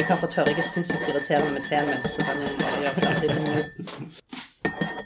Jeg 0.00 0.06
har 0.08 0.16
fått 0.16 0.34
høre 0.38 0.52
jeg 0.54 0.62
er 0.62 0.64
sinnssykt 0.64 1.08
irriterende 1.10 1.50
med 1.52 1.66
teen 1.68 1.84
min, 1.84 2.04
så 2.08 2.24
den 2.24 2.38
gjøre 2.80 3.02
ferdig 3.04 3.28
nå. 3.36 4.06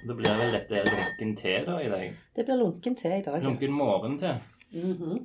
Da 0.06 0.14
blir 0.20 0.36
vel 0.38 0.52
dette 0.54 0.82
lunken 0.86 1.32
te 1.40 1.54
da 1.66 1.78
i 1.82 1.88
dag. 1.90 2.12
Det 2.36 2.44
blir 2.46 2.60
lunken 2.62 2.94
te 3.00 3.10
i 3.18 3.22
dag. 3.26 3.40
ja. 3.40 3.42
Lunken 3.48 3.72
morgente. 3.74 4.36
Mhm. 4.70 5.18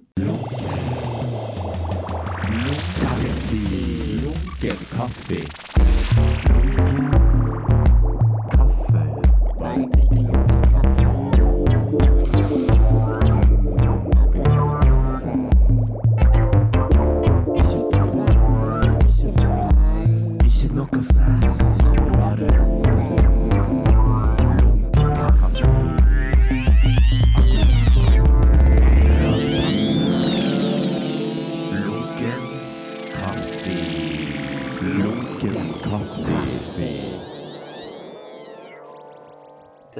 Lunken 4.23 4.79
kaffe. 4.95 5.39
Ikke 5.39 6.58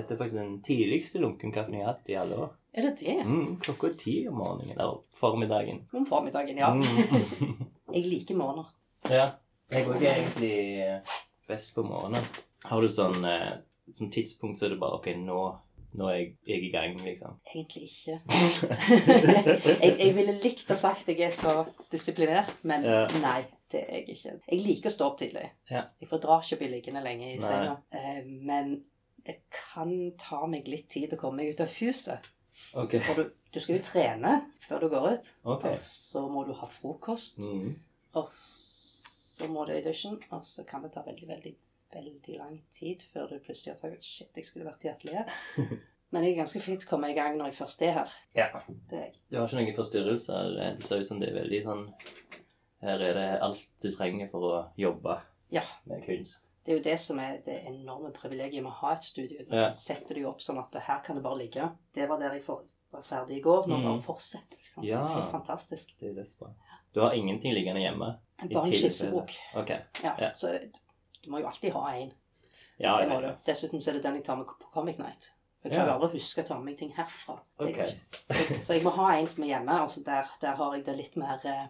Dette 0.09 0.15
er 0.15 0.23
faktisk 0.23 0.39
den 0.39 0.55
tidligste 0.65 1.19
lunkenkaffen 1.21 1.75
jeg 1.77 1.83
har 1.85 1.93
hatt 1.93 2.07
i 2.09 2.15
alle 2.17 2.37
år. 2.41 2.53
Er 2.73 2.85
det 2.87 2.95
det? 3.03 3.13
Mm, 3.25 3.59
klokka 3.61 3.91
ti 3.97 4.15
om 4.29 4.39
morgenen, 4.41 4.71
eller 4.73 5.03
formiddagen. 5.13 5.83
Om 5.93 6.05
formiddagen, 6.09 6.57
ja. 6.57 6.71
Mm. 6.73 7.59
Jeg 7.93 8.05
liker 8.09 8.37
morgener. 8.37 8.71
ja. 9.09 9.27
Jeg 9.69 9.85
går 9.85 9.99
ikke 9.99 10.11
egentlig 10.15 10.53
eh, 10.81 11.17
best 11.47 11.75
på 11.75 11.83
morgenen. 11.85 12.25
Har 12.65 12.81
du 12.81 12.87
sånn, 12.89 13.19
eh, 13.29 13.59
sånn 13.93 14.09
tidspunkt 14.09 14.57
så 14.57 14.65
er 14.65 14.73
det 14.73 14.79
bare 14.81 14.97
Ok, 14.97 15.11
nå, 15.21 15.37
nå 15.93 16.07
er 16.09 16.15
jeg, 16.17 16.31
jeg 16.49 16.57
er 16.57 16.65
i 16.65 16.71
gang, 16.73 16.95
liksom. 17.05 17.35
Egentlig 17.53 17.85
ikke. 17.85 18.17
jeg, 19.83 19.93
jeg 19.99 20.15
ville 20.17 20.33
likt 20.41 20.73
å 20.73 20.77
sagt 20.79 21.09
jeg 21.13 21.21
er 21.27 21.33
så 21.35 21.53
disiplinert, 21.93 22.49
men 22.65 22.85
Ja. 22.89 23.05
nei. 23.21 23.43
Det 23.69 23.83
er 23.85 23.99
jeg 23.99 24.15
ikke. 24.15 24.31
Jeg 24.49 24.61
liker 24.65 24.89
å 24.89 24.93
stå 24.95 25.07
opp 25.11 25.19
tidlig. 25.19 25.43
Ja. 25.69 25.83
Jeg 26.01 26.09
fordrar 26.09 26.41
ikke 26.41 26.57
å 26.57 26.61
bli 26.63 26.69
liggende 26.71 27.03
lenge 27.05 27.27
i 27.35 27.41
senga. 27.43 27.75
Eh, 27.93 28.23
men 28.25 28.71
det 29.29 29.37
kan 29.53 29.91
ta 30.17 30.41
meg 30.49 30.67
litt 30.69 30.87
tid 30.89 31.13
å 31.13 31.19
komme 31.21 31.43
meg 31.43 31.53
ut 31.53 31.61
av 31.61 31.73
huset. 31.77 32.25
Okay. 32.73 32.99
For 33.05 33.19
du, 33.21 33.29
du 33.53 33.59
skal 33.61 33.77
jo 33.77 33.83
trene 33.85 34.31
før 34.65 34.81
du 34.83 34.89
går 34.91 35.05
ut. 35.13 35.29
Okay. 35.55 35.77
Og 35.77 35.83
så 35.85 36.23
må 36.31 36.43
du 36.47 36.55
ha 36.57 36.69
frokost. 36.73 37.37
Mm. 37.43 37.75
Og 38.17 38.31
så 38.33 39.47
må 39.53 39.67
du 39.69 39.75
i 39.77 39.83
dusjen. 39.85 40.17
Og 40.33 40.41
så 40.45 40.65
kan 40.67 40.81
det 40.83 40.91
ta 40.95 41.03
veldig, 41.05 41.29
veldig, 41.29 41.53
veldig 41.93 42.39
lang 42.39 42.57
tid 42.75 43.05
før 43.13 43.29
du 43.31 43.37
plutselig 43.45 43.75
oppdager 43.75 44.01
Shit, 44.03 44.33
jeg 44.35 44.49
skulle 44.49 44.67
vært 44.67 44.83
i 44.87 44.91
atelieret. 44.95 45.31
Men 46.11 46.25
jeg 46.25 46.33
er 46.33 46.41
ganske 46.41 46.63
flink 46.65 46.81
til 46.81 46.89
å 46.89 46.93
komme 46.95 47.11
i 47.13 47.17
gang 47.17 47.35
når 47.37 47.51
jeg 47.51 47.59
først 47.59 47.85
er 47.85 47.95
her. 47.99 48.13
Ja. 48.33 48.49
Det 48.89 48.97
er 48.97 49.03
jeg. 49.11 49.17
Du 49.29 49.37
har 49.37 49.45
ikke 49.45 49.61
noen 49.61 49.77
forstyrrelser? 49.77 50.53
Det 50.57 50.69
ser 50.87 51.03
ut 51.03 51.09
som 51.11 51.21
det 51.21 51.29
er 51.29 51.37
veldig 51.37 51.63
sånn 51.67 51.83
Her 52.81 53.03
er 53.11 53.17
det 53.19 53.27
alt 53.45 53.65
du 53.83 53.91
trenger 53.93 54.31
for 54.31 54.47
å 54.49 54.59
jobbe 54.79 55.19
Ja. 55.53 55.61
med 55.89 56.01
kunst. 56.07 56.41
Det 56.65 56.71
er 56.73 56.77
jo 56.77 56.83
det 56.83 56.99
som 56.99 57.19
er 57.19 57.37
det 57.45 57.63
enorme 57.67 58.11
privilegiet 58.13 58.61
med 58.63 58.71
å 58.71 58.75
ha 58.81 58.91
et 58.93 59.03
studio. 59.03 59.45
Du 59.49 59.55
Ja. 59.55 59.71
setter 59.73 60.13
det 60.15 60.21
jo 60.21 60.29
opp 60.29 60.39
sånn 60.41 60.59
at 60.59 60.73
her 60.83 60.99
kan 60.99 61.15
det 61.15 61.23
bare 61.23 61.37
ligge. 61.37 61.69
Det 61.93 62.07
var 62.09 62.19
der 62.19 62.33
jeg 62.33 62.43
var 62.91 63.01
ferdig 63.03 63.37
i 63.37 63.41
går. 63.41 63.67
Nå 63.67 63.77
Mm. 63.77 63.83
bare 63.83 64.01
fortsett. 64.01 64.49
Liksom. 64.57 64.81
Det 64.83 64.89
Ja. 64.89 65.01
er 65.05 65.21
helt 65.21 65.31
fantastisk. 65.31 65.97
Det 65.99 66.09
er 66.09 66.13
det 66.13 66.27
er. 66.41 66.53
Du 66.93 66.99
har 67.01 67.11
ingenting 67.13 67.53
liggende 67.53 67.81
hjemme? 67.81 68.17
Bare 68.53 68.65
en 68.65 68.71
skissebok. 68.73 69.31
Okay. 69.55 69.79
Ja. 70.03 70.15
Ja. 70.19 70.31
Så 70.35 70.59
du 71.23 71.29
må 71.31 71.39
jo 71.39 71.47
alltid 71.47 71.71
ha 71.73 71.87
en. 71.95 72.11
Ja, 72.79 72.97
Det 73.01 73.09
må 73.09 73.21
du. 73.21 73.27
ja. 73.27 73.33
Dessuten 73.45 73.79
så 73.81 73.89
er 73.89 73.93
det 73.93 74.03
den 74.03 74.15
jeg 74.15 74.23
tar 74.25 74.35
med 74.37 74.45
på 74.47 74.71
Comic 74.73 74.97
Night. 74.97 75.31
Jeg 75.63 75.73
Ja. 75.73 75.77
klarer 75.83 75.91
aldri 75.93 76.07
å 76.07 76.13
huske 76.13 76.41
å 76.43 76.47
ta 76.47 76.55
med 76.55 76.65
meg 76.65 76.77
ting 76.77 76.91
herfra. 76.95 77.33
Okay. 77.59 77.95
Ok. 78.29 78.51
Så 78.63 78.73
jeg 78.77 78.83
må 78.83 78.91
ha 78.95 79.09
en 79.17 79.27
som 79.27 79.43
er 79.43 79.47
hjemme, 79.59 79.75
og 79.83 80.03
der, 80.05 80.29
der 80.39 80.55
har 80.55 80.75
jeg 80.75 80.85
det 80.85 80.95
litt 80.97 81.17
mer 81.17 81.39
eh. 81.43 81.67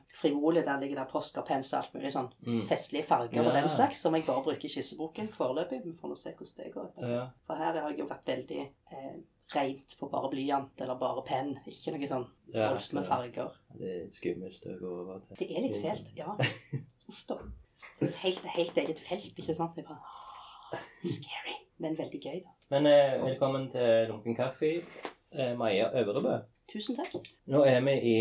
Der 0.65 0.79
ligger 0.79 0.99
det 1.03 1.07
post 1.09 1.37
og 1.37 1.47
alt 1.77 1.93
mulig 1.95 2.11
sånn 2.13 2.29
Mm. 2.45 2.67
festlige 2.69 3.05
farger 3.05 3.47
og 3.47 3.53
den 3.53 3.67
slags, 3.69 3.97
som 4.01 4.13
jeg 4.13 4.25
bare 4.27 4.43
bruker 4.43 4.65
i 4.65 4.69
skisseboken 4.69 5.29
foreløpig. 5.33 5.83
Vi 5.83 5.93
får 5.97 6.09
nå 6.09 6.15
se 6.17 6.33
hvordan 6.33 6.57
det 6.63 6.73
går. 6.73 6.91
Ja. 7.01 7.29
For 7.47 7.55
her 7.55 7.73
har 7.81 7.89
jeg 7.89 7.97
jo 7.99 8.05
vært 8.07 8.25
veldig 8.25 8.59
eh, 8.91 9.15
rent 9.55 9.95
på 9.99 10.11
bare 10.11 10.29
blyant 10.29 10.81
eller 10.81 10.95
bare 10.95 11.23
penn. 11.25 11.55
Ikke 11.65 11.91
noe 11.97 12.07
sånn 12.07 12.27
Ja, 12.53 12.69
voldsomme 12.73 13.05
farger. 13.07 13.51
Det 13.75 13.89
er 13.89 14.03
litt 14.03 14.13
skummelt 14.13 14.65
å 14.69 14.79
gå 14.79 14.91
over 15.01 15.19
til. 15.33 15.47
Det 15.47 15.57
er 15.57 15.61
litt 15.61 15.81
fælt, 15.83 16.15
ja. 16.15 16.35
Uff 17.09 17.25
da. 17.27 17.39
Helt, 18.01 18.45
helt 18.45 18.77
eget 18.77 18.99
felt, 18.99 19.33
ikke 19.35 19.55
sant? 19.55 19.73
Det 19.75 19.83
er 19.83 19.87
bare, 19.89 20.79
scary, 21.03 21.55
men 21.79 21.95
veldig 21.97 22.19
gøy, 22.21 22.39
da. 22.43 22.53
Men 22.73 22.85
eh, 22.89 23.17
velkommen 23.23 23.69
til 23.73 24.07
Lunken 24.11 24.35
kaffe, 24.37 24.71
eh, 25.31 25.53
Maja 25.57 25.89
Øvrebø. 26.01 26.37
Tusen 26.69 26.97
takk. 26.99 27.29
Nå 27.49 27.63
er 27.65 27.79
vi 27.85 27.93
i 28.11 28.17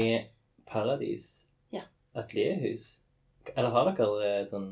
Paradis 0.69 1.47
Ja. 1.75 1.83
atelierhus. 2.17 2.87
Eller 3.57 3.71
har 3.75 3.91
dere 3.91 4.29
eh, 4.41 4.47
sånn 4.49 4.69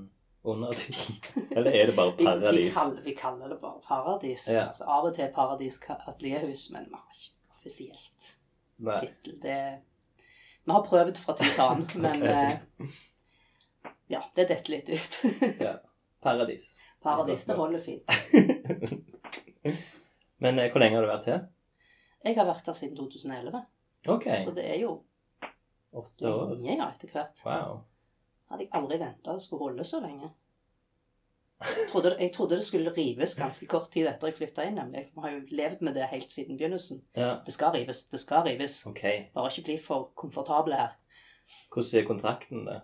undertittel? 0.46 1.18
Eller 1.56 1.72
er 1.74 1.90
det 1.90 1.96
bare 1.96 2.14
Vi, 2.14 2.22
vi, 2.22 2.28
Paradis? 2.30 2.74
kaller, 2.76 3.02
vi 3.04 3.14
kaller 3.18 3.48
det 3.52 3.58
bare 3.60 3.82
Paradis. 3.88 4.46
Ja. 4.48 4.66
Altså, 4.68 4.84
av 4.88 5.10
og 5.10 5.14
til 5.18 5.28
Paradis 5.34 5.80
atelierhus, 5.88 6.68
men 6.72 6.88
vi 6.88 6.94
har 6.96 7.18
ikke 7.20 7.58
offisielt 7.58 8.32
tittel. 8.78 9.36
Det 9.42 9.58
Vi 10.66 10.72
har 10.74 10.82
prøvd 10.88 11.18
fra 11.22 11.36
tid 11.38 11.52
til 11.56 11.66
annen, 11.66 11.86
men 12.06 12.22
eh, 12.22 12.88
ja, 14.10 14.22
det 14.36 14.48
detter 14.48 14.72
litt 14.76 14.88
ut. 14.94 15.20
Ja. 15.60 15.76
Paradis. 16.22 16.72
Paradis, 17.02 17.44
det 17.46 17.54
holder 17.54 17.82
fint. 17.84 18.10
Men 20.44 20.58
eh, 20.58 20.70
hvor 20.72 20.80
lenge 20.82 20.98
har 20.98 21.06
du 21.06 21.10
vært 21.10 21.28
her? 21.30 21.44
Jeg 22.26 22.36
har 22.36 22.46
vært 22.48 22.66
her 22.66 22.74
siden 22.76 22.96
2011, 22.98 23.62
Okay. 24.08 24.44
så 24.44 24.52
det 24.54 24.64
er 24.70 24.80
jo 24.82 25.02
Åtte 25.96 26.28
år. 26.30 26.50
lenge 26.56 26.76
ja, 26.76 26.88
etter 26.92 27.08
hvert. 27.14 27.40
Wow. 27.46 27.78
Hadde 28.50 28.62
jeg 28.66 28.70
aldri 28.78 28.98
venta 29.00 29.32
det 29.34 29.42
skulle 29.42 29.64
holde 29.70 29.84
så 29.88 30.00
lenge. 30.04 30.28
Jeg 31.60 31.86
trodde, 31.90 32.10
jeg 32.20 32.32
trodde 32.34 32.58
det 32.58 32.64
skulle 32.66 32.92
rives 32.92 33.32
ganske 33.34 33.66
kort 33.66 33.88
tid 33.90 34.06
etter 34.10 34.28
jeg 34.28 34.36
flytta 34.36 34.66
inn. 34.68 34.74
nemlig. 34.76 35.06
Vi 35.14 35.22
har 35.24 35.30
jo 35.32 35.40
levd 35.56 35.80
med 35.88 35.94
det 35.96 36.04
helt 36.10 36.30
siden 36.32 36.58
begynnelsen. 36.58 37.00
Ja, 37.16 37.38
Det 37.46 37.54
skal 37.54 37.72
rives, 37.72 38.02
det 38.12 38.20
skal 38.20 38.44
rives. 38.44 38.76
Okay. 38.86 39.24
Bare 39.34 39.48
ikke 39.50 39.64
bli 39.70 39.78
for 39.86 40.10
komfortable 40.14 40.76
her. 40.76 40.92
Hvordan 41.72 42.02
er 42.02 42.06
kontrakten, 42.06 42.64
da? 42.66 42.80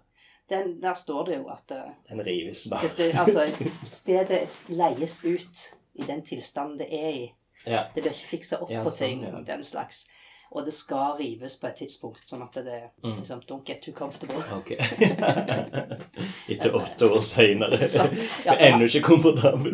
Den, 0.50 0.81
der 0.82 0.94
står 0.94 1.25
det 1.28 1.37
jo 1.37 1.47
at 1.53 1.70
eh, 1.70 1.93
Den 2.09 2.25
rives 2.26 2.64
bare. 2.70 2.88
dette, 2.88 3.12
altså, 3.20 3.44
stedet 4.00 4.49
leies 4.69 5.20
ut 5.25 5.62
i 5.95 6.03
den 6.09 6.23
tilstanden 6.25 6.79
det 6.79 6.89
er 6.95 7.11
i. 7.11 7.33
Ja. 7.67 7.85
Det 7.95 8.03
blir 8.03 8.13
ikke 8.13 8.31
fiksa 8.37 8.59
opp 8.65 8.71
Ja, 8.73 8.83
på 8.83 8.91
sånn, 8.91 8.99
ting, 8.99 9.23
ja. 9.29 9.41
den 9.47 9.65
slags. 9.65 10.09
Og 10.53 10.67
det 10.67 10.75
skal 10.77 11.15
rives 11.17 11.55
på 11.61 11.67
et 11.71 11.77
tidspunkt, 11.81 12.25
sånn 12.29 12.43
at 12.45 12.53
det 12.65 12.81
Mm. 13.05 13.17
liksom 13.21 13.41
Don't 13.49 13.65
get 13.65 13.81
too 13.83 13.93
comfortable. 13.95 14.43
Okay. 14.59 14.77
Etter 16.49 16.75
åtte 16.77 17.09
år 17.09 17.21
seinere. 17.25 17.79
Ja, 17.95 18.07
er 18.53 18.73
ennå 18.73 18.85
ikke 18.85 19.01
komfortabel. 19.07 19.73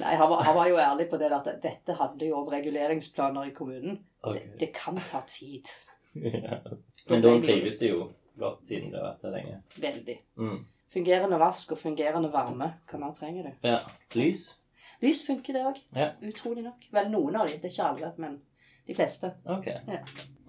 Nei, 0.00 0.14
han 0.16 0.30
var, 0.30 0.42
han 0.44 0.54
var 0.56 0.68
jo 0.70 0.78
ærlig 0.82 1.08
på 1.10 1.18
det 1.20 1.30
at 1.32 1.48
dette 1.62 1.94
handler 1.98 2.26
jo 2.26 2.38
om 2.40 2.48
reguleringsplaner 2.50 3.50
i 3.50 3.54
kommunen. 3.54 3.98
Okay. 4.22 4.40
Det, 4.46 4.58
det 4.60 4.70
kan 4.74 4.98
ta 5.10 5.20
tid. 5.30 5.68
Ja. 6.14 6.58
Men 7.08 7.22
da 7.22 7.34
trives 7.42 7.78
du 7.78 7.86
jo 7.86 8.00
godt 8.40 8.64
siden 8.66 8.90
du 8.90 8.96
har 8.98 9.12
vært 9.12 9.22
der 9.26 9.34
lenge. 9.36 9.58
Veldig. 9.78 10.16
Mm. 10.38 10.58
Fungerende 10.90 11.38
vask 11.38 11.72
og 11.72 11.78
fungerende 11.78 12.30
varme. 12.32 12.72
Hva 12.90 12.98
mer 12.98 13.12
trenger 13.14 13.46
du? 13.46 13.52
Ja. 13.68 13.78
Lys? 14.18 14.40
Lys 15.02 15.22
funker, 15.26 15.54
det 15.54 15.62
òg. 15.64 15.78
Ja. 15.96 16.08
Utrolig 16.26 16.64
nok. 16.66 16.86
Vel, 16.92 17.10
noen 17.12 17.36
av 17.38 17.46
dem. 17.48 17.60
Det 17.62 17.70
er 17.70 17.74
ikke 17.76 17.88
alle, 17.92 18.12
men 18.20 18.38
de 18.88 18.96
fleste. 18.98 19.30
Ok. 19.46 19.68
Ja. 19.70 20.00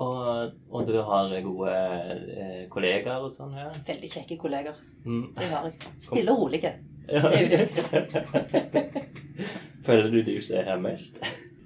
Og, 0.02 0.56
og 0.74 0.88
du 0.88 0.96
har 1.06 1.30
gode 1.46 1.74
eh, 1.76 2.64
kollegaer 2.74 3.28
og 3.28 3.36
sånn 3.36 3.54
her? 3.54 3.76
Veldig 3.88 4.10
kjekke 4.16 4.38
kolleger. 4.42 4.80
Mm. 5.06 5.28
Det 5.38 5.50
har 5.52 5.68
jeg. 5.70 5.92
Stille 6.10 6.34
og 6.34 6.42
rolige. 6.48 6.74
Ja. 7.12 7.22
Det 7.28 7.38
er 7.38 7.44
jo 7.44 7.50
det. 7.52 8.82
Føler 9.86 10.10
du 10.14 10.20
du 10.26 10.34
er 10.58 10.66
her 10.68 10.82
mest? 10.82 11.22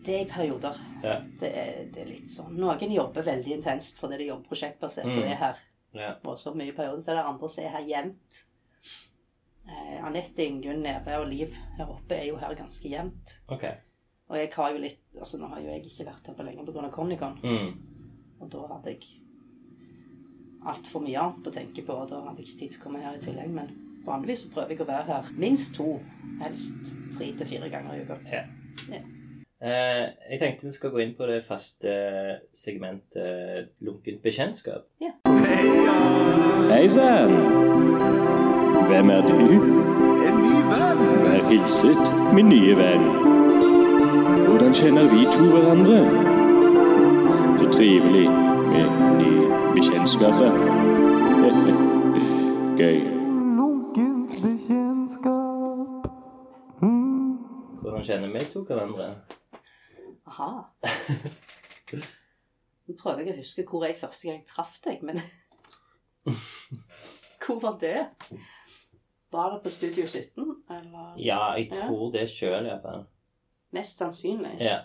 Det 0.05 0.13
er 0.15 0.25
i 0.25 0.27
perioder. 0.29 0.77
Ja. 1.03 1.15
Det 1.39 1.49
er, 1.57 1.79
det 1.93 2.03
er 2.03 2.09
litt 2.11 2.29
sånn. 2.31 2.53
Noen 2.59 2.91
jobber 2.93 3.25
veldig 3.25 3.55
intenst 3.57 3.97
fordi 4.03 4.19
de 4.21 4.27
jobber 4.29 4.51
prosjektbasert 4.51 5.07
Mm. 5.09 5.17
og 5.17 5.23
er 5.31 5.39
her. 5.41 5.63
Ja. 5.95 6.11
Og 6.27 6.37
så 6.39 6.53
mye 6.53 6.69
i 6.73 6.75
perioder. 6.75 7.01
så 7.01 7.11
er 7.13 7.21
det 7.21 7.25
andre 7.31 7.49
som 7.49 7.63
er 7.63 7.73
her 7.77 7.87
jevnt. 7.89 8.41
Eh, 9.65 9.97
Anette, 10.05 10.45
Ingunn, 10.45 10.83
Neve 10.85 11.17
og 11.17 11.27
Liv 11.29 11.55
her 11.77 11.89
oppe 11.89 12.17
er 12.19 12.29
jo 12.29 12.37
her 12.37 12.53
ganske 12.57 12.89
jevnt. 12.89 13.37
Okay. 13.49 13.81
Og 14.29 14.37
jeg 14.39 14.49
har 14.55 14.71
jo 14.73 14.81
litt 14.81 15.01
Altså 15.19 15.37
nå 15.37 15.47
har 15.51 15.61
jo 15.61 15.69
jeg 15.69 15.85
ikke 15.85 16.07
vært 16.07 16.27
her 16.27 16.35
på 16.37 16.45
lenge 16.45 16.65
pga. 16.65 16.89
Connicon. 16.93 17.37
Mm. 17.43 17.71
Og 18.41 18.51
da 18.51 18.65
hadde 18.73 18.93
jeg 18.93 19.01
altfor 20.65 21.03
mye 21.05 21.21
annet 21.21 21.47
å 21.47 21.53
tenke 21.53 21.85
på, 21.85 21.93
og 21.93 22.09
da 22.09 22.21
hadde 22.25 22.41
jeg 22.41 22.49
ikke 22.49 22.59
tid 22.59 22.73
til 22.73 22.81
å 22.81 22.83
komme 22.85 23.03
her 23.03 23.17
i 23.17 23.23
tillegg. 23.23 23.51
Men 23.53 23.69
vanligvis 24.05 24.45
så 24.45 24.53
prøver 24.53 24.75
jeg 24.75 24.83
å 24.83 24.89
være 24.89 25.07
her 25.11 25.29
minst 25.39 25.75
to, 25.77 25.99
helst 26.41 26.95
tre 27.15 27.31
til 27.37 27.51
fire 27.53 27.69
ganger 27.73 27.95
i 27.95 28.03
uka. 28.05 28.19
Eh, 29.65 30.03
jeg 30.33 30.41
tenkte 30.41 30.67
vi 30.67 30.75
skal 30.75 30.91
gå 30.93 30.99
inn 31.01 31.15
på 31.17 31.29
det 31.29 31.39
faste 31.45 31.95
segmentet 32.53 33.71
lunkent 33.85 34.21
bekjentskap. 34.25 34.89
Hei 36.69 36.85
sann! 36.91 38.64
Hvem 38.89 39.09
er 39.09 39.21
du? 39.31 39.37
En 40.27 40.35
ny 40.43 40.55
venn. 40.69 40.99
Vær 41.25 41.41
hilset, 41.49 42.33
min 42.35 42.49
nye 42.49 42.75
venn. 42.77 43.05
Hvordan 44.47 44.73
kjenner 44.79 45.05
vi 45.13 45.21
to 45.33 45.43
hverandre? 45.53 45.99
Så 47.59 47.65
trivelig 47.77 48.27
med 48.71 48.87
nye 49.19 49.45
bekjentskaper. 49.75 50.51
Gøy. 52.81 52.99
Lunkent 53.57 54.35
bekjentskap. 54.45 56.09
Hvordan 57.81 58.03
kjenner 58.09 58.29
vi 58.35 58.45
to 58.53 58.63
hverandre? 58.67 59.09
Aha. 60.27 60.51
Nå 62.85 62.93
prøver 62.99 63.23
jeg 63.25 63.33
å 63.33 63.39
huske 63.39 63.65
hvor 63.69 63.85
jeg 63.87 63.97
første 63.99 64.29
gang 64.29 64.43
traff 64.49 64.77
deg, 64.85 65.01
men 65.05 65.21
Hvor 67.45 67.59
var 67.61 67.75
det? 67.81 68.07
Var 69.35 69.51
det 69.53 69.59
på 69.65 69.69
Studio 69.73 70.05
17, 70.07 70.45
eller? 70.71 71.13
Ja, 71.19 71.41
jeg 71.59 71.69
tror 71.73 72.11
det 72.13 72.23
sjøl, 72.31 72.65
iallfall. 72.69 73.03
Mest 73.75 73.99
sannsynlig. 73.99 74.53
Ja. 74.63 74.77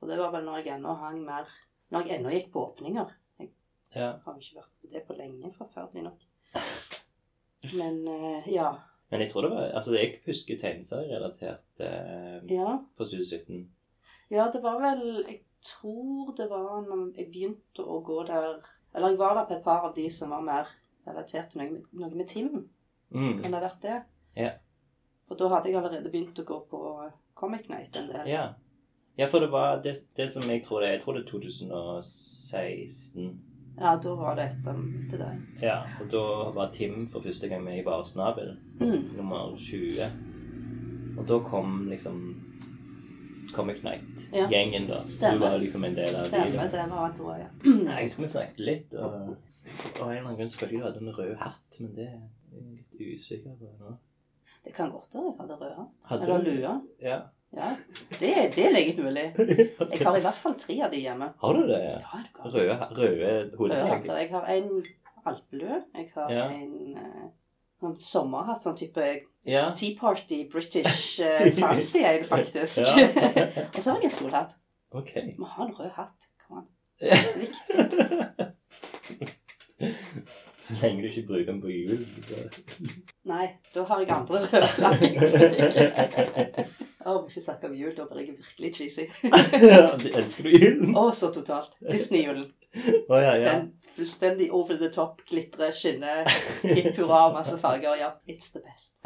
Og 0.00 0.08
det 0.08 0.16
var 0.20 0.32
vel 0.32 0.44
når 0.46 0.62
jeg 0.62 0.76
ennå 0.78 0.94
hang 1.00 1.18
mer 1.24 1.48
Når 1.92 2.06
jeg 2.08 2.18
ennå 2.18 2.32
gikk 2.32 2.48
på 2.54 2.62
åpninger. 2.70 3.12
ja. 3.94 4.08
Har 4.24 4.38
ikke 4.40 4.56
vært 4.58 4.72
på 4.80 4.88
det 4.92 5.02
på 5.08 5.16
lenge, 5.18 5.52
forferdelig 5.54 6.02
nok. 6.08 6.24
Men 7.76 8.00
uh, 8.08 8.48
ja. 8.52 8.72
Men 9.10 9.20
jeg 9.22 9.30
tror 9.30 9.46
det 9.46 9.50
var 9.50 9.70
Altså, 9.78 9.94
jeg 9.94 10.20
husker 10.26 10.58
tegneserierelatert 10.58 11.80
uh, 11.80 12.50
Ja. 12.50 12.78
på 12.96 13.04
Studio 13.04 13.24
17. 13.24 13.68
Ja, 14.30 14.48
det 14.52 14.62
var 14.62 14.80
vel 14.82 15.24
Jeg 15.28 15.40
tror 15.62 16.34
det 16.36 16.48
var 16.50 16.80
når 16.86 17.12
jeg 17.16 17.28
begynte 17.32 17.82
å 17.84 18.00
gå 18.06 18.22
der 18.26 18.60
Eller 18.94 19.12
jeg 19.14 19.18
var 19.18 19.34
der 19.38 19.46
på 19.50 19.54
et 19.58 19.64
par 19.64 19.84
av 19.88 19.94
de 19.96 20.08
som 20.10 20.30
var 20.30 20.40
mer 20.46 20.72
relatert 21.06 21.50
til 21.52 21.60
noe 21.62 21.70
med, 21.70 21.82
noe 21.92 22.10
med 22.18 22.26
Tim. 22.28 22.68
Mm. 23.14 23.38
Kan 23.42 23.50
det 23.52 23.60
ha 23.60 23.64
vært 23.68 23.82
det? 23.82 23.98
Ja. 24.36 24.50
For 25.28 25.34
da 25.40 25.48
hadde 25.48 25.68
jeg 25.70 25.76
allerede 25.78 26.10
begynt 26.12 26.38
å 26.38 26.44
gå 26.46 26.60
på 26.70 26.80
Comic 27.34 27.68
Night 27.68 27.96
en 27.96 28.08
del. 28.12 28.28
Ja. 28.30 28.46
ja, 29.18 29.26
for 29.26 29.40
det 29.40 29.50
var 29.52 29.82
det, 29.82 29.96
det 30.16 30.30
som 30.30 30.42
jeg 30.48 30.62
tror 30.64 30.80
det 30.80 30.90
Jeg 30.94 31.00
tror 31.02 31.14
det 31.18 31.24
er 31.26 31.30
2016. 31.30 33.40
Ja, 33.78 33.96
da 34.00 34.14
var 34.16 34.36
det 34.38 34.44
etter 34.50 34.78
til 35.10 35.18
deg. 35.20 35.40
Ja, 35.60 35.82
og 36.00 36.08
da 36.12 36.22
var 36.56 36.70
Tim 36.72 37.06
for 37.12 37.20
første 37.20 37.48
gang 37.48 37.64
med 37.64 37.78
i 37.80 37.84
Barsnabel, 37.84 38.56
Mm. 38.80 39.16
nummer 39.16 39.56
20. 39.56 40.06
Og 41.18 41.26
da 41.26 41.38
kom 41.44 41.88
liksom 41.90 42.42
Comic 43.54 43.82
Night-gjengen, 43.84 44.86
da. 44.88 45.02
Stemmer. 45.08 45.38
Du 45.38 45.44
var 45.44 45.58
liksom 45.58 45.84
en 45.84 45.94
del 45.94 46.14
av. 46.16 46.26
Stemmer, 46.28 46.70
det 46.72 46.88
var 46.90 47.12
da, 47.18 47.36
ja. 47.38 47.46
Jeg 47.64 48.02
husker 48.08 48.22
vi 48.22 48.28
snakket 48.28 48.58
litt, 48.60 48.94
og 48.94 49.36
og 50.00 50.02
en 50.06 50.10
eller 50.10 50.24
annen 50.24 50.36
grunn 50.40 50.50
så 50.52 50.58
følte 50.60 50.74
jeg 50.74 50.82
du 50.82 50.86
hadde 50.86 51.00
en 51.04 51.16
rød 51.18 51.36
hatt, 51.42 51.78
men 51.80 51.94
det 51.96 52.06
er 52.08 52.18
jeg 52.52 52.66
litt 52.66 53.14
usikker 53.14 53.56
på 53.60 53.70
nå. 53.80 53.94
Det 54.66 54.74
kan 54.74 54.90
godt 54.90 55.14
være 55.14 55.24
jeg 55.30 55.38
hadde 55.40 55.56
rød 55.62 55.74
hatt. 55.80 55.96
Hadde 56.10 56.22
Eller 56.26 56.46
lue. 56.46 56.76
Ja. 57.02 57.18
Ja, 57.56 57.68
det, 58.20 58.30
det 58.56 58.64
er 58.66 58.72
meget 58.74 58.98
mulig. 58.98 59.22
Jeg 59.92 60.00
har 60.02 60.16
i 60.18 60.20
hvert 60.20 60.40
fall 60.40 60.56
tre 60.58 60.74
av 60.82 60.90
de 60.92 60.98
hjemme. 61.00 61.28
Har 61.40 61.52
du 61.54 61.62
det? 61.68 61.78
Ja, 61.78 62.18
du 62.24 62.32
kan. 62.34 62.50
Røde, 62.52 62.74
røde 62.98 63.30
Røde 63.60 63.78
hatter. 63.86 64.16
Jeg 64.18 64.30
har 64.32 64.48
en 64.56 64.84
alpelue. 65.30 65.78
Jeg 65.94 66.10
har 66.14 66.32
Ja. 66.34 66.48
en 66.50 67.30
sånn 67.80 67.94
sommerhatt, 68.02 68.60
sånn 68.66 68.76
type 68.76 69.06
Ja. 69.46 69.70
Tea 69.78 69.94
Party 69.98 70.42
British 70.52 71.20
uh, 71.22 71.46
fancy 71.62 72.02
en, 72.02 72.24
faktisk. 72.26 72.82
Ja. 72.82 73.06
Og 73.76 73.78
så 73.80 73.92
har 73.92 74.02
jeg 74.02 74.10
en 74.10 74.16
solhatt. 74.18 74.58
Ok. 74.90 75.14
Vi 75.14 75.36
har 75.38 75.64
en 75.68 75.74
rød 75.78 75.94
hatt. 75.96 76.28
Kom 76.42 76.64
an. 76.64 76.68
Viktig. 77.00 78.52
Så 80.66 80.74
lenge 80.80 81.02
du 81.04 81.08
ikke 81.10 81.26
bruker 81.28 81.46
den 81.50 81.60
på 81.62 81.70
jul. 81.70 82.06
Så. 82.26 82.34
Nei, 83.28 83.46
da 83.74 83.84
har 83.86 84.00
jeg 84.02 84.10
andre 84.16 84.40
røde 84.46 84.68
flagg. 84.74 85.04
Å, 87.06 87.12
må 87.20 87.28
ikke 87.28 87.42
snakke 87.44 87.68
om 87.68 87.76
jul. 87.78 87.92
Da 87.94 88.06
blir 88.10 88.24
jeg 88.24 88.38
virkelig 88.40 88.72
cheesy. 88.78 89.04
Elsker 89.28 90.48
du 90.48 90.50
julen? 90.56 90.96
Å, 90.96 91.04
så 91.14 91.30
totalt. 91.34 91.76
Disney-julen. 91.84 92.48
Oh, 93.06 93.20
ja, 93.20 93.36
ja. 93.38 93.52
Den 93.52 93.70
fullstendig 93.96 94.50
over 94.52 94.76
the 94.80 94.90
top, 94.92 95.22
glitrer, 95.28 95.72
skinner, 95.72 96.26
hipp 96.64 96.96
hurra, 96.98 97.30
masse 97.32 97.56
farger. 97.62 97.96
Ja, 98.00 98.10
it's 98.28 98.50
the 98.52 98.60
best. 98.64 98.98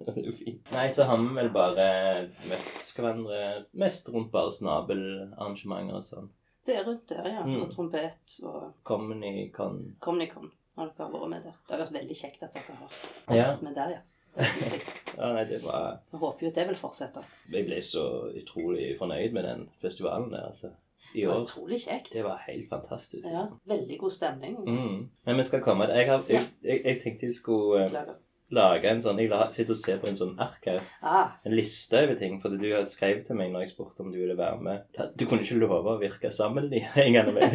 Det 0.00 0.14
er 0.16 0.24
jo 0.24 0.32
fint. 0.32 0.64
Nei, 0.72 0.86
så 0.90 1.04
har 1.10 1.20
vi 1.20 1.34
vel 1.36 1.50
bare 1.52 1.86
møtt 2.48 2.92
hverandre 2.96 3.40
mest 3.78 4.08
rundt 4.10 4.32
bare 4.32 4.50
snabelarrangementer 4.56 5.98
og 6.00 6.06
sånn. 6.06 6.30
Det 6.66 6.76
er 6.76 6.84
rundt 6.86 7.08
der, 7.08 7.28
ja. 7.28 7.42
Mm. 7.46 7.62
Og 7.62 7.70
trompet 7.72 8.38
og 8.42 8.72
Comnicon. 8.84 9.96
Comnicon. 10.00 10.50
Har 10.78 10.90
dere 10.96 11.10
vært 11.12 11.28
med 11.32 11.42
der? 11.44 11.56
Det 11.68 11.76
har 11.76 11.82
vært 11.84 11.92
veldig 11.96 12.16
kjekt 12.16 12.42
at 12.46 12.54
dere 12.54 12.76
har 12.76 13.36
Ja. 13.36 13.46
vært 13.52 13.62
med 13.62 13.74
der, 13.74 13.90
ja. 13.96 14.00
Ja. 15.18 15.32
Nei, 15.34 15.44
det 15.44 15.58
var 15.64 15.98
Jeg 16.12 16.18
håper 16.20 16.44
jo 16.46 16.48
at 16.52 16.54
det 16.54 16.66
vil 16.68 16.76
fortsette. 16.78 17.24
Jeg 17.52 17.64
ble 17.66 17.80
så 17.82 18.04
utrolig 18.38 18.92
fornøyd 18.98 19.32
med 19.34 19.42
den 19.44 19.64
festivalen 19.82 20.30
der, 20.30 20.46
altså. 20.52 20.70
I 21.14 21.20
Det 21.24 21.28
var 21.28 21.40
år. 21.40 21.42
utrolig 21.48 21.80
kjekt. 21.82 22.12
Det 22.12 22.22
var 22.24 22.36
helt 22.46 22.68
fantastisk. 22.70 23.26
Ja, 23.26 23.46
veldig 23.66 23.98
god 23.98 24.10
stemning. 24.14 24.60
Mm. 24.68 25.08
Men 25.26 25.36
vi 25.36 25.42
skal 25.42 25.60
komme 25.64 25.88
Jeg, 25.90 26.06
har, 26.06 26.22
jeg, 26.28 26.40
jeg, 26.62 26.80
jeg 26.84 27.00
tenkte 27.02 27.26
jeg 27.26 27.34
skulle 27.34 27.80
eh, 27.84 27.88
Beklager. 27.90 28.14
Lage 28.50 28.88
en 28.90 29.00
sånn 29.02 29.18
Jeg 29.22 29.30
sitter 29.54 29.74
og 29.74 29.78
ser 29.78 29.98
på 30.02 30.08
en 30.10 30.16
sånn 30.18 30.32
ark 30.42 30.64
her. 30.66 30.80
Ah, 31.02 31.28
En 31.46 31.54
liste 31.54 31.98
over 32.02 32.16
ting. 32.18 32.38
Fordi 32.42 32.58
du 32.58 32.66
hadde 32.74 32.90
skrevet 32.90 33.26
til 33.28 33.36
meg 33.38 33.52
når 33.52 33.64
jeg 33.66 33.72
spurte 33.74 34.02
om 34.04 34.10
du 34.12 34.18
ville 34.18 34.36
være 34.38 34.58
med. 34.64 34.82
Du 35.16 35.24
kunne 35.30 35.44
ikke 35.44 35.58
love 35.60 35.94
å 35.94 35.98
virke 36.00 36.30
sammenhengende 36.34 37.32
med 37.36 37.54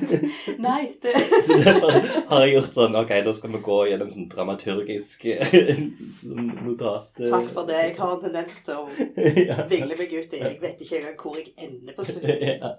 nei, 0.66 0.80
det 1.02 1.14
Så 1.46 1.56
derfor 1.60 1.90
har 2.30 2.44
jeg 2.46 2.54
gjort 2.56 2.76
sånn 2.78 2.96
Ok, 3.00 3.12
da 3.26 3.32
skal 3.36 3.54
vi 3.54 3.62
gå 3.66 3.78
gjennom 3.90 4.10
sånn 4.14 4.28
dramaturgisk 4.30 5.26
sånn 5.26 6.50
notat. 6.64 7.20
eh. 7.20 7.30
Takk 7.32 7.50
for 7.54 7.66
det. 7.68 7.80
Jeg 7.88 7.96
har 7.98 8.14
en 8.14 8.22
tendens 8.24 8.62
til 8.66 8.74
å 8.74 9.66
vingle 9.70 9.96
meg 9.98 10.14
ut 10.14 10.34
i. 10.36 10.42
Jeg 10.44 10.60
vet 10.62 10.84
ikke 10.84 11.00
engang 11.00 11.16
hvor 11.20 11.38
jeg 11.40 11.52
ender 11.58 11.96
på 11.96 12.06
slutten. 12.06 12.46
ja. 12.60 12.74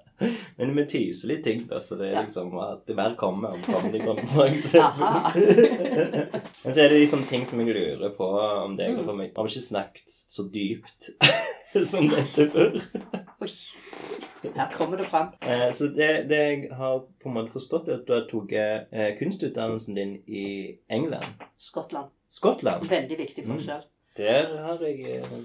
Men 0.57 0.75
vi 0.77 0.85
tyser 0.91 1.31
litt 1.33 1.43
ting, 1.45 1.63
da. 1.69 1.81
Så 1.83 1.97
det 1.99 2.11
er 2.11 2.21
liksom 2.23 2.53
at 2.61 2.85
det 2.87 2.95
mer 2.97 3.15
kommer 3.19 3.55
om 3.55 3.61
for 4.31 4.45
eksempel. 4.45 5.31
Men 6.63 6.73
så 6.73 6.83
er 6.83 6.89
det 6.93 6.99
liksom 7.01 7.23
ting 7.29 7.40
som 7.45 7.59
jeg 7.63 7.73
lurer 7.75 8.13
på 8.17 8.27
om 8.65 8.75
deg. 8.77 8.93
Mm. 8.97 9.05
For 9.05 9.17
vi 9.19 9.29
har 9.35 9.47
ikke 9.51 9.63
snakket 9.65 10.11
så 10.11 10.45
dypt 10.53 11.09
som 11.91 12.09
dette 12.11 12.49
før. 12.51 12.75
Oi. 13.41 13.49
Her 14.55 14.71
kommer 14.73 14.97
det 14.97 15.05
fram. 15.05 15.27
Eh, 15.45 15.67
så 15.73 15.85
det, 15.93 16.09
det 16.29 16.37
jeg 16.41 16.69
har 16.73 17.03
på 17.21 17.29
en 17.29 17.35
måte 17.35 17.53
forstått, 17.53 17.87
er 17.93 17.99
at 17.99 18.07
du 18.07 18.13
har 18.15 18.23
tatt 18.29 18.55
eh, 18.57 19.11
kunstutdannelsen 19.19 19.95
din 19.97 20.15
i 20.27 20.45
England. 20.89 21.27
Skottland. 21.61 22.09
Skottland. 22.29 22.87
Veldig 22.89 23.17
viktig 23.19 23.45
Mm. 23.45 23.51
forskjell. 23.57 23.83
Der 24.17 24.57
har 24.65 24.81
jeg 24.83 24.99
eh, 25.07 25.35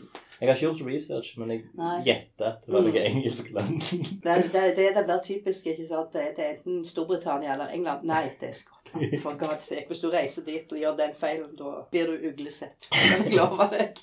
Jeg 0.40 0.48
har 0.48 0.54
ikke 0.56 0.66
gjort 0.66 0.86
research, 0.92 1.28
men 1.38 1.50
jeg 1.50 1.60
gjetter 2.04 2.46
at 2.50 2.64
det 2.66 2.72
var 2.74 2.82
noe 2.84 2.90
Mm. 2.92 3.06
engelsk 3.10 3.52
land. 3.54 3.80
Det, 4.24 4.34
det, 4.52 4.64
det 4.76 4.88
er 4.90 4.94
den 5.00 5.08
der 5.08 5.20
typiske, 5.24 5.70
ikke 5.72 5.86
sant. 5.88 6.12
Det, 6.12 6.24
det 6.36 6.44
er 6.44 6.50
enten 6.56 6.82
Storbritannia 6.84 7.52
eller 7.54 7.70
England. 7.72 8.04
Nei, 8.04 8.24
det 8.40 8.48
er 8.50 8.52
Skottland. 8.52 8.75
For 9.22 9.36
God's 9.40 9.66
sake. 9.68 9.86
Hvis 9.90 10.00
du 10.02 10.08
reiser 10.10 10.44
dit 10.46 10.72
og 10.72 10.78
gjør 10.80 10.96
den 10.98 11.14
feilen, 11.18 11.52
da 11.58 11.72
blir 11.90 12.10
du 12.10 12.26
uglesett. 12.30 12.88
Jeg 13.10 13.32
lover 13.36 13.70
deg. 13.72 14.00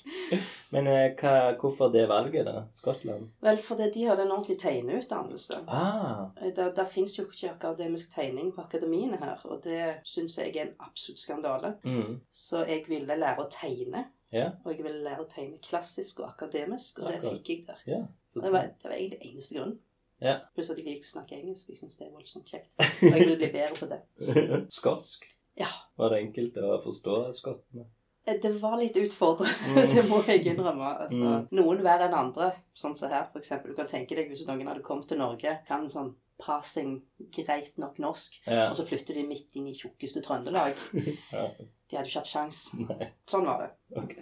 Men 0.74 0.88
eh, 0.90 1.06
hva, 1.20 1.34
hvorfor 1.60 1.92
det 1.94 2.06
valget, 2.10 2.46
da? 2.48 2.64
Skottland? 2.74 3.28
Vel, 3.44 3.58
fordi 3.62 3.90
de 3.94 4.06
hadde 4.08 4.24
en 4.26 4.32
ordentlig 4.36 4.58
tegneutdannelse. 4.62 5.60
Ah, 5.68 6.26
Det, 6.40 6.70
det 6.76 6.86
fins 6.90 7.18
jo 7.18 7.24
ikke 7.28 7.52
akademisk 7.54 8.14
tegning 8.14 8.50
på 8.54 8.64
akademiene 8.64 9.18
her, 9.22 9.40
og 9.44 9.62
det 9.64 10.00
syns 10.08 10.38
jeg 10.38 10.56
er 10.56 10.68
en 10.68 10.74
absolutt 10.80 11.20
skandale. 11.22 11.74
mm. 11.84 12.20
Så 12.32 12.64
jeg 12.68 12.84
ville 12.88 13.16
lære 13.16 13.44
å 13.44 13.50
tegne. 13.50 14.06
Ja. 14.34 14.48
Og 14.64 14.72
jeg 14.74 14.82
ville 14.82 15.04
lære 15.04 15.22
å 15.22 15.28
tegne 15.30 15.60
klassisk 15.62 16.20
og 16.24 16.32
akademisk, 16.32 16.98
og 16.98 17.12
det 17.12 17.20
fikk 17.22 17.50
jeg 17.52 17.66
der. 17.68 17.82
Ja. 17.86 18.00
Det 18.34 18.50
var, 18.50 18.64
det 18.82 18.88
var 18.90 18.96
egentlig 18.96 19.28
eneste 19.30 19.54
grunnen. 19.54 19.76
Ja. 20.20 20.38
Pluss 20.54 20.70
at 20.70 20.78
jeg 20.78 20.86
liker 20.86 21.04
å 21.06 21.12
snakke 21.12 21.36
engelsk. 21.40 21.68
Jeg 21.68 21.78
syns 21.78 21.98
det 21.98 22.06
er 22.06 22.12
voldsomt 22.14 22.46
kjekt. 22.48 22.70
Og 22.78 23.18
jeg 23.18 23.26
vil 23.26 23.36
bli 23.36 23.50
bedre 23.52 23.74
på 23.74 23.88
det. 23.90 24.00
Skotsk? 24.78 25.26
Ja. 25.58 25.68
Var 25.98 26.10
det 26.10 26.22
enkelt 26.24 26.56
å 26.62 26.78
forstå 26.82 27.18
skottene? 27.34 27.84
Eh, 28.26 28.38
Det 28.40 28.54
var 28.62 28.78
litt 28.80 28.96
utfordrende, 28.96 29.54
Mm. 29.74 29.94
det 29.94 30.04
må 30.08 30.22
jeg 30.26 30.46
innrømme. 30.46 30.92
Altså, 31.04 31.18
Mm. 31.20 31.48
Noen 31.52 31.82
verre 31.84 32.06
enn 32.08 32.14
andre, 32.14 32.52
sånn 32.74 32.96
som 32.96 33.10
her, 33.10 33.26
for 33.32 33.38
eksempel. 33.42 33.70
Du 33.70 33.76
kan 33.76 33.86
tenke 33.90 34.16
deg 34.16 34.28
hvis 34.30 34.46
noen 34.48 34.66
hadde 34.66 34.82
kommet 34.82 35.08
til 35.08 35.18
Norge, 35.18 35.58
kan 35.68 35.84
sånn 35.92 36.14
passing 36.40 37.02
greit 37.30 37.76
nok 37.78 37.98
norsk, 38.02 38.40
Ja. 38.46 38.68
og 38.70 38.76
så 38.76 38.86
flytter 38.88 39.14
de 39.14 39.26
midt 39.28 39.54
inn 39.54 39.68
i 39.68 39.74
tjukkeste 39.74 40.22
Trøndelag. 40.24 40.74
ja. 41.32 41.50
De 41.90 41.96
hadde 41.96 42.08
jo 42.08 42.14
ikke 42.14 42.22
hatt 42.22 42.26
sjans. 42.32 42.64
Nei, 42.80 43.12
Sånn 43.28 43.44
var 43.46 43.60
det. 43.60 43.70
ok. 44.00 44.16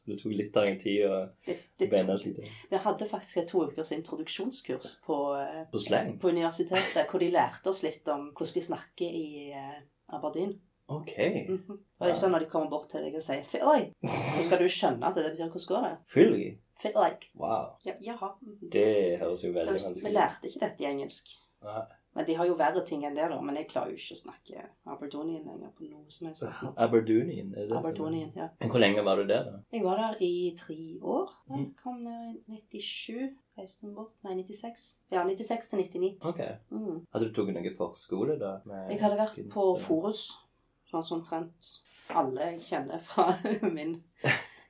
Så 0.00 0.06
det 0.08 0.16
tok 0.22 0.32
litt 0.32 0.56
av 0.56 0.64
en 0.64 0.78
tid 0.80 1.02
å 1.04 1.16
bene 1.90 2.16
seg 2.16 2.34
til 2.38 2.48
vi 2.70 2.76
hadde 2.80 3.06
faktisk 3.10 3.36
et 3.42 3.48
to 3.50 3.66
ukers 3.68 3.90
introduksjonskurs 3.92 4.94
på, 5.04 5.16
eh, 5.36 5.66
På 5.72 5.78
slang? 5.78 6.14
på 6.18 6.28
universitetet, 6.32 7.06
hvor 7.10 7.20
de 7.20 7.28
lærte 7.30 7.68
oss 7.68 7.82
litt 7.84 8.08
om 8.08 8.30
hvordan 8.32 8.54
de 8.54 8.62
snakker 8.62 9.04
i 9.20 9.52
eh, 9.52 9.82
Aberdeen. 10.16 10.56
Ok. 10.88 11.12
Mhm. 11.48 11.70
Og 12.00 12.06
det 12.06 12.10
er 12.10 12.18
sånn 12.18 12.32
når 12.32 12.46
de 12.46 12.50
kommer 12.50 12.70
bort 12.72 12.88
til 12.90 13.04
deg 13.04 13.14
og 13.14 13.22
sier 13.22 13.44
'feel 13.44 13.68
like', 13.68 13.92
så 14.36 14.42
skal 14.46 14.58
du 14.58 14.68
skjønne 14.68 15.06
at 15.06 15.14
det 15.14 15.24
betyr 15.30 15.50
'hvordan 15.50 15.68
går 15.68 15.82
det'? 15.86 15.98
Fylgi? 16.06 16.58
Feel 16.80 16.94
like. 16.96 17.28
Wow. 17.36 17.76
Ja, 17.84 17.92
jaha. 18.00 18.32
Mhm. 18.40 18.70
Det 18.72 19.18
høres 19.20 19.44
jo 19.44 19.52
veldig 19.52 19.72
vanskelig 19.76 20.00
ut. 20.00 20.04
Vi 20.08 20.16
lærte 20.16 20.48
ikke 20.48 20.60
dette 20.64 20.80
i 20.82 20.86
engelsk. 20.86 21.26
Nei. 21.62 21.82
Men 22.14 22.26
de 22.26 22.34
har 22.34 22.46
jo 22.48 22.54
verre 22.58 22.80
ting 22.86 23.04
enn 23.06 23.14
det, 23.14 23.28
da. 23.30 23.36
Men 23.40 23.54
jeg 23.60 23.68
klarer 23.70 23.92
jo 23.92 23.98
ikke 24.00 24.16
å 24.16 24.20
snakke 24.20 24.62
Aberdonian 24.90 25.44
lenger 25.46 25.70
på 25.78 25.84
noe 25.86 26.10
som 26.10 26.26
helst. 26.26 26.42
Aberdonian? 26.86 27.52
Er 27.54 27.68
det 27.70 27.76
Aberdonian, 27.78 28.32
ja. 28.34 28.48
Men 28.60 28.72
hvor 28.72 28.82
lenge 28.82 29.04
var 29.06 29.16
du 29.20 29.28
der, 29.30 29.44
da? 29.46 29.60
Jeg 29.72 29.84
var 29.84 29.96
der 30.02 30.16
i 30.26 30.32
tre 30.58 30.78
år. 31.02 31.30
Jeg 31.50 31.58
Mm. 31.60 31.74
kom 31.82 32.02
ned 32.02 32.34
i 32.48 32.58
97. 32.58 33.30
Reiste 33.58 33.94
bort. 33.94 34.10
Nei, 34.24 34.34
96. 34.42 34.96
Ja, 35.12 35.22
96 35.24 35.68
til 35.70 35.78
99. 35.84 36.16
Ok. 36.26 36.40
Mm. 36.70 37.06
Hadde 37.14 37.28
du 37.28 37.32
tatt 37.38 37.54
noe 37.54 37.74
forskole, 37.78 38.38
da? 38.40 38.56
med 38.66 38.90
Jeg 38.90 39.00
hadde 39.00 39.16
vært 39.20 39.38
på 39.54 39.64
Forus, 39.78 40.24
sånn 40.90 41.04
som 41.06 41.20
omtrent 41.20 41.74
alle 42.10 42.40
jeg 42.52 42.60
kjenner 42.72 42.98
fra 42.98 43.28
min 43.76 44.00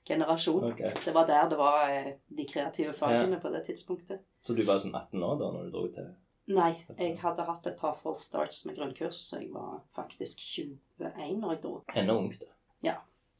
generasjon. 0.06 0.64
Okay. 0.72 0.90
Det 1.04 1.14
var 1.14 1.26
der 1.26 1.48
det 1.48 1.58
var 1.58 1.88
eh, 1.88 2.12
de 2.28 2.44
kreative 2.44 2.92
fagene 2.92 3.40
på 3.40 3.48
det 3.52 3.64
tidspunktet. 3.68 4.20
Så 4.40 4.54
du 4.56 4.62
var 4.68 4.80
sånn 4.82 4.92
18 4.96 5.22
år 5.22 5.38
da 5.40 5.50
når 5.54 5.64
du 5.70 5.70
dro 5.78 5.86
til 5.94 6.10
Nei, 6.50 6.72
jeg 6.98 7.18
hadde 7.22 7.44
hatt 7.46 7.66
et 7.70 7.76
par 7.78 7.94
false 7.94 8.26
starts 8.26 8.64
med 8.66 8.76
grunnkurs. 8.78 9.20
så 9.30 9.38
Jeg 9.42 9.52
var 9.54 9.82
faktisk 9.94 10.40
21 10.40 11.38
når 11.38 11.52
jeg 11.54 11.62
dro. 11.62 11.76
Ennå 11.94 12.18
ungt, 12.24 12.40
da. 12.40 12.50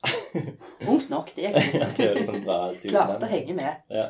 Ungt 0.88 1.11
nok, 1.11 1.33
det 1.37 1.47
At 1.50 1.99
er 2.00 2.14
liksom 2.14 2.38
bra 2.45 2.71
Klarte 2.88 3.26
å 3.26 3.31
henge 3.31 3.52
med. 3.57 3.83
Ja. 3.93 4.07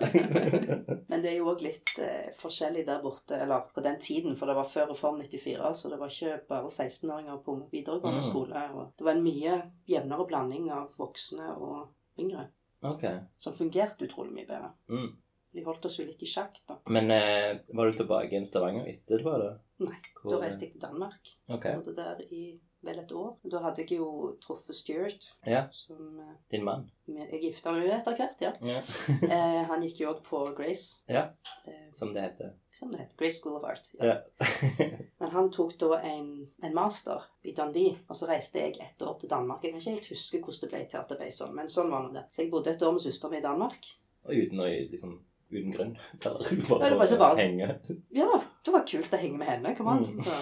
Men 1.11 1.23
det 1.23 1.33
er 1.33 1.37
jo 1.41 1.49
òg 1.51 1.65
litt 1.65 1.97
eh, 2.03 2.29
forskjellig 2.39 2.85
der 2.87 3.01
borte, 3.03 3.35
eller 3.43 3.65
på 3.75 3.83
den 3.83 3.99
tiden, 4.03 4.37
for 4.39 4.47
det 4.51 4.55
var 4.59 4.69
før 4.71 4.93
Reform 4.93 5.19
94, 5.25 5.73
så 5.75 5.91
det 5.91 5.99
var 5.99 6.13
ikke 6.15 6.37
bare 6.51 6.71
16-åringer 6.71 7.41
på 7.47 7.57
videregående 7.73 8.21
Mm. 8.21 8.29
skole. 8.29 8.63
Det 8.99 9.05
var 9.09 9.17
en 9.17 9.25
mye 9.25 9.57
jevnere 9.91 10.27
blanding 10.31 10.71
av 10.71 10.93
voksne 11.01 11.51
og 11.57 11.89
yngre, 12.23 12.47
okay. 12.87 13.25
som 13.39 13.57
fungerte 13.57 14.07
utrolig 14.07 14.33
mye 14.37 14.47
bedre. 14.47 14.71
Mm. 14.89 15.11
De 15.53 15.65
holdt 15.67 15.85
oss 15.89 15.97
jo 15.99 16.05
litt 16.07 16.23
i 16.23 16.27
sjakk, 16.31 16.61
da. 16.69 16.77
Men 16.89 17.11
eh, 17.11 17.59
var 17.75 17.91
du 17.91 17.97
tilbake 17.99 18.39
i 18.39 18.45
Stavanger 18.47 18.87
ytter, 18.87 19.23
var 19.27 19.39
det? 19.43 19.53
Nei, 19.83 19.97
Hvor- 20.23 20.31
Da 20.37 20.43
reiste 20.45 20.67
jeg 20.67 20.73
til 20.77 20.81
Danmark. 20.85 21.31
Ok. 21.49 21.65
Bodde 21.81 21.95
der 21.97 22.21
i 22.31 22.61
vel 22.83 22.99
et 23.03 23.11
år. 23.13 23.35
Da 23.51 23.59
hadde 23.61 23.83
jeg 23.83 23.99
jo 23.99 24.37
truffet 24.41 24.75
Stuart, 24.75 25.27
Ja. 25.47 25.67
som 25.73 26.21
eh, 26.21 26.37
Din 26.51 26.63
mann? 26.65 26.87
jeg 27.09 27.41
gifta 27.43 27.73
meg 27.73 27.83
med 27.89 27.97
etter 27.99 28.15
hvert, 28.17 28.41
ja. 28.41 28.53
Ja. 28.63 28.83
Eh, 29.35 29.65
han 29.69 29.83
gikk 29.83 30.01
jo 30.05 30.13
òg 30.15 30.23
på 30.25 30.45
Grace, 30.57 31.03
ja. 31.09 31.27
eh, 31.67 31.91
Som 31.93 32.15
det 32.15 32.23
heter. 32.23 32.53
som 32.79 32.91
det 32.93 33.01
heter. 33.01 33.17
Grace 33.19 33.41
School 33.41 33.57
of 33.59 33.65
Art. 33.65 33.91
Ja. 34.01 34.21
Men 35.21 35.31
han 35.35 35.51
tok 35.51 35.75
da 35.79 35.99
en, 36.07 36.47
en 36.63 36.75
master 36.75 37.27
i 37.45 37.53
Dundee, 37.53 37.99
og 38.09 38.17
så 38.17 38.29
reiste 38.31 38.61
jeg 38.63 38.79
ett 38.81 39.03
år 39.03 39.19
til 39.21 39.29
Danmark. 39.31 39.65
Jeg 39.65 39.73
kan 39.73 39.81
ikke 39.81 39.97
helt 39.99 40.13
huske 40.15 40.39
hvordan 40.41 40.61
det 40.63 40.71
ble 40.71 40.85
til 40.87 41.01
at 41.03 41.09
det 41.11 41.19
ble 41.19 41.31
sånn, 41.35 41.55
men 41.59 41.69
sånn 41.69 41.91
var 41.91 42.07
det. 42.15 42.25
Så 42.31 42.43
jeg 42.45 42.51
bodde 42.55 42.71
et 42.71 42.83
år 42.87 42.93
med 42.97 43.03
søsteren 43.05 43.35
min 43.35 43.43
i 43.43 43.49
Danmark. 43.49 43.91
Og 44.25 44.37
uten 44.37 44.61
å 44.61 44.67
liksom 44.93 45.19
Uten 45.51 45.73
grunn. 45.75 45.93
Nei, 46.23 46.59
bare, 46.69 46.91
det 46.91 46.99
var 46.99 47.07
ikke 47.07 47.19
bare- 47.19 47.39
henge. 47.43 47.69
Ja, 48.15 48.29
det 48.65 48.75
var 48.75 48.85
kult 48.87 49.15
å 49.17 49.19
henge 49.21 49.39
med 49.41 49.49
henne. 49.51 49.73
Kom 49.79 49.89
an. 49.93 50.05
Mm. 50.07 50.21
Så. 50.27 50.35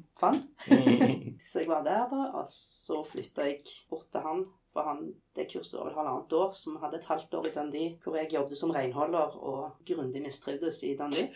Mm. 0.20 1.38
Så 1.48 1.62
jeg 1.62 1.68
var 1.70 1.80
der, 1.86 2.02
da, 2.10 2.26
og 2.36 2.44
så 2.52 2.98
flytta 3.08 3.46
jeg 3.48 3.62
bort 3.88 4.10
til 4.12 4.20
han. 4.20 4.42
For 4.74 4.84
han, 4.84 4.98
det 5.34 5.46
kurset 5.48 5.80
vel 5.80 5.94
halvannet 5.96 6.34
år, 6.36 6.50
som 6.54 6.76
hadde 6.82 6.98
et 7.00 7.06
halvt 7.08 7.32
år 7.38 7.46
i 7.48 7.52
Dundee 7.54 7.94
hvor 8.04 8.18
jeg 8.20 8.28
jobbet 8.34 8.60
som 8.60 8.70
renholder 8.76 9.32
og 9.40 9.78
grundig 9.88 10.20
mistrivdes 10.22 10.82
i 10.86 10.92
Dundee. 11.00 11.30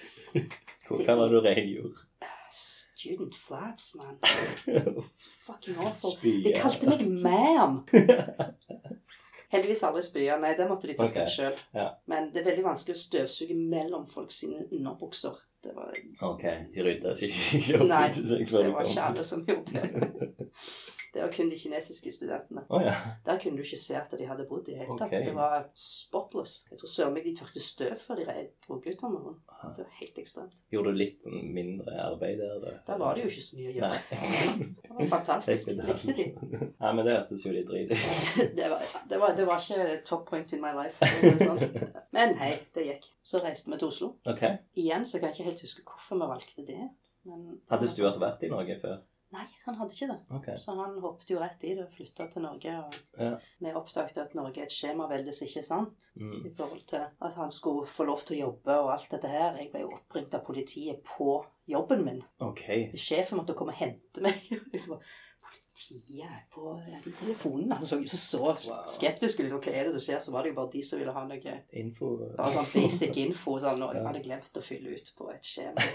Hva 0.90 1.16
var 1.16 1.32
det 1.32 1.32
du 1.32 1.40
rengjorde? 1.48 2.04
Student 2.52 3.34
flats, 3.40 3.88
man. 3.98 4.20
Fucking 5.48 5.80
awful. 5.80 6.14
De 6.44 6.52
kalte 6.60 6.92
meg 6.92 7.08
ma'am. 7.24 7.80
Heldigvis 9.54 9.82
aldri 9.86 10.02
spya. 10.02 10.36
Nei, 10.42 10.52
det 10.58 10.66
måtte 10.70 10.88
de 10.90 10.96
ta 10.98 11.06
Ok, 11.06 11.14
okay. 11.16 11.30
sjøl. 11.30 11.58
ja. 11.78 11.88
Men 12.10 12.30
det 12.34 12.42
er 12.42 12.48
veldig 12.50 12.64
vanskelig 12.66 12.96
å 12.98 13.02
støvsuge 13.04 13.56
mellom 13.58 14.08
folk 14.10 14.32
sine 14.34 14.64
underbukser. 14.70 15.38
Det 15.64 15.72
var, 15.72 15.94
Ok, 16.28 16.42
de 16.74 16.82
rydda 16.84 17.14
seg 17.16 17.30
ikke 17.32 17.78
opp 17.78 17.86
Nei, 17.88 18.08
det 18.12 18.50
var 18.74 18.84
ikke 18.84 19.06
alle 19.08 19.24
som 19.24 19.46
gjorde 19.48 19.80
det. 19.80 20.50
Det 21.14 21.22
var 21.22 21.30
kun 21.30 21.50
de 21.52 21.56
kinesiske 21.58 22.10
studentene. 22.12 22.64
Oh, 22.74 22.82
ja. 22.82 22.94
Der 23.26 23.38
kunne 23.38 23.56
du 23.56 23.62
ikke 23.62 23.78
se 23.78 23.94
at 23.94 24.10
de 24.18 24.26
hadde 24.26 24.44
bodd 24.50 24.66
i 24.68 24.72
det 24.74 24.80
hele 24.80 24.96
tatt. 24.98 25.06
Okay. 25.12 25.28
Det 25.28 25.34
var 25.36 25.68
spotless. 25.78 26.54
Jeg 26.72 26.80
tror 26.80 26.90
søren 26.90 27.14
meg 27.14 27.24
de 27.28 27.34
tørket 27.38 27.62
støv 27.62 27.92
før 28.02 28.18
de 28.18 28.24
rei- 28.26 28.48
dro 28.66 28.80
ut 28.82 29.04
om 29.06 29.12
morgenen. 29.14 29.36
Det 29.76 29.84
var 29.86 29.92
helt 30.00 30.18
ekstremt. 30.24 30.58
Gjorde 30.74 30.90
du 30.90 30.98
litt 30.98 31.22
sånn 31.22 31.38
mindre 31.54 31.94
arbeid 32.02 32.42
der, 32.42 32.58
da? 32.64 32.72
Der 32.88 32.98
var 33.00 33.14
det 33.14 33.22
jo 33.24 33.30
ikke 33.30 33.44
så 33.46 33.60
mye 33.60 33.70
å 33.70 33.76
gjøre. 33.78 34.00
Det 34.84 34.98
var 34.98 35.08
fantastisk. 35.14 35.68
Jeg 35.68 35.86
likte 35.86 36.12
de. 36.18 36.26
Nei, 36.80 36.90
men 36.94 37.00
det 37.06 37.14
hørtes 37.16 37.46
jo 37.46 37.54
litt 37.54 37.66
drit 37.70 37.94
ut. 37.94 38.04
Det 38.58 38.68
var, 38.70 38.84
det, 39.10 39.22
det 39.38 39.46
var 39.48 39.62
ikke 39.64 39.96
top 40.06 40.26
point 40.28 40.52
in 40.54 40.60
my 40.62 40.74
life. 40.76 40.98
det 41.22 41.32
Sånn. 41.40 41.62
Men 42.14 42.34
hei, 42.42 42.52
det 42.76 42.84
gikk. 42.90 43.08
Så 43.26 43.40
reiste 43.42 43.70
vi 43.72 43.78
til 43.80 43.88
Oslo. 43.90 44.10
Okay. 44.30 44.58
Igjen 44.78 45.06
så 45.08 45.18
kan 45.22 45.30
jeg 45.32 45.38
ikke 45.40 45.48
helt 45.52 45.64
huske 45.66 45.82
hvorfor 45.88 46.20
vi 46.20 46.28
valgte 46.34 46.66
det. 46.68 46.90
Men 47.24 47.60
Hadde 47.70 47.88
Stuart 47.88 48.18
vært 48.22 48.42
i 48.46 48.50
Norge 48.52 48.76
før? 48.82 48.98
Nei, 49.34 49.44
han 49.64 49.74
hadde 49.80 49.94
ikke 49.96 50.06
det. 50.12 50.16
Ok. 50.36 50.46
Så 50.62 50.74
han 50.78 50.98
hoppet 51.02 51.30
jo 51.34 51.40
rett 51.42 51.64
i 51.66 51.72
det 51.74 51.84
og 51.88 51.92
flytta 51.96 52.28
til 52.30 52.44
Norge. 52.44 52.74
Og 52.84 52.94
Ja. 53.18 53.32
vi 53.60 53.72
oppdaget 53.74 54.18
at 54.22 54.34
Norge 54.38 54.60
er 54.62 54.68
et 54.68 54.74
skjemavelde 54.76 55.32
som 55.34 55.48
ikke 55.48 55.58
er 55.64 55.66
sant. 55.66 56.08
Mm. 56.16 56.46
I 56.46 56.52
forhold 56.54 56.86
til 56.86 57.02
at 57.02 57.34
han 57.34 57.50
skulle 57.50 57.86
få 57.90 58.06
lov 58.06 58.22
til 58.22 58.36
å 58.36 58.40
jobbe 58.46 58.76
og 58.84 58.92
alt 58.94 59.10
dette 59.10 59.28
her. 59.32 59.56
Jeg 59.58 59.72
ble 59.72 59.80
jo 59.82 59.90
oppringt 59.96 60.34
av 60.38 60.44
politiet 60.46 61.02
på 61.04 61.40
jobben 61.68 62.04
min. 62.06 62.22
Ok. 62.40 62.62
Sjefen 62.94 63.38
måtte 63.40 63.54
komme 63.58 63.74
og 63.74 63.80
hente 63.82 64.22
meg. 64.22 64.38
Liksom, 64.72 65.00
Er 65.74 66.44
på 66.54 66.80
ja, 66.86 66.98
de 67.02 67.10
telefonene. 67.18 67.74
Han 67.74 67.86
så 67.86 67.96
jo 67.98 68.06
så, 68.06 68.38
Wow. 68.38 68.84
skeptisk 68.86 69.40
ut. 69.40 69.44
Liksom, 69.48 69.60
hva 69.64 69.72
er 69.74 69.84
det 69.88 69.92
som 69.96 70.02
skjer? 70.04 70.20
Så 70.22 70.32
var 70.32 70.42
det 70.46 70.52
jo 70.52 70.56
bare 70.60 70.70
de 70.72 70.82
som 70.86 71.00
ville 71.00 71.12
ha 71.12 71.24
noe 71.26 71.54
Info 71.80 72.10
bare 72.36 72.52
sånn 72.54 72.68
basic 72.74 73.16
info. 73.24 73.56
Sånn, 73.60 73.82
og 73.82 73.94
jeg 73.96 74.04
hadde 74.06 74.22
glemt 74.22 74.60
å 74.60 74.62
fylle 74.62 74.94
ut 74.94 75.10
på 75.18 75.30
et 75.34 75.42
skjema. 75.50 75.86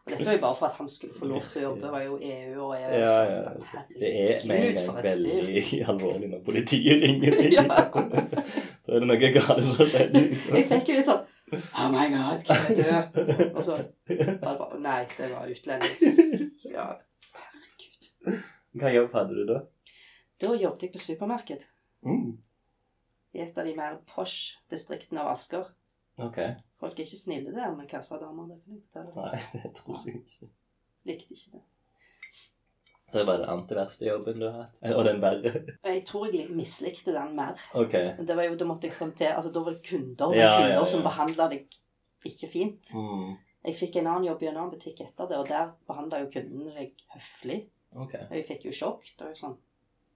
Og 0.00 0.14
dette 0.14 0.24
var 0.24 0.38
jo 0.38 0.42
bare 0.46 0.56
for 0.56 0.66
at 0.70 0.78
han 0.80 0.88
skulle 0.88 1.14
få 1.18 1.28
lov 1.28 1.44
til 1.44 1.60
å 1.60 1.64
jobbe. 1.66 1.82
Det 1.84 1.90
var 1.92 2.04
jo 2.06 2.16
EU 2.30 2.62
og 2.64 2.72
EØS. 2.78 2.94
Ja, 3.04 3.18
ja. 3.28 3.82
Det 4.00 4.12
er 4.22 4.46
med 4.48 4.64
en 4.70 4.78
gang 4.78 5.02
veldig 5.04 5.64
alvorlig 5.92 6.30
når 6.32 6.44
politiet 6.48 7.04
ringer. 7.04 7.36
Ja. 7.60 7.66
Da 7.68 8.96
er 8.96 9.04
det 9.04 9.10
noe 9.10 9.30
galt 9.36 9.64
som 9.68 9.84
skjer. 9.84 10.08
Liksom. 10.16 10.56
Jeg 10.56 10.66
fikk 10.72 10.88
jo 10.90 10.96
litt 10.96 11.10
sånn 11.10 11.26
Oh 11.50 11.88
my 11.90 12.06
god, 12.12 12.44
hvem 12.46 12.66
er 12.70 12.74
død? 12.78 13.50
Og 13.58 13.64
så 13.66 13.74
var 13.74 13.84
det 14.06 14.34
bare 14.40 14.78
Nei, 14.84 15.00
det 15.18 15.28
var 15.32 15.50
utlendings... 15.50 16.20
Ja, 16.70 16.84
herregud. 17.34 18.44
Hva 18.78 18.92
jobb 18.94 19.12
hadde 19.16 19.34
du 19.34 19.44
da? 19.48 19.58
Da 20.40 20.54
jobbet 20.56 20.82
jeg 20.86 20.92
på 20.94 20.98
supermarked 21.02 21.66
Mm. 22.06 22.38
i 23.34 23.40
et 23.44 23.58
av 23.58 23.66
de 23.66 23.74
mer 23.76 23.98
posh-distriktene 24.08 25.20
av 25.20 25.32
Asker. 25.34 25.66
Okay. 26.18 26.54
Folk 26.80 26.94
er 26.98 27.04
ikke 27.04 27.18
snille 27.20 27.52
der 27.52 27.74
med 27.76 27.88
kassadamer. 27.90 28.46
Nei, 28.48 29.40
det 29.62 29.74
tror 29.76 30.06
jeg 30.06 30.22
ikke. 30.22 30.48
Likte 31.08 31.34
ikke 31.36 31.52
det. 31.58 31.62
Så 33.10 33.18
det 33.18 33.26
var 33.26 33.40
den 33.42 33.48
antiverste 33.50 34.06
jobben 34.06 34.38
du 34.40 34.46
har 34.46 34.62
hatt? 34.62 34.78
Og 34.96 35.04
den 35.04 35.20
verre? 35.22 35.52
Jeg 35.84 36.04
tror 36.06 36.28
jeg 36.32 36.50
mislikte 36.54 37.12
den 37.16 37.34
mer. 37.36 37.58
Okay. 37.74 38.12
Det 38.22 38.36
var 38.38 38.46
jo, 38.46 38.54
Da 38.56 38.64
måtte 38.68 38.86
jeg 38.86 38.96
håndtere 39.00 39.34
Altså, 39.36 39.50
da 39.52 39.62
var 39.66 39.74
det 39.76 39.82
kunder, 39.88 40.34
Ja, 40.36 40.50
kunder 40.56 40.68
ja, 40.70 40.76
ja. 40.78 40.84
som 40.86 41.02
behandla 41.02 41.48
deg 41.50 41.66
ikke 42.24 42.48
fint. 42.52 42.92
Mm. 42.94 43.34
Jeg 43.66 43.74
fikk 43.76 43.96
en 44.00 44.06
annen 44.12 44.28
jobb 44.28 44.42
i 44.44 44.48
en 44.48 44.56
annen 44.56 44.72
butikk 44.72 45.00
etter 45.04 45.26
det, 45.28 45.36
og 45.40 45.48
der 45.48 45.72
behandla 45.88 46.20
jo 46.22 46.30
kundene 46.32 46.72
deg 46.76 46.94
høflig. 47.12 47.58
Ok. 47.96 48.14
Og 48.28 48.36
jeg 48.38 48.46
fikk 48.46 48.66
jo 48.68 48.76
sjokk. 48.76 49.06
Det 49.16 49.26
var 49.26 49.34
jo 49.34 49.40
sånn 49.40 49.58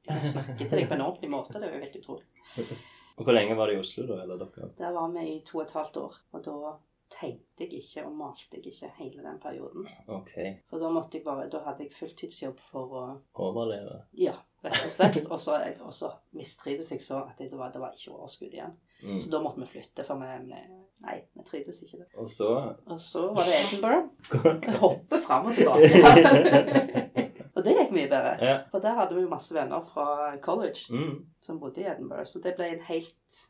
Jeg 0.05 0.33
snakker 0.33 0.67
til 0.69 0.79
deg 0.79 0.89
på 0.91 0.97
en 0.99 1.07
ordentlig 1.07 1.31
måte. 1.33 1.55
Det 1.57 1.67
var 1.67 1.79
jo 1.79 1.85
helt 1.87 2.01
utrolig. 2.03 2.27
Og 3.15 3.27
hvor 3.27 3.37
lenge 3.37 3.55
var 3.55 3.71
det 3.71 3.77
i 3.77 3.79
Oslo, 3.79 4.07
da? 4.09 4.23
Eller 4.25 4.41
dere? 4.41 4.73
Der 4.79 4.95
var 4.95 5.13
vi 5.15 5.23
i 5.37 5.39
to 5.47 5.61
og 5.61 5.65
et 5.65 5.75
halvt 5.77 5.97
år, 6.03 6.17
og 6.35 6.41
da 6.43 6.73
tegnte 7.15 7.63
jeg 7.63 7.79
ikke 7.79 8.03
og 8.09 8.17
malte 8.19 8.59
jeg 8.59 8.73
ikke 8.73 8.91
hele 8.99 9.23
den 9.23 9.39
perioden. 9.43 9.87
Ok. 10.11 10.33
For 10.71 10.83
da 10.83 10.91
måtte 10.91 11.19
jeg 11.19 11.27
bare 11.27 11.47
Da 11.53 11.61
hadde 11.63 11.87
jeg 11.87 11.95
fulltidsjobb 11.95 12.59
for 12.65 12.97
å 12.99 13.05
Overleve. 13.45 14.01
Ja, 14.19 14.35
rett 14.65 14.81
og 14.81 14.91
slett. 14.91 15.21
Og 15.29 15.39
så, 15.41 15.61
så 15.95 16.11
mistrivdes 16.35 16.91
jeg 16.91 17.05
så 17.05 17.23
at 17.29 17.39
det 17.39 17.55
var, 17.55 17.71
det 17.75 17.83
var 17.85 17.95
ikke 17.95 18.17
overskudd 18.17 18.57
igjen. 18.57 18.75
Mm. 19.05 19.21
Så 19.21 19.31
da 19.31 19.43
måtte 19.45 19.63
vi 19.63 19.71
flytte, 19.77 20.07
for 20.07 20.19
vi 20.19 20.65
Nei, 21.05 21.19
vi 21.37 21.45
trivdes 21.47 21.83
ikke 21.85 22.01
det. 22.01 22.09
Og 22.19 22.31
så 22.31 22.49
Og 22.89 23.01
så 23.03 23.29
var 23.37 23.47
det 23.47 23.61
Edinburgh. 23.61 24.65
Jeg 24.65 24.81
hopper 24.81 25.23
fram 25.27 25.53
og 25.53 25.55
tilbake. 25.55 27.23
og 27.65 27.71
det 27.71 27.79
gikk 27.79 27.97
mye 27.97 28.11
bedre. 28.13 28.37
Ja. 28.45 28.59
For 28.71 28.85
der 28.85 28.95
hadde 29.01 29.17
vi 29.17 29.25
jo 29.25 29.33
masse 29.33 29.57
venner 29.57 29.81
fra 29.89 30.37
college 30.45 30.85
Mm. 30.93 31.25
som 31.41 31.59
bodde 31.61 31.81
i 31.81 31.89
Edinburgh, 31.89 32.29
så 32.29 32.43
det 32.45 32.57
ble 32.59 32.69
en 32.75 32.85
helt 32.91 33.43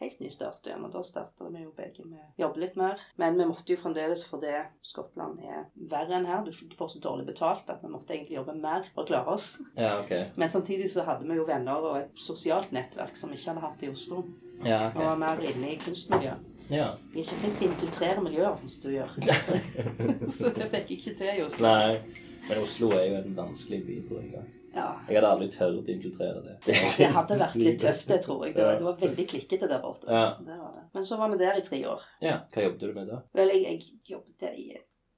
helt 0.00 0.20
ny 0.20 0.28
start 0.30 0.66
igjen. 0.66 0.84
Og 0.84 0.92
da 0.92 1.00
starta 1.06 1.46
vi 1.48 1.62
jo 1.62 1.70
begge 1.76 2.04
med 2.04 2.18
å 2.18 2.42
jobbe 2.42 2.60
litt 2.60 2.76
mer. 2.76 3.00
Men 3.16 3.38
vi 3.38 3.46
måtte 3.48 3.72
jo 3.72 3.78
fremdeles, 3.80 4.24
fordi 4.28 4.50
Skottland 4.84 5.38
er 5.44 5.66
verre 5.90 6.18
enn 6.18 6.26
her. 6.26 6.42
Du 6.44 6.50
får 6.76 6.90
så 6.96 7.00
dårlig 7.00 7.26
betalt 7.30 7.70
at 7.70 7.80
vi 7.82 7.88
måtte 7.92 8.12
egentlig 8.16 8.36
jobbe 8.36 8.56
mer 8.58 8.88
for 8.94 9.04
å 9.04 9.06
klare 9.06 9.36
oss. 9.36 9.60
Ja, 9.78 10.00
okay. 10.02 10.26
Men 10.36 10.50
samtidig 10.50 10.90
så 10.92 11.06
hadde 11.06 11.28
vi 11.28 11.38
jo 11.38 11.46
venner 11.48 11.78
og 11.92 11.96
et 12.02 12.18
sosialt 12.20 12.72
nettverk 12.74 13.16
som 13.16 13.30
vi 13.30 13.38
ikke 13.38 13.54
hadde 13.54 13.64
hatt 13.64 13.86
i 13.86 13.92
Oslo. 13.94 14.24
Ja, 14.64 14.88
Og 14.90 15.00
var 15.04 15.16
mer 15.16 15.40
inne 15.46 15.72
i 15.72 15.78
kunstmiljøet. 15.78 16.50
Ja. 16.70 16.90
Vi 17.12 17.20
er 17.20 17.24
ikke 17.24 17.40
flinke 17.40 17.58
til 17.58 17.68
å 17.68 17.72
infiltrere 17.72 18.22
miljøer, 18.24 18.56
som 18.56 18.68
du 18.82 18.90
gjør. 18.90 19.16
så 20.38 20.52
det 20.56 20.70
fikk 20.72 20.90
jeg 20.94 20.98
ikke 20.98 21.16
til 21.22 21.32
i 21.38 21.42
Oslo. 21.44 21.68
Nei. 21.68 22.33
Men 22.48 22.60
Oslo 22.60 22.90
er 22.96 23.06
jo 23.08 23.16
en 23.22 23.34
vanskelig 23.36 23.80
by, 23.86 23.98
tror 24.08 24.20
jeg. 24.22 24.32
da. 24.34 24.44
Ja. 24.74 24.86
Jeg 25.06 25.20
hadde 25.20 25.28
aldri 25.30 25.46
tørt 25.54 25.76
å 25.78 25.92
infiltrere 25.92 26.40
det. 26.42 26.54
Det 26.66 27.10
hadde 27.14 27.36
vært 27.38 27.54
litt 27.60 27.78
tøft, 27.80 28.08
det 28.10 28.18
tror 28.24 28.40
jeg. 28.46 28.56
Det 28.56 28.64
var, 28.66 28.80
det 28.80 28.88
var 28.88 28.96
veldig 29.04 29.26
klikkete 29.30 29.68
der 29.70 29.82
borte. 29.84 30.08
Ja. 30.10 30.24
Det 30.42 30.56
var 30.58 30.72
det. 30.74 30.82
Men 30.96 31.06
så 31.06 31.18
var 31.20 31.30
vi 31.30 31.38
der 31.44 31.60
i 31.60 31.62
tre 31.66 31.78
år. 31.86 32.02
Ja. 32.24 32.40
Hva 32.54 32.64
jobbet 32.66 32.82
du 32.82 32.96
med 32.96 33.12
da? 33.12 33.20
Vel, 33.38 33.52
jeg, 33.54 33.62
jeg 33.68 34.16
jobbet 34.16 34.48
i 34.50 34.66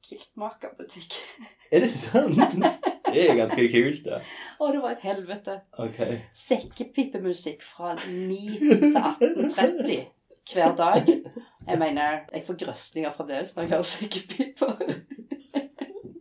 kiltmakerbutikk. 0.06 1.16
Er 1.72 1.86
det 1.86 1.90
sant? 1.98 2.36
Det 3.06 3.22
er 3.30 3.38
ganske 3.38 3.64
kult, 3.72 4.04
det. 4.04 4.20
Å, 4.60 4.68
det 4.74 4.82
var 4.84 4.92
et 4.92 5.06
helvete. 5.08 5.56
Ok. 5.82 6.02
Sekkepipemusikk 6.36 7.64
fra 7.64 7.94
9 8.04 8.58
til 8.60 8.92
18.30 8.92 10.04
hver 10.52 10.76
dag. 10.78 11.08
Jeg 11.66 11.78
mener, 11.80 12.20
jeg 12.30 12.44
får 12.46 12.60
grøsninger 12.60 13.14
fremdeles 13.16 13.56
når 13.56 13.64
jeg 13.64 13.72
hører 13.72 13.88
sekkepiper. 13.88 14.76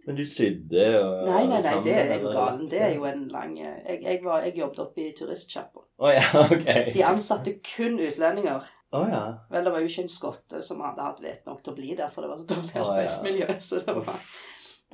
Men 0.06 0.18
du 0.20 0.22
sydde 0.30 0.86
og 1.00 1.26
Nei, 1.26 1.42
nei, 1.48 1.56
nei, 1.56 1.62
sammen, 1.66 1.84
det 1.88 1.96
er 1.98 2.20
jo 2.22 2.32
galen. 2.36 2.66
Det 2.70 2.82
er 2.86 2.94
jo 2.94 3.08
en 3.10 3.24
lang 3.34 3.56
Jeg, 3.58 4.00
jeg, 4.04 4.20
var, 4.24 4.44
jeg 4.46 4.60
jobbet 4.60 4.82
oppe 4.84 5.02
i 5.02 5.12
turistsjappa. 5.18 5.86
Oh, 5.98 6.12
ja, 6.14 6.26
ok. 6.46 6.68
De 6.94 7.06
ansatte 7.08 7.56
kun 7.66 7.98
utlendinger. 7.98 8.68
Oh, 8.96 9.08
ja. 9.10 9.24
Vel, 9.52 9.66
det 9.66 9.74
var 9.74 9.82
jo 9.82 9.90
ikke 9.90 10.06
en 10.06 10.12
skotte 10.14 10.62
som 10.64 10.84
hadde 10.86 11.04
hatt 11.04 11.24
vett 11.24 11.48
nok 11.50 11.64
til 11.64 11.74
å 11.74 11.78
bli 11.80 11.96
der, 11.98 12.12
for 12.14 12.24
det 12.24 12.32
var 12.32 12.42
så 12.42 12.48
dårlig 12.52 12.70
Å, 12.70 12.78
ja. 12.78 12.86
arbeidsmiljø. 12.86 13.48
Så 13.66 13.82
det 13.82 13.96
var, 13.98 14.22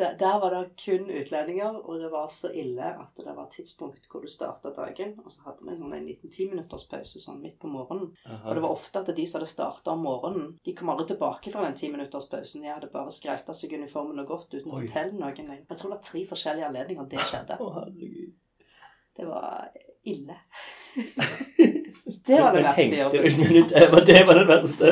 der, 0.02 0.16
der 0.20 0.40
var 0.42 0.54
det 0.56 0.62
kun 0.82 1.10
utlendinger, 1.10 1.78
og 1.86 2.00
det 2.02 2.10
var 2.12 2.28
så 2.34 2.50
ille 2.58 2.88
at 3.04 3.22
det 3.22 3.36
var 3.38 3.50
tidspunkt 3.54 4.08
hvor 4.12 4.24
du 4.26 4.30
starta 4.32 4.72
dagen, 4.76 5.14
og 5.26 5.32
så 5.34 5.46
hadde 5.46 5.68
vi 5.68 5.78
sånn 5.78 5.94
en 5.98 6.08
liten 6.10 6.34
timinutterspause 6.34 7.22
sånn 7.22 7.42
midt 7.44 7.60
på 7.62 7.70
morgenen. 7.72 8.12
Og 8.42 8.52
det 8.58 8.64
var 8.64 8.74
ofte 8.74 9.04
at 9.04 9.14
de 9.16 9.28
som 9.28 9.40
hadde 9.40 9.52
starta 9.52 9.94
om 9.94 10.04
morgenen, 10.08 10.48
de 10.66 10.76
kom 10.78 10.92
aldri 10.94 11.12
tilbake 11.14 11.54
fra 11.54 11.66
den 11.68 11.78
timinutterspausen. 11.80 12.66
De 12.66 12.74
hadde 12.74 12.92
bare 12.94 13.14
skrelta 13.14 13.56
seg 13.58 13.78
uniformen 13.78 14.24
og 14.24 14.34
gått 14.34 14.58
uten 14.58 14.72
å 14.72 14.82
fortelle 14.82 15.16
noen. 15.18 15.54
Jeg 15.62 15.78
tror 15.78 15.88
det 15.90 15.96
var 15.96 16.06
tre 16.10 16.26
forskjellige 16.34 16.70
anledninger 16.72 17.12
det 17.14 17.30
skjedde. 17.30 17.60
Å, 17.64 17.72
herregud. 17.78 18.36
Det 19.18 19.28
var 19.28 19.72
ille. 20.08 20.38
det 22.26 22.42
var 22.42 22.54
det 22.56 22.64
verste 22.64 22.96
jobben. 22.96 23.68
det 24.06 24.26
var 24.28 24.36
det 24.36 24.48
verste. 24.48 24.92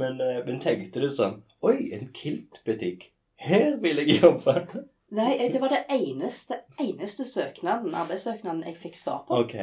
Men, 0.00 0.20
eh, 0.24 0.40
men 0.46 0.60
tenkte 0.62 1.02
du 1.02 1.10
sånn 1.12 1.42
Oi, 1.66 1.90
en 1.96 2.08
kiltbutikk. 2.16 3.10
Her 3.40 3.76
vil 3.82 4.00
jeg 4.00 4.22
jobbe. 4.22 4.54
Nei, 5.18 5.32
eh, 5.36 5.48
det 5.52 5.60
var 5.60 5.72
det 5.74 5.82
eneste, 5.92 6.60
eneste 6.80 7.26
søknaden, 7.26 7.94
arbeidssøknaden 7.98 8.62
jeg 8.68 8.78
fikk 8.78 8.96
svar 9.00 9.24
på. 9.26 9.42
Ok. 9.44 9.56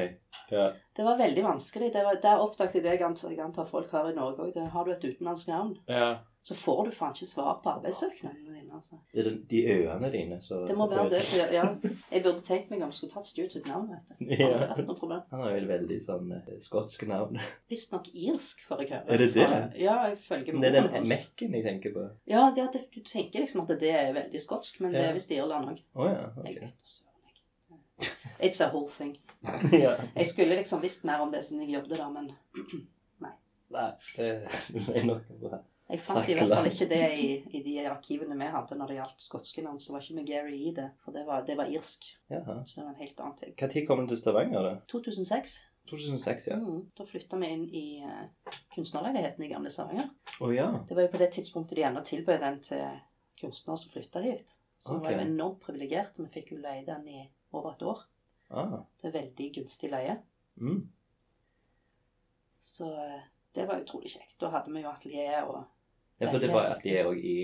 Ja. 0.51 0.72
Det 0.98 1.04
var 1.06 1.18
veldig 1.18 1.44
vanskelig. 1.44 1.92
Det 1.94 2.04
var, 2.04 2.16
der 2.22 2.39
oppdaget 2.42 2.75
jeg 2.75 2.84
det 2.84 2.96
jeg 2.96 3.04
antar, 3.06 3.30
jeg 3.30 3.44
antar 3.46 3.66
folk 3.70 3.92
har 3.92 4.10
i 4.10 4.16
Norge 4.16 4.48
òg. 4.48 4.56
Har 4.74 4.86
du 4.86 4.92
et 4.92 5.04
utenlandsk 5.06 5.48
navn, 5.51 5.75
ja. 5.86 6.16
så 6.42 6.56
får 6.58 6.88
du 6.88 6.96
faen 6.96 7.13
ikke 7.13 7.27
svar 7.30 7.60
på 7.62 7.70
arbeidssøknadene 7.70 8.56
dine. 8.56 8.72
Altså. 8.74 8.98
Det 9.13 9.22
er 9.22 9.36
de 9.51 9.60
øynene 9.75 10.10
dine 10.12 10.39
så 10.42 10.63
Det 10.68 10.77
må 10.77 10.88
være 10.89 11.10
det. 11.12 11.22
Så, 11.30 11.46
ja. 11.54 11.68
Jeg 12.12 12.24
burde 12.24 12.42
tenkt 12.48 12.72
meg 12.72 12.82
om 12.82 12.89
jeg 12.89 12.98
skulle 12.98 13.13
tatt 13.13 13.30
Stuart 13.30 13.54
sitt 13.54 13.70
navn. 13.70 13.92
vet 13.94 14.10
du. 14.10 14.34
Ja. 14.42 14.50
vært 14.74 14.89
noe 14.89 14.98
problem. 14.98 15.22
Han 15.32 15.44
har 15.44 15.54
jo 15.54 15.60
et 15.62 15.68
veldig 15.72 15.98
sånn 16.08 16.32
skotsk 16.39 16.66
skotske 16.68 17.10
navn. 17.10 17.42
Visstnok 17.72 18.10
irsk, 18.13 18.63
får 18.70 18.82
jeg 18.84 18.94
høre. 18.96 19.04
Er 19.13 19.22
det 19.22 19.27
det? 19.36 19.50
Fra- 19.51 19.63
Ja, 19.77 19.98
ifølge 20.13 20.56
Men 20.56 20.66
det 20.66 20.72
er 20.74 20.89
den. 20.89 21.10
Mekken 21.13 21.60
jeg 21.60 21.68
tenker 21.68 21.94
på. 21.94 22.08
Ja, 22.34 22.48
det, 22.56 22.72
du 22.74 23.04
tenker 23.06 23.46
liksom 23.46 23.68
at 23.68 23.77
det 23.77 23.94
er 23.94 24.16
veldig 24.18 24.42
skotsk, 24.42 24.82
men 24.82 24.98
det 24.98 25.06
er 25.06 25.13
visst 25.18 25.34
Irland 25.38 25.75
òg. 25.75 25.86
Å 25.94 26.10
ja. 26.10 26.25
Jeg 26.48 26.58
ok. 26.58 26.66
vet 26.66 26.82
også. 26.82 27.04
jeg. 27.06 27.16
It's 28.39 28.62
a 28.63 28.70
whole 28.74 28.89
thing. 28.89 29.17
ja. 29.72 29.96
Jeg 30.15 30.27
skulle 30.27 30.56
liksom 30.56 30.82
visst 30.82 31.03
mer 31.06 31.24
om 31.24 31.32
det 31.32 31.44
siden 31.46 31.63
jeg 31.63 31.77
jobbet 31.77 31.98
der, 31.98 32.10
men 32.10 32.32
Nei, 33.67 33.89
det 34.15 34.27
er 34.96 35.03
nok 35.03 35.25
bra. 35.41 35.58
jeg 35.89 36.00
fant 36.00 36.22
Takk, 36.22 36.29
i 36.32 36.36
hvert 36.38 36.53
fall 36.53 36.70
ikke 36.70 36.86
det 36.88 37.01
i, 37.20 37.25
i 37.58 37.62
de 37.65 37.74
arkivene 37.89 38.38
vi 38.39 38.48
hadde 38.53 38.77
når 38.79 38.91
det 38.91 39.00
gjaldt 39.00 39.25
skotske 39.25 39.63
navn. 39.65 39.79
Så 39.84 39.91
var 39.94 40.06
ikke 40.06 40.20
med 40.22 40.29
Gary 40.29 40.60
i 40.70 40.72
det, 40.75 40.86
for 41.03 41.15
det 41.15 41.25
var, 41.27 41.44
det 41.48 41.58
var 41.60 41.72
irsk. 41.72 42.08
Jaha. 42.32 42.62
Så 42.63 42.79
det 42.79 42.86
var 42.86 42.94
en 42.94 43.01
helt 43.01 43.20
annen 43.20 43.41
ting. 43.41 43.58
Når 43.60 43.88
kom 43.89 44.03
du 44.06 44.13
til 44.13 44.22
Stavanger, 44.22 44.70
da? 44.70 44.74
2006. 44.91 45.58
2006, 45.88 46.48
ja. 46.48 46.58
Mm, 46.60 46.79
da 46.96 47.08
flytta 47.08 47.39
vi 47.39 47.51
inn 47.56 47.67
i 47.75 47.86
uh, 48.03 48.56
kunstnerleiligheten 48.75 49.44
i 49.44 49.51
Gamle 49.51 49.72
Stavanger. 49.72 50.10
Å 50.44 50.51
ja. 50.56 50.67
Det 50.88 50.96
var 50.96 51.08
jo 51.08 51.13
på 51.13 51.22
det 51.22 51.32
tidspunktet 51.36 51.79
de 51.79 51.86
ennå 51.88 52.03
tilbød 52.08 52.44
den 52.44 52.60
til 52.63 52.84
kunstnere 53.39 53.79
som 53.79 53.94
flytta 53.94 54.24
hit. 54.24 54.51
Så 54.79 54.98
vi 54.98 55.08
var 55.08 55.15
jo 55.15 55.24
enormt 55.24 55.63
privilegerte. 55.63 56.24
Vi 56.24 56.32
fikk 56.32 56.53
jo 56.53 56.62
leie 56.62 56.84
den 56.88 57.08
i 57.08 57.24
over 57.56 57.74
et 57.74 57.84
år. 57.88 58.03
Ah. 58.50 58.77
Det 59.01 59.08
er 59.10 59.12
veldig 59.20 59.48
gunstig 59.56 59.89
leie. 59.92 60.18
Mm. 60.58 60.89
Så 62.60 62.88
eh, 62.94 63.22
det 63.55 63.66
var 63.68 63.81
utrolig 63.81 64.12
kjekt. 64.12 64.38
Da 64.40 64.50
hadde 64.53 64.74
vi 64.74 64.81
jo 64.81 64.90
atelier 64.92 65.44
og 65.48 65.64
Ja, 66.20 66.31
for 66.31 66.40
det 66.42 66.50
var 66.50 66.72
atelier 66.74 67.05
òg 67.12 67.20
i, 67.22 67.38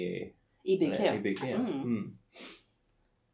i 0.65 0.77
bygget. 0.79 1.43
Ja. 1.49 1.57
Mm. 1.57 1.83
Mm. 1.83 2.17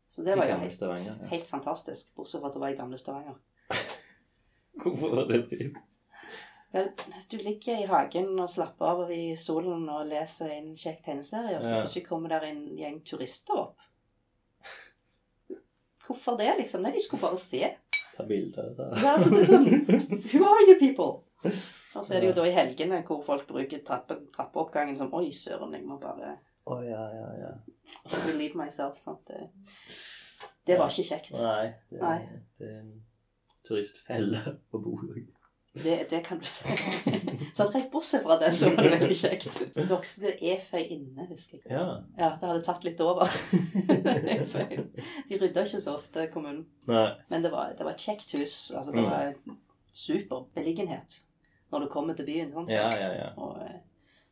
Så 0.09 0.23
det 0.25 0.33
I 0.35 0.39
var 0.39 0.49
jo 0.49 0.57
helt, 0.57 0.81
Ja. 0.81 1.13
helt 1.31 1.47
fantastisk. 1.47 2.15
Bortsett 2.15 2.41
fra 2.41 2.49
at 2.49 2.53
det 2.57 2.61
var 2.61 2.73
i 2.73 2.75
gamle 2.75 2.97
Stavanger. 2.97 3.37
Hvorfor 4.81 5.15
var 5.15 5.29
det 5.29 5.45
dritt? 5.49 5.77
Vel, 6.71 6.89
du 7.31 7.37
ligger 7.37 7.79
i 7.81 7.85
hagen 7.89 8.35
og 8.39 8.49
slapper 8.49 8.85
av 8.85 9.11
i 9.11 9.35
solen 9.39 9.87
og 9.89 10.05
leser 10.09 10.51
en 10.53 10.75
kjekk 10.77 10.99
tegneserie, 11.05 11.57
og 11.57 11.63
så 11.89 11.99
Ja. 11.99 12.05
kommer 12.05 12.29
der 12.29 12.45
en 12.49 12.65
gjeng 12.77 12.99
turister 13.05 13.57
opp. 13.57 13.79
Hvorfor 16.09 16.37
det, 16.39 16.49
liksom? 16.57 16.81
Nei, 16.81 16.91
de 16.95 17.01
skulle 17.05 17.21
bare 17.21 17.37
se. 17.37 17.69
Ta 18.15 18.25
bilder. 18.27 18.71
Da. 18.77 18.89
Ja, 18.97 19.11
altså, 19.13 19.29
det 19.31 19.43
er 19.43 19.49
sånn 19.53 19.67
Who 20.33 20.45
are 20.49 20.65
you 20.65 20.77
people? 20.81 21.21
Og 21.95 22.03
så 22.05 22.15
er 22.17 22.23
det 22.23 22.31
jo 22.31 22.37
da 22.41 22.45
i 22.49 22.53
helgene 22.55 23.03
hvor 23.07 23.21
folk 23.23 23.45
bruker 23.47 23.83
trappe, 23.85 24.17
trappeoppgangen 24.35 24.97
som 24.99 25.13
Oi, 25.15 25.29
søren, 25.35 25.71
jeg 25.77 25.85
må 25.87 25.99
bare 26.01 26.33
Å 26.69 26.79
ja, 26.83 27.03
ja, 27.15 27.29
ja. 27.39 27.51
relieve 28.25 28.59
myself. 28.59 28.97
Sant? 28.99 29.29
Det, 29.29 29.47
det 30.67 30.77
var 30.81 30.91
ikke 30.91 31.07
kjekt. 31.13 31.31
Nei. 31.37 31.71
Det, 31.89 32.01
Nei. 32.01 32.17
det 32.59 32.67
er 32.73 32.81
en 32.81 32.91
turistfelle 33.65 34.41
på 34.69 34.81
Bodø. 34.83 35.23
Det, 35.73 36.09
det 36.09 36.23
kan 36.25 36.39
du 36.41 36.45
si. 36.49 36.65
Sånn 37.55 37.69
rett 37.71 37.91
bortsett 37.93 38.23
fra 38.25 38.35
det, 38.41 38.49
så 38.57 38.71
var 38.73 38.83
det 38.87 38.95
veldig 38.99 39.15
kjekt. 39.19 39.45
Det 39.75 39.85
vokste 39.89 40.21
det 40.25 40.33
eføy 40.55 40.81
inne, 40.95 41.27
husker 41.29 41.59
jeg. 41.59 41.69
Ja. 41.71 41.83
Ja, 42.17 42.29
det 42.41 42.47
hadde 42.49 42.63
tatt 42.65 42.83
litt 42.87 42.99
over. 43.05 43.29
De 45.29 45.37
rydda 45.39 45.63
ikke 45.65 45.81
så 45.83 45.95
ofte, 45.99 46.25
kommunen. 46.33 46.65
Nei. 46.89 47.09
Men 47.29 47.43
det 47.45 47.51
var, 47.53 47.73
det 47.77 47.85
var 47.85 47.93
et 47.95 48.01
kjekt 48.05 48.33
hus. 48.37 48.55
Altså, 48.75 48.91
det 48.95 49.03
Mm. 49.03 49.11
var 49.11 49.33
super 49.93 50.45
beliggenhet 50.55 51.19
når 51.71 51.79
du 51.85 51.87
kommer 51.93 52.13
til 52.17 52.25
byen. 52.25 52.51
Sånn 52.51 52.69
Ja, 52.69 52.89
sett. 52.91 53.01
ja, 53.01 53.13
ja. 53.25 53.29
Og 53.37 53.61
eh, 53.61 53.79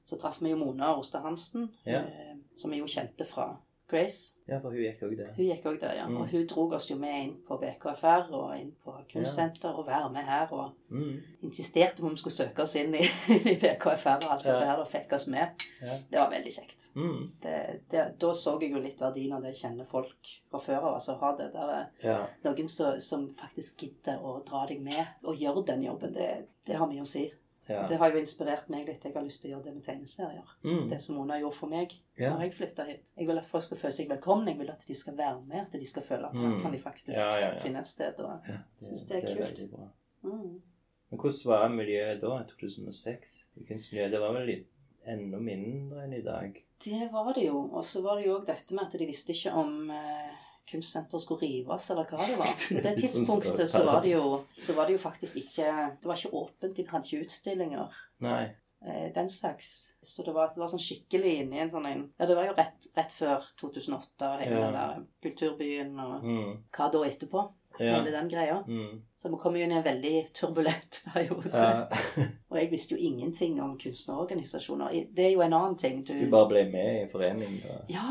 så 0.05 0.17
traff 0.19 0.41
vi 0.41 0.49
jo 0.49 0.57
Mona 0.57 0.95
Oste 0.97 1.19
Hansen, 1.21 1.69
eh, 1.85 2.35
som 2.57 2.71
vi 2.71 2.77
jo 2.81 2.85
kjente 2.89 3.25
fra 3.29 3.51
Grace. 3.87 4.33
Ja, 4.47 4.57
for 4.59 4.69
hun 4.75 4.79
gikk 4.83 5.01
òg 5.07 5.13
der. 5.17 5.29
Hun 5.35 5.45
gikk 5.47 5.65
også 5.65 5.79
der, 5.79 5.93
ja. 5.95 6.07
Mm. 6.07 6.17
Og 6.21 6.27
hun 6.31 6.47
drog 6.47 6.73
oss 6.75 6.89
jo 6.91 6.95
med 6.99 7.21
inn 7.23 7.33
på 7.47 7.55
BKFR 7.61 8.25
og 8.35 8.49
inn 8.59 8.73
på 8.83 8.93
kunstsenter 9.13 9.75
og 9.79 9.87
være 9.87 10.09
med 10.11 10.23
her. 10.27 10.51
Og 10.53 10.71
Mm. 10.89 11.17
insisterte 11.43 12.01
på 12.01 12.07
om 12.07 12.11
vi 12.15 12.17
skulle 12.21 12.33
søke 12.35 12.61
oss 12.63 12.75
inn 12.75 12.93
i, 12.95 13.03
i 13.51 13.55
BKFR 13.59 14.23
og 14.25 14.31
alt 14.33 14.45
Ja. 14.45 14.53
det 14.53 14.67
der, 14.67 14.81
og 14.83 14.87
fikk 14.87 15.13
oss 15.13 15.27
med. 15.27 15.63
Ja. 15.81 15.97
Det 16.11 16.19
var 16.19 16.29
veldig 16.31 16.53
kjekt. 16.53 16.85
Mm. 16.95 17.31
Det, 17.43 17.55
det, 17.91 18.05
da 18.21 18.33
så 18.33 18.57
jeg 18.61 18.71
jo 18.71 18.79
litt 18.79 19.01
verdien 19.01 19.33
av 19.33 19.41
det 19.43 19.51
å 19.55 19.59
kjenne 19.59 19.85
folk 19.87 20.31
fra 20.51 20.59
før 20.59 20.77
av. 20.87 20.93
Altså 20.99 21.15
ha 21.19 21.31
det 21.37 21.49
der 21.53 21.73
eh, 21.79 22.07
Ja. 22.07 22.19
Noen 22.43 22.67
som, 22.67 22.99
som 22.99 23.27
faktisk 23.35 23.77
gidder 23.83 24.19
å 24.23 24.39
dra 24.47 24.65
deg 24.67 24.81
med 24.81 25.05
og 25.23 25.35
gjøre 25.37 25.65
den 25.67 25.83
jobben, 25.83 26.13
det, 26.13 26.29
det 26.65 26.75
har 26.75 26.87
mye 26.87 27.01
å 27.03 27.05
si. 27.07 27.27
Ja. 27.69 27.85
Det 27.87 27.97
har 27.99 28.11
jo 28.11 28.17
inspirert 28.21 28.69
meg 28.69 28.85
litt. 28.87 29.03
Jeg 29.03 29.13
har 29.13 29.23
lyst 29.23 29.41
til 29.41 29.51
å 29.51 29.57
gjøre 29.57 29.63
det 29.65 29.73
med 29.75 29.83
tegneserier. 29.83 30.47
Mm. 30.63 30.89
Det 30.89 31.01
som 31.01 31.15
Mona 31.15 31.39
gjorde 31.39 31.55
for 31.55 31.67
meg 31.69 31.93
Ja. 32.17 32.29
når 32.33 32.41
jeg 32.45 32.53
flytta 32.53 32.85
hit. 32.87 33.11
Jeg 33.17 33.27
vil 33.27 33.37
at 33.37 33.45
folk 33.45 33.63
skal 33.63 33.77
føle 33.77 33.93
seg 33.93 34.09
velkomne. 34.09 34.47
Jeg 34.47 34.57
vil 34.59 34.69
at 34.71 34.85
de 34.87 34.93
skal 34.95 35.15
være 35.17 35.41
med. 35.45 35.61
At 35.61 35.71
de 35.71 35.85
skal 35.85 36.03
føle 36.03 36.25
at 36.29 36.37
her 36.37 36.47
Mm. 36.55 36.61
kan 36.61 36.71
de 36.71 36.77
faktisk 36.79 37.17
Ja, 37.17 37.35
ja, 37.39 37.59
finne 37.59 37.79
et 37.79 37.87
sted. 37.87 38.19
Og, 38.19 38.39
Ja, 38.47 38.57
Synes 38.81 39.07
det 39.07 39.23
er 39.23 39.27
kult. 39.35 39.39
veldig 39.47 39.71
bra. 39.71 39.87
mm. 40.23 40.61
Men 41.09 41.19
hvordan 41.19 41.45
var 41.45 41.69
miljøet 41.69 42.19
da, 42.21 42.39
i 42.39 42.43
2006? 42.43 43.45
I 43.57 43.63
kunstmiljøet? 43.63 44.11
Det 44.11 44.19
var 44.19 44.33
vel 44.33 44.65
enda 45.07 45.37
mindre 45.39 46.03
enn 46.03 46.13
i 46.13 46.21
dag? 46.21 46.61
Det 46.83 47.11
var 47.11 47.33
det 47.33 47.45
jo. 47.47 47.69
Og 47.73 47.83
så 47.85 48.01
var 48.03 48.17
det 48.17 48.25
jo 48.27 48.39
òg 48.39 48.45
dette 48.45 48.71
med 48.75 48.85
at 48.85 48.91
de 48.99 49.05
visste 49.05 49.29
ikke 49.33 49.53
om 49.53 49.89
eh, 49.89 50.29
kunstsenteret 50.67 51.21
skulle 51.23 51.41
rives, 51.47 51.89
eller 51.91 52.05
hva 52.09 52.27
det 52.27 52.37
var. 52.37 52.53
På 52.67 52.81
det 52.83 52.83
sånn 52.83 53.01
tidspunktet 53.01 53.69
så 53.71 53.83
var 53.87 54.01
det 54.03 54.11
jo, 54.15 54.43
så 54.59 54.73
var 54.77 54.85
det 54.87 54.97
jo 54.97 55.01
faktisk 55.03 55.37
ikke 55.41 55.67
Det 56.01 56.05
var 56.09 56.15
ikke 56.21 56.33
åpent. 56.33 56.75
De 56.75 56.85
hadde 56.91 57.07
ikke 57.07 57.25
utstillinger. 57.27 57.99
Nei. 58.19 58.45
eh, 58.85 59.07
den 59.13 59.29
slags. 59.29 59.95
Så 60.03 60.23
det 60.23 60.33
var, 60.35 60.47
det 60.53 60.59
var 60.61 60.69
sånn 60.69 60.83
skikkelig 60.83 61.31
inni 61.41 61.57
en 61.63 61.71
sånn 61.73 61.85
en 61.89 62.03
Ja, 62.19 62.25
det 62.29 62.35
var 62.37 62.45
jo 62.45 62.53
rett, 62.57 62.87
rett 62.95 63.11
før 63.11 63.41
2008 63.57 64.33
og 64.33 64.39
hele 64.43 64.55
Ja. 64.59 64.65
den 64.65 64.73
der 64.73 65.05
kulturbyen 65.25 65.99
og 65.99 66.23
Mm. 66.23 66.63
hva 66.71 66.91
da 66.91 66.99
etterpå. 67.07 67.47
Ja. 67.79 67.97
Hele 67.99 68.11
den 68.11 68.29
greia. 68.29 68.63
Mm. 68.67 69.01
Så 69.17 69.29
vi 69.29 69.37
kom 69.41 69.55
jo 69.57 69.63
inn 69.65 69.71
i 69.71 69.77
en 69.77 69.83
veldig 69.85 70.13
turbulent 70.33 71.01
periode. 71.13 71.51
ja. 71.53 71.85
Og 72.49 72.57
jeg 72.61 72.71
visste 72.71 72.95
jo 72.95 73.01
ingenting 73.03 73.57
om 73.61 73.73
kunstnerorganisasjoner. 73.77 74.93
Det 75.15 75.25
er 75.25 75.33
jo 75.33 75.41
en 75.43 75.53
annen 75.53 75.75
ting. 75.77 75.99
Du, 76.07 76.13
Du 76.13 76.29
bare 76.31 76.47
ble 76.49 76.63
med 76.71 76.93
i 76.95 77.01
en 77.03 77.09
forening? 77.11 77.57
Og... 77.69 77.89
Ja, 77.91 78.05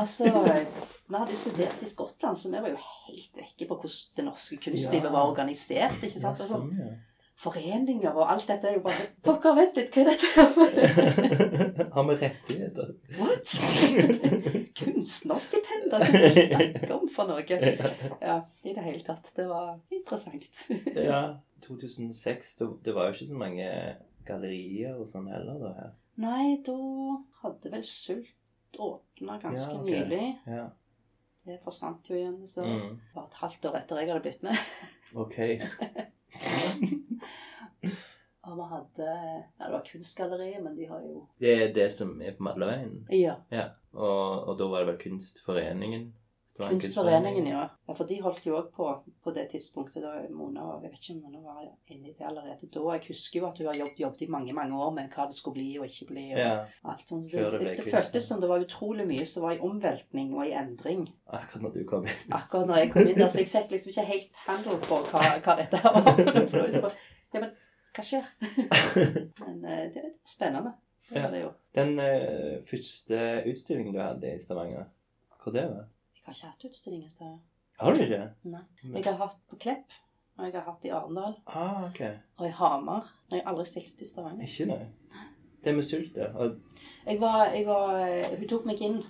altså 0.00 0.24
Vi 0.32 1.14
hadde 1.18 1.30
jo 1.34 1.36
studert 1.36 1.82
i 1.82 1.88
Skottland, 1.90 2.36
så 2.40 2.50
vi 2.50 2.62
var 2.64 2.72
jo 2.72 2.78
helt 2.80 3.36
vekke 3.36 3.68
på 3.68 3.76
hvordan 3.82 4.16
det 4.16 4.24
norske 4.24 4.56
kunstlivet 4.64 5.04
Ja. 5.10 5.12
var 5.12 5.28
organisert. 5.30 5.98
ikke 6.02 6.20
sant? 6.22 6.40
Ja, 6.40 6.48
sånn, 6.54 6.70
ja. 6.78 6.92
Foreninger 7.42 8.14
og 8.14 8.30
alt 8.32 8.46
dette 8.48 8.70
jo 8.76 8.80
bare 8.84 9.06
Pokker, 9.26 9.54
vent 9.58 9.76
litt, 9.78 9.90
hva 9.94 10.02
er 10.02 10.10
dette? 10.12 11.86
Har 11.94 12.06
vi 12.08 12.14
rettigheter? 12.20 12.92
What? 13.18 13.54
Kunstnerstipender? 14.78 16.04
Hva 16.06 16.20
er 16.22 16.34
snakker 16.36 16.94
om 16.96 17.08
for 17.12 17.30
noe? 17.30 17.42
Ja, 18.28 18.36
i 18.64 18.74
det 18.76 18.84
hele 18.86 19.02
tatt. 19.06 19.32
Det 19.36 19.48
var 19.50 19.74
interessant. 19.92 20.46
ja. 20.96 21.22
2006, 21.62 22.54
det, 22.58 22.68
det 22.86 22.94
var 22.96 23.06
jo 23.10 23.14
ikke 23.16 23.28
så 23.30 23.36
mange 23.38 23.66
gallerier 24.26 24.96
og 24.98 25.06
sånn 25.10 25.28
heller 25.30 25.58
da 25.62 25.74
her. 25.76 25.90
Nei, 26.22 26.56
da 26.66 26.74
hadde 27.44 27.70
vel 27.72 27.84
Sult 27.86 28.78
åpna 28.82 29.36
ganske 29.42 29.68
Ja, 29.70 29.78
okay. 29.82 30.00
nylig. 30.02 30.26
Ja. 30.50 30.64
Det 31.46 31.58
forsvant 31.64 32.06
jo 32.10 32.14
igjen, 32.18 32.40
så 32.50 32.62
Mm. 32.66 32.98
bare 33.14 33.26
et 33.30 33.38
halvt 33.42 33.64
år 33.70 33.78
etter 33.80 33.98
jeg 34.02 34.10
hadde 34.12 34.24
blitt 34.26 34.42
med. 34.46 34.56
OK. 35.14 35.38
Og 38.42 38.56
vi 38.58 38.64
hadde 38.72 39.06
Ja, 39.58 39.66
det 39.66 39.72
var 39.72 39.84
Kunstgalleriet, 39.86 40.62
men 40.64 40.74
de 40.76 40.88
har 40.90 41.04
jo 41.04 41.26
Det 41.40 41.52
er 41.62 41.72
det 41.74 41.92
som 41.94 42.20
er 42.22 42.34
på 42.36 42.42
Madlaveien? 42.42 43.06
Ja. 43.14 43.36
Ja. 43.54 43.68
Og, 43.92 44.48
og 44.48 44.58
da 44.58 44.66
var 44.72 44.82
det 44.82 44.92
vel 44.92 44.98
Kunstforeningen? 45.04 46.08
Kunstforeningen, 46.58 47.46
ja. 47.48 47.62
ja. 47.88 47.94
For 47.96 48.04
de 48.04 48.18
holdt 48.22 48.44
jo 48.46 48.58
òg 48.58 48.66
på 48.76 48.88
på 49.24 49.32
det 49.34 49.46
tidspunktet. 49.50 50.02
da 50.02 50.10
Mona 50.30 50.66
Jeg 50.82 50.90
vet 50.90 50.98
ikke 51.00 51.14
om 51.14 51.22
Mona 51.22 51.40
var 51.46 51.62
inne 51.88 52.10
i 52.10 52.12
det 52.18 52.26
allerede 52.28 52.68
da. 52.74 52.82
Jeg 52.92 53.06
husker 53.08 53.40
jo 53.40 53.46
at 53.48 53.58
hun 53.58 53.66
har 53.70 53.78
jobbet, 53.78 54.00
jobbet 54.00 54.22
i 54.22 54.28
mange 54.30 54.52
mange 54.52 54.76
år 54.84 54.90
med 54.92 55.08
hva 55.16 55.26
det 55.30 55.36
skulle 55.38 55.54
bli 55.54 55.78
og 55.78 55.86
ikke 55.86 56.06
bli. 56.12 56.26
og 56.32 56.38
Ja, 56.38 56.52
alt 56.84 57.08
sånt. 57.08 57.30
Det, 57.32 57.46
det 57.52 57.60
det, 57.60 57.76
det 57.80 57.88
føltes 57.94 58.28
som 58.28 58.40
det 58.40 58.48
var 58.52 58.60
utrolig 58.66 59.06
mye 59.08 59.24
som 59.26 59.42
var 59.46 59.52
i 59.56 59.62
omveltning 59.64 60.34
og 60.36 60.46
i 60.46 60.52
endring 60.52 61.08
akkurat 61.26 61.62
når 61.62 61.70
du 61.78 61.84
kom 61.88 62.04
inn. 62.06 62.32
akkurat 62.32 62.66
når 62.68 62.76
jeg 62.82 62.92
kom 62.92 63.08
inn 63.08 63.18
der. 63.18 63.28
Så 63.32 63.38
jeg 63.38 63.48
fikk 63.48 63.70
liksom 63.72 63.90
ikke 63.94 64.04
helt 64.12 64.40
handle 64.46 64.78
på 64.84 65.00
hva, 65.08 65.24
hva 65.40 65.56
dette 65.56 65.76
her 65.76 65.92
var. 65.96 66.92
Ja, 67.32 67.40
men 67.40 67.50
hva 67.96 68.02
skjer? 68.04 68.26
Men 69.46 69.64
eh, 69.64 69.86
det 69.94 70.02
er 70.04 70.10
spennende. 70.28 70.74
Det 71.08 71.16
Ja. 71.16 71.22
var 71.22 71.30
det 71.32 71.40
jo. 71.42 71.48
Den 71.74 71.90
uh, 71.98 72.60
første 72.68 73.42
utstillingen 73.48 73.94
du 73.94 74.00
hadde 74.00 74.34
i 74.36 74.40
Stavanger, 74.40 74.84
hva 75.44 75.52
det 75.52 75.64
var? 75.70 75.86
Jeg 76.22 76.30
har 76.30 76.34
ikke 76.34 76.46
hatt 76.52 76.64
utstilling 76.70 77.04
i 77.04 77.08
sted. 77.10 77.38
Har 77.80 77.94
du 77.94 78.00
ikke? 78.04 78.20
Nei. 78.44 78.60
Jeg 78.94 79.04
har 79.04 79.16
hatt 79.18 79.36
på 79.50 79.56
Klepp, 79.58 79.92
og 80.38 80.44
jeg 80.46 80.54
har 80.54 80.66
hatt 80.68 80.84
i 80.84 80.90
Arendal, 80.94 81.34
Ah, 81.46 81.84
ok. 81.88 82.00
og 82.38 82.46
i 82.46 82.50
Hamar. 82.50 83.08
Jeg 83.30 83.42
har 83.42 83.50
aldri 83.52 83.64
stilt 83.66 83.94
ut 83.96 84.02
i 84.02 84.06
Stavanger. 84.06 84.46
Ikke 84.46 84.66
nei. 84.66 84.86
Det 85.64 85.74
med 85.74 85.84
sult, 85.86 86.16
ja. 86.16 86.28
Og, 86.34 86.56
Jeg 87.06 87.20
var, 87.20 87.44
jeg 87.54 87.66
var 87.66 88.36
Hun 88.38 88.48
tok 88.48 88.64
meg 88.66 88.80
inn. 88.82 89.02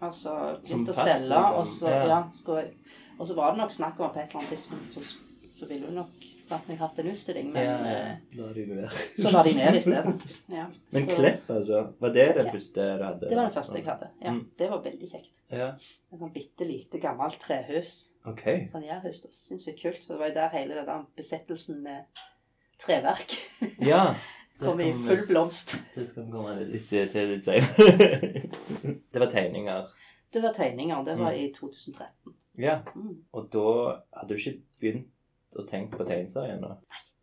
Altså 0.00 0.32
begynte 0.62 0.92
å 0.92 0.94
selge, 0.94 1.28
liksom. 1.28 1.54
og 1.56 1.66
så, 1.66 1.88
Ja. 1.88 2.06
ja, 2.06 2.22
skulle 2.34 2.74
og 3.18 3.26
så 3.26 3.34
var 3.34 3.50
det 3.54 3.58
nok 3.62 3.70
snakk 3.72 4.00
om 4.00 4.06
at 4.06 4.12
på 4.12 4.18
et 4.20 4.28
eller 4.28 4.40
annet 4.42 4.50
tidspunkt 4.50 4.92
så, 4.92 5.00
så 5.58 5.66
ville 5.66 5.86
hun 5.86 5.94
nok 5.94 6.24
latt 6.50 6.68
meg 6.68 6.78
hatt 6.78 6.98
en 7.02 7.08
utstilling, 7.10 7.48
men 7.52 7.64
ja, 7.64 7.76
ja. 7.90 8.16
la 8.38 8.52
de 8.54 8.66
ned. 8.66 8.98
så 9.18 9.30
la 9.34 9.42
de 9.42 9.52
ned 9.58 9.76
i 9.76 9.80
stedet. 9.80 10.26
Ja. 10.56 10.66
Men 10.92 11.02
så, 11.06 11.16
Klepp, 11.16 11.50
altså. 11.50 11.80
Var 12.00 12.12
det 12.14 12.26
den 12.36 12.46
Ja. 12.46 12.52
første 12.52 12.86
du 12.98 13.04
hadde? 13.04 13.28
Det 13.28 13.36
var 13.36 13.42
den 13.48 13.54
første 13.56 13.78
jeg 13.80 13.84
hadde. 13.86 14.10
Ja, 14.22 14.30
Mm. 14.30 14.40
Det 14.58 14.70
var 14.70 14.82
veldig 14.84 15.10
kjekt. 15.10 15.34
Ja. 15.50 15.68
Et 16.12 16.20
sånn 16.20 16.32
bitte 16.32 16.64
lite 16.68 16.98
gammelt 17.02 17.38
trehus. 17.42 17.92
Ok. 18.26 18.44
Sånn 18.72 18.84
jærhus. 18.86 19.24
Var 19.24 19.32
sinnssykt 19.32 19.82
kult. 19.82 20.06
Det 20.08 20.18
var 20.18 20.28
jo 20.28 20.34
der 20.34 20.48
hele 20.54 20.84
den 20.86 21.06
besettelsen 21.16 21.82
med 21.82 22.04
treverk 22.78 23.36
Ja. 23.80 24.14
kom 24.60 24.80
i 24.80 24.92
full 24.92 25.26
blomst. 25.28 25.76
Det 25.94 26.08
skal 26.08 26.24
vi 26.24 26.32
komme 26.32 26.54
litt 26.64 26.88
til 26.88 27.28
litt 27.32 27.44
senere. 27.44 28.46
det 29.12 29.20
var 29.20 29.30
tegninger. 29.32 29.86
Det 30.32 30.42
var 30.42 30.52
tegninger. 30.56 31.04
Det 31.04 31.18
var 31.18 31.32
Mm. 31.32 31.40
i 31.44 31.52
2013. 31.52 32.34
Ja. 32.58 32.78
Mm. 32.94 33.18
Og 33.32 33.50
da 33.52 33.66
hadde 34.16 34.28
du 34.28 34.34
ikke 34.40 34.54
begynt 34.80 35.06
å 35.62 35.66
tenke 35.68 35.98
på 35.98 36.06
tegneserien 36.08 36.60
da? 36.62 36.76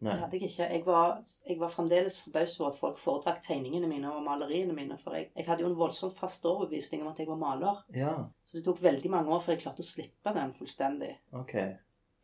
Det 0.04 0.12
hadde 0.20 0.36
jeg 0.36 0.50
ikke. 0.50 0.66
Jeg 0.68 0.84
var, 0.84 1.14
jeg 1.48 1.60
var 1.62 1.70
fremdeles 1.72 2.18
forbauset 2.20 2.60
over 2.60 2.74
at 2.74 2.80
folk 2.80 2.98
foretrakk 3.00 3.38
tegningene 3.46 3.88
mine 3.88 4.10
og 4.12 4.24
maleriene 4.26 4.74
mine. 4.76 4.98
For 5.00 5.16
jeg, 5.16 5.30
jeg 5.38 5.46
hadde 5.48 5.64
jo 5.64 5.70
en 5.72 5.78
voldsomt 5.80 6.18
fast 6.18 6.44
overbevisning 6.50 7.06
om 7.06 7.08
at 7.14 7.22
jeg 7.24 7.30
var 7.30 7.40
maler. 7.40 7.80
Ja. 7.96 8.12
Så 8.44 8.58
det 8.58 8.66
tok 8.66 8.82
veldig 8.84 9.12
mange 9.14 9.32
år 9.32 9.40
før 9.46 9.56
jeg 9.56 9.62
klarte 9.64 9.86
å 9.86 9.88
slippe 9.88 10.34
den 10.36 10.52
fullstendig. 10.58 11.14
Ok. 11.40 11.56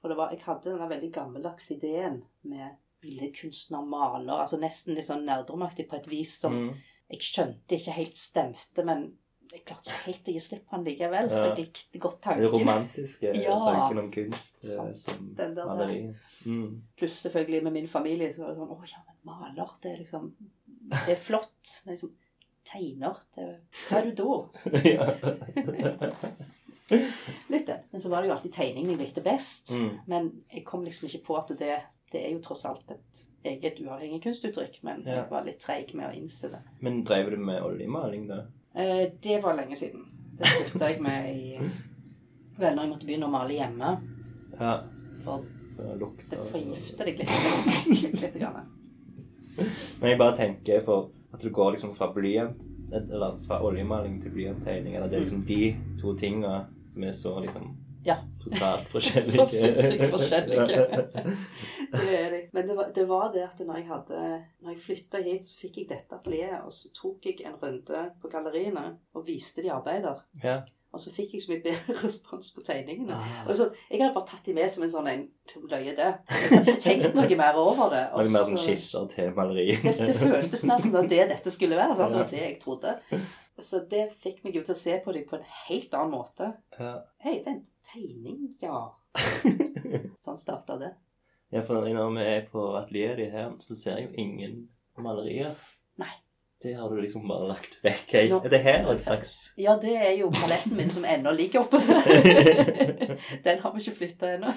For 0.01 0.11
det 0.11 0.17
var, 0.19 0.33
jeg 0.35 0.43
hadde 0.43 0.73
denne 0.73 0.89
veldig 0.91 1.11
gammeldags 1.15 1.71
ideen 1.71 2.19
med 2.51 2.75
billedkunstner, 2.99 3.85
maler, 3.87 4.41
altså 4.43 4.59
nesten 4.59 4.95
litt 4.97 5.07
sånn 5.07 5.23
nerdemaktig 5.27 5.87
på 5.87 5.95
et 6.01 6.07
vis 6.11 6.35
som 6.41 6.51
Mm. 6.59 6.73
jeg 7.15 7.19
skjønte 7.23 7.77
ikke 7.79 7.95
helt 7.95 8.17
stemte, 8.19 8.83
men 8.83 9.05
jeg 9.51 9.63
klarte 9.65 9.89
ikke 9.89 10.05
helt 10.05 10.27
å 10.29 10.33
gi 10.33 10.39
slipp 10.39 10.65
på 10.69 10.75
den 10.77 10.85
likevel. 10.85 11.29
For 11.29 11.35
Ja. 11.37 11.45
jeg 11.55 11.57
likte 11.65 11.99
godt 11.99 12.21
Den 12.21 12.51
romantiske 12.53 13.33
Ja. 13.35 13.55
tanken 13.59 13.97
om 13.99 14.11
kunst 14.11 14.63
eh, 14.63 14.75
Sant. 14.75 14.97
som 14.97 15.33
Den 15.35 15.55
der- 15.55 15.65
maleri. 15.65 16.15
Mm. 16.45 16.81
Pluss 16.97 17.21
selvfølgelig 17.25 17.63
med 17.63 17.73
min 17.73 17.87
familie 17.87 18.33
så 18.33 18.41
var 18.43 18.49
det 18.49 18.57
sånn 18.57 18.69
Å 18.69 18.85
ja, 18.87 18.97
men 19.07 19.15
maler, 19.25 19.69
det 19.81 19.91
er 19.93 19.97
liksom 19.97 20.33
Det 20.89 21.09
er 21.09 21.15
flott. 21.15 21.81
Men 21.85 21.95
liksom 21.95 22.11
tegner 22.65 23.17
det, 23.35 23.59
Hva 23.89 23.97
er 23.97 24.11
du 24.11 24.11
da? 24.23 24.49
Litt 27.49 27.67
det. 27.67 27.79
Men 27.91 28.01
så 28.01 28.09
var 28.09 28.21
det 28.21 28.27
jo 28.29 28.33
alltid 28.35 28.53
tegningen 28.53 28.95
jeg 28.95 28.99
likte 29.07 29.21
best. 29.25 29.71
Mm. 29.75 29.89
Men 30.09 30.29
jeg 30.49 30.63
kom 30.65 30.83
liksom 30.85 31.07
ikke 31.09 31.23
på 31.27 31.37
at 31.37 31.51
det, 31.59 31.81
det 32.11 32.23
er 32.25 32.31
jo 32.33 32.39
tross 32.41 32.65
alt 32.65 32.91
et 32.95 33.25
eget 33.45 33.79
uavhengig 33.83 34.21
kunstuttrykk. 34.23 34.79
Men 34.83 35.03
Ja. 35.05 35.15
jeg 35.21 35.29
var 35.29 35.43
litt 35.45 35.59
treig 35.59 35.93
med 35.93 36.09
å 36.09 36.15
innse 36.17 36.49
det. 36.51 36.61
Men 36.81 37.03
drev 37.03 37.29
du 37.31 37.37
med 37.37 37.61
oljemaling 37.63 38.27
da? 38.27 38.45
Eh, 38.79 39.11
det 39.21 39.41
var 39.43 39.57
lenge 39.57 39.75
siden. 39.75 40.05
Det 40.39 40.47
slutta 40.47 40.89
jeg 40.89 41.01
med 41.03 41.35
i 41.35 41.59
Vel, 42.59 42.75
når 42.75 42.83
jeg 42.83 42.91
måtte 42.91 43.07
begynne 43.07 43.27
å 43.27 43.31
male 43.31 43.55
hjemme. 43.55 43.89
Ja. 44.59 44.73
For 45.23 45.45
det 45.79 46.39
forgifter 46.51 47.07
deg 47.07 47.21
litt. 47.21 48.21
litt 48.21 48.35
grann. 48.35 48.65
Men 49.55 50.09
jeg 50.11 50.19
bare 50.19 50.35
tenker 50.35 50.83
på 50.83 50.97
at 51.33 51.43
du 51.43 51.49
går 51.55 51.75
liksom 51.75 51.93
fra 51.95 52.09
blyant 52.15 52.59
Eller 52.95 53.37
fra 53.43 53.59
oljemaling 53.63 54.17
til 54.23 54.33
blyanttegning. 54.35 54.95
Eller 54.95 55.07
det 55.07 55.19
er 55.19 55.25
liksom 55.25 55.43
de 55.47 55.75
to 56.01 56.15
tinga 56.19 56.65
som 56.93 57.03
er 57.03 57.15
så 57.15 57.35
liksom 57.43 57.69
Ja. 58.09 58.15
totalt 58.43 58.87
forskjellige. 58.91 59.37
Så 59.39 59.45
sinnssykt 59.53 60.09
forskjellige. 60.15 60.79
Det 61.93 62.09
er 62.13 62.29
det. 62.35 62.41
Men 62.53 62.67
det 62.67 62.75
var, 62.77 62.89
det 62.95 63.05
var 63.09 63.31
det 63.33 63.43
at 63.47 63.61
når 63.65 63.79
jeg 63.79 63.87
hadde 63.89 64.17
Når 64.61 64.73
jeg 64.75 64.81
flytta 64.83 65.21
hit, 65.25 65.47
så 65.49 65.55
fikk 65.63 65.77
jeg 65.81 65.87
dette 65.89 66.17
atelieret, 66.19 66.61
og 66.65 66.73
så 66.75 66.91
tok 66.93 67.25
jeg 67.25 67.39
en 67.49 67.55
runde 67.61 68.03
på 68.21 68.29
galleriene 68.29 68.83
og 69.17 69.25
viste 69.29 69.63
de 69.65 69.71
arbeider. 69.73 70.21
ja. 70.43 70.59
Og 70.89 70.97
så 70.97 71.11
fikk 71.13 71.35
jeg 71.35 71.41
så 71.43 71.51
mye 71.51 71.61
bedre 71.61 71.93
respons 72.03 72.47
på 72.55 72.63
tegningene. 72.65 73.13
Ah. 73.13 73.43
Og 73.45 73.57
så, 73.59 73.67
jeg 73.91 73.99
hadde 74.01 74.13
bare 74.15 74.25
tatt 74.31 74.47
de 74.47 74.55
med 74.57 74.71
som 74.73 74.81
en 74.87 74.89
sånn 74.89 75.09
en 75.11 75.19
løye, 75.69 75.91
det. 75.93 76.07
Jeg 76.31 76.47
hadde 76.49 76.73
ikke 76.73 76.81
tenkt 76.81 77.13
noe 77.19 77.37
mer 77.37 77.59
over 77.61 77.91
det. 77.93 77.99
og 78.09 78.23
var 78.23 78.31
mer 78.33 78.47
som 78.47 78.57
så- 78.57 78.63
skisser 78.63 79.05
til 79.11 79.29
maleri. 79.37 79.67
det, 79.83 79.93
det 80.09 80.15
føltes 80.17 80.63
mer 80.65 80.81
som 80.81 80.89
det 80.89 80.97
var 80.97 81.11
det 81.11 81.27
dette 81.35 81.53
skulle 81.53 81.77
være. 81.77 81.93
Sant? 81.99 82.09
Det 82.15 82.23
var 82.23 82.33
det 82.33 82.41
jeg 82.41 82.57
trodde. 82.63 82.95
Så 83.61 83.81
det 83.89 84.05
fikk 84.23 84.43
meg 84.45 84.55
jo 84.55 84.63
til 84.63 84.75
å 84.75 84.77
se 84.79 84.95
på 85.03 85.11
dem 85.15 85.25
på 85.29 85.35
en 85.39 85.45
helt 85.67 85.93
annen 85.93 86.11
måte. 86.13 86.51
Ja. 86.79 86.93
Hei, 87.25 87.39
vent. 87.45 87.67
Tegning? 87.91 88.47
Ja. 88.61 88.85
Sånn 90.23 90.37
starta 90.39 90.77
det. 90.79 90.93
ja, 91.51 91.61
for 91.65 91.79
når 91.79 92.13
vi 92.15 92.23
er 92.29 92.43
på 92.51 92.63
atelieret 92.77 93.17
ditt 93.23 93.33
her, 93.33 93.51
så 93.65 93.75
ser 93.75 93.97
jeg 93.97 94.09
jo 94.09 94.15
ingen 94.21 94.59
malerier. 94.99 95.55
Nei. 95.99 96.11
Det 96.59 96.73
har 96.75 96.89
du 96.91 96.97
liksom 96.99 97.23
bare 97.27 97.47
lagt 97.47 97.77
vekk. 97.83 98.09
helt. 98.13 98.31
Nå- 98.33 98.41
Er 98.45 98.49
det 98.51 98.59
her 98.65 98.89
et 98.91 99.03
slags 99.05 99.53
Ja, 99.57 99.77
det 99.79 99.93
er 99.95 100.11
jo 100.19 100.27
paletten 100.35 100.75
min 100.75 100.89
som 100.91 101.05
ennå 101.07 101.31
ligger 101.31 101.61
oppå 101.63 101.79
der. 101.79 103.15
Den 103.45 103.59
har 103.63 103.71
vi 103.73 103.79
ikke 103.85 103.95
flytta 104.01 104.33
ennå. 104.35 104.51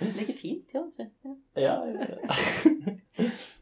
Ligger 0.00 0.34
fint, 0.34 0.74
ja. 0.74 0.82
Ja. 0.98 1.34
ja. 1.62 1.76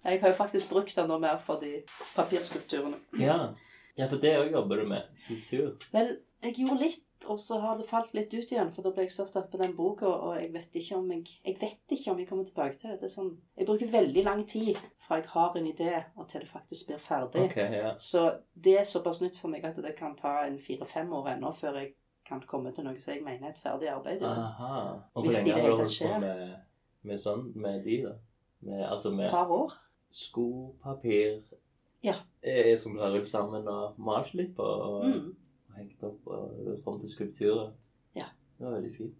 Jeg 0.04 0.20
har 0.22 0.28
jo 0.28 0.34
faktisk 0.36 0.70
brukt 0.72 0.96
den 0.96 1.08
nå 1.10 1.18
mer 1.20 1.38
for 1.44 1.60
de 1.60 1.82
papirskulpturene. 2.16 2.96
ja. 3.20 3.38
Ja 3.98 4.08
for 4.08 4.22
det 4.22 4.36
òg 4.38 4.54
jobber 4.54 4.82
du 4.82 4.88
med. 4.94 5.12
Skulptur. 5.26 5.76
Vel, 5.92 6.16
jeg 6.44 6.54
gjorde 6.60 6.80
litt, 6.84 7.04
og 7.26 7.38
så 7.42 7.58
har 7.58 7.78
det 7.80 7.86
falt 7.88 8.12
litt 8.14 8.30
ut 8.30 8.52
igjen, 8.52 8.68
for 8.70 8.86
da 8.86 8.92
ble 8.94 9.08
jeg 9.08 9.10
så 9.10 9.24
opptatt 9.24 9.48
på 9.50 9.58
den 9.58 9.72
boka, 9.74 10.06
og 10.06 10.36
jeg 10.38 10.52
vet 10.54 10.76
ikke 10.78 10.96
om 11.00 11.08
jeg 11.10 11.24
Jeg 11.44 11.56
vet 11.60 11.94
ikke 11.96 12.12
om 12.12 12.18
jeg 12.22 12.28
kommer 12.28 12.44
tilbake 12.46 12.78
til 12.78 12.90
det. 12.92 13.00
det 13.00 13.10
sånn, 13.10 13.32
jeg 13.58 13.66
bruker 13.66 13.90
veldig 13.90 14.24
lang 14.24 14.44
tid 14.46 14.78
fra 15.02 15.18
jeg 15.18 15.26
har 15.32 15.56
en 15.58 15.66
idé, 15.66 16.04
og 16.16 16.28
til 16.28 16.44
det 16.44 16.48
faktisk 16.48 16.86
blir 16.92 17.02
ferdig. 17.02 17.48
Okay, 17.50 17.74
ja. 17.74 17.94
Så 17.98 18.38
det 18.54 18.78
er 18.80 18.84
såpass 18.84 19.20
nytt 19.20 19.38
for 19.38 19.50
meg 19.50 19.64
at 19.66 19.76
det 19.82 19.96
kan 19.98 20.14
ta 20.16 20.44
en 20.46 20.58
fire-fem 20.58 21.12
år 21.12 21.34
ennå 21.34 21.52
før 21.52 21.80
jeg 21.82 21.94
kan 22.28 22.40
komme 22.46 22.72
til 22.72 22.84
noe 22.84 23.00
som 23.00 23.14
jeg 23.14 23.24
mener 23.24 23.48
er 23.48 23.56
et 23.56 23.58
ferdig 23.62 23.88
arbeid. 23.88 24.22
Aha. 24.22 24.72
Og 25.14 25.24
hvor 25.24 25.32
lenge 25.32 25.52
har 25.52 25.64
du 25.64 25.76
holdt 25.76 26.00
på 26.04 26.18
med, 26.22 26.56
med 27.02 27.20
sånn, 27.22 27.46
med 27.56 27.82
de, 27.84 28.02
da? 28.04 28.14
Med, 28.60 28.82
altså 28.90 29.10
med 29.14 29.30
par 29.30 29.50
år. 29.54 29.72
sko, 30.10 30.74
papir 30.82 31.40
Ja. 32.02 32.14
eh, 32.42 32.76
Som 32.78 32.94
du 32.94 33.00
har 33.02 33.10
rullet 33.10 33.28
sammen 33.28 33.66
og 33.68 33.94
malt 33.98 34.34
litt 34.34 34.54
på 34.56 34.62
og, 34.62 35.04
Mm. 35.06 35.34
og 35.70 35.76
hengt 35.78 36.02
opp 36.02 36.26
og 36.26 36.50
gjort 36.66 36.84
til 37.00 37.08
skulpturer. 37.08 37.72
Ja. 38.16 38.24
Det 38.58 38.66
var 38.66 38.72
veldig 38.80 38.96
fint. 38.96 39.14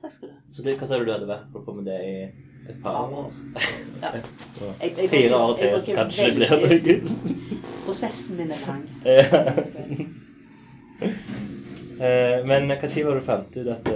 Takk 0.00 0.12
skal 0.12 0.28
du 0.28 0.34
ha. 0.34 0.40
Så 0.50 0.62
det, 0.64 0.78
hva 0.78 0.86
sa 0.88 0.98
du 0.98 1.04
du 1.04 1.12
hadde 1.12 1.26
vært 1.28 1.52
på 1.52 1.74
med 1.76 1.84
det 1.84 2.00
i 2.00 2.14
et 2.70 2.82
par 2.82 3.10
år? 3.12 3.32
Ja. 4.02 4.12
Så 4.48 4.64
Jeg, 4.80 4.94
jeg, 4.96 5.10
fire 5.10 5.36
år 5.36 5.56
til, 5.56 5.66
jeg 5.66 5.82
så 5.82 5.94
kanskje 5.94 6.24
det 6.30 6.36
blir 6.38 7.02
noe. 7.04 7.60
Prosessen 7.84 8.36
min 8.38 8.50
er 8.52 8.62
lang. 8.66 8.88
Eh, 12.00 12.46
Men 12.46 12.64
når 12.68 12.78
var 13.04 13.14
du 13.14 13.20
fant 13.20 13.56
ut 13.56 13.66
at 13.68 13.88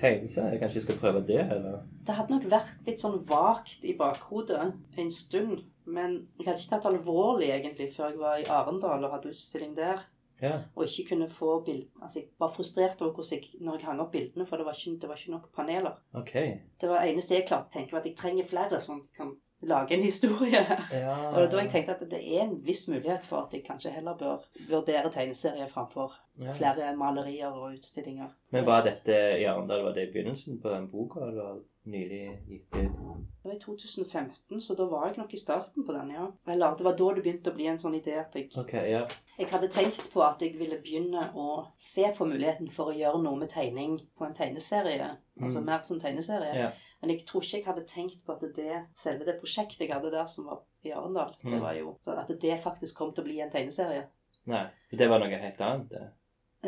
tegneserie 0.00 0.60
Kanskje 0.60 0.80
jeg 0.80 0.86
skal 0.86 1.00
prøve 1.02 1.24
det, 1.28 1.40
eller? 1.44 1.82
Det 2.06 2.16
hadde 2.16 2.34
nok 2.34 2.46
vært 2.52 2.86
litt 2.88 3.02
sånn 3.02 3.18
vagt 3.28 3.84
i 3.84 3.96
bakhodet 3.98 4.62
en 4.98 5.12
stund. 5.14 5.66
Men 5.90 6.16
jeg 6.38 6.46
hadde 6.46 6.62
ikke 6.62 6.72
tatt 6.76 6.88
alvorlig 6.90 7.50
egentlig 7.54 7.90
før 7.94 8.12
jeg 8.12 8.22
var 8.22 8.40
i 8.40 8.48
Arendal 8.50 9.06
og 9.06 9.14
hadde 9.16 9.34
utstilling 9.34 9.76
der. 9.78 10.02
Ja. 10.40 10.54
Og 10.74 10.86
ikke 10.86 11.10
kunne 11.10 11.28
få 11.28 11.58
bild... 11.64 11.84
Altså, 12.00 12.22
jeg 12.22 12.30
var 12.40 12.52
frustrert 12.54 13.02
over 13.02 13.12
hvordan 13.18 13.36
jeg, 13.36 13.60
når 13.60 13.76
jeg 13.76 13.88
hang 13.90 14.00
opp 14.00 14.12
bildene, 14.14 14.46
for 14.48 14.56
det 14.56 14.66
var 14.66 14.78
ikke, 14.78 14.96
det 15.02 15.10
var 15.10 15.20
ikke 15.20 15.34
nok 15.34 15.50
paneler. 15.56 15.98
Ok. 16.16 16.34
Det 16.80 16.88
var 16.88 17.04
eneste 17.04 17.36
jeg 17.36 17.48
klarte 17.50 17.68
å 17.68 17.74
tenke, 17.74 17.92
var 17.92 18.00
at 18.00 18.08
jeg 18.08 18.16
trenger 18.16 18.48
flere 18.48 18.80
som 18.80 19.02
kan 19.16 19.34
lage 19.62 19.92
en 19.94 20.02
historie. 20.02 20.62
Ja. 20.92 21.16
Og 21.28 21.34
det 21.34 21.40
var 21.42 21.50
da 21.50 21.58
jeg 21.64 21.70
tenkte 21.70 21.92
at 21.96 22.10
det 22.10 22.20
er 22.36 22.42
en 22.46 22.60
viss 22.64 22.86
mulighet 22.88 23.24
for 23.24 23.44
at 23.46 23.52
jeg 23.54 23.64
kanskje 23.66 23.90
heller 23.92 24.14
bør 24.16 24.38
vurdere 24.70 25.10
tegneserier 25.12 25.68
framfor 25.68 26.12
Ja. 26.40 26.52
flere 26.56 26.96
malerier 26.96 27.48
og 27.52 27.74
utstillinger. 27.74 28.28
Men 28.50 28.64
var 28.66 28.82
dette 28.86 29.12
i 29.40 29.44
Arendal, 29.44 29.82
var 29.84 29.92
det 29.92 30.08
i 30.08 30.12
begynnelsen 30.12 30.60
på 30.62 30.70
den 30.72 30.86
boka, 30.88 31.20
eller 31.20 31.58
nylig 31.84 32.38
gitt 32.48 32.74
ut? 32.76 32.96
Det 33.42 33.44
var 33.44 33.52
i 33.52 33.58
2015, 33.60 34.60
så 34.60 34.74
da 34.78 34.84
var 34.88 35.06
jeg 35.08 35.16
nok 35.18 35.34
i 35.34 35.38
starten 35.40 35.84
på 35.86 35.92
den, 35.92 36.10
ja. 36.14 36.26
Eller 36.52 36.74
det 36.76 36.84
var 36.84 36.96
da 36.96 37.10
det 37.14 37.22
begynte 37.24 37.50
å 37.52 37.54
bli 37.58 37.66
en 37.66 37.78
sånn 37.78 37.94
idé 38.00 38.16
at 38.20 38.34
jeg 38.34 38.48
Ok, 38.56 38.72
ja. 38.72 39.02
Jeg 39.38 39.48
hadde 39.52 39.68
tenkt 39.68 40.10
på 40.12 40.22
at 40.24 40.40
jeg 40.42 40.56
ville 40.58 40.78
begynne 40.82 41.26
å 41.34 41.66
se 41.78 42.04
på 42.16 42.24
muligheten 42.28 42.70
for 42.72 42.92
å 42.92 42.96
gjøre 42.96 43.22
noe 43.22 43.36
med 43.36 43.48
tegning 43.52 43.98
på 44.18 44.24
en 44.26 44.34
tegneserie. 44.34 45.16
Altså 45.40 45.58
Mm. 45.60 45.64
mer 45.66 45.82
som 45.82 46.00
tegneserie. 46.00 46.54
Ja. 46.56 46.70
Men 47.00 47.10
jeg 47.14 47.24
tror 47.26 47.42
ikke 47.42 47.56
jeg 47.58 47.64
hadde 47.66 47.86
tenkt 47.88 48.24
på 48.26 48.32
at 48.36 48.42
det, 48.56 48.86
selve 48.94 49.24
det 49.24 49.38
prosjektet 49.40 49.86
jeg 49.86 49.92
hadde 49.94 50.10
der 50.12 50.26
som 50.28 50.44
var 50.50 50.60
i 50.84 50.90
Arendal, 50.92 51.34
det 51.42 51.52
Mm. 51.52 51.60
var 51.62 51.74
jo 51.74 51.98
at 52.06 52.28
det 52.40 52.58
faktisk 52.60 52.96
kom 52.96 53.12
til 53.14 53.24
å 53.24 53.28
bli 53.28 53.40
en 53.40 53.50
tegneserie. 53.50 54.06
Nei, 54.46 54.66
det 54.92 55.08
var 55.08 55.18
noe 55.20 55.28
helt 55.40 55.60
annet, 55.60 55.88
det. 55.90 56.08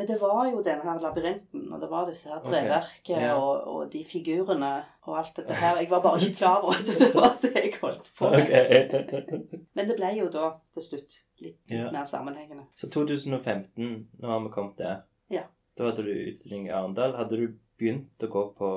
Det 0.09 0.17
var 0.21 0.47
jo 0.49 0.63
denne 0.65 0.85
her 0.89 1.01
labyrinten, 1.01 1.67
og 1.73 1.81
det 1.81 1.89
var 1.91 2.07
disse 2.09 2.31
her 2.31 2.39
treverket 2.41 3.11
okay. 3.13 3.27
Ja. 3.27 3.35
og, 3.37 3.67
og 3.69 3.91
de 3.93 4.01
figurene 4.09 4.71
og 5.05 5.19
alt 5.19 5.37
dette 5.37 5.53
her. 5.53 5.77
Jeg 5.83 5.91
var 5.91 6.01
bare 6.01 6.21
ikke 6.21 6.37
klar 6.39 6.63
over 6.65 6.79
at 6.81 6.87
det 6.87 7.11
var 7.15 7.37
det 7.43 7.51
jeg 7.59 7.75
holdt 7.83 8.09
på 8.19 8.31
med. 8.31 8.43
Okay. 8.43 9.59
Men 9.77 9.89
det 9.91 9.97
ble 9.99 10.15
jo 10.17 10.31
da 10.33 10.47
til 10.73 10.83
slutt 10.87 11.19
litt 11.45 11.61
Ja. 11.77 11.91
mer 11.93 12.05
sammenhengende. 12.09 12.65
Så 12.75 12.89
2015, 12.89 14.09
nå 14.21 14.29
har 14.33 14.41
vi 14.41 14.49
kommet 14.55 14.79
der. 14.81 15.03
Ja. 15.31 15.43
Da 15.77 15.91
hadde 15.91 16.05
du 16.09 16.13
utstilling 16.31 16.67
i 16.69 16.73
Arendal. 16.73 17.13
Hadde 17.17 17.37
du 17.37 17.47
begynt 17.83 18.25
å 18.25 18.31
gå 18.33 18.43
på 18.59 18.71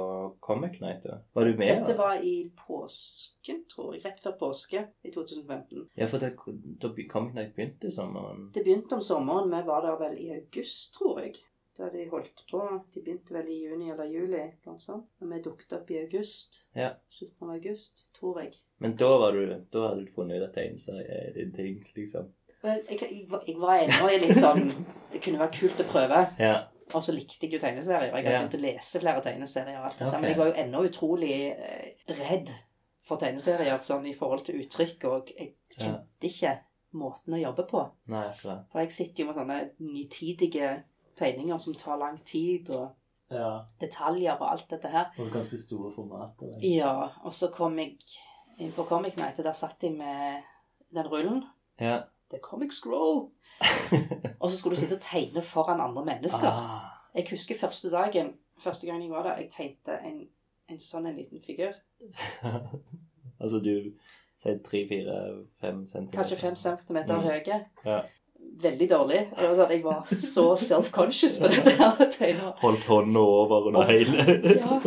Comic 0.43 0.79
Night 0.81 1.05
da? 1.05 1.21
Var 1.37 1.49
du 1.49 1.57
med? 1.59 1.83
Dette 1.83 1.97
var 1.99 2.21
i 2.25 2.35
påsken, 2.65 3.63
tror 3.71 3.95
jeg. 3.95 4.03
Rett 4.05 4.21
før 4.23 4.37
påske 4.39 4.85
i 5.05 5.13
2015. 5.13 5.87
Ja, 5.95 6.09
for 6.11 6.21
det, 6.21 6.33
da 6.81 6.93
Comic 7.11 7.35
Night 7.37 7.55
begynte 7.55 7.91
i 7.91 7.95
sommeren. 7.95 8.49
Det 8.55 8.65
begynte 8.65 8.97
om 8.97 9.03
sommeren. 9.05 9.53
Vi 9.53 9.67
var 9.69 9.85
der 9.85 9.99
vel 10.01 10.17
i 10.21 10.31
august, 10.39 10.95
tror 10.97 11.21
jeg. 11.23 11.37
Da 11.77 11.89
de 11.91 12.05
holdt 12.09 12.45
på. 12.51 12.61
De 12.93 13.01
begynte 13.03 13.35
vel 13.35 13.49
i 13.51 13.57
juni 13.65 13.89
eller 13.91 14.07
juli. 14.07 14.45
Noe 14.67 14.79
sånt. 14.79 15.09
Og 15.19 15.31
vi 15.31 15.41
dukket 15.43 15.75
opp 15.75 15.91
i 15.91 15.99
august. 16.05 16.61
Ja. 16.75 16.93
Slutten 17.11 17.49
av 17.49 17.57
august, 17.57 18.07
tror 18.15 18.39
jeg. 18.43 18.55
Men 18.83 18.95
da, 18.99 19.09
var 19.19 19.35
du, 19.35 19.43
da 19.71 19.89
hadde 19.89 20.05
du 20.05 20.13
funnet 20.15 20.39
ut 20.39 20.47
at 20.47 20.55
tegneserie 20.55 21.19
er 21.27 21.35
din 21.35 21.51
ting, 21.55 21.81
liksom. 21.97 22.31
Jeg, 22.65 22.85
jeg, 22.89 23.25
jeg 23.29 23.57
var 23.61 23.83
ennå 23.83 24.07
litt 24.23 24.39
sånn 24.41 24.71
Det 25.11 25.19
kunne 25.21 25.37
være 25.43 25.53
kult 25.53 25.83
å 25.83 25.85
prøve. 25.91 26.21
Ja. 26.41 26.55
Og 26.93 27.01
så 27.03 27.11
likte 27.15 27.47
jeg 27.47 27.53
jo 27.55 27.59
tegneserier. 27.59 28.11
Jeg 28.13 28.25
hadde 28.25 28.37
begynt 28.37 28.57
å 28.59 28.61
lese 28.61 28.99
flere 29.01 29.21
tegneserier. 29.25 29.79
og 29.79 29.85
alt 29.87 29.95
okay. 30.01 30.07
Ok. 30.07 30.19
Men 30.21 30.29
jeg 30.29 30.37
var 30.37 30.49
jo 30.51 30.57
ennå 30.63 30.83
utrolig 30.85 31.31
eh, 31.51 31.95
redd 32.19 32.51
for 33.05 33.21
tegneserier 33.21 33.79
sånn 33.81 34.05
i 34.05 34.13
forhold 34.17 34.45
til 34.45 34.59
uttrykk. 34.61 35.05
Og 35.09 35.31
jeg 35.33 35.55
kjente 35.73 36.29
ikke 36.29 36.53
måten 36.95 37.33
å 37.33 37.41
jobbe 37.41 37.65
på. 37.69 37.81
Nei, 38.13 38.27
akkurat. 38.29 38.67
For 38.71 38.83
jeg 38.83 38.93
sitter 38.95 39.23
jo 39.23 39.31
med 39.31 39.39
sånne 39.39 39.57
nitidige 39.79 40.69
tegninger 41.17 41.57
som 41.57 41.75
tar 41.79 41.97
lang 41.97 42.19
tid, 42.27 42.69
og 42.75 42.93
Ja. 43.33 43.65
detaljer 43.81 44.37
og 44.37 44.51
alt 44.51 44.69
dette 44.69 44.87
her. 44.87 45.05
Og 45.17 45.31
ganske 45.33 45.57
store 45.61 45.91
formater. 45.95 46.59
Ja, 46.61 47.09
og 47.23 47.33
så 47.33 47.49
kom 47.51 47.77
jeg 47.79 47.97
inn 48.59 48.71
på 48.71 48.85
Comic 48.87 49.17
Night, 49.17 49.39
og 49.39 49.45
der 49.45 49.53
satt 49.57 49.81
jeg 49.83 49.95
med 49.97 50.43
den 50.93 51.07
rullen. 51.07 51.43
Ja. 51.79 52.03
Er 52.33 52.39
Comic 52.43 52.73
Scroll. 52.73 53.29
Og 54.41 54.49
så 54.51 54.57
skulle 54.57 54.75
du 54.75 54.79
sitte 54.81 54.95
og 54.97 55.01
tegne 55.01 55.41
foran 55.45 55.79
andre 55.81 56.05
mennesker. 56.05 56.47
ah. 56.49 56.89
Jeg 57.15 57.27
husker 57.29 57.55
første 57.59 57.91
dagen, 57.93 58.33
første 58.59 58.87
gang 58.87 59.01
jeg 59.03 59.11
var 59.11 59.23
der, 59.23 59.37
jeg 59.37 59.51
tegnte 59.53 59.95
en, 60.03 60.17
en 60.69 60.79
sånn 60.83 61.05
en 61.07 61.15
liten 61.15 61.39
figur. 61.45 61.71
altså 63.39 63.59
du 63.63 63.71
sier 64.41 64.59
tre, 64.65 64.81
fire, 64.89 65.15
fem 65.61 65.85
centimeter. 65.87 66.17
Kanskje 66.19 66.37
fem 66.41 66.55
centimeter 66.59 67.15
Mm. 67.15 67.23
høye. 67.29 67.61
Ja. 67.85 68.01
Veldig 68.61 68.87
dårlig. 68.91 69.21
Det 69.35 69.47
var 69.49 69.55
sånn, 69.57 69.71
jeg 69.73 69.83
var 69.83 70.03
så 70.11 70.43
self-conscious 70.59 71.39
på 71.41 71.47
dette 71.49 71.71
her. 71.79 72.43
Holdt 72.61 72.83
hånda 72.87 73.19
over 73.19 73.67
under 73.71 73.87
hele. 73.89 74.25
Ja, 74.59 74.77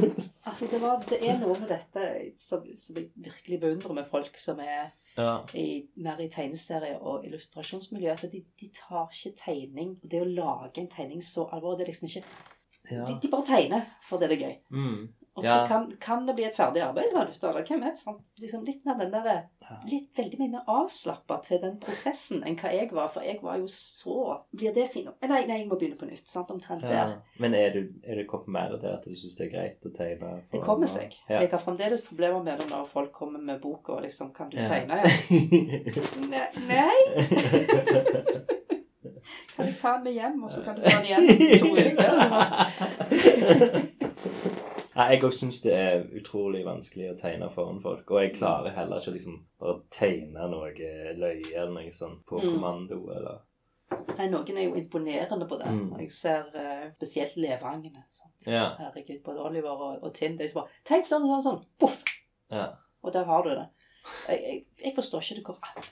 altså 0.46 0.68
det, 0.70 0.79
var, 0.81 1.03
det 1.09 1.18
er 1.27 1.38
noe 1.40 1.57
med 1.59 1.68
dette 1.72 2.05
som, 2.38 2.62
som 2.79 2.96
jeg 3.01 3.09
virkelig 3.16 3.59
beundrer 3.64 3.96
med 3.98 4.07
folk 4.12 4.38
som 4.40 4.61
er 4.62 4.92
ja. 5.18 5.33
i, 5.54 5.66
mer 5.96 6.20
i 6.22 6.28
tegneserie- 6.33 6.98
og 7.00 7.24
illustrasjonsmiljø. 7.26 8.11
At 8.14 8.24
de, 8.33 8.44
de 8.61 8.70
tar 8.76 9.09
ikke 9.12 9.35
tegning 9.44 9.96
og 10.02 10.11
det 10.11 10.22
å 10.22 10.28
lage 10.31 10.81
en 10.83 10.88
tegning 10.92 11.22
så 11.24 11.48
alvorlig. 11.52 11.78
Det 11.81 11.88
er 11.88 11.92
liksom 11.92 12.09
ikke 12.09 12.24
Ja. 12.90 13.04
de, 13.04 13.18
de 13.22 13.28
bare 13.28 13.44
tegner 13.44 13.83
fordi 14.09 14.28
det 14.31 14.37
er 14.38 14.46
gøy. 14.46 14.57
Mm. 14.70 15.09
Og 15.38 15.44
Ja. 15.44 15.55
så 15.62 15.66
kan, 15.70 15.87
kan 16.03 16.27
det 16.27 16.35
bli 16.37 16.44
et 16.48 16.57
ferdig 16.57 16.83
arbeid 16.83 17.14
av 17.14 17.27
dette. 17.31 17.46
Eller 17.48 17.62
hvem 17.68 17.81
vet? 17.87 17.98
Sant? 17.98 18.20
Liksom 18.42 18.64
litt 18.66 18.85
mer 18.88 18.98
den 18.98 19.11
der, 19.14 19.44
litt 19.90 20.11
veldig 20.18 20.38
mye 20.40 20.51
mer 20.57 20.64
avslappa 20.74 21.38
til 21.44 21.61
den 21.62 21.77
prosessen 21.83 22.42
enn 22.44 22.57
hva 22.59 22.72
jeg 22.74 22.90
var. 22.92 23.09
For 23.14 23.22
jeg 23.27 23.38
var 23.42 23.57
jo 23.62 23.66
så 23.70 24.16
Blir 24.59 24.74
det 24.74 24.88
fint? 24.90 25.09
Nei, 25.22 25.44
nei, 25.46 25.59
jeg 25.61 25.68
må 25.70 25.79
begynne 25.79 25.96
på 26.01 26.07
nytt. 26.11 26.27
Sant? 26.29 26.51
Omtrent 26.51 26.83
Ja. 26.83 26.88
der. 26.88 27.16
Men 27.38 27.55
er, 27.55 27.70
du, 27.70 27.88
er 28.05 28.14
du 28.18 28.24
kommet 28.27 28.48
mer 28.48 28.77
til 28.81 28.88
at 28.90 29.05
du 29.05 29.14
syns 29.14 29.37
det 29.38 29.46
er 29.46 29.53
greit 29.57 29.87
å 29.87 29.90
tegne? 29.96 30.42
Det 30.53 30.61
kommer 30.64 30.87
seg. 30.90 31.14
Ja. 31.29 31.40
Jeg 31.40 31.51
har 31.51 31.59
fremdeles 31.62 32.03
problemer 32.03 32.42
med 32.42 32.59
det 32.59 32.68
når 32.70 32.85
folk 32.90 33.12
kommer 33.12 33.38
med 33.38 33.61
boka 33.61 33.92
og 33.92 34.03
liksom 34.03 34.33
Kan 34.35 34.51
du 34.51 34.57
Ja. 34.57 34.68
tegne? 34.68 34.96
ja? 36.35 36.46
Nei. 36.66 36.98
Kan 39.57 39.66
jeg 39.66 39.77
ta 39.81 39.92
den 39.94 40.05
med 40.05 40.12
hjem, 40.14 40.42
og 40.44 40.51
så 40.53 40.62
kan 40.64 40.77
du 40.77 40.83
ta 40.83 40.90
den 40.90 41.05
igjen 41.05 41.22
om 41.29 41.59
to 41.59 41.68
uker? 41.77 42.11
jeg 45.12 45.22
òg 45.22 45.32
syns 45.37 45.61
det 45.62 45.74
er 45.78 46.06
utrolig 46.18 46.64
vanskelig 46.66 47.12
å 47.12 47.18
tegne 47.20 47.48
foran 47.54 47.80
folk. 47.82 48.11
Og 48.11 48.22
jeg 48.22 48.32
klarer 48.38 48.74
heller 48.74 48.98
ikke 48.98 49.12
liksom 49.14 49.37
bare 49.61 49.76
tegne 49.94 50.48
noe 50.50 50.72
løye 50.74 51.52
eller 51.54 51.74
noe 51.76 51.92
sånt 51.94 52.24
på 52.26 52.40
Mm. 52.40 52.54
kommando 52.54 52.98
eller 53.14 53.44
Nei, 54.18 54.26
noen 54.28 54.56
er 54.58 54.64
jo 54.66 54.74
imponerende 54.76 55.46
på 55.48 55.56
det. 55.58 55.66
Mm. 55.72 55.92
Jeg 56.00 56.12
ser 56.12 56.48
uh, 56.54 56.90
spesielt 56.96 57.37
levangene. 57.37 58.02
Ja. 58.46 58.74
Herregud, 58.76 59.22
både 59.24 59.40
Oliver 59.46 59.70
og, 59.70 60.02
og 60.02 60.14
Tim. 60.14 60.34
Det 60.37 60.44
er 60.44 60.48
jo 60.50 60.61
bare 60.61 60.82
Tenk 60.84 61.06
sånn 61.06 61.24
sånn, 61.28 61.42
sånn. 61.46 61.61
Poff! 61.80 62.02
Ja. 62.50 62.66
Og 63.02 63.12
der 63.14 63.24
har 63.24 63.42
du 63.46 63.50
det. 63.54 63.68
Jeg, 64.28 64.42
jeg, 64.42 64.64
jeg 64.84 64.94
forstår 64.96 65.22
ikke 65.22 65.38
det 65.38 65.44
går 65.44 65.58
an. 65.62 65.88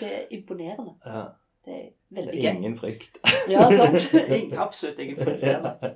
Det 0.00 0.10
er 0.10 0.26
imponerende. 0.36 0.94
ja. 1.06 1.24
Det 1.64 1.74
er 1.74 1.88
veldig 2.10 2.32
gøy. 2.42 2.48
ingen 2.56 2.76
frykt. 2.76 3.18
Ja, 3.48 3.68
sant? 3.70 4.06
Ingen- 4.36 4.58
Absolutt 4.58 4.98
ingen 4.98 5.16
frykt 5.20 5.44
heller. 5.46 5.94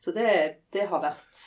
Så 0.00 0.12
det, 0.16 0.28
det 0.72 0.86
har 0.88 1.02
vært 1.02 1.42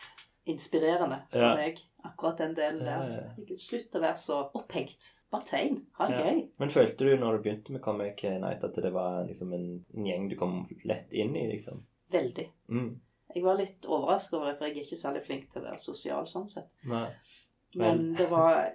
inspirerende 0.51 1.21
for 1.31 1.39
Ja. 1.41 1.55
meg, 1.57 1.79
akkurat 2.05 2.37
den 2.37 2.53
delen 2.57 2.83
der. 2.85 3.01
Altså. 3.07 3.57
Slutt 3.57 3.95
å 3.97 4.01
være 4.03 4.17
så 4.17 4.37
opphengt. 4.57 5.11
Bare 5.31 5.45
tegn. 5.47 5.79
Ha 5.97 6.07
det 6.07 6.17
Ja. 6.19 6.23
gøy. 6.31 6.41
Men 6.59 6.69
følte 6.69 6.97
du 7.07 7.17
når 7.17 7.37
du 7.37 7.43
begynte 7.43 7.71
med 7.71 7.81
Comic 7.81 8.21
Night 8.23 8.63
at 8.63 8.75
det 8.75 8.91
var 8.93 9.23
liksom 9.27 9.53
en, 9.53 9.85
en 9.95 10.05
gjeng 10.05 10.29
du 10.29 10.35
kom 10.35 10.67
lett 10.85 11.13
inn 11.13 11.35
i, 11.35 11.47
liksom? 11.53 11.83
Veldig. 12.11 12.47
Mm. 12.69 12.99
Jeg 13.33 13.43
var 13.43 13.55
litt 13.57 13.85
overrasket 13.87 14.33
over 14.33 14.49
det, 14.51 14.57
for 14.57 14.65
jeg 14.67 14.77
er 14.77 14.81
ikke 14.83 14.99
særlig 14.99 15.21
flink 15.25 15.45
til 15.51 15.61
å 15.61 15.69
være 15.69 15.79
sosial 15.79 16.25
sånn 16.27 16.49
sett. 16.51 16.67
Nei. 16.85 17.07
Men 17.79 18.13
det 18.19 18.27
var 18.29 18.73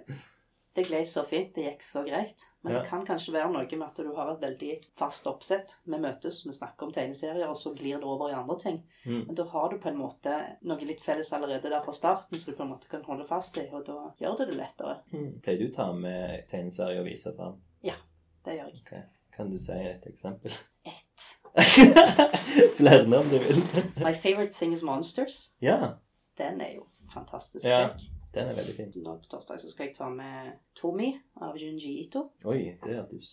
Det 0.77 0.83
glei 0.85 0.99
så 1.09 1.23
fint. 1.25 1.55
Det 1.55 1.63
gikk 1.65 1.81
så 1.81 2.03
greit. 2.05 2.43
Men 2.61 2.73
Ja. 2.75 2.79
det 2.83 2.89
kan 2.91 3.01
kanskje 3.05 3.33
være 3.33 3.49
noe 3.49 3.65
med 3.79 3.87
at 3.87 3.95
du 3.97 4.11
har 4.13 4.29
et 4.35 4.41
veldig 4.43 4.75
fast 4.99 5.25
oppsett. 5.25 5.73
Vi 5.89 5.97
møtes, 5.97 6.43
vi 6.45 6.53
snakker 6.53 6.85
om 6.85 6.91
tegneserier, 6.93 7.47
og 7.49 7.55
så 7.57 7.71
glir 7.73 7.97
det 7.97 8.05
over 8.05 8.29
i 8.29 8.35
andre 8.37 8.59
ting. 8.61 8.77
Mm. 9.05 9.23
Men 9.27 9.35
da 9.39 9.43
har 9.49 9.69
du 9.73 9.77
på 9.81 9.89
en 9.89 9.97
måte 9.97 10.35
noe 10.61 10.85
litt 10.85 11.01
felles 11.01 11.33
allerede 11.33 11.71
der 11.73 11.81
fra 11.81 11.93
starten, 11.97 12.37
så 12.37 12.51
du 12.51 12.57
på 12.59 12.63
en 12.63 12.69
måte 12.75 12.87
kan 12.91 13.01
holde 13.09 13.25
fast 13.25 13.57
i, 13.57 13.65
og 13.73 13.85
da 13.89 13.97
gjør 14.21 14.37
det 14.37 14.47
det 14.51 14.57
lettere. 14.59 14.99
Mm. 15.11 15.39
Pleier 15.41 15.59
du 15.59 15.67
å 15.71 15.75
ta 15.75 15.91
med 15.93 16.45
tegneserier 16.51 16.99
og 17.01 17.09
vise 17.09 17.33
fram? 17.35 17.57
Det 17.83 18.53
gjør 18.55 18.67
jeg. 18.69 18.81
Okay. 18.85 19.01
Kan 19.35 19.49
du 19.51 19.57
si 19.59 19.71
et 19.73 20.05
eksempel? 20.07 20.53
Ett. 20.85 21.25
Flere 22.77 23.17
om 23.19 23.29
du 23.29 23.39
vil. 23.39 23.63
My 23.97 24.13
favorite 24.13 24.53
thing 24.53 24.73
is 24.73 24.83
monsters. 24.83 25.55
ja, 25.61 25.95
Den 26.37 26.61
er 26.61 26.75
jo 26.75 26.85
fantastisk 27.13 27.65
Ja. 27.65 27.87
kjekk. 27.89 28.01
Den 28.37 28.49
er 28.53 28.57
veldig 28.57 28.75
fin. 28.77 28.91
Nå 29.03 29.15
på 29.21 29.29
torsdag 29.31 29.59
så 29.61 29.69
skal 29.71 29.87
jeg 29.89 29.95
ta 29.97 30.07
med 30.13 30.53
Tomi 30.77 31.09
av 31.41 31.57
Junji 31.59 31.93
Ito. 32.05 32.23
Oi, 32.45 32.61
det 32.83 32.95
hørtes 32.97 33.29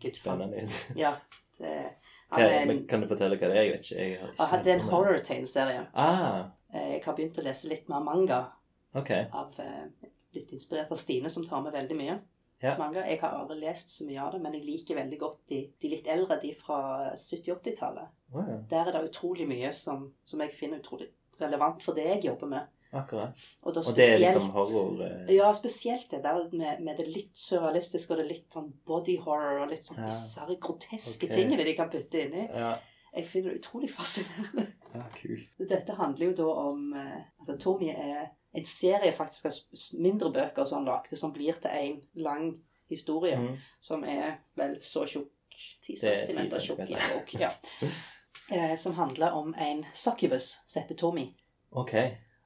Gud, 0.00 0.16
spennende 0.18 0.64
ut. 0.64 0.80
Ja, 1.04 1.14
det 1.58 1.74
Hva- 2.34 2.48
en, 2.50 2.68
men 2.68 2.86
Kan 2.90 3.04
du 3.04 3.06
fortelle 3.10 3.36
hva 3.38 3.48
det 3.52 3.56
er? 3.60 3.62
Jeg 3.68 3.72
vet 3.76 3.84
ikke. 3.90 4.00
Jeg 4.02 4.18
har 4.20 4.32
ikke 4.32 4.46
ah, 4.48 4.54
det 4.64 4.72
er 4.72 4.78
en 4.80 4.88
horror-tegneserie. 4.92 5.86
Ah, 5.94 6.44
Eh, 6.74 6.88
Jeg 6.96 7.04
har 7.04 7.14
begynt 7.14 7.36
å 7.38 7.42
lese 7.46 7.68
litt 7.70 7.88
mer 7.88 8.00
manga 8.02 8.40
Okay. 8.98 9.26
av 9.30 9.54
eh, 9.62 10.08
Litt 10.34 10.50
inspirert 10.56 10.90
av 10.90 10.98
Stine, 10.98 11.30
som 11.30 11.44
tar 11.46 11.60
med 11.62 11.72
veldig 11.76 11.94
mye. 11.98 12.16
Ja. 12.64 12.72
Manga. 12.78 13.04
Jeg 13.06 13.20
har 13.20 13.36
aldri 13.38 13.60
lest 13.60 13.90
så 13.94 14.06
mye 14.08 14.18
av 14.24 14.32
det, 14.34 14.40
men 14.42 14.54
jeg 14.56 14.64
liker 14.66 14.96
veldig 14.98 15.18
godt 15.20 15.44
de, 15.52 15.60
de 15.82 15.90
litt 15.92 16.06
eldre, 16.10 16.40
de 16.42 16.50
fra 16.58 16.78
70-80-tallet. 17.14 18.08
Å 18.34 18.42
ja. 18.48 18.56
Der 18.70 18.88
er 18.90 18.96
det 18.96 19.10
utrolig 19.12 19.46
mye 19.50 19.70
som, 19.76 20.08
som 20.26 20.42
jeg 20.42 20.50
finner 20.56 20.80
utrolig 20.82 21.10
relevant 21.38 21.82
for 21.86 21.94
det 21.94 22.06
jeg 22.08 22.24
jobber 22.28 22.50
med. 22.50 22.73
Akkurat. 22.94 23.36
Og, 23.62 23.74
da 23.74 23.80
Og 23.82 23.96
det 23.96 24.04
er 24.14 24.18
liksom 24.22 24.50
horror 24.54 25.00
eh, 25.06 25.34
Ja, 25.34 25.48
spesielt 25.56 26.10
det 26.10 26.22
der 26.22 26.48
med, 26.52 26.80
med 26.86 26.96
det 27.00 27.08
litt 27.10 27.32
surrealistiske 27.36 28.14
og 28.14 28.20
det 28.22 28.26
litt 28.30 28.52
sånn 28.54 28.72
body 28.86 29.16
horror 29.24 29.64
og 29.64 29.70
litt 29.72 29.84
sånn 29.88 29.98
Ja. 30.04 30.08
bisarre, 30.12 30.56
groteske 30.62 31.26
okay. 31.26 31.36
tingene 31.42 31.64
de 31.66 31.74
kan 31.78 31.90
putte 31.90 32.22
inni. 32.26 32.46
Ja, 32.52 32.76
Jeg 33.14 33.26
finner 33.30 33.50
det 33.52 33.60
utrolig 33.62 33.90
fascinerende. 33.94 34.66
ja 34.94 35.04
kult. 35.18 35.50
Dette 35.70 35.94
handler 35.98 36.26
jo 36.30 36.32
da 36.42 36.48
om 36.68 36.92
eh, 36.94 37.20
Altså, 37.40 37.58
Tommy 37.58 37.90
er 37.90 38.30
en 38.54 38.66
serie 38.70 39.12
faktisk 39.12 39.46
av 39.50 39.58
mindre 39.98 40.30
bøker 40.30 40.64
som 40.64 40.78
han 40.84 40.86
lagde, 40.92 41.16
som 41.18 41.32
blir 41.34 41.52
til 41.58 41.70
en 41.70 42.00
lang 42.14 42.52
historie, 42.90 43.34
Mm. 43.38 43.56
som 43.80 44.04
er 44.04 44.36
vel 44.54 44.76
så 44.82 45.02
tjukk 45.06 45.30
10 45.82 45.96
cm 45.96 45.96
10 45.96 45.96
centimeter 45.96 46.60
tjukk 46.60 46.84
i 46.90 46.94
en 46.94 47.08
bok. 47.14 47.34
Ja. 47.40 47.50
Eh, 48.50 48.74
som 48.76 48.92
handler 48.94 49.32
om 49.32 49.54
en 49.56 49.84
succubus 49.94 50.60
som 50.66 50.82
heter 50.82 50.94
Tommy. 50.94 51.30
OK. 51.70 51.94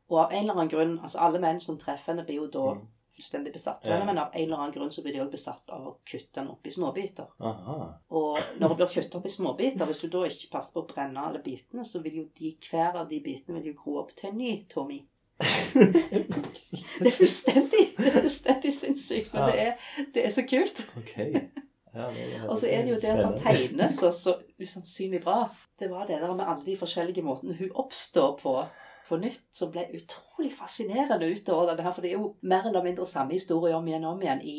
Og 0.08 0.18
av 0.22 0.32
en 0.32 0.38
eller 0.42 0.54
annen 0.56 0.68
grunn, 0.72 0.94
altså 1.02 1.18
alle 1.20 1.38
menn 1.42 1.60
som 1.60 1.76
treffer 1.78 2.12
henne, 2.14 2.24
blir 2.24 2.36
jo 2.42 2.46
da 2.54 2.74
Mm. 2.74 2.86
fullstendig 3.18 3.52
besatt 3.52 3.84
av 3.86 3.92
henne, 3.92 4.06
men 4.06 4.18
av 4.18 4.28
en 4.32 4.40
eller 4.44 4.56
annen 4.56 4.72
grunn 4.72 4.90
så 4.94 5.02
blir 5.02 5.12
de 5.12 5.20
også 5.20 5.30
besatt 5.32 5.70
av 5.74 5.86
å 5.86 5.96
kutte 6.06 6.38
henne 6.40 6.52
opp 6.52 6.66
i 6.66 6.70
småbiter. 6.70 7.26
Aha. 7.40 7.76
Og 8.10 8.38
når 8.60 8.68
hun 8.68 8.76
blir 8.76 8.86
kuttet 8.94 9.14
opp 9.18 9.26
i 9.26 9.28
småbiter, 9.34 9.86
hvis 9.90 10.00
du 10.04 10.08
da 10.08 10.22
ikke 10.28 10.50
passer 10.52 10.72
på 10.76 10.84
å 10.84 10.88
brenne 10.94 11.18
alle 11.26 11.40
bitene, 11.42 11.84
så 11.84 11.98
vil 12.04 12.14
jo 12.20 12.24
de, 12.38 12.56
hver 12.70 12.94
av 12.96 13.08
de 13.08 13.18
bitene 13.20 13.58
vil 13.58 13.72
jo 13.72 13.80
gro 13.82 13.98
opp 14.04 14.14
til 14.16 14.30
en 14.30 14.38
ny 14.38 14.52
Tommy. 14.70 15.00
Det 16.98 17.06
er 17.06 17.14
fullstendig, 17.14 17.84
det 17.98 18.06
er 18.08 18.20
fullstendig 18.20 18.72
sinnssykt, 18.74 19.32
men 19.34 19.44
det 19.50 19.60
er, 19.62 19.88
det 20.14 20.24
er 20.26 20.32
så 20.34 20.42
kult. 20.50 20.80
okay. 20.98 21.32
Ja, 21.94 22.08
Og 22.50 22.58
så 22.58 22.66
er 22.70 22.82
det 22.84 22.90
jo 22.92 22.98
det 23.02 23.12
at 23.12 23.24
han 23.24 23.38
tegner 23.40 23.88
så, 23.92 24.10
så 24.14 24.34
usannsynlig 24.60 25.22
bra. 25.24 25.48
Det 25.78 25.90
var 25.90 26.06
det 26.06 26.20
der 26.20 26.34
med 26.34 26.46
alle 26.46 26.64
de 26.66 26.76
forskjellige 26.80 27.22
måtene 27.26 27.54
hun 27.58 27.70
oppstår 27.74 28.36
på 28.42 28.54
på 29.08 29.16
nytt, 29.20 29.46
som 29.52 29.70
ble 29.72 29.86
utrolig 29.96 30.52
fascinerende 30.56 31.30
utover 31.32 31.70
denne 31.72 31.86
her. 31.86 31.94
For 31.96 32.04
det 32.04 32.12
er 32.12 32.20
jo 32.20 32.34
mer 32.42 32.68
eller 32.68 32.84
mindre 32.84 33.06
samme 33.08 33.34
historie 33.36 33.76
om 33.76 33.88
igjen 33.88 34.04
og 34.04 34.16
om 34.16 34.22
igjen 34.22 34.44
i 34.44 34.58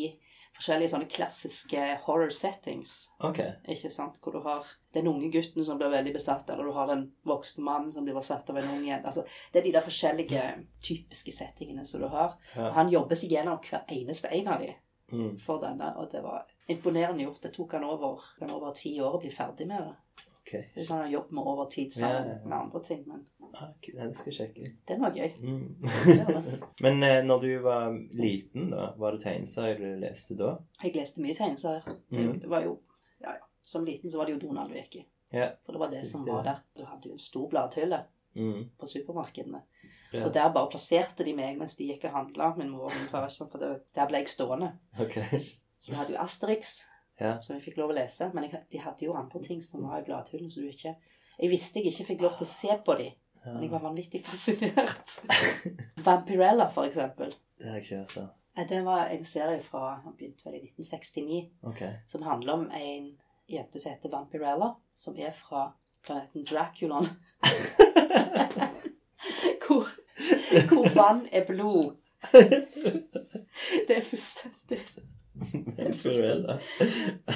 forskjellige 0.57 0.91
sånne 0.91 1.07
klassiske 1.07 1.83
horror 2.07 2.33
settings. 2.35 2.93
OK. 3.23 3.39
Ikke 3.69 3.91
sant? 3.93 4.17
Hvor 4.19 4.33
du 4.35 4.41
har 4.43 4.65
den 4.97 5.07
unge 5.07 5.29
gutten 5.31 5.63
som 5.65 5.77
blir 5.79 5.93
veldig 5.93 6.13
besatt, 6.17 6.49
eller 6.49 6.67
du 6.67 6.73
har 6.75 6.89
den 6.89 7.05
voksne 7.29 7.63
mannen 7.63 7.93
som 7.93 8.03
blir 8.03 8.17
besatt 8.17 8.49
av 8.49 8.57
en 8.59 8.71
ung 8.73 8.83
jente. 8.87 9.07
Altså, 9.07 9.23
det 9.53 9.61
er 9.61 9.67
de 9.69 9.73
der 9.77 9.85
forskjellige 9.85 10.43
typiske 10.83 11.31
settingene 11.37 11.85
som 11.87 12.01
du 12.03 12.09
har. 12.11 12.35
Ja. 12.55 12.71
Han 12.75 12.91
jobber 12.91 13.15
seg 13.15 13.31
gjennom 13.37 13.61
hver 13.63 13.85
eneste 13.87 14.33
en 14.35 14.55
av 14.55 14.61
de 14.65 14.73
Mm. 15.11 15.39
for 15.41 15.57
denne, 15.57 15.87
og 15.97 16.11
det 16.11 16.19
var 16.21 16.43
imponerende 16.69 17.23
gjort. 17.23 17.41
Det 17.41 17.53
tok 17.55 17.71
han 17.73 17.83
over, 17.83 18.21
han 18.39 18.51
over 18.53 18.73
ti 18.77 18.91
år 19.01 19.15
å 19.17 19.21
bli 19.23 19.31
ferdig 19.33 19.65
med 19.67 19.81
det. 19.81 19.95
OK. 20.41 20.51
Det 20.51 20.83
er 20.83 20.85
sånn 20.85 20.97
han 20.97 21.05
har 21.07 21.13
jobbet 21.15 21.31
med 21.31 21.47
over 21.47 21.65
tid 21.65 21.93
sammen 21.93 22.27
ja, 22.27 22.35
ja. 22.35 22.45
med 22.45 22.57
andre 22.59 22.81
ting, 22.85 23.01
men 23.07 23.23
Ah, 23.55 23.71
kult. 23.81 23.95
Det 23.97 24.15
skal 24.17 24.31
jeg 24.31 24.37
sjekke. 24.37 24.71
den 24.87 25.01
var 25.01 25.11
gøy. 25.11 25.31
Mm. 25.41 26.61
Men 26.85 27.03
eh, 27.03 27.23
når 27.25 27.39
du 27.41 27.49
var 27.63 27.89
liten, 28.13 28.69
da, 28.71 28.93
var 28.97 29.11
det 29.15 29.21
tegneserier 29.23 29.79
du 29.79 29.99
leste 30.03 30.35
da? 30.39 30.51
Jeg 30.83 30.95
leste 30.95 31.21
mye 31.23 31.33
tegneserier. 31.37 31.83
Det, 32.09 32.19
Mm. 32.19 32.39
det 32.39 32.49
var 32.49 32.63
jo, 32.63 32.79
ja, 33.21 33.33
ja. 33.39 33.45
Som 33.63 33.85
liten 33.85 34.11
så 34.11 34.17
var 34.17 34.25
det 34.25 34.33
jo 34.37 34.47
Donald 34.47 34.71
Weki. 34.73 35.05
Ja. 35.31 35.49
For 35.65 35.73
det 35.73 35.79
var 35.79 35.91
det 35.91 36.05
som 36.07 36.23
var 36.25 36.43
der. 36.43 36.61
Du 36.77 36.83
hadde 36.85 37.09
jo 37.09 37.13
en 37.13 37.19
stor 37.19 37.49
bladhylle 37.49 38.03
Mm. 38.35 38.69
på 38.79 38.87
supermarkedene. 38.87 39.61
Ja. 40.13 40.23
Og 40.25 40.33
der 40.33 40.51
bare 40.53 40.69
plasserte 40.69 41.23
de 41.25 41.33
meg 41.35 41.57
mens 41.57 41.75
de 41.75 41.87
gikk 41.89 42.05
og 42.05 42.11
handla. 42.13 42.53
Min 42.57 42.69
mor 42.69 42.85
og 42.85 42.93
min 42.95 43.07
far, 43.09 43.27
for 43.29 43.57
det, 43.59 43.81
der 43.95 44.07
ble 44.07 44.17
jeg 44.21 44.29
stående. 44.29 44.71
Okay. 44.99 45.39
Så 45.79 45.91
vi 45.91 45.95
hadde 45.97 46.13
jo 46.13 46.19
Asterix, 46.21 46.83
Ja. 47.19 47.39
som 47.41 47.55
vi 47.57 47.61
fikk 47.61 47.77
lov 47.77 47.89
å 47.91 47.95
lese. 47.97 48.31
Men 48.33 48.43
jeg, 48.43 48.61
de 48.71 48.77
hadde 48.79 49.05
jo 49.05 49.13
andre 49.13 49.41
ting 49.43 49.61
som 49.61 49.81
var 49.83 49.99
i 49.99 50.05
bladhyllen, 50.05 50.49
så 50.51 50.61
du 50.61 50.67
ikke 50.69 50.95
Jeg 51.41 51.49
visste 51.49 51.79
jeg 51.79 51.93
ikke 51.93 52.05
fikk 52.05 52.21
lov 52.21 52.31
til 52.37 52.45
å 52.45 52.49
se 52.49 52.67
på 52.85 52.97
de, 52.97 53.11
men 53.45 53.63
jeg 53.63 53.71
var 53.71 53.79
vanvittig 53.79 54.25
fascinert. 54.25 55.19
Vampirella, 56.05 56.69
for 56.71 56.89
eksempel. 56.89 57.33
Det 57.57 57.67
har 57.67 57.79
jeg 57.79 57.83
ikke 57.83 57.97
hørt 57.97 58.17
om. 58.17 58.27
Det 58.69 58.85
var 58.85 59.05
en 59.05 59.25
serie 59.25 59.61
fra 59.63 60.01
Han 60.03 60.15
begynte 60.17 60.45
vel 60.45 60.57
i 60.57 60.65
1969, 60.65 61.49
okay. 61.63 61.93
som 62.07 62.21
handler 62.21 62.53
om 62.53 62.71
en 62.71 63.11
jente 63.49 63.79
som 63.79 63.91
heter 63.91 64.11
Vampirella, 64.11 64.73
som 64.95 65.15
er 65.17 65.31
fra 65.31 65.71
planeten 66.03 66.45
Draculon. 66.45 67.05
hvor, 69.67 69.87
hvor 70.67 70.95
vann 70.95 71.27
er 71.31 71.45
blod. 71.47 71.95
Det 73.87 73.97
er 73.97 74.03
fullstendig 74.03 74.81
Vampirella. 75.77 76.59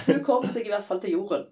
Hun 0.05 0.23
kommer 0.23 0.51
seg 0.51 0.67
i 0.67 0.73
hvert 0.73 0.87
fall 0.87 1.01
til 1.01 1.15
jorden. 1.15 1.45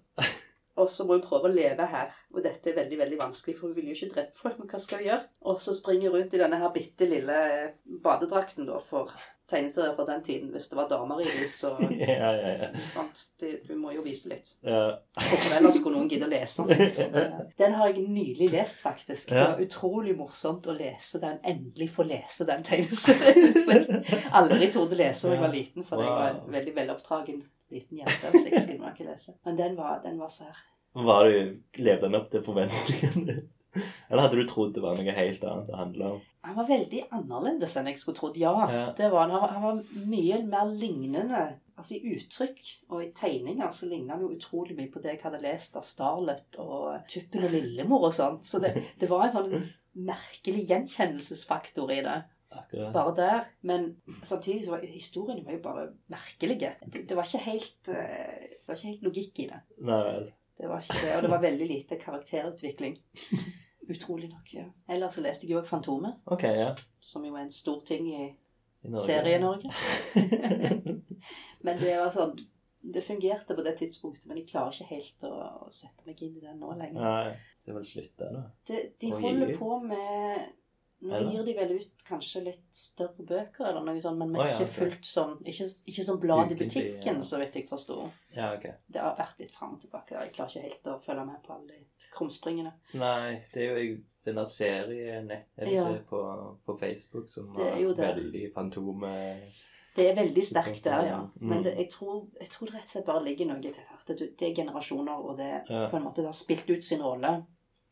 Og 0.80 0.88
så 0.88 1.04
må 1.04 1.18
hun 1.18 1.24
prøve 1.24 1.50
å 1.50 1.52
leve 1.52 1.86
her. 1.92 2.14
Og 2.32 2.40
dette 2.44 2.70
er 2.70 2.78
veldig 2.78 2.98
veldig 3.02 3.18
vanskelig, 3.20 3.56
for 3.58 3.68
hun 3.68 3.76
vil 3.76 3.90
jo 3.90 3.96
ikke 3.98 4.14
drepe 4.14 4.38
folk. 4.38 4.58
Men 4.58 4.70
hva 4.72 4.80
skal 4.80 5.02
hun 5.02 5.08
gjøre? 5.10 5.28
Og 5.52 5.60
så 5.60 5.76
springer 5.76 6.08
hun 6.08 6.18
rundt 6.18 6.36
i 6.36 6.40
denne 6.40 6.60
her 6.62 6.72
bitte 6.74 7.08
lille 7.10 7.38
badedrakten 8.04 8.68
da, 8.68 8.80
for 8.80 9.12
tegneserier 9.50 9.94
fra 9.96 10.04
den 10.08 10.22
tiden. 10.24 10.50
Hvis 10.54 10.68
det 10.70 10.76
var 10.78 10.88
damer 10.88 11.20
i 11.20 11.24
det, 11.24 11.48
så 11.50 11.72
Ja, 11.90 12.30
ja, 12.36 12.52
ja. 12.62 12.68
sant? 12.92 13.20
Det, 13.40 13.50
Du 13.68 13.74
må 13.76 13.92
jo 13.92 14.02
vise 14.02 14.28
litt. 14.32 14.52
ja. 14.64 14.98
Hvorfor 15.18 15.56
ellers 15.58 15.78
skulle 15.80 15.98
noen 15.98 16.08
gidde 16.12 16.26
å 16.28 16.32
lese 16.32 16.66
den? 16.68 16.78
Liksom. 16.86 17.16
Den 17.62 17.74
har 17.78 17.90
jeg 17.92 18.06
nylig 18.08 18.50
lest, 18.52 18.78
faktisk. 18.80 19.28
Det 19.32 19.40
var 19.42 19.60
utrolig 19.64 20.16
morsomt 20.18 20.66
å 20.66 20.76
lese 20.76 21.20
den. 21.22 21.38
Endelig 21.44 21.90
få 21.94 22.06
lese 22.08 22.46
den 22.48 22.62
tegneserien. 22.62 24.04
jeg 24.08 24.22
aldri 24.32 24.70
torde 24.72 24.96
lese 24.98 25.28
da 25.28 25.34
jeg 25.36 25.42
var 25.46 25.52
liten, 25.56 25.84
for 25.84 26.00
jeg 26.02 26.10
var 26.12 26.28
en 26.30 26.40
Wow. 26.42 26.52
veldig 26.58 26.74
veloppdragen 26.76 27.42
liten 27.72 27.98
jente. 28.02 28.30
Så 28.38 28.46
jeg 28.48 28.62
skulle 28.62 28.90
ikke 28.94 29.06
lese. 29.10 29.34
Men 29.46 29.56
den 29.58 29.76
var, 29.76 30.00
den 30.04 30.18
var 30.20 30.28
sær. 30.32 30.56
Var 30.94 31.24
du, 31.28 31.58
Levde 31.80 32.04
den 32.08 32.14
opp 32.18 32.30
til 32.32 32.42
forventningene? 32.44 33.42
Eller 34.10 34.22
hadde 34.26 34.36
du 34.40 34.46
trodd 34.48 34.74
det 34.76 34.82
var 34.84 34.98
noe 34.98 35.14
helt 35.16 35.44
annet 35.48 35.68
det 35.70 35.78
handla 35.80 36.12
om? 36.16 36.20
Han 36.42 36.56
var 36.58 36.66
veldig 36.68 37.04
annerledes 37.14 37.76
enn 37.78 37.86
jeg 37.92 37.98
skulle 38.00 38.18
trodd. 38.18 38.36
Ja, 38.40 38.54
Ja. 38.68 38.86
det 38.98 39.10
var 39.12 39.30
han. 39.30 39.48
Han 39.54 39.62
var, 39.62 39.82
mye 40.10 40.40
mer 40.44 40.72
lignende. 40.74 41.42
Altså 41.78 41.94
I 41.96 42.16
uttrykk 42.16 42.58
og 42.90 42.98
i 43.04 43.12
tegninger 43.16 43.70
så 43.74 43.86
ligner 43.88 44.16
han 44.16 44.24
jo 44.26 44.34
utrolig 44.34 44.74
mye 44.76 44.90
på 44.92 45.00
det 45.02 45.14
jeg 45.14 45.22
hadde 45.22 45.40
lest 45.42 45.78
av 45.78 45.86
Starlet 45.86 46.58
og 46.62 47.06
Tuppen 47.10 47.46
og 47.46 47.54
Lillemor 47.54 48.08
og 48.10 48.14
sånn. 48.16 48.40
Så 48.44 48.60
det, 48.62 48.74
det 49.00 49.08
var 49.10 49.24
en 49.28 49.34
sånn 49.36 49.54
merkelig 49.96 50.66
gjenkjennelsesfaktor 50.68 51.90
i 51.94 52.02
det. 52.04 52.18
Akkurat. 52.52 52.92
Bare 52.92 53.14
der. 53.16 53.44
Men 53.64 53.96
samtidig 54.22 54.66
så 54.66 54.74
var 54.74 54.84
historiene 54.84 55.44
var 55.46 55.56
jo 55.56 55.62
bare 55.64 55.86
merkelige. 56.12 56.74
Det, 56.84 57.06
det 57.08 57.16
var 57.16 57.30
helt 57.46 57.88
eh, 57.88 58.50
Det 58.58 58.68
var 58.68 58.76
ikke 58.76 58.90
helt 58.92 59.06
logikk 59.08 59.40
i 59.46 59.48
det. 59.54 59.60
Nei 59.88 60.00
vel. 60.10 60.26
Det 60.62 60.68
var 60.70 60.84
ikke 60.84 61.00
det, 61.02 61.16
Og 61.16 61.22
det 61.24 61.30
var 61.32 61.40
veldig 61.42 61.66
lite 61.66 61.96
karakterutvikling. 61.98 62.92
Utrolig 63.90 64.28
nok. 64.30 64.52
ja. 64.54 64.68
Ellers 64.88 65.16
så 65.18 65.24
leste 65.24 65.46
jeg 65.46 65.56
jo 65.56 65.58
òg 65.58 65.66
Fantomet, 65.66 66.20
okay, 66.30 66.54
ja. 66.60 66.68
som 67.02 67.24
jo 67.26 67.34
er 67.34 67.48
en 67.48 67.50
stor 67.50 67.80
ting 67.86 68.06
i 68.12 68.20
I 68.28 68.92
Norge. 68.92 69.02
Serie-Norge. 69.08 69.72
Men 71.66 71.80
det 71.82 71.96
var 71.98 72.14
sånn 72.14 72.36
Det 72.94 73.02
fungerte 73.02 73.54
på 73.58 73.62
det 73.66 73.76
tidspunktet, 73.78 74.26
men 74.26 74.40
jeg 74.40 74.48
klarer 74.50 74.74
ikke 74.74 74.88
helt 74.90 75.26
å, 75.28 75.34
å 75.66 75.68
sette 75.70 76.02
meg 76.06 76.18
inn 76.22 76.38
i 76.38 76.40
det 76.42 76.54
nå 76.58 76.72
lenger. 76.74 76.98
Nei, 76.98 77.36
det 77.62 77.70
er 77.70 77.76
vel 77.76 77.84
slutt 77.86 78.16
der, 78.18 78.32
da. 78.34 78.40
De, 78.66 78.80
de 78.98 79.10
holder 79.12 79.52
på 79.54 79.76
med 79.86 80.48
Nå 81.02 81.18
gir 81.32 81.42
de 81.46 81.54
vel 81.56 81.72
ut 81.80 82.04
kanskje 82.06 82.44
litt 82.44 82.68
større 82.70 83.24
bøker, 83.26 83.64
eller 83.66 83.82
noe 83.82 84.00
sånt, 84.02 84.20
men 84.20 84.36
oh, 84.38 84.44
ja, 84.46 84.54
ikke 84.54 84.68
fullt 84.70 85.08
som 85.08 85.32
Ikke, 85.42 85.66
ikke 85.90 86.04
som 86.06 86.20
blad 86.22 86.54
i 86.54 86.58
butikken, 86.60 87.18
ja. 87.18 87.26
så 87.26 87.40
vidt 87.42 87.58
jeg 87.58 87.66
forsto. 87.70 87.98
Ja, 88.36 88.52
ok. 88.54 88.68
Det 88.86 89.02
har 89.02 89.18
vært 89.18 89.42
litt 89.42 89.50
fram 89.56 89.74
og 89.74 89.82
tilbake. 89.82 90.14
Jeg 90.14 90.34
klarer 90.36 90.54
ikke 90.54 90.68
helt 90.68 90.88
å 90.92 90.96
følge 91.02 91.26
med 91.26 91.42
på 91.42 91.56
alle 91.56 91.74
de 91.74 92.08
krumspringene. 92.14 92.72
Nei, 93.02 93.42
det 93.54 93.66
er 93.66 93.82
jo 93.82 93.82
denne 93.82 94.08
den 94.24 94.36
der 94.38 94.46
serienett 94.46 95.46
er 95.56 95.72
Ja. 95.72 95.98
på, 96.08 96.58
på 96.66 96.76
Facebook 96.78 97.28
som 97.28 97.48
har 97.56 97.74
vært 97.74 97.98
veldig 97.98 98.52
fantome... 98.54 99.12
Det 99.96 100.06
er 100.08 100.14
veldig 100.16 100.42
sterkt 100.44 100.84
der, 100.84 101.06
ja. 101.06 101.18
Mm. 101.40 101.48
Men 101.48 101.64
det, 101.64 101.74
jeg, 101.76 101.90
tror, 101.90 102.28
jeg 102.40 102.48
tror 102.48 102.66
det 102.66 102.74
rett 102.74 102.86
og 102.86 102.92
slett 102.94 103.06
bare 103.06 103.24
ligger 103.26 103.50
noe 103.50 103.60
til 103.60 103.74
her. 103.76 103.98
Det, 104.06 104.30
det 104.40 104.46
er 104.48 104.54
generasjoner, 104.56 105.18
og 105.18 105.36
det 105.38 105.50
Ja. 105.68 105.88
på 105.90 105.98
en 105.98 106.06
måte 106.06 106.22
det 106.22 106.30
har 106.30 106.38
spilt 106.38 106.70
ut 106.70 106.84
sin 106.84 107.02
rolle. 107.02 107.34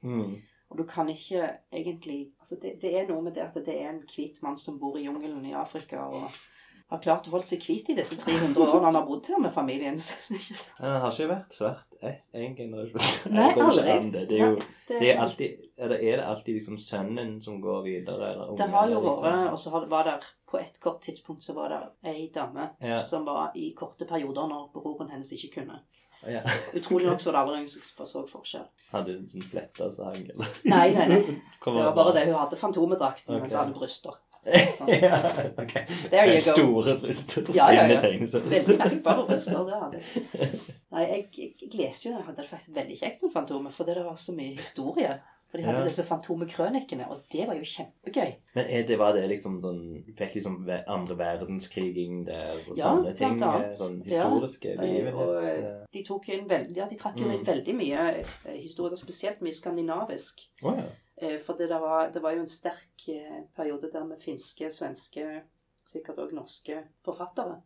Mm. 0.02 0.38
Og 0.70 0.78
du 0.78 0.84
kan 0.86 1.08
ikke 1.10 1.48
egentlig 1.72 2.30
altså 2.38 2.56
det, 2.62 2.76
det 2.82 2.94
er 2.94 3.08
noe 3.08 3.22
med 3.26 3.34
det 3.34 3.42
at 3.48 3.54
det 3.66 3.74
er 3.74 3.88
en 3.90 4.04
hvit 4.06 4.38
mann 4.42 4.56
som 4.58 4.78
bor 4.78 4.96
i 4.98 5.04
jungelen 5.08 5.44
i 5.46 5.52
Afrika 5.58 6.04
og 6.06 6.28
har 6.90 6.98
klart 7.02 7.26
å 7.26 7.30
holde 7.30 7.46
seg 7.46 7.62
hvit 7.62 7.88
i 7.92 7.94
disse 7.94 8.16
300 8.18 8.58
årene 8.64 8.88
han 8.88 8.96
har 8.98 9.04
bodd 9.06 9.26
her 9.30 9.38
med 9.42 9.52
familien? 9.54 9.98
Men 10.30 10.40
den 10.86 11.00
har 11.02 11.12
ikke 11.14 11.28
vært 11.30 11.54
svart 11.54 12.00
én 12.34 12.56
generasjon. 12.58 13.34
Nei, 13.34 13.48
aldri. 13.62 13.94
det. 14.14 14.24
Det 14.30 14.38
er 14.40 14.46
jo 14.46 14.56
Det, 14.88 15.00
er 15.10 15.20
alltid, 15.22 15.60
eller 15.78 16.02
er 16.02 16.16
det 16.18 16.24
alltid 16.26 16.56
liksom 16.58 16.78
sønnen 16.82 17.36
som 17.42 17.60
går 17.62 17.82
videre? 17.86 18.32
Eller 18.32 18.56
det 18.58 18.66
har 18.72 18.90
jo 18.90 19.02
vært 19.04 19.22
liksom? 19.22 19.52
Og 19.52 19.58
så 19.58 19.86
var 19.90 20.04
det- 20.08 20.18
på 20.50 20.58
et 20.58 20.80
kort 20.82 21.00
tidspunkt 21.06 21.42
så 21.46 21.54
var 21.54 21.68
det 21.70 22.10
ei 22.10 22.30
dame 22.34 22.70
Ja. 22.82 22.98
som 22.98 23.24
var 23.24 23.52
i 23.54 23.72
korte 23.78 24.04
perioder 24.04 24.48
når 24.50 24.72
broren 24.74 25.10
hennes 25.10 25.30
ikke 25.32 25.60
kunne. 25.60 25.78
Ja. 26.28 26.40
Utrolig 26.74 27.06
nok 27.06 27.20
så 27.20 27.30
var 27.30 27.38
det 27.38 27.42
aldri 27.42 27.60
noen 27.62 27.68
som 27.68 28.06
så 28.08 28.24
forskjell. 28.28 28.66
Hadde 28.90 29.14
hun 29.16 29.28
sånn 29.30 29.44
fletta 29.44 29.88
som 29.94 30.10
hang? 30.10 30.26
Nei, 30.68 30.88
nei, 30.96 31.06
nei. 31.08 31.20
Det 31.64 31.76
var 31.76 31.94
bare 31.96 32.16
det 32.18 32.26
hun 32.28 32.36
hadde 32.36 32.58
fantomedrakten, 32.60 33.32
okay. 33.32 33.40
men 33.40 33.52
så 33.52 33.62
hadde 33.62 33.72
hun 33.72 33.78
bryster. 33.80 34.18
ja, 35.04 35.18
ok. 35.60 35.74
Store 36.40 36.94
bryster. 37.00 37.50
Ja, 37.54 37.68
ja, 37.72 37.84
ja. 37.88 38.00
Veldig 38.00 38.76
merkbare 38.80 39.26
bryster, 39.28 39.64
det 39.68 39.80
hadde. 39.82 40.00
Nei, 40.94 41.04
jeg, 41.04 41.26
jeg, 41.36 41.52
jeg 41.62 41.74
leste 41.76 42.08
jo, 42.08 42.14
jeg 42.14 42.24
hadde 42.24 42.40
det 42.40 42.48
faktisk 42.48 42.76
veldig 42.76 42.96
kjekt 43.00 43.24
med 43.24 43.34
Fantomet, 43.34 43.76
fordi 43.76 43.96
det 44.00 44.06
var 44.08 44.16
så 44.20 44.36
mye 44.36 44.56
historie. 44.56 45.18
For 45.50 45.58
de 45.58 45.64
hadde 45.64 45.80
Ja. 45.80 45.84
disse 45.88 46.04
Fantomekrønikene, 46.06 47.08
og 47.10 47.22
det 47.32 47.46
var 47.48 47.54
jo 47.58 47.62
kjempegøy. 47.66 48.34
Men 48.54 48.66
det, 48.86 48.98
var 48.98 49.12
det 49.16 49.28
liksom 49.28 49.60
sånn 49.60 50.04
Fikk 50.16 50.34
liksom 50.36 50.68
andre 50.86 51.16
verdenskriging 51.18 52.24
der 52.26 52.52
og 52.68 52.76
Ja, 52.78 52.84
sånne 52.94 53.16
ting? 53.16 53.36
blant 53.38 53.42
annet. 53.42 53.76
Sånn 53.76 54.02
Ja. 54.06 54.28
historiske 54.30 54.78
Og 54.78 54.84
eh, 54.84 55.02
begivenheter? 55.02 55.86
de 55.92 56.02
tok 56.04 56.28
inn 56.28 56.46
veldig, 56.48 56.76
ja, 56.76 56.86
de 56.86 56.96
trakk 56.96 57.16
jo 57.18 57.24
inn 57.30 57.40
Mm. 57.40 57.46
veldig 57.46 57.74
mye 57.74 58.24
historie, 58.62 58.96
spesielt 58.96 59.40
mye 59.42 59.52
skandinavisk. 59.52 60.40
Oh, 60.62 60.76
ja. 60.76 60.84
Eh, 61.18 61.36
For 61.38 61.54
det, 61.54 61.68
var, 61.68 62.10
det 62.12 62.22
var 62.22 62.32
jo 62.34 62.40
en 62.40 62.46
sterk 62.48 63.08
eh, 63.08 63.42
periode 63.56 63.90
der 63.92 64.04
med 64.04 64.20
finske, 64.22 64.70
svenske, 64.70 65.42
sikkert 65.84 66.16
òg 66.18 66.32
norske 66.32 66.84
forfattere. 67.04 67.60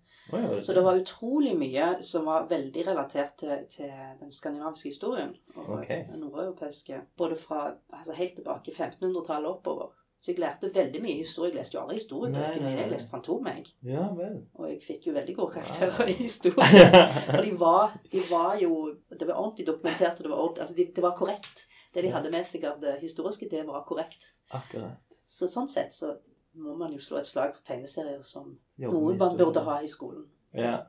Så 0.62 0.72
det 0.72 0.82
var 0.84 0.96
utrolig 0.96 1.52
mye 1.58 1.90
som 2.02 2.24
var 2.28 2.46
veldig 2.50 2.86
relatert 2.86 3.36
til, 3.38 3.52
til 3.70 3.90
den 4.20 4.32
skandinaviske 4.32 4.88
historien. 4.88 5.34
Og 5.56 5.68
okay. 5.78 6.06
den 6.10 6.24
nordeuropeiske. 6.24 7.00
Både 7.16 7.36
fra 7.36 7.66
altså 7.92 8.16
helt 8.16 8.34
tilbake 8.38 8.72
i 8.72 8.74
1500-tallet 8.74 9.50
oppover. 9.50 9.92
Så 10.24 10.32
jeg 10.32 10.40
lærte 10.40 10.70
veldig 10.74 11.02
mye 11.04 11.18
historie. 11.18 11.50
Jeg 11.52 11.58
leste 11.58 11.76
jo 11.76 11.82
aldri 11.82 11.98
historiebøkene 11.98 12.64
mine. 12.64 12.80
Jeg 12.80 12.90
leste 12.94 13.12
Fantom, 13.12 13.48
jeg. 13.50 13.66
Ja 13.84 14.06
vel. 14.16 14.38
Og 14.56 14.70
jeg 14.70 14.78
fikk 14.86 15.08
jo 15.10 15.12
veldig 15.12 15.34
gode 15.36 15.58
karakterer 15.58 16.08
i 16.08 16.14
historie. 16.22 17.02
For 17.34 17.44
de 17.44 17.50
var, 17.60 17.98
de 18.12 18.22
var 18.30 18.54
jo 18.62 18.78
Det 19.10 19.28
var 19.28 19.34
ordentlig 19.34 19.66
dokumentert, 19.66 20.16
og 20.16 20.24
det 20.24 20.30
var, 20.30 20.38
ordentlig, 20.38 20.62
altså 20.62 20.76
de, 20.78 20.86
det 20.96 21.04
var 21.04 21.16
korrekt. 21.18 21.66
Det 21.94 22.02
de 22.02 22.14
hadde 22.14 22.32
med 22.32 22.46
seg 22.48 22.64
av 22.64 22.80
det 22.80 22.96
historiske, 23.02 23.48
det 23.50 23.66
var 23.68 23.84
korrekt. 23.86 24.32
Akkurat. 24.50 24.96
Så 25.24 25.48
sånn 25.48 25.68
sett 25.68 25.92
så 25.92 26.14
må 26.54 26.74
man 26.78 26.92
jo 26.92 26.98
slå 27.02 27.18
et 27.18 27.26
slag 27.26 27.54
for 27.54 27.62
tegneserier 27.66 28.22
som 28.22 28.58
noen 28.78 28.92
noe 28.94 29.16
man 29.16 29.36
burde 29.38 29.62
ha 29.66 29.78
i 29.82 29.88
skolen. 29.90 30.26
Ja. 30.54 30.82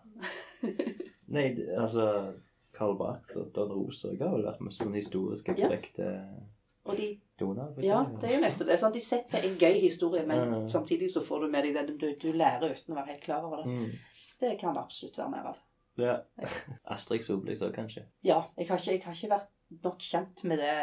Nei, 1.36 1.48
altså 1.78 2.34
Karl 2.76 2.98
Barth 3.00 3.38
og 3.40 3.52
Don 3.56 3.72
Roser 3.74 4.16
har 4.20 4.34
vel 4.36 4.46
vært 4.46 4.62
med 4.62 4.74
sånne 4.76 5.00
historiske 5.00 5.56
Ja. 5.58 5.68
korrekte 5.68 6.10
Og 6.86 6.98
de 7.00 7.08
toner. 7.40 7.72
Ja, 7.82 8.04
det 8.22 8.30
er 8.30 8.36
jo 8.36 8.42
nettopp 8.44 8.68
det. 8.68 8.80
Sant? 8.80 8.94
De 8.94 9.02
setter 9.02 9.42
en 9.48 9.56
gøy 9.58 9.80
historie, 9.82 10.26
men 10.28 10.38
Mm. 10.52 10.68
samtidig 10.70 11.10
så 11.12 11.22
får 11.26 11.40
du 11.42 11.48
med 11.52 11.64
deg 11.64 11.74
det 11.74 11.98
du, 12.00 12.12
du 12.22 12.32
lærer 12.38 12.70
uten 12.76 12.94
å 12.94 12.98
være 13.00 13.08
helt 13.16 13.24
klar 13.24 13.44
over 13.44 13.64
det. 13.64 13.66
Mm. 13.66 13.92
Det 14.40 14.60
kan 14.60 14.76
det 14.76 14.84
absolutt 14.84 15.18
være 15.18 15.30
mer 15.32 15.48
av. 15.50 15.58
Ja. 15.98 16.18
Asterix 16.94 17.30
Obelix 17.30 17.62
òg, 17.62 17.74
kanskje? 17.74 18.04
Ja, 18.24 18.44
jeg 18.58 18.68
har, 18.68 18.78
ikke, 18.78 18.92
jeg 18.92 19.04
har 19.04 19.14
ikke 19.16 19.30
vært 19.34 19.50
nok 19.84 20.00
kjent 20.00 20.44
med 20.50 20.60
det, 20.60 20.76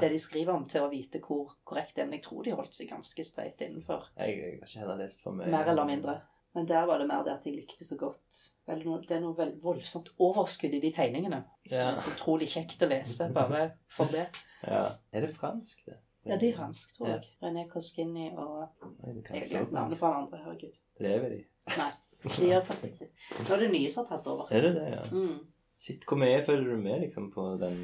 det 0.00 0.10
de 0.12 0.18
skriver 0.18 0.54
om, 0.54 0.64
til 0.70 0.82
å 0.86 0.90
vite 0.92 1.20
hvor 1.24 1.54
korrekt 1.64 1.94
det 1.96 2.02
er. 2.04 2.08
Men 2.10 2.18
jeg 2.18 2.24
tror 2.28 2.42
de 2.44 2.56
holdt 2.56 2.74
seg 2.74 2.88
ganske 2.90 3.24
streit 3.24 3.60
innenfor. 3.66 4.08
Jeg, 4.16 4.36
jeg 4.38 4.58
har 4.60 4.66
ikke 4.68 4.80
heller 4.84 5.00
lest 5.04 5.22
for 5.22 5.32
meg. 5.36 5.48
Mer 5.52 5.68
eller 5.74 5.88
mindre. 5.88 6.16
Men 6.56 6.66
der 6.66 6.86
var 6.88 6.98
det 6.98 7.06
mer 7.06 7.22
det 7.26 7.34
at 7.36 7.44
jeg 7.46 7.54
likte 7.58 7.84
så 7.84 7.96
godt 8.00 8.38
vel, 8.66 8.80
Det 9.06 9.14
er 9.18 9.20
noe 9.20 9.36
vel, 9.36 9.52
voldsomt 9.62 10.08
overskudd 10.18 10.74
i 10.74 10.80
de 10.80 10.90
tegningene. 10.96 11.42
Ja. 11.70 11.90
så 12.00 12.10
utrolig 12.14 12.48
kjekt 12.48 12.82
å 12.82 12.88
lese, 12.90 13.28
bare 13.34 13.72
for 13.92 14.10
det. 14.12 14.28
Ja. 14.66 14.88
Er 15.14 15.22
det 15.22 15.28
fransk, 15.36 15.84
det? 15.86 16.00
Ja, 16.26 16.34
det 16.36 16.48
er 16.48 16.56
fransk, 16.56 16.96
tror 16.96 17.08
Ja. 17.08 17.12
jeg. 17.20 17.28
René 17.44 17.62
Koskini 17.70 18.32
og 18.34 18.64
Nei, 19.04 19.12
Jeg 19.12 19.28
har 19.28 19.44
stå 19.44 19.52
glemt 19.52 19.72
navnet 19.76 20.00
på 20.00 20.08
han 20.08 20.24
andre, 20.24 20.40
herregud. 20.42 20.78
Lever 21.04 21.28
de? 21.30 21.38
Nei, 21.78 21.90
de 22.24 22.48
gjør 22.48 22.64
faktisk 22.66 22.96
ikke 22.96 23.44
Nå 23.46 23.54
er 23.54 23.62
det 23.62 23.68
nye 23.76 23.92
som 23.94 24.08
har 24.08 24.16
tatt 24.18 24.26
over. 24.32 24.50
Er 24.56 24.66
det 24.66 24.72
det, 24.80 24.88
ja? 24.96 25.04
Mm. 25.12 25.38
Shit, 25.78 26.02
hvor 26.10 26.18
mye 26.18 26.40
følger 26.42 26.72
du 26.74 26.82
med 26.82 27.04
liksom 27.04 27.28
på 27.30 27.44
den 27.62 27.78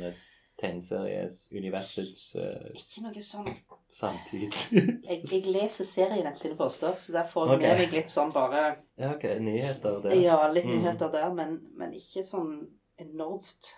eh, 0.63 2.43
uh, 2.43 2.43
eh, 2.45 2.75
Ikke 2.79 3.03
noe 3.05 3.23
sånt. 3.23 3.63
samtid? 3.91 4.55
jeg, 5.09 5.23
jeg 5.31 5.47
leser 5.51 5.89
et 6.15 6.39
sine 6.39 6.57
poster, 6.57 6.95
så 6.99 7.13
der 7.13 7.27
får 7.31 7.49
jeg 7.49 7.57
okay. 7.59 7.69
med 7.69 7.83
meg 7.83 7.97
litt 7.99 8.13
sånn 8.13 8.33
bare 8.35 8.65
ja, 8.97 9.15
ok. 9.15 9.25
Nyheter 9.43 10.01
der. 10.05 10.15
Ja, 10.23 10.39
litt 10.53 10.69
Mm. 10.69 10.79
nyheter 10.79 11.11
der, 11.13 11.33
men, 11.35 11.59
men 11.77 11.93
ikke 11.99 12.23
sånn 12.27 12.69
enormt, 13.03 13.75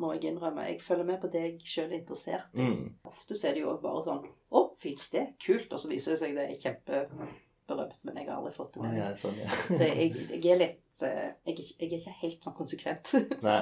må 0.00 0.14
jeg 0.14 0.30
innrømme. 0.30 0.64
Jeg 0.70 0.80
følger 0.82 1.04
med 1.04 1.20
på 1.20 1.28
det 1.32 1.42
jeg 1.44 1.60
sjøl 1.66 1.90
er 1.90 1.98
interessert 1.98 2.54
i. 2.54 2.64
Mm. 2.64 2.94
Ofte 3.10 3.36
så 3.36 3.50
er 3.50 3.56
det 3.56 3.64
jo 3.64 3.72
òg 3.74 3.82
bare 3.82 4.04
sånn 4.06 4.22
Å, 4.50 4.62
fins 4.80 5.10
det? 5.12 5.26
Kult. 5.44 5.72
Og 5.72 5.82
så 5.82 5.90
viser 5.90 6.14
det 6.14 6.20
seg 6.22 6.36
det 6.38 6.46
er 6.48 6.62
kjempeberømt, 6.62 7.98
men 8.08 8.16
jeg 8.16 8.28
har 8.30 8.38
aldri 8.38 8.54
fått 8.56 8.74
det 8.74 8.82
med 8.82 8.96
med 8.96 9.02
ja, 9.02 9.10
sånn, 9.20 9.36
ja. 9.38 9.50
Så 9.68 9.82
jeg, 9.84 10.14
jeg 10.32 10.46
er 10.54 10.62
litt 10.64 10.80
eh, 11.02 11.32
jeg, 11.46 11.54
er 11.54 11.60
ikke- 11.62 11.76
jeg 11.80 11.92
er 11.92 11.98
ikke 11.98 12.14
helt 12.22 12.44
sånn 12.44 12.54
konsekvent. 12.56 13.12
Nei. 13.46 13.60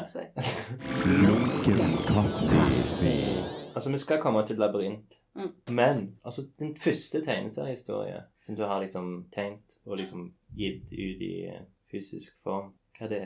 Altså, 3.75 3.91
vi 3.91 3.97
skal 3.99 4.21
komme 4.23 4.47
til 4.47 4.57
labyrint. 4.57 5.15
Mm. 5.35 5.53
Men 5.71 6.19
altså, 6.25 6.43
den 6.59 6.77
første 6.77 7.21
tegneseriehistorie 7.25 8.23
som 8.43 8.57
du 8.57 8.65
har 8.67 8.81
liksom 8.83 9.29
tegnet 9.35 9.77
og 9.87 9.97
liksom 10.01 10.33
gitt 10.57 10.89
ut 10.93 11.23
i 11.23 11.33
eh, 11.47 11.61
fysisk 11.93 12.33
form, 12.45 12.73
hva 12.99 13.07
er 13.07 13.13
det? 13.13 13.23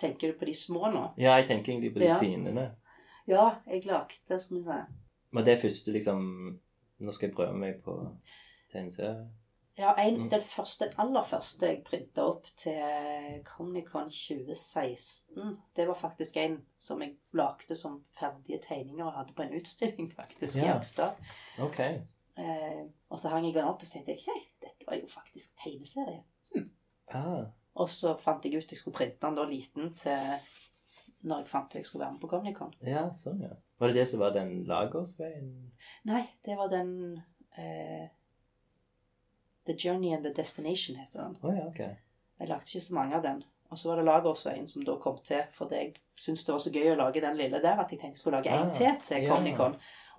Tenker 0.00 0.30
du 0.32 0.38
på 0.38 0.44
de 0.48 0.54
små 0.54 0.86
nå? 0.92 1.02
Ja, 1.18 1.34
jeg 1.40 1.48
tenker 1.50 1.72
egentlig 1.72 1.92
på 1.92 1.98
de 1.98 2.04
Ja. 2.08 2.18
synene. 2.20 2.68
Ja, 3.28 3.48
jeg 3.66 3.84
lagde, 3.86 4.38
som 4.40 4.56
du 4.58 4.64
sa 4.64 4.84
Men 5.32 5.44
det 5.44 5.58
første 5.60 5.92
liksom 5.92 6.22
Nå 7.00 7.12
skal 7.12 7.28
jeg 7.28 7.36
prøve 7.36 7.54
meg 7.56 7.82
på 7.84 7.92
tegneserie. 8.72 9.28
Ja, 9.80 9.94
en, 9.96 10.16
Mm. 10.20 10.28
den 10.30 10.42
første, 10.44 10.90
aller 11.00 11.22
første 11.24 11.66
jeg 11.70 11.82
printa 11.86 12.22
opp 12.28 12.46
til 12.60 13.40
Comnicon 13.48 14.10
2016, 14.12 15.56
det 15.76 15.86
var 15.88 15.94
faktisk 15.96 16.36
en 16.36 16.58
som 16.78 17.00
jeg 17.02 17.14
lagde 17.32 17.76
som 17.76 18.00
ferdige 18.18 18.60
tegninger 18.68 19.06
og 19.06 19.12
hadde 19.16 19.32
på 19.36 19.42
en 19.46 19.54
utstilling 19.60 20.10
faktisk 20.12 20.56
i 20.60 20.66
Ja. 20.66 20.76
Okay. 20.78 21.64
Ok. 21.64 21.80
Eh, 22.38 22.84
og 23.10 23.18
så 23.18 23.28
hang 23.28 23.44
jeg 23.46 23.54
den 23.54 23.64
opp 23.68 23.82
og 23.82 23.88
tenkte 23.88 24.12
hei, 24.26 24.40
dette 24.62 24.86
var 24.88 24.96
jo 25.00 25.08
faktisk 25.08 25.56
tegneserie. 25.64 26.22
Ah, 27.12 27.44
Og 27.74 27.88
så 27.90 28.14
fant 28.18 28.44
jeg 28.44 28.54
ut 28.58 28.70
jeg 28.70 28.78
skulle 28.78 28.94
printe 28.96 29.26
den 29.26 29.34
da 29.36 29.44
liten 29.44 29.94
til 29.94 30.38
når 31.22 31.38
jeg 31.42 31.48
fant 31.48 31.66
at 31.74 31.74
jeg 31.80 31.86
skulle 31.86 32.04
være 32.04 32.12
med 32.12 32.20
på 32.20 32.28
Comnicon. 32.28 32.72
ja, 32.82 33.08
sånn, 33.10 33.40
ja. 33.42 33.54
Var 33.80 33.88
det 33.88 33.96
det 33.96 34.08
som 34.08 34.20
var 34.20 34.30
den 34.32 34.64
Lagersveien? 34.68 35.72
Nei, 36.04 36.22
det 36.44 36.56
var 36.56 36.68
den 36.68 37.22
eh, 37.58 38.08
The 39.66 39.74
Journey 39.78 40.12
and 40.14 40.24
the 40.24 40.32
Destination 40.32 40.96
heter 40.96 41.18
den. 41.22 41.36
Oh, 41.42 41.54
ja, 41.56 41.66
okay. 41.68 41.88
Jeg 42.40 42.48
lagde 42.48 42.62
ikke 42.66 42.80
så 42.80 42.94
mange 42.94 43.16
av 43.16 43.22
den. 43.22 43.42
Og 43.70 43.78
så 43.78 43.88
var 43.88 43.96
det 44.00 44.04
Lagersveien 44.08 44.66
som 44.68 44.82
da 44.84 44.96
kom 44.98 45.18
til, 45.24 45.42
fordi 45.54 45.74
jeg 45.76 45.92
syntes 46.18 46.44
det 46.44 46.52
var 46.52 46.58
så 46.64 46.70
gøy 46.74 46.88
å 46.92 46.96
lage 46.98 47.20
den 47.22 47.36
lille 47.38 47.60
der 47.62 47.78
at 47.78 47.90
jeg 47.92 48.00
tenkte 48.00 48.16
jeg 48.18 48.22
skulle 48.24 48.36
lage 48.40 48.50
en 48.50 48.68
Ah, 48.70 48.74
til 48.74 48.96
til 49.02 49.22
ja. 49.22 49.68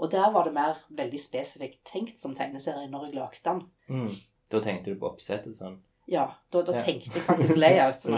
Og 0.02 0.12
der 0.12 0.32
var 0.32 0.44
det 0.48 0.54
mer 0.54 0.76
veldig 0.90 1.20
spesifikt 1.20 1.84
tenkt 1.86 2.20
som 2.20 2.34
tegneserie 2.36 2.88
når 2.90 3.06
jeg 3.10 3.16
lagde 3.16 3.38
den. 3.44 3.62
Mm. 3.90 4.10
Da 4.52 4.60
tenkte 4.64 4.94
du 4.94 5.00
på 5.00 5.10
oppsettet 5.12 5.56
sånn? 5.58 5.82
Ja, 6.08 6.30
da, 6.52 6.62
da 6.66 6.72
Ja. 6.74 6.84
tenkte 6.84 7.14
jeg 7.20 7.24
faktisk 7.28 7.58
Layout. 7.58 8.06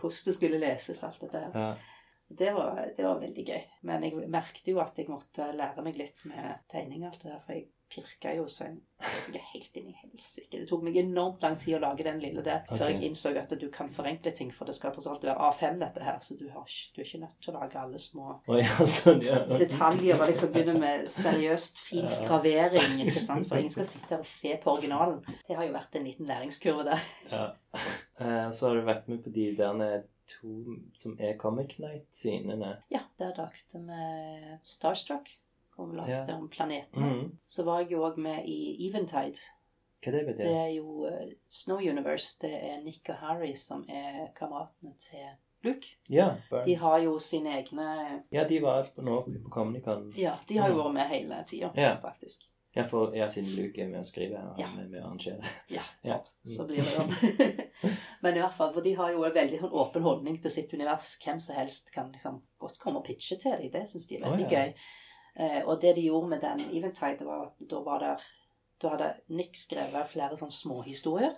hvordan 0.00 0.24
det 0.26 0.34
skulle 0.34 0.58
leses, 0.58 1.04
alt 1.04 1.20
dette 1.20 1.38
her. 1.38 1.50
Ja. 1.54 1.74
Det 2.30 2.52
var, 2.54 2.78
det 2.96 3.04
var 3.04 3.18
veldig 3.20 3.44
gøy. 3.46 3.62
Men 3.82 4.02
jeg 4.06 4.28
merket 4.30 4.68
jo 4.70 4.78
at 4.82 4.98
jeg 4.98 5.08
måtte 5.10 5.48
lære 5.56 5.82
meg 5.82 5.96
litt 5.98 6.24
med 6.30 6.58
tegning. 6.70 7.02
og 7.04 7.10
alt 7.12 7.22
det 7.24 7.32
der, 7.32 7.40
For 7.46 7.52
jeg 7.52 7.66
pirka 7.90 8.32
jo 8.36 8.46
så 8.50 8.70
jeg 9.00 9.38
er 9.38 9.44
helt 9.54 9.76
inn 9.80 9.88
i 9.88 9.94
helsike. 9.96 10.58
Det 10.58 10.66
tok 10.68 10.82
meg 10.84 10.96
enormt 11.00 11.42
lang 11.44 11.56
tid 11.60 11.78
å 11.78 11.80
lage 11.80 12.04
den 12.04 12.18
lille 12.20 12.42
der, 12.44 12.66
før 12.68 12.90
jeg 12.90 13.06
innså 13.08 13.32
at 13.40 13.52
du 13.56 13.66
kan 13.72 13.88
forenkle 13.94 14.32
ting. 14.36 14.50
For 14.52 14.68
det 14.68 14.74
skal 14.76 14.92
tross 14.94 15.08
alt 15.08 15.24
være 15.24 15.40
A5, 15.48 15.78
dette 15.80 16.04
her, 16.04 16.18
så 16.24 16.36
du, 16.36 16.46
har, 16.52 16.66
du 16.68 17.00
er 17.00 17.06
ikke 17.06 17.22
nødt 17.22 17.38
til 17.40 17.54
å 17.54 17.62
lage 17.62 17.80
alle 17.80 18.00
små 18.02 18.26
oh, 18.36 18.58
ja, 18.58 18.86
sånn, 18.98 19.24
ja. 19.24 19.40
detaljer. 19.54 20.20
Og 20.20 20.32
liksom 20.32 20.52
begynne 20.54 20.76
med 20.82 21.08
seriøst 21.12 21.80
fin 21.80 22.08
skravering. 22.10 22.98
ikke 23.06 23.24
sant? 23.24 23.48
For 23.48 23.62
ingen 23.62 23.74
skal 23.74 23.88
sitte 23.88 24.12
her 24.12 24.24
og 24.24 24.28
se 24.28 24.54
på 24.60 24.76
originalen. 24.76 25.20
Det 25.48 25.56
har 25.56 25.68
jo 25.68 25.76
vært 25.76 26.00
en 26.00 26.08
liten 26.10 26.28
læringskurve 26.30 26.88
der. 26.92 27.10
Ja. 27.32 27.44
Eh, 28.20 28.48
Så 28.52 28.68
har 28.68 28.76
du 28.76 28.84
vært 28.84 29.08
med 29.08 29.24
på 29.24 29.32
de 29.32 29.52
der 29.56 30.02
to 30.30 30.76
som 31.00 31.16
er 31.18 31.38
Comic 31.40 31.78
Night-synene. 31.82 32.76
Ja, 32.92 33.06
der 33.18 33.32
lagde 33.38 33.80
vi 33.86 34.58
Starstruck. 34.64 35.32
Hvor 35.80 35.88
vi 35.88 35.96
lagde 35.96 36.18
Ja. 36.28 36.36
om 36.36 36.48
planetene. 36.52 37.06
Mm. 37.14 37.30
Så 37.48 37.64
var 37.64 37.80
jeg 37.80 37.92
jo 37.94 38.02
òg 38.04 38.18
med 38.20 38.44
i 38.44 38.58
Eventide. 38.88 39.40
Hva 40.04 40.12
det 40.12 40.26
betyr 40.26 40.44
Det 40.44 40.56
er 40.56 40.68
jo 40.76 41.06
uh, 41.08 41.32
Snow 41.48 41.78
Universe. 41.80 42.36
Det 42.40 42.52
er 42.52 42.82
Nick 42.84 43.08
og 43.08 43.16
Harry 43.20 43.54
som 43.56 43.86
er 43.88 44.28
kameratene 44.36 44.92
til 44.98 45.26
Luke. 45.64 45.86
Ja, 46.08 46.34
Burns. 46.50 46.66
De 46.66 46.74
har 46.80 46.98
jo 47.04 47.18
sine 47.18 47.50
egne 47.58 48.22
Ja, 48.32 48.44
de 48.48 48.60
var 48.62 48.86
på 48.96 49.02
nå 49.04 49.22
på 49.24 49.50
Comic-Con. 49.52 50.12
Ja, 50.16 50.34
de 50.48 50.56
har 50.56 50.68
jo 50.68 50.74
Mm. 50.76 50.84
vært 50.84 50.94
med 50.94 51.08
hele 51.08 51.44
tida, 51.46 51.70
Ja. 51.76 51.96
faktisk. 52.00 52.46
Ja, 52.76 52.84
for 52.86 53.12
ja, 53.16 53.28
siden 53.30 53.50
Luke 53.56 53.82
er 53.82 53.88
med 53.88 54.00
å 54.00 54.04
skrive 54.06 54.38
og 54.52 54.58
Ja. 54.58 54.68
er 54.68 54.88
med 54.88 55.02
å 55.02 55.06
arrangere. 55.06 55.44
Ja, 55.68 55.82
Ja. 56.04 56.20
Så 56.46 56.66
blir 56.66 56.76
det 56.76 56.84
sånn. 56.84 57.10
Men 58.22 58.36
i 58.36 58.40
hvert 58.40 58.54
fall, 58.54 58.72
for 58.72 58.80
de 58.80 58.92
har 58.94 59.10
jo 59.12 59.24
en 59.24 59.32
veldig 59.34 59.60
sånn 59.60 59.72
åpen 59.72 60.02
holdning 60.02 60.40
til 60.42 60.50
sitt 60.50 60.72
univers. 60.72 61.18
Hvem 61.24 61.40
som 61.40 61.56
helst 61.56 61.92
kan 61.92 62.12
liksom 62.12 62.40
godt 62.60 62.78
komme 62.78 62.98
og 62.98 63.04
pitche 63.04 63.36
til 63.38 63.52
dem. 63.58 63.70
Det 63.70 63.82
syns 63.88 64.06
de 64.08 64.16
er 64.16 64.20
veldig 64.30 64.46
oh, 64.46 64.52
ja. 64.52 64.64
gøy. 64.64 64.74
Eh, 65.40 65.60
og 65.64 65.78
det 65.80 65.94
de 65.96 66.04
gjorde 66.04 66.28
med 66.34 66.42
den 66.44 66.60
Eventide, 66.76 67.24
var 67.24 67.46
at 67.48 67.64
da 67.70 67.80
var 67.86 68.04
der 68.04 68.28
Da 68.80 68.94
hadde 68.94 69.10
Nick 69.36 69.56
skrevet 69.60 70.08
flere 70.08 70.36
sånne 70.40 70.56
småhistorier. 70.56 71.34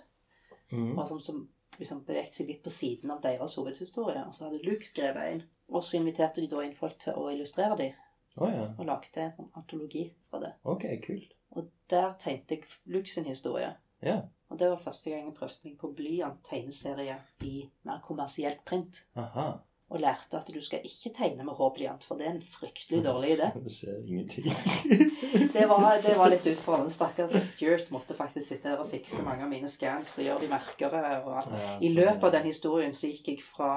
Mm. 0.71 0.95
som, 1.05 1.19
som 1.21 1.41
liksom 1.77 2.05
beveget 2.07 2.33
seg 2.33 2.47
litt 2.47 2.63
på 2.63 2.71
siden 2.71 3.11
av 3.11 3.19
deres 3.21 3.55
hovedhistorie. 3.59 4.23
Og 4.27 4.35
så 4.35 4.45
hadde 4.47 4.61
Luke 4.63 4.87
skrevet 4.87 5.27
en. 5.33 5.43
Og 5.67 5.83
så 5.83 5.97
inviterte 5.99 6.41
de 6.41 6.47
da 6.47 6.63
inn 6.63 6.75
folk 6.77 6.95
til 7.03 7.17
å 7.19 7.29
illustrere 7.33 7.77
dem, 7.77 7.99
Oh, 8.41 8.49
ja. 8.49 8.63
og 8.79 8.85
lagde 8.87 9.21
en 9.21 9.33
sånn 9.35 9.51
antologi 9.59 10.07
fra 10.29 10.39
det. 10.41 10.53
Ok, 10.65 10.87
kult. 11.05 11.35
Og 11.53 11.67
der 11.91 12.15
tegnte 12.17 12.55
jeg 12.55 12.63
Luke 12.89 13.11
sin 13.11 13.27
historie. 13.29 13.67
Ja. 14.01 14.15
Og 14.49 14.57
det 14.57 14.71
var 14.71 14.79
første 14.81 15.11
gang 15.11 15.27
jeg 15.27 15.35
prøvde 15.37 15.67
meg 15.67 15.75
på 15.81 15.91
blyant-tegneserie 15.99 17.19
i 17.45 17.53
mer 17.85 18.01
kommersielt 18.05 18.63
print. 18.65 19.03
Aha. 19.15 19.59
Og 19.93 20.01
lærte 20.01 20.39
at 20.39 20.47
du 20.49 20.57
skal 20.65 20.81
ikke 20.87 21.11
tegne 21.13 21.45
med 21.45 21.53
H-blyant, 21.53 22.03
for 22.03 22.17
det 22.17 22.25
er 22.25 22.33
en 22.33 22.41
fryktelig 22.41 23.03
dårlig 23.05 23.35
idé. 23.35 23.49
Du 23.63 23.69
ser 23.69 23.99
ingenting. 24.01 24.49
Det 25.53 25.65
var, 25.69 25.97
det 26.01 26.13
var 26.17 26.29
litt 26.29 26.45
utfordrende. 26.49 26.93
Stakkars 26.93 27.33
Stuart 27.33 27.91
måtte 27.93 28.15
faktisk 28.17 28.47
sitte 28.47 28.69
her 28.69 28.81
og 28.81 28.89
fikse 28.89 29.21
mange 29.25 29.45
av 29.45 29.49
mine 29.49 29.69
scans 29.69 30.11
og 30.17 30.25
gjøre 30.25 30.43
de 30.43 30.49
merkere 30.49 31.01
og 31.23 31.29
alt. 31.39 31.53
Ja, 31.53 31.75
I 31.77 31.89
sånn, 31.89 31.97
løpet 31.99 32.25
av 32.27 32.33
den 32.35 32.47
historien 32.49 32.93
så 32.93 33.09
gikk 33.09 33.29
jeg 33.33 33.43
fra 33.45 33.69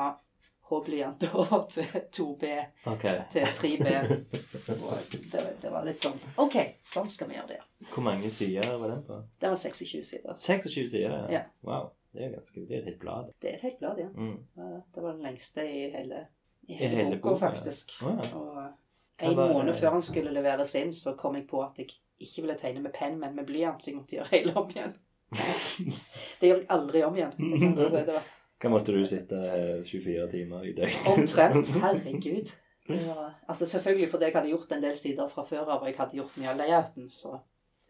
H-blyant 0.68 1.26
over 1.32 1.66
til 1.74 1.84
2B 2.18 2.52
okay. 2.92 3.20
til 3.32 3.44
3B. 3.60 3.92
Det, 5.32 5.44
det 5.62 5.70
var 5.70 5.86
litt 5.86 6.02
sånn 6.02 6.16
OK, 6.42 6.56
sånn 6.84 7.12
skal 7.12 7.30
vi 7.30 7.38
gjøre 7.38 7.52
det. 7.54 7.60
Hvor 7.92 8.06
mange 8.08 8.32
sider 8.34 8.72
var 8.80 8.94
den 8.94 9.04
på? 9.06 9.20
Det 9.40 9.52
var 9.52 9.60
26 9.62 10.02
sider. 10.10 10.40
26 10.42 10.90
sider? 10.96 11.28
Ja. 11.32 11.44
Wow. 11.66 11.92
Det 12.16 12.24
er 12.24 12.32
ganske 12.34 12.64
Det 12.68 12.74
er 12.76 12.80
et 12.80 12.88
helt 12.90 12.98
blad. 13.02 13.30
Det 13.42 13.50
er 13.50 13.54
et 13.58 13.66
helt 13.68 13.78
blad, 13.82 13.98
ja. 14.00 14.08
Mm. 14.08 14.36
Det 14.94 15.02
var 15.04 15.12
den 15.12 15.22
lengste 15.28 15.64
i 15.68 15.84
hele, 15.92 16.22
i 16.66 16.72
I 16.72 16.80
hele, 16.80 16.94
hele 16.96 17.16
boka, 17.20 17.34
boka, 17.34 17.50
faktisk. 17.50 17.92
Ja. 18.02 18.16
Og 18.36 18.62
en 19.30 19.36
måned 19.36 19.74
før 19.76 19.90
han 19.98 20.02
skulle 20.04 20.32
leveres 20.34 20.74
inn, 20.80 20.92
så 20.96 21.14
kom 21.16 21.36
jeg 21.38 21.46
på 21.48 21.60
at 21.64 21.78
jeg 21.78 21.90
ikke 22.20 22.42
ville 22.46 22.56
tegne 22.58 22.80
med 22.84 22.92
penn, 22.96 23.18
men 23.20 23.34
med 23.36 23.46
blyant, 23.48 23.82
så 23.82 23.90
jeg 23.90 23.96
måtte 24.00 24.16
gjøre 24.16 24.32
hele 24.32 24.54
om 24.56 24.70
igjen. 24.72 24.94
Det 26.40 26.48
gjør 26.50 26.60
jeg 26.62 26.68
aldri 26.70 27.02
om 27.04 27.16
igjen. 27.18 27.32
Det 27.38 27.60
kan. 27.60 27.74
Det 27.76 28.06
var 28.14 28.22
Hva 28.62 28.70
måtte 28.72 28.92
du 28.96 29.02
sitte 29.06 29.36
eh, 29.36 29.82
24 29.84 30.28
timer 30.32 30.64
i 30.64 30.72
døgnet? 30.76 31.10
omtrent. 31.12 31.68
Herregud. 31.84 32.52
Var, 32.88 33.34
altså 33.50 33.66
Selvfølgelig 33.66 34.08
fordi 34.12 34.24
jeg 34.28 34.34
hadde 34.36 34.48
gjort 34.52 34.72
en 34.72 34.82
del 34.84 34.96
sider 34.96 35.28
fra 35.28 35.42
før 35.44 35.64
av, 35.66 35.80
og 35.82 35.88
jeg 35.90 35.96
hadde 35.98 36.16
gjort 36.20 36.36
mye 36.40 36.52
av 36.52 36.56
layouten, 36.60 37.08
så 37.10 37.32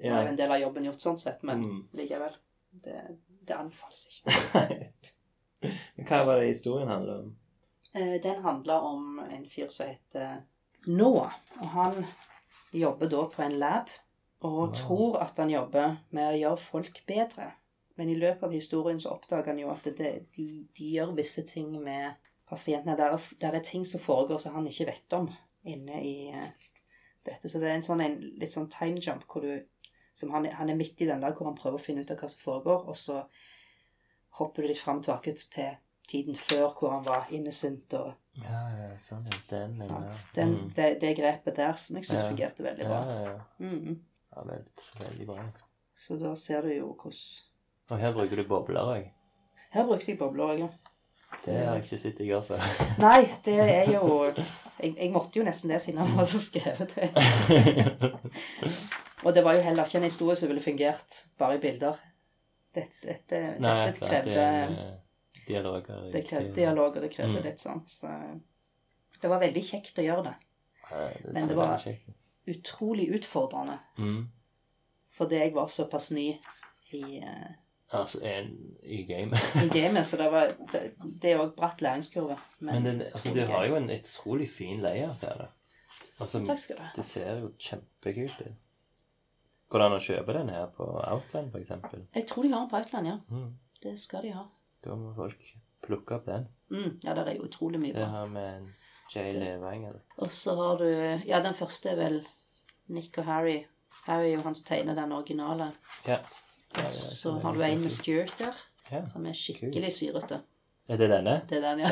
var 0.03 0.23
jo 0.25 0.31
en 0.33 0.39
del 0.41 0.53
av 0.57 0.61
jobben 0.63 0.89
gjort 0.89 1.05
sånn 1.05 1.19
sett, 1.21 1.43
men 1.45 1.63
Mm. 1.65 1.83
likevel. 2.01 2.35
Det, 2.85 2.97
det 3.49 3.57
anbefales 3.57 4.07
ikke. 4.11 4.91
Men 5.97 6.07
Hva 6.09 6.23
var 6.27 6.41
det 6.41 6.49
historien 6.53 6.89
handler 6.91 7.23
om? 7.25 7.31
Eh, 7.95 8.17
Den 8.23 8.43
handler 8.45 8.75
om 8.91 9.19
en 9.25 9.47
fyr 9.51 9.69
som 9.73 9.89
heter 9.89 10.43
Noah. 10.87 11.33
Og 11.61 11.69
han 11.75 12.05
jobber 12.77 13.09
da 13.11 13.23
på 13.33 13.43
en 13.43 13.59
lab, 13.59 13.89
og 14.45 14.59
Wow. 14.59 14.75
tror 14.75 15.17
at 15.25 15.39
han 15.41 15.51
jobber 15.51 15.97
med 16.11 16.29
å 16.35 16.37
gjøre 16.39 16.61
folk 16.61 17.01
bedre. 17.09 17.51
Men 17.97 18.11
i 18.13 18.15
løpet 18.21 18.43
av 18.45 18.53
historien 18.53 19.01
så 19.01 19.15
oppdager 19.17 19.49
han 19.55 19.59
jo 19.63 19.71
at 19.73 19.87
det, 19.97 20.11
de, 20.37 20.67
de 20.77 20.91
gjør 20.93 21.15
visse 21.17 21.43
ting 21.49 21.71
med 21.83 22.13
pasientene. 22.47 22.97
Der 22.99 23.15
er, 23.17 23.23
der 23.41 23.57
er 23.57 23.65
ting 23.65 23.87
som 23.89 24.01
foregår 24.01 24.39
som 24.39 24.55
han 24.55 24.67
ikke 24.69 24.87
vet 24.91 25.17
om 25.17 25.31
inne 25.65 26.03
i 26.05 26.29
eh, 26.29 26.51
dette. 27.25 27.49
Så 27.49 27.59
det 27.59 27.71
er 27.71 27.79
en 27.79 27.87
sånn 27.89 28.05
en, 28.05 28.19
litt 28.39 28.53
sånn 28.53 28.69
time 28.71 29.01
jump 29.03 29.25
hvor 29.33 29.43
du 29.43 29.65
som 30.17 30.31
han, 30.33 30.47
han 30.57 30.71
er 30.73 30.79
midt 30.79 31.01
i 31.05 31.09
den 31.11 31.21
der 31.21 31.35
hvor 31.37 31.51
han 31.51 31.59
prøver 31.59 31.77
å 31.77 31.83
finne 31.87 32.01
ut 32.07 32.11
av 32.15 32.17
hva 32.23 32.29
som 32.33 32.41
foregår, 32.41 32.87
og 32.89 32.97
så 32.97 33.19
hopper 34.41 34.63
du 34.65 34.69
litt 34.71 34.81
fram 34.81 35.03
tilbake 35.05 35.35
til 35.37 35.75
tiden 36.09 36.37
før 36.39 36.71
hvor 36.79 36.93
han 36.95 37.05
var 37.05 37.27
innocent 37.35 37.93
og 37.99 38.15
Ja, 38.37 38.63
ja, 38.79 38.89
sånn 39.01 39.25
er 39.33 39.39
den. 39.51 39.79
ja. 39.81 40.01
Den, 40.37 40.51
Mm. 40.55 40.71
det, 40.77 40.89
det 41.01 41.15
grepet 41.19 41.57
der 41.57 41.73
som 41.81 41.97
jeg 41.97 42.05
syns 42.07 42.21
Ja. 42.23 42.29
fungerte 42.31 42.63
veldig 42.67 42.85
bra. 42.87 42.99
ja, 43.11 43.21
ja. 43.31 43.39
mm. 43.59 43.97
ja 44.37 44.43
veldig, 44.51 44.89
veldig 45.01 45.27
bra. 45.27 45.45
Så 45.97 46.19
da 46.21 46.35
ser 46.37 46.63
du 46.63 46.73
jo 46.75 46.91
hvordan 46.95 47.23
Og 47.91 47.99
her 47.99 48.13
bruker 48.13 48.37
du 48.37 48.45
bobler 48.49 48.81
òg. 48.97 49.09
Her 49.73 49.85
brukte 49.89 50.11
jeg 50.13 50.19
bobler 50.19 50.45
òg, 50.53 50.59
ja. 50.67 50.69
Det 51.45 51.55
har 51.67 51.75
jeg 51.77 51.85
ikke 51.85 51.99
sett 51.99 52.19
deg 52.19 52.29
gjøre 52.29 52.45
før. 52.45 52.69
Nei, 53.07 53.23
det 53.45 53.57
er 53.61 53.91
jo 53.93 54.05
jeg, 54.81 54.95
jeg 54.97 55.11
måtte 55.13 55.39
jo 55.41 55.45
nesten 55.45 55.71
det 55.73 55.81
siden 55.83 55.99
han 56.05 56.15
hadde 56.21 56.41
skrevet 56.45 56.95
det. 56.95 57.11
Og 59.25 59.35
det 59.35 59.45
var 59.45 59.55
jo 59.57 59.63
heller 59.65 59.85
ikke 59.89 59.97
en 59.99 60.03
historie 60.11 60.37
som 60.37 60.49
ville 60.49 60.61
fungert 60.61 61.27
bare 61.39 61.57
i 61.57 61.59
bilder. 61.63 61.97
Dette, 62.75 62.93
dette, 63.07 63.39
Nei, 63.61 63.87
dette 63.87 64.01
krevde 64.05 64.35
det 64.35 64.37
er 64.37 64.99
dialoger. 65.47 66.11
Det 66.13 66.25
krevde 66.29 66.55
dialog, 66.55 66.97
og 66.97 67.03
det 67.03 67.11
krevde 67.15 67.39
Mm. 67.41 67.45
litt 67.45 67.61
sånn. 67.63 67.83
Så 67.89 68.09
det 69.23 69.29
var 69.31 69.41
veldig 69.41 69.63
kjekt 69.65 69.99
å 69.99 70.05
gjøre 70.05 70.25
det. 70.25 70.35
Ja, 70.91 71.09
det 71.25 71.33
Men 71.33 71.49
det 71.49 71.57
var-. 71.57 71.87
Utrolig 72.47 73.09
utfordrende. 73.17 73.79
mm. 73.99 74.29
Fordi 75.17 75.35
jeg 75.41 75.55
var 75.55 75.67
såpass 75.69 76.11
ny 76.13 76.39
i, 76.93 77.19
eh, 77.19 77.55
Altså, 77.93 78.21
en 78.23 78.77
i 78.83 79.03
gamet. 79.09 79.39
i 79.65 79.69
gamet, 79.81 80.07
så 80.07 80.17
det 80.17 80.31
var 80.33 80.53
Det, 80.73 80.93
det 81.23 81.31
er 81.33 81.39
òg 81.39 81.55
bratt 81.57 81.81
læringskurve. 81.81 82.37
Men 82.59 82.85
den, 82.85 83.03
altså, 83.03 83.33
du 83.35 83.41
har 83.47 83.65
jo 83.67 83.77
en 83.77 83.91
utrolig 83.91 84.51
fin 84.51 84.81
layout 84.83 85.21
her. 85.23 85.49
Altså, 86.21 86.45
Takk 86.45 86.59
skal 86.59 86.77
du 86.77 86.83
ha. 86.83 86.89
det 86.97 87.05
ser 87.05 87.41
jo 87.41 87.53
kjempekult 87.59 88.41
ut. 88.41 88.53
Går 89.69 89.79
det 89.83 89.87
an 89.87 89.97
å 89.97 90.03
kjøpe 90.03 90.33
den 90.37 90.49
her 90.55 90.67
på 90.77 90.87
Outland, 91.11 91.55
eksempel? 91.59 92.05
Jeg 92.15 92.27
tror 92.31 92.43
de 92.47 92.53
har 92.53 92.61
den 92.61 92.71
på 92.71 92.77
Outland, 92.81 93.07
ja. 93.11 93.17
Mm. 93.31 93.49
Det 93.83 93.95
skal 94.01 94.23
de 94.23 94.31
ha. 94.37 94.45
Da 94.85 94.95
må 94.95 95.13
folk 95.17 95.41
plukke 95.87 96.15
opp 96.21 96.27
den. 96.27 96.47
Mm, 96.71 97.01
ja, 97.03 97.15
det 97.15 97.25
er 97.27 97.37
jo 97.41 97.47
utrolig 97.49 97.81
mye 97.83 97.93
bra. 97.95 98.01
Det 98.05 98.11
her 98.11 98.27
med 98.27 98.49
en 98.57 98.69
Jay 99.15 99.33
Levanger. 99.39 99.99
Og 100.19 100.31
så 100.35 100.55
har 100.59 100.79
du 100.79 100.87
Ja, 101.27 101.41
den 101.43 101.55
første 101.55 101.91
er 101.91 101.97
vel 101.97 102.21
Nick 102.89 103.19
og 103.19 103.25
Harry. 103.25 103.65
Harry 104.07 104.31
er 104.33 104.37
jo 104.39 104.43
han 104.47 104.55
som 104.55 104.65
tegner 104.69 104.95
den 104.95 105.13
originale. 105.13 105.73
Ja. 106.07 106.21
Ja, 106.77 106.91
Så 106.91 107.33
har 107.41 107.55
du 107.55 107.63
en 107.63 107.81
med. 107.81 107.91
Stuart 107.91 108.33
der, 108.39 108.55
Ja. 108.91 109.05
som 109.13 109.27
er 109.27 109.33
skikkelig 109.33 109.93
syrete. 109.93 110.41
Er 110.87 111.01
det 111.01 111.09
denne? 111.11 111.33
Det 111.51 111.57
er 111.59 111.63
den, 111.65 111.81
ja. 111.83 111.89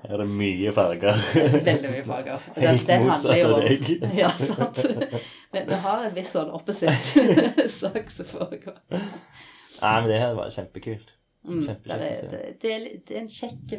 Her 0.00 0.12
er 0.14 0.20
det 0.22 0.26
mye 0.30 0.70
farger. 0.72 1.18
Veldig 1.66 1.90
mye 1.92 2.04
farger. 2.06 2.46
Helt 2.62 2.92
motsatt 3.02 3.42
av 3.44 3.52
om 3.52 3.66
deg. 3.66 3.90
Ja, 4.22 4.30
sant. 4.40 4.80
Men 5.52 5.68
vi 5.68 5.80
har 5.84 6.06
en 6.06 6.14
viss 6.16 6.32
sånn 6.32 6.54
opposite 6.56 7.66
sak 7.68 8.08
som 8.14 8.30
foregår. 8.30 8.80
Nei, 8.88 9.92
men 9.92 10.08
det 10.08 10.22
her 10.22 10.32
var 10.38 10.54
kjempekult. 10.54 11.12
Mm, 11.46 11.60
å 11.62 11.74
er, 11.76 12.06
se. 12.16 12.30
det, 12.32 12.40
det, 12.62 12.70
er, 12.72 12.86
det 13.06 13.14
er 13.14 13.20
en 13.20 13.28
kjekk 13.30 13.74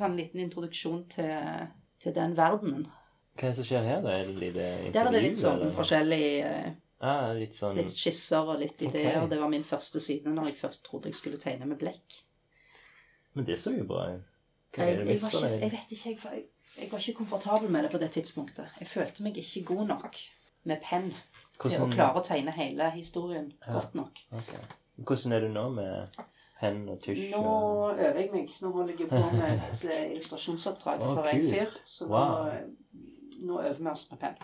sånn 0.00 0.16
liten 0.18 0.40
introduksjon 0.42 1.04
til, 1.12 1.34
til 2.02 2.16
den 2.16 2.32
verdenen. 2.38 2.88
Hva 3.38 3.50
er 3.50 3.52
det 3.52 3.58
som 3.60 3.68
skjer 3.68 3.84
her, 3.86 4.00
da? 4.02 4.16
Er 4.16 4.24
det 4.26 4.38
litt 4.40 4.56
intervju? 4.56 4.94
Der 4.96 5.04
er 5.04 5.14
det 5.14 5.22
litt 5.22 5.38
sånn 5.38 5.60
eller? 5.60 5.76
forskjellig 5.76 6.24
eh, 6.48 6.70
Ah, 6.98 7.28
litt 7.36 7.54
sånn 7.54 7.76
Litt 7.78 7.94
skisser 7.94 8.48
og 8.50 8.58
litt 8.58 8.80
ideer. 8.82 9.20
Okay. 9.20 9.30
Det 9.30 9.38
var 9.38 9.52
min 9.52 9.66
første 9.66 10.00
side 10.02 10.32
når 10.32 10.50
jeg 10.50 10.58
først 10.64 10.82
trodde 10.88 11.12
jeg 11.12 11.18
skulle 11.20 11.38
tegne 11.38 11.68
med 11.68 11.78
blekk. 11.78 12.16
Men 13.34 13.46
det 13.46 13.58
så 13.58 13.72
jo 13.74 13.84
bra 13.88 14.08
ut. 14.14 14.24
Jeg, 14.76 14.98
jeg, 14.98 15.16
ikke, 15.16 15.40
jeg 15.48 15.72
vet 15.72 15.92
ikke, 15.92 16.08
jeg, 16.08 16.44
jeg 16.78 16.88
var 16.92 16.98
ikke 16.98 17.18
komfortabel 17.18 17.70
med 17.70 17.82
det 17.82 17.90
på 17.90 17.98
det 17.98 18.10
tidspunktet. 18.14 18.66
Jeg 18.80 18.88
følte 18.88 19.22
meg 19.22 19.38
ikke 19.40 19.64
god 19.64 19.86
nok 19.86 20.18
med 20.68 20.82
penn 20.84 21.08
til 21.62 21.78
å 21.82 21.86
klare 21.90 22.20
å 22.20 22.24
tegne 22.24 22.52
hele 22.54 22.90
historien 22.94 23.52
Ja. 23.66 23.72
godt 23.78 23.94
nok. 23.94 24.20
Okay. 24.42 24.60
Hvordan 24.96 25.32
er 25.32 25.40
du 25.40 25.48
nå 25.48 25.64
med 25.70 26.20
penn 26.60 26.84
og 26.88 27.00
tusj? 27.02 27.30
Nå 27.32 27.40
og... 27.42 27.98
øver 27.98 28.20
jeg 28.20 28.30
meg. 28.34 28.52
Nå 28.60 28.70
holder 28.74 28.94
jeg 28.98 29.08
på 29.08 29.22
med 29.36 29.48
et 29.54 29.84
eh, 29.88 30.04
illustrasjonsoppdrag 30.12 31.02
oh, 31.06 31.14
for 31.14 31.30
en 31.32 31.48
fyr. 31.48 31.80
Så 31.86 32.06
Wow. 32.10 32.50
nå, 32.50 33.02
nå 33.48 33.60
øver 33.62 33.82
vi 33.82 33.90
oss 33.94 34.10
med 34.10 34.20
penn. 34.26 34.38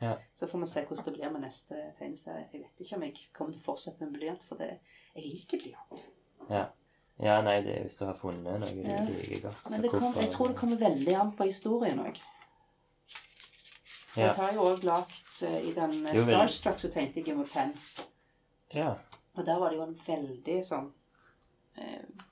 Ja. 0.00 0.14
Så 0.34 0.46
får 0.46 0.58
vi 0.62 0.66
se 0.70 0.84
hvordan 0.86 1.04
det 1.04 1.14
blir 1.14 1.30
med 1.34 1.42
neste 1.42 1.78
tegneserie. 1.98 2.48
Jeg 2.52 2.60
vet 2.60 2.80
ikke 2.84 2.96
om 2.96 3.02
jeg 3.02 3.14
kommer 3.34 3.52
til 3.52 3.62
å 3.62 3.66
fortsette 3.66 4.06
med 4.06 4.14
blyant, 4.14 4.44
for 4.46 4.60
det, 4.60 4.78
jeg 5.14 5.24
liker 5.26 5.62
blyant. 5.64 6.04
Ja. 6.48 6.66
Ja, 7.20 7.40
nei, 7.42 7.60
det 7.66 7.74
er 7.74 7.86
hvis 7.88 7.96
du 7.98 8.04
har 8.06 8.18
funnet 8.18 8.60
noe 8.62 8.70
Ja. 8.86 9.00
du 9.04 9.12
liker 9.12 9.48
godt. 9.48 9.70
Men 9.70 9.82
det 9.82 9.90
kom, 9.90 10.14
jeg 10.14 10.30
tror 10.30 10.52
det 10.52 10.56
kommer 10.56 10.76
veldig 10.78 11.14
an 11.18 11.32
på 11.34 11.48
historien 11.48 11.98
òg. 11.98 12.20
Ja. 14.16 14.22
Jeg 14.22 14.34
har 14.34 14.52
jo 14.54 14.68
òg 14.72 14.84
lagt 14.86 15.42
uh, 15.42 15.58
I 15.58 15.72
den 15.74 16.06
uh, 16.06 16.14
Starstruck 16.24 16.80
så 16.80 16.90
tegnte 16.90 17.20
jeg 17.20 17.28
jo 17.28 17.36
med 17.38 17.50
penn. 17.52 17.74
Ja. 18.74 18.94
Og 19.34 19.46
der 19.46 19.58
var 19.58 19.70
det 19.70 19.78
jo 19.78 19.84
en 19.84 19.98
veldig 20.06 20.56
sånn 20.66 20.88
uh, 21.78 22.24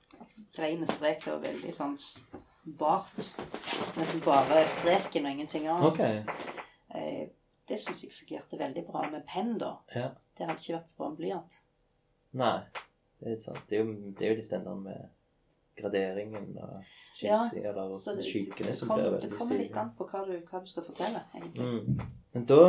Reine 0.57 0.87
strek 0.89 1.27
og 1.31 1.43
veldig 1.43 1.73
sånn 1.75 1.95
bart. 2.79 3.13
Nesten 3.95 4.23
bare 4.25 4.63
streken 4.71 5.27
og 5.27 5.35
ingenting 5.35 5.67
annet. 5.67 5.87
Ok. 5.91 6.55
Uh, 6.95 7.27
det 7.67 7.79
syns 7.79 8.03
jeg 8.05 8.15
fungerte 8.15 8.59
veldig 8.59 8.83
bra 8.87 9.03
med 9.11 9.27
penn, 9.27 9.57
da. 9.59 9.75
Ja. 9.95 10.09
Det 10.37 10.47
hadde 10.47 10.59
ikke 10.61 10.79
vært 10.79 10.91
så 10.91 11.01
bra 11.01 11.09
med 11.11 11.21
blyant. 11.21 11.57
Nei, 12.37 12.59
det 13.19 13.27
er 13.27 13.33
litt 13.33 13.43
sant. 13.43 13.63
Det 13.69 13.77
er 13.77 13.83
jo, 13.83 13.93
det 14.17 14.25
er 14.25 14.33
jo 14.33 14.39
litt 14.41 14.51
den 14.53 14.65
der 14.67 14.81
med 14.81 15.07
graderingen 15.77 16.57
og 16.57 16.77
Ja, 17.21 17.39
og 17.49 17.95
eller 18.09 18.21
skyggene 18.21 18.73
som 18.77 18.91
blir 18.91 19.07
veldig 19.09 19.19
blir 19.21 19.31
det 19.31 19.39
kommer 19.39 19.61
litt 19.61 19.77
an 19.77 19.89
på 19.97 20.05
hva 20.09 20.21
du, 20.25 20.33
hva 20.49 20.61
du 20.61 20.69
skal 20.69 20.85
fortelle, 20.85 21.21
egentlig. 21.33 21.65
Mm. 21.65 22.01
Men 22.33 22.45
da 22.49 22.61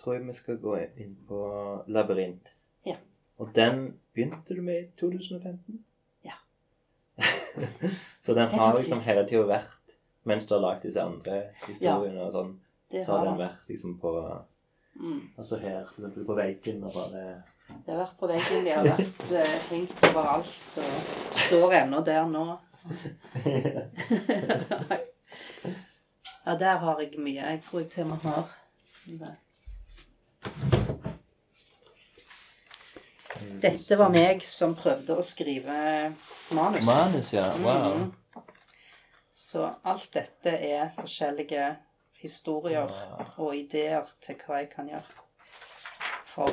tror 0.00 0.16
jeg 0.16 0.26
vi 0.26 0.36
skal 0.38 0.60
gå 0.62 0.76
inn 1.04 1.16
på 1.28 1.40
labyrint. 1.88 2.48
Ja. 2.86 2.96
Og 3.38 3.52
den 3.54 3.82
begynte 4.14 4.56
du 4.56 4.62
med 4.64 4.78
i 4.82 4.86
2015? 5.00 5.82
Ja. 6.24 6.38
så 8.24 8.34
den 8.34 8.48
har 8.56 8.76
liksom 8.76 9.04
hele 9.04 9.26
tida 9.28 9.44
vært 9.48 9.76
Mens 10.28 10.44
du 10.46 10.52
har 10.52 10.60
lagd 10.60 10.82
disse 10.84 11.00
andre 11.00 11.36
historiene 11.64 12.26
og 12.26 12.34
sånn, 12.34 12.50
så 12.90 13.06
har 13.08 13.22
den 13.24 13.38
vært 13.40 13.70
liksom 13.70 13.94
på 14.02 14.10
Mm. 15.00 15.20
Altså 15.38 15.56
her, 15.56 15.86
for 15.86 16.02
eksempel 16.02 16.26
på 16.26 16.34
veggen 16.34 16.84
og 16.84 16.92
bare 16.92 17.42
Det 17.84 17.92
har 17.92 18.00
vært 18.02 18.18
på 18.20 18.26
veggen, 18.30 18.64
de 18.64 18.70
har 18.74 18.84
vært 18.86 19.30
uh, 19.32 19.54
hengt 19.70 20.04
overalt 20.10 20.78
og 20.80 20.92
står 21.46 21.74
ennå 21.80 22.00
der 22.06 22.24
nå. 22.30 22.46
ja, 26.46 26.54
der 26.54 26.76
har 26.84 27.00
jeg 27.02 27.18
mye. 27.18 27.42
Jeg 27.42 27.62
tror 27.66 27.80
jeg 27.80 27.90
til 27.90 28.02
og 28.02 28.08
med 28.10 28.18
har 28.24 28.44
det. 29.04 29.34
Dette 33.60 33.96
var 33.96 34.10
meg 34.12 34.44
som 34.44 34.74
prøvde 34.76 35.16
å 35.16 35.24
skrive 35.24 35.74
manus. 36.56 36.86
Manus, 36.86 37.32
ja. 37.34 37.50
Wow. 37.60 37.98
Mhm. 37.98 38.10
Så 39.50 39.66
alt 39.82 40.12
dette 40.14 40.52
er 40.52 40.92
forskjellige 40.94 41.64
historier 42.20 42.92
og 43.36 43.56
ideer 43.56 44.06
til 44.22 44.36
hva 44.44 44.60
jeg 44.60 44.68
kan 44.70 44.88
gjøre 44.92 45.29
for 46.30 46.50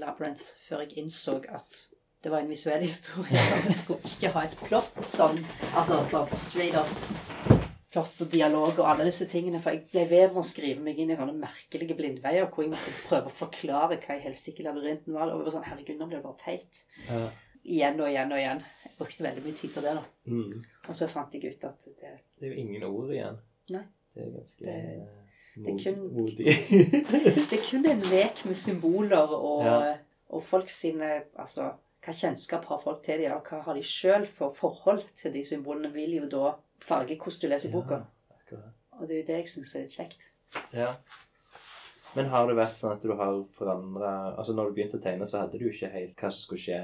Labyrinth, 0.00 0.44
før 0.66 0.84
jeg 0.84 0.98
innså 1.02 1.38
at 1.48 1.80
det 2.20 2.32
var 2.32 2.42
en 2.42 2.50
visuell 2.52 2.82
historie. 2.84 3.40
Vi 3.68 3.76
skulle 3.76 4.04
ikke 4.04 4.34
ha 4.36 4.44
et 4.44 4.56
plott 4.66 5.02
sånn, 5.08 5.40
altså 5.72 6.02
sånn 6.08 6.32
straight 6.36 6.76
up 6.76 7.60
plott 7.90 8.20
og 8.22 8.30
dialog 8.30 8.78
og 8.78 8.86
alle 8.86 9.06
disse 9.08 9.26
tingene. 9.30 9.60
For 9.62 9.74
jeg 9.74 9.86
ble 9.90 10.04
ved 10.10 10.26
med 10.30 10.42
å 10.42 10.46
skrive 10.46 10.82
meg 10.84 10.98
inn 11.02 11.12
i 11.12 11.18
sånne 11.18 11.34
merkelige 11.40 11.96
blindveier 11.98 12.48
hvor 12.48 12.64
jeg 12.64 12.72
måtte 12.74 12.96
prøve 13.08 13.30
å 13.30 13.38
forklare 13.40 13.98
hva 14.02 14.16
i 14.16 14.24
helsike 14.24 14.66
labyrinten 14.66 15.16
var. 15.16 15.30
Og 15.30 15.40
jeg 15.40 15.48
var 15.48 15.56
sånn, 15.56 15.68
herregud, 15.70 15.96
nå 15.98 16.10
blir 16.10 16.20
det 16.20 16.26
bare 16.26 16.42
teit. 16.44 16.82
Ja. 17.08 17.22
Igjen 17.60 18.00
og 18.00 18.08
igjen 18.08 18.34
og 18.34 18.40
igjen. 18.40 18.62
Jeg 18.86 18.94
brukte 18.98 19.26
veldig 19.26 19.46
mye 19.46 19.58
tid 19.62 19.74
på 19.74 19.84
det. 19.84 19.96
da. 19.98 20.04
Mm. 20.30 20.60
Og 20.86 21.00
så 21.00 21.08
fant 21.10 21.34
jeg 21.34 21.50
ut 21.50 21.66
at 21.68 21.88
det, 21.88 22.14
Det 22.38 22.46
er 22.48 22.54
jo 22.54 22.62
ingen 22.62 22.86
ord 22.88 23.10
igjen. 23.14 23.40
Nei. 23.74 23.84
Det 24.14 24.22
er 24.26 24.30
ganske 24.38 24.64
Det- 24.64 25.08
det 25.56 25.72
er 25.74 25.78
kun- 25.84 26.26
det 27.50 27.52
er 27.58 27.64
kun 27.70 27.86
en 27.90 28.00
lek 28.10 28.44
med 28.46 28.54
symboler 28.56 29.32
og, 29.34 29.64
Ja. 29.64 29.96
og 30.30 30.42
folk 30.42 30.70
sine 30.70 31.22
Altså, 31.38 31.72
hva 32.04 32.12
kjennskap 32.16 32.64
har 32.64 32.78
folk 32.80 33.02
til 33.04 33.18
dem, 33.20 33.32
og 33.32 33.42
hva 33.44 33.62
har 33.62 33.74
de 33.74 33.82
sjøl 33.82 34.26
for 34.26 34.50
forhold 34.56 35.02
til 35.14 35.32
de 35.32 35.44
symbolene, 35.44 35.92
vil 35.92 36.14
jo 36.22 36.26
da 36.28 36.52
farge 36.80 37.16
hvordan 37.18 37.40
du 37.42 37.48
leser 37.48 37.72
boka. 37.72 37.98
Ja. 38.52 38.56
Og 39.00 39.08
det 39.08 39.16
er 39.16 39.20
jo 39.20 39.26
det 39.26 39.36
jeg 39.40 39.48
syns 39.48 39.74
er 39.74 39.80
litt 39.84 39.96
kjekt. 39.98 40.30
Ja. 40.72 40.94
Men 42.16 42.26
har 42.32 42.46
det 42.48 42.56
vært 42.58 42.74
sånn 42.78 42.92
at 42.96 43.02
du 43.02 43.12
har 43.14 43.36
forandra 43.54 44.34
Altså, 44.36 44.52
når 44.56 44.70
du 44.70 44.74
begynte 44.80 44.98
å 44.98 45.02
tegne, 45.02 45.26
så 45.30 45.38
hadde 45.44 45.58
du 45.60 45.66
jo 45.68 45.70
ikke 45.74 45.92
helt 45.92 46.16
hva 46.16 46.30
som 46.32 46.40
skulle 46.42 46.60
skje. 46.64 46.80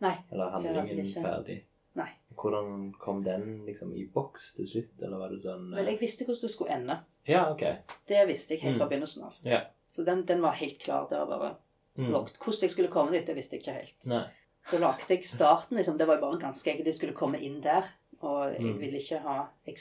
Nei. 0.00 0.14
Eller 0.32 0.50
handlingen 0.54 1.10
ferdig. 1.12 1.58
Nei. 1.98 2.08
Hvordan 2.38 2.92
kom 3.02 3.18
den 3.20 3.66
liksom 3.66 3.90
i 3.98 4.06
boks 4.06 4.54
til 4.56 4.66
slutt, 4.66 5.02
eller 5.02 5.18
var 5.18 5.28
det 5.34 5.42
sånn 5.42 5.66
Vel, 5.66 5.82
Men 5.82 5.90
jeg 5.90 5.98
visste 6.00 6.24
hvordan 6.24 6.46
det 6.46 6.50
skulle 6.54 6.76
ende. 6.78 6.96
Ja, 7.28 7.50
ok. 7.52 7.62
Det 8.06 8.26
visste 8.28 8.54
jeg 8.54 8.60
helt 8.62 8.76
fra 8.78 8.84
Mm. 8.86 8.90
begynnelsen 8.90 9.24
av. 9.24 9.34
Ja. 9.44 9.60
Så 9.92 10.04
den, 10.04 10.24
den 10.26 10.40
var 10.42 10.52
helt 10.52 10.78
klar 10.80 11.08
der 11.10 11.26
bare. 11.26 11.56
Mm. 11.98 12.10
Lagt. 12.12 12.38
Hvordan 12.38 12.62
jeg 12.62 12.70
skulle 12.70 12.88
komme 12.88 13.12
dit, 13.12 13.26
det 13.26 13.36
visste 13.36 13.56
jeg 13.56 13.62
ikke 13.62 13.72
helt. 13.76 14.06
Nei. 14.06 14.24
Så 14.64 14.78
lagde 14.78 15.04
jeg 15.08 15.24
starten, 15.24 15.76
liksom. 15.76 15.98
Det 15.98 16.06
var 16.06 16.14
jo 16.16 16.20
bare 16.20 16.34
en 16.34 16.40
ganske 16.40 16.70
egg 16.70 16.84
Jeg 16.84 16.94
skulle 16.94 17.14
komme 17.14 17.40
inn 17.40 17.60
der. 17.60 17.84
Og 18.20 18.52
jeg 18.54 18.60
Mm. 18.62 18.78
ville 18.80 18.98
ikke 19.00 19.18
ha 19.22 19.46
Jeg 19.66 19.76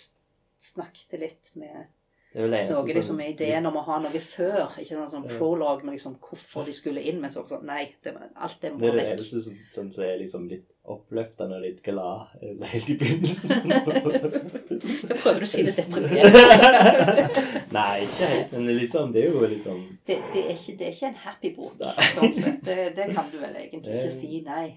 snakket 0.60 1.20
litt 1.20 1.52
med 1.56 1.88
Det 2.30 2.44
er 2.46 2.68
noe 2.70 2.76
sånn, 2.78 2.90
liksom 2.94 3.22
ideen 3.26 3.66
om 3.66 3.78
å 3.80 3.82
ha 3.88 3.96
noe 4.04 4.20
før. 4.22 4.76
Ikke 4.78 4.98
noe 5.00 5.10
sånn 5.10 5.24
prolog 5.26 5.82
med 5.82 5.96
liksom 5.96 6.20
hvorfor 6.22 6.68
de 6.68 6.74
skulle 6.78 7.02
inn. 7.02 7.18
Men 7.24 7.32
så 7.34 7.42
sånn 7.50 7.64
Nei, 7.66 7.88
det, 8.06 8.14
alt 8.38 8.60
det 8.62 8.70
må 8.74 8.84
Det 8.84 8.92
er 8.92 9.00
det 9.00 9.06
eneste 9.16 9.42
som, 9.42 9.56
som 9.74 9.88
så 9.96 10.04
er 10.06 10.20
liksom 10.22 10.46
litt 10.52 10.68
oppløftende 10.90 11.58
og 11.58 11.64
litt 11.66 11.82
glad 11.86 12.36
helt 12.72 12.92
i 12.94 12.96
begynnelsen. 13.02 13.50
Da 13.70 15.18
prøver 15.18 15.42
du 15.42 15.46
å 15.46 15.50
si 15.50 15.64
det 15.66 15.74
deprimerende. 15.82 17.46
Nei, 17.74 17.96
ikke 18.06 18.30
helt, 18.34 18.54
men 18.56 18.70
litt 18.78 18.94
sånn, 18.94 19.14
det 19.14 19.24
er 19.24 19.34
jo 19.34 19.50
litt 19.50 19.66
sånn 19.66 19.82
Det, 20.06 20.20
det, 20.34 20.44
er 20.46 20.54
ikke, 20.56 20.76
det 20.80 20.88
er 20.88 20.94
ikke 20.96 21.10
en 21.10 21.20
happy 21.26 21.52
bok. 21.58 21.82
Sånn 22.16 22.38
sett. 22.38 22.62
Det, 22.66 22.78
det 22.98 23.10
kan 23.14 23.30
du 23.34 23.40
vel 23.42 23.58
egentlig 23.62 23.98
ikke 24.00 24.14
si, 24.14 24.44
nei. 24.46 24.68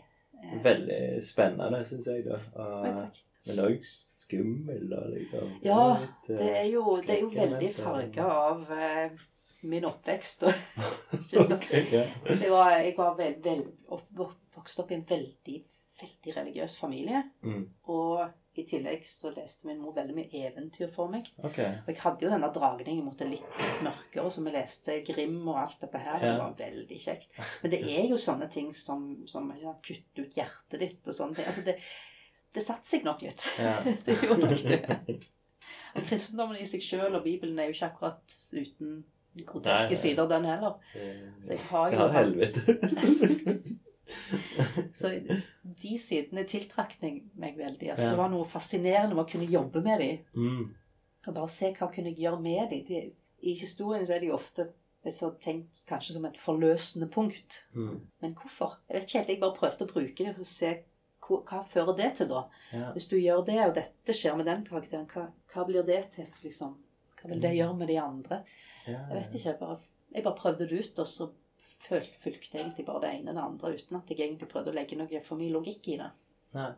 Eh, 0.42 0.57
veldig 0.64 1.03
spennende, 1.24 1.84
syns 1.88 2.09
jeg, 2.09 2.24
da. 2.28 2.40
Og, 2.57 2.88
takk. 2.88 3.22
Men 3.49 3.61
òg 3.64 3.82
skummel 3.82 4.93
og 4.95 5.12
liksom 5.16 5.53
Ja, 5.66 5.84
eh, 5.99 6.09
Det 6.28 6.51
er 6.51 6.68
jo, 6.70 6.97
det 7.03 7.16
er 7.16 7.22
jo 7.24 7.30
veldig 7.34 7.70
farga 7.76 8.26
av 8.32 8.72
eh, 8.76 9.24
min 9.62 9.86
oppvekst. 9.86 10.47
Og, 10.49 10.53
ikke 11.20 11.47
sant? 11.49 11.57
Ok, 11.59 11.68
ja. 11.93 12.07
Det 12.28 12.51
var, 12.51 12.76
jeg 12.78 12.95
var 12.99 13.16
vel, 13.18 13.36
vel, 13.45 13.64
opp, 13.95 14.07
vokst 14.57 14.82
opp 14.82 14.93
i 14.93 14.99
en 14.99 15.09
veldig, 15.09 15.59
veldig 16.03 16.36
religiøs 16.38 16.76
familie. 16.78 17.24
Mm. 17.47 17.66
Og 17.95 18.22
i 18.55 18.66
tillegg 18.68 19.07
så 19.09 19.30
leste 19.32 19.68
min 19.68 19.78
mor 19.80 19.95
veldig 19.97 20.14
mye 20.16 20.43
eventyr 20.45 20.90
for 20.93 21.09
meg. 21.12 21.30
Okay. 21.47 21.78
Og 21.86 21.88
jeg 21.88 22.01
hadde 22.03 22.26
jo 22.26 22.32
denne 22.34 22.51
dragningen 22.53 23.07
mot 23.07 23.16
det 23.16 23.30
litt 23.30 23.61
mørkere, 23.84 24.28
så 24.28 24.45
vi 24.45 24.53
leste 24.53 24.99
Grim 25.07 25.38
og 25.47 25.61
alt 25.62 25.78
dette 25.80 26.03
her. 26.03 26.18
Det 26.20 26.32
var 26.36 26.57
veldig 26.59 26.99
kjekt. 27.01 27.38
Men 27.62 27.72
det 27.72 27.80
er 27.95 28.11
jo 28.11 28.20
sånne 28.20 28.51
ting 28.53 28.74
som, 28.76 29.07
som 29.30 29.49
ja, 29.57 29.72
kutte 29.80 30.26
ut 30.26 30.36
hjertet 30.36 30.82
ditt 30.84 31.09
og 31.09 31.16
sånne 31.16 31.38
ting. 31.38 31.49
Altså 31.49 31.64
det, 31.70 31.78
det 32.55 32.62
satte 32.64 32.88
seg 32.88 33.07
nok 33.07 33.22
litt. 33.24 33.46
Ja. 33.59 33.76
det 34.07 34.18
gjorde 34.20 34.50
nok 34.50 34.64
det. 34.66 35.18
Og 35.92 36.05
kristendommen 36.09 36.61
i 36.61 36.66
seg 36.68 36.84
sjøl 36.84 37.14
og 37.16 37.24
Bibelen 37.24 37.59
er 37.61 37.68
jo 37.68 37.76
ikke 37.76 37.90
akkurat 37.90 38.36
uten 38.53 39.03
groteske 39.48 39.96
sider, 39.96 40.28
den 40.28 40.44
heller. 40.48 40.76
Så 41.40 41.57
jeg 41.57 41.64
har 41.70 41.92
jo 41.92 41.98
Ja, 41.98 42.11
helvete. 42.18 42.61
Så 44.98 45.09
de 45.82 45.96
sidene 46.00 46.44
tiltrakk 46.48 46.96
meg 47.03 47.57
veldig. 47.57 47.90
Altså, 47.90 48.07
Ja. 48.07 48.11
Det 48.11 48.18
var 48.18 48.30
noe 48.32 48.44
fascinerende 48.48 49.14
med 49.14 49.24
å 49.24 49.30
kunne 49.30 49.48
jobbe 49.48 49.80
med 49.84 50.00
dem. 50.00 50.18
Mm. 50.36 50.74
Og 51.26 51.34
bare 51.34 51.48
se 51.48 51.72
hva 51.72 51.88
kunne 51.92 52.11
jeg 52.12 52.24
gjøre 52.24 52.40
med 52.42 52.70
dem. 52.70 52.84
De, 52.88 53.12
I 53.42 53.55
historien 53.55 54.07
så 54.07 54.16
er 54.16 54.24
de 54.24 54.32
ofte 54.34 54.68
så 55.11 55.32
tenkt 55.42 55.84
kanskje 55.88 56.14
som 56.14 56.24
et 56.28 56.38
forløsende 56.38 57.09
punkt. 57.11 57.64
Mm. 57.74 58.00
Men 58.22 58.34
hvorfor? 58.34 58.78
Jeg 58.88 58.96
vet 58.96 59.09
ikke 59.09 59.18
helt. 59.18 59.28
Jeg 59.28 59.40
bare 59.40 59.59
prøvde 59.59 59.86
å 59.86 59.92
bruke 59.92 60.24
det 60.24 60.34
og 60.38 60.46
se 60.46 60.74
hva, 61.41 61.62
fører 61.68 61.97
det 61.99 62.11
til, 62.18 62.28
da. 62.30 62.45
Ja. 62.72 62.91
Hvis 62.97 63.09
du 63.11 63.16
gjør 63.18 63.45
det, 63.47 63.59
og 63.64 63.74
dette 63.76 64.16
skjer 64.16 64.37
med 64.39 64.49
den 64.51 64.64
karakteren, 64.66 65.07
hva, 65.12 65.28
hva 65.53 65.66
blir 65.68 65.87
det 65.87 66.03
til? 66.16 66.28
liksom? 66.45 66.76
Hva 67.20 67.30
vil 67.30 67.43
det 67.43 67.55
gjøre 67.57 67.78
med 67.78 67.91
de 67.91 67.99
andre? 68.03 68.43
Ja, 68.87 68.99
Jeg 69.09 69.16
vet 69.18 69.35
ikke. 69.39 69.49
Jeg 69.49 69.59
bare, 69.61 69.78
jeg 70.14 70.24
bare 70.26 70.39
prøvde 70.39 70.68
det 70.68 70.80
ut, 70.80 70.99
og 70.99 71.07
så 71.07 71.28
fulgte 71.83 72.59
egentlig 72.59 72.87
bare 72.87 73.01
det 73.03 73.12
ene 73.16 73.33
og 73.33 73.37
det 73.37 73.43
andre 73.43 73.72
uten 73.74 73.99
at 73.99 74.11
jeg 74.11 74.20
egentlig 74.20 74.49
prøvde 74.51 74.70
å 74.70 74.76
legge 74.76 74.99
noe 74.99 75.22
for 75.24 75.41
mye 75.41 75.53
logikk 75.55 75.89
i 75.91 75.99
det. 75.99 76.11
Nei. 76.57 76.72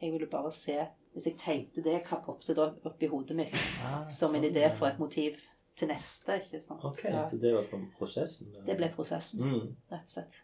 Jeg 0.00 0.12
ville 0.14 0.26
bare 0.30 0.50
se 0.52 0.78
Hvis 1.10 1.26
jeg 1.26 1.38
tenkte 1.42 1.82
det, 1.82 1.96
hva 2.06 2.20
poppet 2.22 2.54
da 2.54 2.68
opp 2.86 3.00
i 3.02 3.08
hodet 3.10 3.34
mitt 3.34 3.50
Ah, 3.82 4.04
som 4.06 4.30
en 4.30 4.44
sånn, 4.44 4.46
idé 4.46 4.68
for 4.70 4.86
et 4.86 5.00
motiv 5.02 5.40
til 5.74 5.90
neste? 5.90 6.36
ikke 6.38 6.60
sant? 6.62 6.84
Ok, 6.86 7.00
så 7.26 7.38
det 7.42 7.50
var 7.56 7.66
prosessen? 7.98 8.52
da. 8.54 8.62
det 8.68 8.76
ble 8.78 8.92
prosessen, 8.94 9.42
mm. 9.42 9.64
rett 9.90 10.06
og 10.06 10.12
slett. 10.12 10.36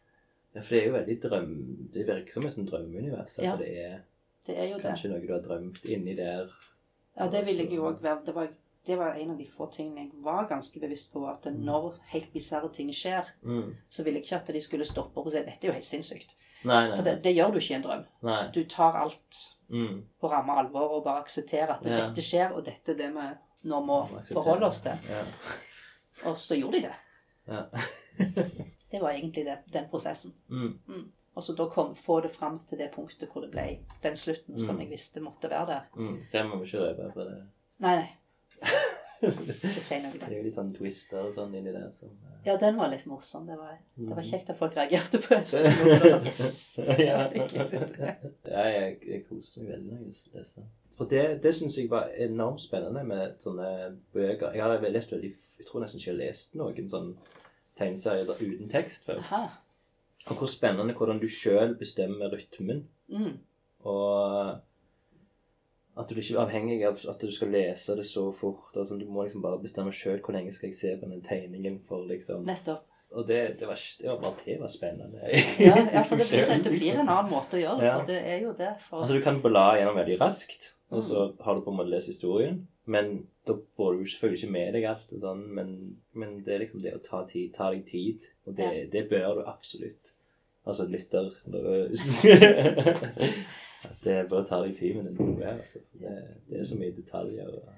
Ja, 0.57 0.63
for 0.65 0.73
det 0.75 0.79
er 0.83 0.87
jo 0.89 0.93
veldig 0.97 1.17
drøm... 1.23 1.51
Det 1.93 2.07
virker 2.09 2.33
som 2.39 2.47
et 2.49 2.55
sånt 2.55 2.71
drømmeunivers. 2.71 3.39
At 3.39 3.45
Ja. 3.45 3.57
det 3.61 3.69
er 3.77 3.99
Det 4.47 4.55
er 4.57 4.69
jo 4.71 4.77
det. 4.79 4.85
kanskje 4.87 5.11
noe 5.13 5.21
du 5.27 5.33
har 5.35 5.43
drømt 5.45 5.83
inni 5.85 6.15
der. 6.17 6.49
Ja, 7.19 7.27
det 7.29 7.43
ville 7.47 7.65
jeg 7.67 7.73
jo 7.77 7.85
òg 7.91 8.01
være. 8.01 8.25
Det 8.27 8.35
var, 8.35 8.49
det 8.87 8.97
var 8.99 9.15
en 9.21 9.31
av 9.35 9.39
de 9.39 9.47
få 9.47 9.67
tingene 9.75 10.07
jeg 10.07 10.13
var 10.25 10.47
ganske 10.49 10.81
bevisst 10.81 11.13
på. 11.13 11.27
At 11.29 11.45
når 11.53 11.99
helt 12.15 12.33
bisarre 12.33 12.73
ting 12.73 12.89
skjer, 12.93 13.25
Mm. 13.43 13.75
så 13.91 14.03
ville 14.05 14.19
jeg 14.21 14.25
ikke 14.25 14.37
at 14.41 14.55
de 14.55 14.61
skulle 14.61 14.85
stoppe 14.87 15.19
opp 15.21 15.27
og 15.27 15.33
si 15.33 15.39
dette 15.43 15.65
er 15.65 15.69
jo 15.69 15.73
helt 15.73 15.85
sinnssykt. 15.85 16.35
Nei, 16.65 16.89
nei. 16.89 16.97
For 16.97 17.05
det, 17.05 17.23
det 17.23 17.35
gjør 17.37 17.53
du 17.53 17.59
ikke 17.59 17.71
i 17.73 17.77
en 17.77 17.83
drøm. 17.83 18.05
nei. 18.23 18.51
Du 18.53 18.65
tar 18.65 18.97
alt 18.97 19.43
Mm. 19.69 20.05
på 20.23 20.31
ramme 20.31 20.53
alvor 20.57 20.89
og 20.97 21.05
bare 21.05 21.23
aksepterer 21.25 21.71
at 21.77 21.85
Ja. 21.85 22.07
dette 22.07 22.23
skjer, 22.23 22.53
og 22.55 22.65
dette 22.65 22.93
er 22.93 22.95
det 22.97 23.13
vi 23.13 23.69
nå 23.69 23.81
må 23.85 24.09
forholde 24.33 24.67
oss 24.67 24.81
til. 24.81 24.93
Ja. 25.11 25.23
Og 26.25 26.37
så 26.39 26.55
gjorde 26.57 26.73
de 26.81 26.83
det. 26.83 26.95
Ja. 27.49 27.63
Det 28.97 29.03
var 29.05 29.13
egentlig 29.15 29.45
det, 29.47 29.59
den 29.77 29.87
prosessen. 29.93 30.33
Mm. 30.49 31.07
Og 31.37 31.45
så 31.45 31.53
da 31.53 31.67
kom, 31.69 31.93
få 32.01 32.21
det 32.25 32.31
fram 32.33 32.59
til 32.65 32.79
det 32.81 32.91
punktet 32.95 33.29
hvor 33.29 33.45
det 33.45 33.51
ble 33.53 33.67
den 34.03 34.17
slutten 34.17 34.57
som 34.59 34.77
Mm. 34.79 34.81
jeg 34.87 34.91
visste 34.95 35.21
måtte 35.21 35.51
være 35.53 35.67
der. 35.75 35.89
Mm. 35.97 36.15
Det 36.33 36.45
må 36.49 36.57
vi 36.63 36.65
ikke 36.71 36.81
røpe. 36.87 37.11
på 37.15 37.27
det. 37.29 37.43
Nei, 37.85 37.97
nei. 38.01 38.09
Ikke 39.27 39.81
si 39.81 39.97
noe 40.03 40.13
det 40.13 40.21
der. 40.21 40.29
er 40.29 40.37
jo 40.37 40.43
litt 40.45 40.57
sånn 40.59 40.73
twister 40.77 41.23
og 41.25 41.31
sånn 41.33 41.55
inni 41.57 41.73
der. 41.73 41.87
Som, 41.97 42.11
uh... 42.25 42.35
Ja, 42.45 42.57
den 42.61 42.77
var 42.77 42.91
litt 42.93 43.07
morsom. 43.09 43.47
Det 43.49 43.57
var, 43.57 43.79
det 43.97 44.09
var 44.11 44.21
Mhm. 44.23 44.29
kjekt 44.31 44.51
at 44.53 44.59
folk 44.59 44.77
reagerte 44.77 45.21
på 45.25 45.35
det. 45.41 45.45
Det 45.53 46.11
sånn, 46.13 46.27
yes! 46.27 46.79
ja. 47.01 47.29
det 47.33 48.53
jeg, 48.53 48.99
jeg 49.09 49.23
koste 49.29 49.61
meg 49.63 49.71
veldig 49.73 49.93
når 49.93 50.03
jeg 50.03 50.07
leste 50.11 50.61
det. 50.61 50.67
For 50.97 51.05
det, 51.11 51.23
det 51.45 51.53
syns 51.55 51.77
jeg 51.77 51.91
var 51.93 52.09
enormt 52.25 52.61
spennende 52.65 53.03
med 53.05 53.35
sånne 53.43 53.71
bøker. 54.17 54.55
Jeg 54.57 54.63
har 54.65 54.81
lest 54.89 55.13
veldig, 55.13 55.33
jeg 55.61 55.67
tror 55.69 55.83
nesten 55.85 56.01
ikke 56.01 56.11
jeg 56.11 56.17
har 56.17 56.23
lest 56.27 56.55
noen 56.57 56.89
sånn 56.93 57.11
tegneserier 57.79 58.31
uten 58.41 58.68
tekst 58.72 59.05
før. 59.09 59.20
Aha. 59.24 59.43
Og 60.27 60.41
hvor 60.41 60.51
spennende 60.51 60.95
hvordan 60.97 61.20
du 61.22 61.29
sjøl 61.31 61.77
bestemmer 61.79 62.33
rytmen. 62.33 62.87
Mm. 63.09 63.37
Og 63.87 64.57
at 65.97 66.11
du 66.11 66.18
ikke 66.18 66.35
er 66.35 66.43
avhengig 66.43 66.81
av 66.85 66.99
at 67.09 67.22
du 67.22 67.31
skal 67.33 67.53
lese 67.55 67.95
det 67.97 68.05
så 68.09 68.27
fort. 68.37 68.74
Sånn, 68.74 69.01
du 69.01 69.07
må 69.09 69.24
liksom 69.24 69.45
bare 69.45 69.61
bestemme 69.62 69.95
sjøl 69.95 70.18
hvor 70.20 70.35
lenge 70.37 70.53
skal 70.53 70.68
jeg 70.72 70.77
se 70.81 70.93
på 71.01 71.09
den 71.09 71.22
tegningen. 71.24 71.79
for 71.87 72.05
liksom... 72.11 72.45
Nettopp. 72.49 72.85
Og 73.16 73.22
det, 73.29 73.39
det, 73.61 73.68
var, 73.70 73.79
det 74.03 74.09
var 74.11 74.16
bare 74.20 74.43
det 74.45 74.57
var 74.61 74.68
spennende. 74.68 75.20
Ja, 75.62 75.77
ja 75.95 76.03
for 76.05 76.18
det 76.18 76.27
blir, 76.29 76.51
det 76.64 76.72
blir 76.74 76.99
en 76.99 77.07
annen 77.09 77.31
måte 77.31 77.57
å 77.57 77.61
gjøre 77.62 77.79
det 77.81 77.87
Ja. 77.87 77.95
på. 78.01 78.07
Det 78.11 78.18
er 78.35 78.41
jo 78.43 78.53
det. 78.59 78.72
For, 78.89 79.05
Altså 79.05 79.14
Du 79.14 79.22
kan 79.24 79.39
bla 79.45 79.66
gjennom 79.79 79.97
veldig 79.97 80.18
raskt, 80.20 80.72
og 80.91 81.03
så 81.03 81.28
Mm. 81.32 81.37
har 81.45 81.55
du 81.55 81.61
på 81.61 81.70
en 81.70 81.76
måte 81.76 81.91
lest 81.91 82.07
historien. 82.07 82.66
Men 82.87 83.26
da 83.47 83.55
får 83.76 83.99
du 83.99 84.05
selvfølgelig 84.07 84.43
ikke 84.43 84.53
med 84.53 84.72
deg 84.74 84.84
alt. 84.84 85.09
sånn, 85.20 85.47
Men, 85.55 85.97
men 86.14 86.43
det 86.45 86.55
er 86.55 86.59
liksom 86.61 86.80
det 86.82 86.95
å 86.95 87.03
ta, 87.03 87.24
tid, 87.26 87.53
ta 87.55 87.70
deg 87.72 87.84
tid. 87.87 88.20
Og 88.47 88.55
det, 88.55 88.64
Ja. 88.64 88.84
det 88.93 89.09
bør 89.11 89.34
du 89.34 89.43
absolutt. 89.47 90.12
Altså 90.66 90.87
lytter 90.89 91.30
At 93.87 94.03
det 94.05 94.28
bør 94.30 94.45
ta 94.49 94.62
deg 94.64 94.76
tid 94.78 94.97
med 94.97 95.05
den 95.11 95.18
noe. 95.20 95.51
Altså. 95.59 95.78
Det, 96.01 96.12
det 96.49 96.59
er 96.61 96.64
så 96.66 96.78
mye 96.78 96.95
detaljer. 96.97 97.51
Og, 97.53 97.68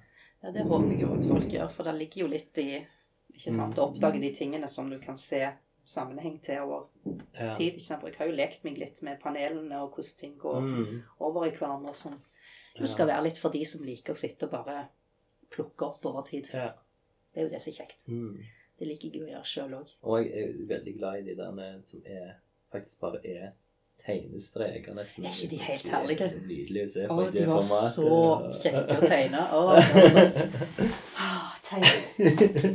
ja, 0.43 0.53
det 0.55 0.63
håper 0.69 0.93
jeg 0.95 1.01
jo 1.03 1.15
at 1.17 1.25
folk 1.33 1.49
gjør, 1.53 1.73
for 1.75 1.89
det 1.89 1.95
ligger 1.99 2.23
jo 2.25 2.29
litt 2.33 2.59
i 2.63 2.69
ikke 3.39 3.53
sant, 3.55 3.75
Mm. 3.75 3.79
å 3.79 3.87
oppdage 3.93 4.21
de 4.23 4.31
tingene 4.35 4.69
som 4.69 4.89
du 4.91 4.99
kan 4.99 5.17
se 5.19 5.43
sammenheng 5.87 6.41
til 6.43 6.59
over 6.65 6.87
tid. 7.57 7.75
Ikke 7.75 7.81
sant? 7.85 8.01
For 8.01 8.09
jeg 8.11 8.19
har 8.19 8.27
jo 8.29 8.37
lekt 8.37 8.65
meg 8.65 8.79
litt 8.79 9.03
med 9.03 9.21
panelene 9.21 9.73
og 9.83 9.93
hvordan 9.95 10.19
ting 10.19 10.35
går 10.39 10.61
Mm, 10.61 11.03
over 11.21 11.45
i 11.47 11.51
hverandre. 11.51 11.89
og 11.91 11.97
Ja. 11.97 12.19
Jo 12.85 12.91
skal 12.91 13.09
være 13.11 13.25
litt 13.29 13.39
for 13.41 13.55
de 13.55 13.65
som 13.67 13.85
liker 13.87 14.15
å 14.15 14.19
sitte 14.19 14.47
og 14.49 14.53
bare 14.53 14.89
plukke 15.51 15.87
opp 15.89 16.07
over 16.11 16.27
tid. 16.29 16.51
ja. 16.53 16.73
Det 17.35 17.43
er 17.43 17.45
jo 17.45 17.51
det 17.53 17.59
som 17.63 17.71
er 17.71 17.77
kjekt. 17.77 17.99
Mm. 18.09 18.37
Det 18.79 18.87
liker 18.89 19.11
jeg 19.13 19.23
å 19.23 19.31
gjøre 19.33 19.47
sjøl 19.47 19.75
òg. 19.79 19.91
Og 20.03 20.21
jeg 20.23 20.43
er 20.43 20.53
veldig 20.71 20.95
glad 20.97 21.19
i 21.19 21.25
de 21.27 21.35
der 21.39 21.81
som 21.87 22.05
er 22.07 22.29
faktisk 22.73 23.01
bare 23.03 23.21
er 23.27 23.51
tegnestreker, 24.07 24.95
nesten. 24.95 25.27
Er 25.27 25.35
ikke 25.35 25.51
de 25.51 25.59
helt 25.63 25.89
herlige? 25.93 26.29
Så 26.31 26.41
nydelig 26.47 26.85
å 26.85 26.91
se 26.93 27.07
på 27.11 27.19
i 27.25 27.33
de 27.35 27.47
var 27.49 27.67
formatet. 27.69 27.97
så 27.97 28.63
kjekke 28.63 28.97
å 28.97 29.11
tegne. 29.13 29.43
Å, 29.53 29.63
det 29.79 30.13
var. 30.15 30.31
Ah, 31.19 31.51
tegne, 31.67 31.93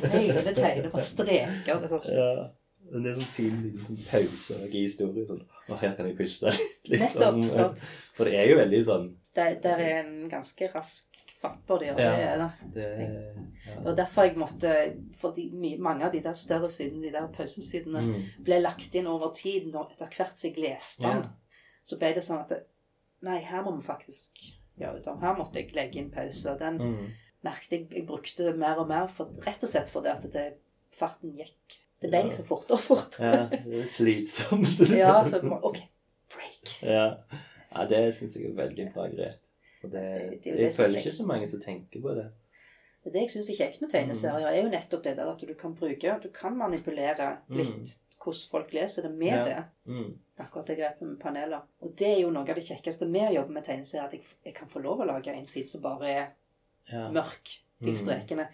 tegne, 0.04 0.54
tegne 0.58 0.92
på 0.94 1.06
streker. 1.08 1.74
Er 1.80 1.90
sånn. 1.96 2.12
Ja. 2.20 2.34
Men 2.94 3.06
det 3.08 3.14
er 3.14 3.16
sånn 3.18 3.30
fin 3.34 3.54
liten 3.64 4.00
pause 4.06 4.58
i 4.68 4.82
historien. 4.84 5.26
Sånn, 5.26 5.40
å, 5.66 5.78
her 5.82 5.96
kan 5.98 6.06
jeg 6.06 6.18
puste 6.20 6.52
litt. 6.52 6.92
Liksom. 6.92 7.08
Nettopp. 7.08 7.40
sånn, 7.40 7.50
sant? 7.50 7.80
For 8.14 8.30
det 8.30 8.36
er 8.38 8.52
jo 8.52 8.58
veldig 8.60 8.82
sånn 8.86 9.08
Det, 9.36 9.64
der 9.64 9.78
er 9.82 10.00
en 10.04 10.30
ganske 10.30 10.68
rask 10.76 11.06
fatt 11.42 11.60
på 11.68 11.78
det, 11.80 11.90
og 11.92 11.98
det 11.98 12.04
Ja. 12.06 12.34
er 12.34 12.38
det. 12.38 12.52
det, 12.74 13.36
Det 13.66 13.84
var 13.86 13.96
derfor 13.96 14.24
jeg 14.24 14.36
måtte 14.38 14.74
Fordi 15.20 15.78
mange 15.80 16.06
av 16.06 16.12
de 16.14 16.20
der 16.24 16.34
større 16.34 16.70
sidene, 16.70 17.02
de 17.04 17.12
der 17.12 17.28
pausesidene, 17.28 18.02
Mm. 18.02 18.24
ble 18.46 18.60
lagt 18.62 18.96
inn 18.96 19.08
over 19.08 19.32
tid 19.34 19.72
når 19.74 19.92
etter 19.92 20.06
hvert 20.16 20.38
som 20.38 20.50
jeg 20.50 20.58
leste 20.60 21.04
den. 21.04 21.24
Ja. 21.24 21.30
Så 21.84 21.98
ble 22.00 22.14
det 22.14 22.24
sånn 22.24 22.40
at 22.52 22.64
Nei, 23.24 23.40
her 23.40 23.64
må 23.64 23.72
vi 23.78 23.88
faktisk 23.88 24.32
gjøre 24.80 25.00
det 25.00 25.08
om. 25.08 25.20
Her 25.22 25.36
måtte 25.36 25.54
jeg 25.56 25.74
legge 25.76 25.96
inn 25.96 26.10
pause. 26.12 26.52
og 26.52 26.60
Den 26.60 26.78
Mm. 26.78 27.12
merket 27.44 27.70
jeg 27.72 27.90
jeg 27.92 28.06
brukte 28.08 28.54
mer 28.58 28.76
og 28.80 28.88
mer, 28.88 29.08
for, 29.08 29.26
rett 29.46 29.64
og 29.64 29.70
slett 29.70 29.90
fordi 29.90 30.08
at 30.10 30.32
det, 30.32 30.54
farten 30.92 31.32
gikk. 31.34 31.80
Det 32.02 32.10
ble 32.10 32.18
Ja. 32.20 32.24
liksom 32.26 32.46
fortere 32.46 32.74
og 32.74 32.80
fortere. 32.80 33.34
ja, 33.34 33.46
det 33.48 33.82
er 33.82 33.88
slitsomt. 33.88 34.90
Ja, 34.98 35.26
så 35.28 35.40
OK, 35.64 35.78
break. 36.30 36.82
ja. 36.82 37.16
Ja, 37.76 37.86
det 37.90 38.14
syns 38.16 38.36
jeg 38.36 38.46
er 38.52 38.56
veldig 38.56 38.94
bra 38.94 39.08
grep. 39.08 39.40
Og 39.84 39.92
det, 39.92 40.02
Det- 40.32 40.44
det 40.44 40.56
jeg 40.60 40.68
er 40.68 40.72
føler 40.72 41.00
ikke 41.00 41.12
så 41.12 41.26
mange 41.26 41.48
som 41.48 41.60
tenker 41.60 42.02
på 42.02 42.16
det. 42.16 42.32
Det 43.04 43.10
er 43.10 43.14
det 43.14 43.22
jeg 43.22 43.32
syns 43.32 43.50
er 43.50 43.58
kjekt 43.66 43.82
med 43.82 43.90
tegneserier, 43.92 44.48
er 44.48 44.62
jo 44.64 44.70
nettopp 44.70 45.04
det 45.04 45.18
der 45.18 45.30
at 45.30 45.40
du 45.42 45.54
kan 45.54 45.74
bruke 45.76 46.20
Du 46.22 46.30
kan 46.30 46.56
manipulere 46.58 47.38
litt 47.50 47.98
hvordan 48.24 48.50
folk 48.52 48.72
leser 48.74 49.02
det 49.02 49.12
med 49.12 49.28
Ja. 49.28 49.44
det. 49.44 49.64
Mm. 49.86 50.18
Akkurat 50.40 50.66
det 50.68 50.78
grepet 50.78 51.02
med 51.02 51.20
paneler. 51.20 51.62
Og 51.82 51.96
det 51.98 52.08
er 52.08 52.22
jo 52.22 52.30
noe 52.32 52.48
av 52.50 52.56
det 52.56 52.64
kjekkeste 52.64 53.06
med 53.08 53.30
å 53.32 53.34
jobbe 53.36 53.50
med 53.52 53.64
tegneserier, 53.66 54.06
at 54.06 54.12
jeg, 54.14 54.24
jeg 54.46 54.54
kan 54.56 54.68
få 54.70 54.80
lov 54.82 55.00
å 55.02 55.06
lage 55.06 55.28
en 55.28 55.46
side 55.46 55.68
som 55.68 55.82
bare 55.82 56.08
er 56.10 56.28
Ja. 56.92 57.10
mørk, 57.12 57.60
de 57.82 57.92
Mm. 57.92 57.96
strekene. 57.96 58.48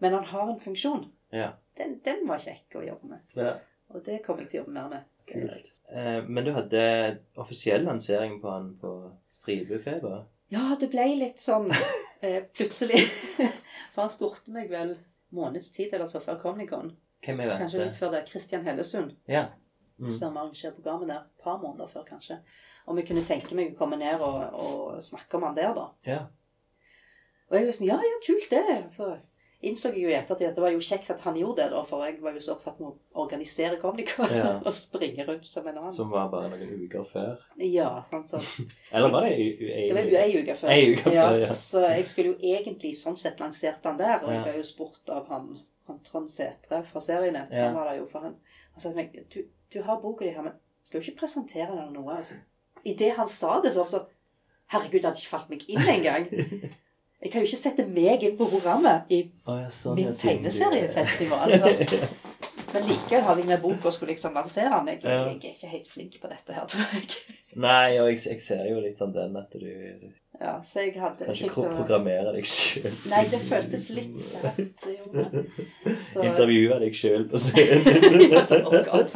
Men 0.00 0.12
han 0.12 0.24
har 0.24 0.50
en 0.52 0.60
funksjon. 0.60 1.10
ja. 1.32 1.52
Den, 1.76 1.98
den 2.04 2.26
var 2.28 2.38
kjekk 2.38 2.74
å 2.76 2.86
jobbe 2.86 3.04
med. 3.08 3.18
ja. 3.36 3.56
Og 3.90 4.04
det 4.04 4.22
kommer 4.22 4.40
jeg 4.42 4.50
til 4.50 4.60
å 4.60 4.64
jobbe 4.64 4.72
mer 4.74 4.88
med. 4.88 5.02
Kult. 5.26 5.72
Eh, 5.92 6.22
men 6.28 6.44
du 6.46 6.52
hadde 6.56 6.84
offisiell 7.36 7.84
lansering 7.84 8.38
på 8.42 8.50
han 8.50 8.70
på 8.80 8.92
Stribefeber? 9.28 10.24
Ja, 10.52 10.74
det 10.80 10.88
ble 10.92 11.04
litt 11.18 11.40
sånn 11.42 11.68
eh, 12.20 12.42
plutselig. 12.56 13.02
For 13.94 14.04
han 14.04 14.12
spurte 14.12 14.52
meg 14.54 14.70
vel 14.72 14.96
måneds 15.34 15.72
tid 15.74 15.92
eller 15.94 16.06
så 16.10 16.20
før 16.22 16.38
er 17.50 17.58
Kanskje 17.64 17.84
litt 17.84 17.96
før 17.98 18.12
det. 18.14 18.24
Christian 18.28 18.64
Hellesund, 18.66 19.14
Ja. 19.30 19.46
Mm. 19.98 20.10
som 20.12 20.34
arrangerte 20.36 20.74
programmet 20.82 21.08
der. 21.12 21.20
Et 21.28 21.42
par 21.44 21.60
måneder 21.62 21.86
før, 21.90 22.02
kanskje. 22.08 22.40
Om 22.86 22.98
jeg 22.98 23.06
kunne 23.08 23.22
tenke 23.24 23.54
meg 23.56 23.72
å 23.72 23.78
komme 23.78 23.96
ned 24.00 24.20
og, 24.20 24.40
og 24.58 25.02
snakke 25.02 25.38
om 25.38 25.46
han 25.46 25.54
der, 25.56 25.70
da. 25.76 25.84
ja. 26.08 26.24
Og 27.50 27.56
jeg 27.58 27.66
var 27.68 27.76
sånn 27.76 27.86
Ja, 27.86 27.96
ja, 28.02 28.16
kult 28.24 28.50
det. 28.50 28.76
Så 28.90 29.10
innså 29.68 29.90
jeg 29.92 30.02
jo 30.04 30.10
i 30.12 30.16
ettertid 30.16 30.48
at 30.48 30.56
det 30.56 30.62
var 30.64 30.72
jo 30.74 30.82
kjekt 30.84 31.10
at 31.12 31.22
han 31.24 31.36
gjorde 31.38 31.62
det, 31.62 31.66
da, 31.72 31.82
for 31.88 32.04
jeg 32.06 32.18
var 32.22 32.36
jo 32.36 32.42
så 32.44 32.54
opptatt 32.54 32.78
med 32.80 32.90
å 32.90 33.22
organisere 33.24 33.78
Comic-Con 33.82 34.32
Ja. 34.32 34.50
og 34.66 34.74
springe 34.76 35.26
rundt 35.28 35.48
som 35.48 35.66
en 35.70 35.78
annen. 35.80 35.94
Som 35.94 36.10
var 36.12 36.30
bare 36.32 36.50
noen 36.52 36.84
uker 36.84 37.04
før? 37.08 37.44
Ja, 37.62 37.90
sånn 38.08 38.26
så. 38.28 38.40
Eller 38.94 39.12
bare 39.14 39.30
ei 39.32 39.50
ei 39.50 39.52
før. 39.58 39.68
Det 39.68 39.94
var 39.98 40.08
jo 40.10 40.22
ei 40.22 40.40
uke 40.40 40.56
før. 40.60 40.72
Ei 40.74 40.88
uke 40.92 41.04
før, 41.10 41.38
ja. 41.42 41.58
Så 41.66 41.84
jeg 41.86 42.08
skulle 42.10 42.34
jo 42.34 42.54
egentlig 42.54 42.94
sånn 43.00 43.18
sett 43.20 43.42
lansert 43.42 43.86
han 43.88 44.00
der, 44.00 44.20
og 44.22 44.32
jeg 44.32 44.44
ble 44.46 44.56
jo 44.58 44.66
spurt 44.70 45.14
av 45.14 45.28
han, 45.32 45.52
han 45.90 46.00
Trond 46.06 46.32
Sætre 46.32 46.82
fra 46.88 47.04
Serienett. 47.04 47.52
Ja. 47.54 47.68
Han 47.68 47.78
var 47.78 47.92
der 47.92 48.00
jo 48.02 48.08
for 48.10 48.26
han. 48.26 48.38
Han 48.74 48.82
sa 48.82 48.90
til 48.90 48.98
meg 49.02 49.16
du, 49.32 49.40
du 49.74 49.80
har 49.86 50.02
boka 50.02 50.26
di 50.26 50.32
her, 50.34 50.46
men 50.46 50.58
skal 50.84 51.00
jo 51.00 51.08
ikke 51.08 51.24
presentere 51.24 51.70
den 51.72 51.80
eller 51.86 51.94
noe. 51.96 52.18
Altså, 52.20 52.40
Idet 52.84 53.14
han 53.16 53.28
sa 53.30 53.60
det, 53.64 53.72
så 53.72 53.80
var 53.80 53.88
det 53.88 53.96
sånn 53.98 54.10
Herregud, 54.72 55.00
det 55.00 55.08
hadde 55.10 55.20
ikke 55.20 55.30
falt 55.30 55.50
meg 55.52 55.64
inn 55.68 55.88
engang. 55.92 56.24
Jeg 57.24 57.32
kan 57.32 57.40
jo 57.40 57.46
ikke 57.48 57.56
sette 57.62 57.86
meg 57.88 58.22
inn 58.28 58.34
på 58.36 58.46
programmet 58.52 59.08
i 59.16 59.22
sånn, 59.72 59.96
min 59.96 60.12
tegneseriefestival. 60.12 61.54
Så. 61.56 61.68
Men 62.74 62.82
likevel 62.90 63.22
hadde 63.24 63.40
jeg 63.40 63.48
med 63.48 63.60
bok 63.62 63.84
og 63.86 63.92
skulle 63.94 64.12
liksom 64.12 64.34
lansere 64.36 64.68
den. 64.74 64.88
Jeg, 64.92 64.98
Ja. 65.04 65.10
jeg 65.30 65.36
er 65.38 65.54
ikke 65.54 65.70
helt 65.70 65.88
flink 65.88 66.18
på 66.20 66.28
dette 66.28 66.52
her, 66.56 66.66
tror 66.66 66.84
jeg. 66.92 67.08
Nei, 67.56 67.98
og 68.02 68.10
jeg, 68.10 68.18
jeg 68.28 68.40
ser 68.42 68.64
jo 68.68 68.80
litt 68.82 68.98
sånn 68.98 69.12
den 69.14 69.36
at 69.40 69.50
du 69.54 70.10
Ja, 70.40 70.56
så 70.66 70.82
jeg 70.82 70.96
hadde 70.98 71.24
kanskje 71.28 71.44
fikk 71.46 71.54
pro- 71.54 71.70
programmere 71.78 72.32
deg 72.34 72.44
sjøl. 72.50 72.90
Nei, 73.08 73.22
det 73.30 73.40
føltes 73.46 73.88
litt 73.94 74.18
sært. 74.18 74.84
Så- 76.10 76.24
Intervjue 76.26 76.80
deg 76.82 76.92
sjøl 76.98 77.24
på 77.30 77.38
scenen. 77.38 78.30
Ja, 78.34 78.42
sånn, 78.44 78.66
oh 78.66 78.82
God. 78.90 79.08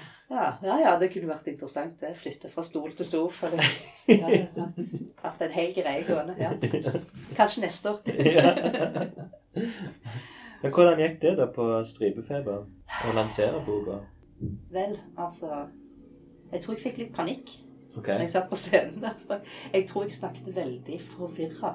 Ja, 0.30 0.52
ja, 0.62 0.78
ja, 0.78 0.90
det 0.98 1.08
kunne 1.10 1.26
vært 1.32 1.48
interessant. 1.50 1.96
det. 2.00 2.12
Flytte 2.16 2.48
fra 2.52 2.62
stol 2.62 2.92
til 2.94 3.06
sofa. 3.06 3.50
Det 3.50 3.64
ja, 4.20 4.28
hadde 4.28 5.06
vært 5.24 5.42
en 5.46 5.56
hel 5.56 5.72
greie 5.74 6.04
gående. 6.06 6.36
Ja. 6.38 6.52
Kanskje 7.38 7.66
neste 7.66 7.96
år. 7.96 8.02
Ja. 9.50 9.64
Men 10.60 10.72
hvordan 10.76 11.00
gikk 11.00 11.16
det 11.22 11.30
da 11.40 11.46
på 11.50 11.64
Stripefeber? 11.88 12.66
Å 13.08 13.14
lansere 13.16 13.62
boka? 13.66 13.96
Vel, 14.70 14.92
altså 15.18 15.64
Jeg 16.52 16.62
tror 16.62 16.74
jeg 16.76 16.82
fikk 16.82 16.98
litt 17.00 17.12
panikk 17.16 17.50
okay. 17.96 18.14
når 18.14 18.24
jeg 18.26 18.32
satt 18.34 18.50
på 18.50 18.58
scenen 18.60 19.00
der. 19.02 19.16
For 19.26 19.42
jeg 19.72 19.86
tror 19.88 20.04
jeg 20.04 20.18
snakket 20.18 20.52
veldig 20.54 20.98
forvirra. 21.16 21.72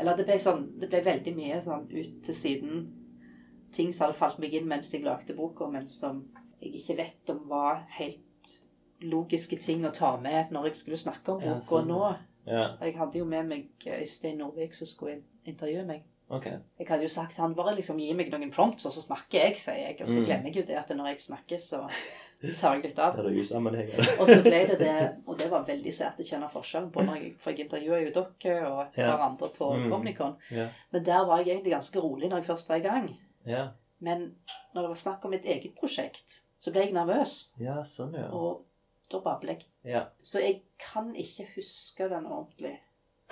Eller 0.00 0.18
det 0.18 0.26
ble 0.28 0.36
sånn 0.42 0.66
Det 0.80 0.90
ble 0.90 1.00
veldig 1.06 1.34
mye 1.38 1.62
sånn 1.64 1.86
ut 1.88 2.20
til 2.26 2.36
siden 2.36 2.84
ting 3.72 3.94
som 3.94 4.08
hadde 4.08 4.18
falt 4.18 4.40
meg 4.42 4.54
inn 4.58 4.68
mens 4.68 4.90
jeg 4.92 5.06
lagde 5.06 5.36
boka, 5.38 5.68
men 5.70 5.86
som 5.86 6.24
jeg 6.60 6.74
ikke 6.74 6.96
vet 6.96 7.30
om 7.30 7.48
var 7.48 7.86
helt 7.98 8.18
logiske 9.00 9.56
ting 9.60 9.84
å 9.88 9.92
ta 9.96 10.16
med 10.20 10.50
når 10.52 10.64
jeg 10.70 10.76
skulle 10.82 10.96
snakke 11.00 11.32
om 11.32 11.40
Ja, 11.40 11.54
boka 11.54 11.64
sånn. 11.64 11.88
nå. 11.88 12.16
Ja, 12.46 12.76
Jeg 12.80 12.96
hadde 12.96 13.18
jo 13.18 13.24
med 13.24 13.46
meg 13.48 13.68
Øystein 13.86 14.38
Norvik, 14.38 14.74
som 14.74 14.86
skulle 14.86 15.22
intervjue 15.46 15.84
meg. 15.86 16.02
Okay. 16.30 16.58
Jeg 16.78 16.86
hadde 16.88 17.02
jo 17.02 17.08
sagt 17.08 17.36
han 17.36 17.54
bare 17.54 17.74
liksom 17.76 17.98
gi 17.98 18.12
meg 18.14 18.30
noen 18.30 18.50
prompts, 18.52 18.86
og 18.86 18.92
så 18.92 19.02
snakker 19.02 19.40
jeg, 19.40 19.56
sier 19.56 19.74
jeg. 19.88 19.96
Og 20.00 20.08
så 20.08 20.20
Mm. 20.20 20.24
glemmer 20.26 20.44
jeg 20.46 20.56
jo 20.56 20.62
det 20.62 20.76
at 20.76 20.88
når 20.96 21.06
jeg 21.08 21.18
snakker, 21.20 21.58
så 21.58 21.80
tar 22.60 22.74
jeg 22.74 22.82
litt 22.84 22.98
av. 22.98 23.14
Er 23.18 23.22
det 23.28 23.40
usammenhengende? 23.40 24.20
Og 24.20 24.28
så 24.28 24.42
ble 24.42 24.66
det 24.66 24.78
det, 24.78 25.16
og 25.26 25.38
det 25.38 25.50
var 25.50 25.64
veldig 25.64 25.92
sært 25.92 26.18
å 26.20 26.24
kjenne 26.28 26.50
forskjellen 26.50 26.90
på 26.92 27.02
når 27.04 27.16
jeg, 27.16 27.34
For 27.38 27.50
jeg 27.50 27.66
intervjuer 27.68 28.04
jo 28.04 28.10
dere 28.12 28.66
og 28.70 28.86
hverandre 28.94 28.96
Ja. 28.96 29.16
par 29.16 29.26
andre 29.28 29.48
på 29.48 29.72
Mm. 29.76 29.90
Comnicon. 29.90 30.36
Ja. 30.50 30.68
Men 30.92 31.04
der 31.04 31.24
var 31.26 31.38
jeg 31.42 31.48
egentlig 31.56 31.72
ganske 31.72 32.00
rolig 32.00 32.30
når 32.30 32.36
jeg 32.36 32.46
først 32.46 32.68
var 32.68 32.76
i 32.76 32.80
gang. 32.80 33.16
Ja. 33.46 33.68
Men 34.00 34.36
når 34.74 34.82
det 34.82 34.88
var 34.88 34.94
snakk 34.96 35.24
om 35.24 35.32
et 35.34 35.44
eget 35.44 35.74
prosjekt, 35.74 36.40
så 36.60 36.72
ble 36.74 36.84
jeg 36.86 36.92
nervøs. 36.96 37.38
ja, 37.60 37.80
sånn 37.88 38.14
ja. 38.18 38.28
Og 38.36 38.66
da 39.10 39.18
babler 39.24 39.56
jeg. 39.56 39.66
Ja. 39.94 40.04
Så 40.22 40.42
jeg 40.44 40.60
kan 40.78 41.14
ikke 41.18 41.48
huske 41.56 42.06
den 42.12 42.26
ordentlig, 42.30 42.76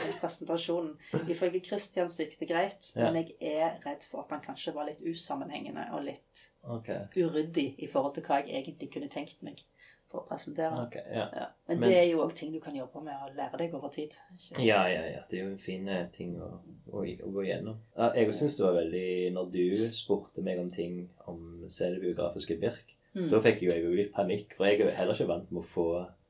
den 0.00 0.14
presentasjonen. 0.20 0.94
Ifølge 1.28 1.60
Christian 1.66 2.08
gikk 2.10 2.38
det 2.40 2.48
greit, 2.50 2.92
Ja. 2.96 3.10
men 3.10 3.20
jeg 3.22 3.36
er 3.40 3.78
redd 3.84 4.06
for 4.10 4.24
at 4.24 4.32
han 4.34 4.40
kanskje 4.42 4.74
var 4.74 4.88
litt 4.88 5.02
usammenhengende 5.02 5.88
og 5.92 6.04
litt 6.08 6.48
okay. 6.64 7.06
uryddig 7.16 7.74
i 7.78 7.86
forhold 7.86 8.14
til 8.14 8.24
hva 8.26 8.40
jeg 8.42 8.62
egentlig 8.62 8.90
kunne 8.92 9.08
tenkt 9.12 9.42
meg 9.42 9.62
for 10.08 10.22
å 10.22 10.28
presentere. 10.30 10.86
Okay, 10.86 11.04
ja. 11.12 11.26
Ja. 11.36 11.46
Men, 11.68 11.80
Men- 11.80 11.90
det 11.90 11.96
er 11.98 12.06
jo 12.08 12.22
òg 12.24 12.34
ting 12.34 12.52
du 12.52 12.60
kan 12.64 12.74
jobbe 12.74 13.02
med 13.04 13.14
og 13.26 13.34
lære 13.36 13.58
deg 13.58 13.74
over 13.74 13.88
tid. 13.92 14.16
Ja, 14.58 14.86
ja, 14.88 15.02
ja. 15.04 15.20
Det 15.30 15.38
er 15.38 15.44
jo 15.44 15.50
en 15.50 15.58
fin 15.58 15.88
eh, 15.88 16.06
ting 16.08 16.38
å, 16.40 16.48
å, 16.90 17.04
å 17.04 17.32
gå 17.34 17.44
gjennom. 17.44 17.76
Jeg 18.16 18.34
syns 18.34 18.56
det 18.56 18.64
var 18.64 18.78
veldig 18.80 19.32
Når 19.34 19.50
du 19.52 19.90
spurte 19.92 20.42
meg 20.42 20.58
om 20.58 20.70
ting 20.70 21.10
om 21.26 21.68
selvbiografiske 21.68 22.56
Birk, 22.58 22.94
Mm. 23.16 23.28
da 23.32 23.40
fikk 23.42 23.62
jo 23.64 23.70
jeg 23.72 23.82
jo 23.84 23.90
litt 23.96 24.12
panikk, 24.14 24.52
for 24.56 24.66
jeg 24.68 24.78
er 24.80 24.84
jo 24.84 24.96
heller 24.98 25.14
ikke 25.16 25.26
vant 25.30 25.50
med 25.50 25.62
å 25.62 25.66
få 25.66 25.84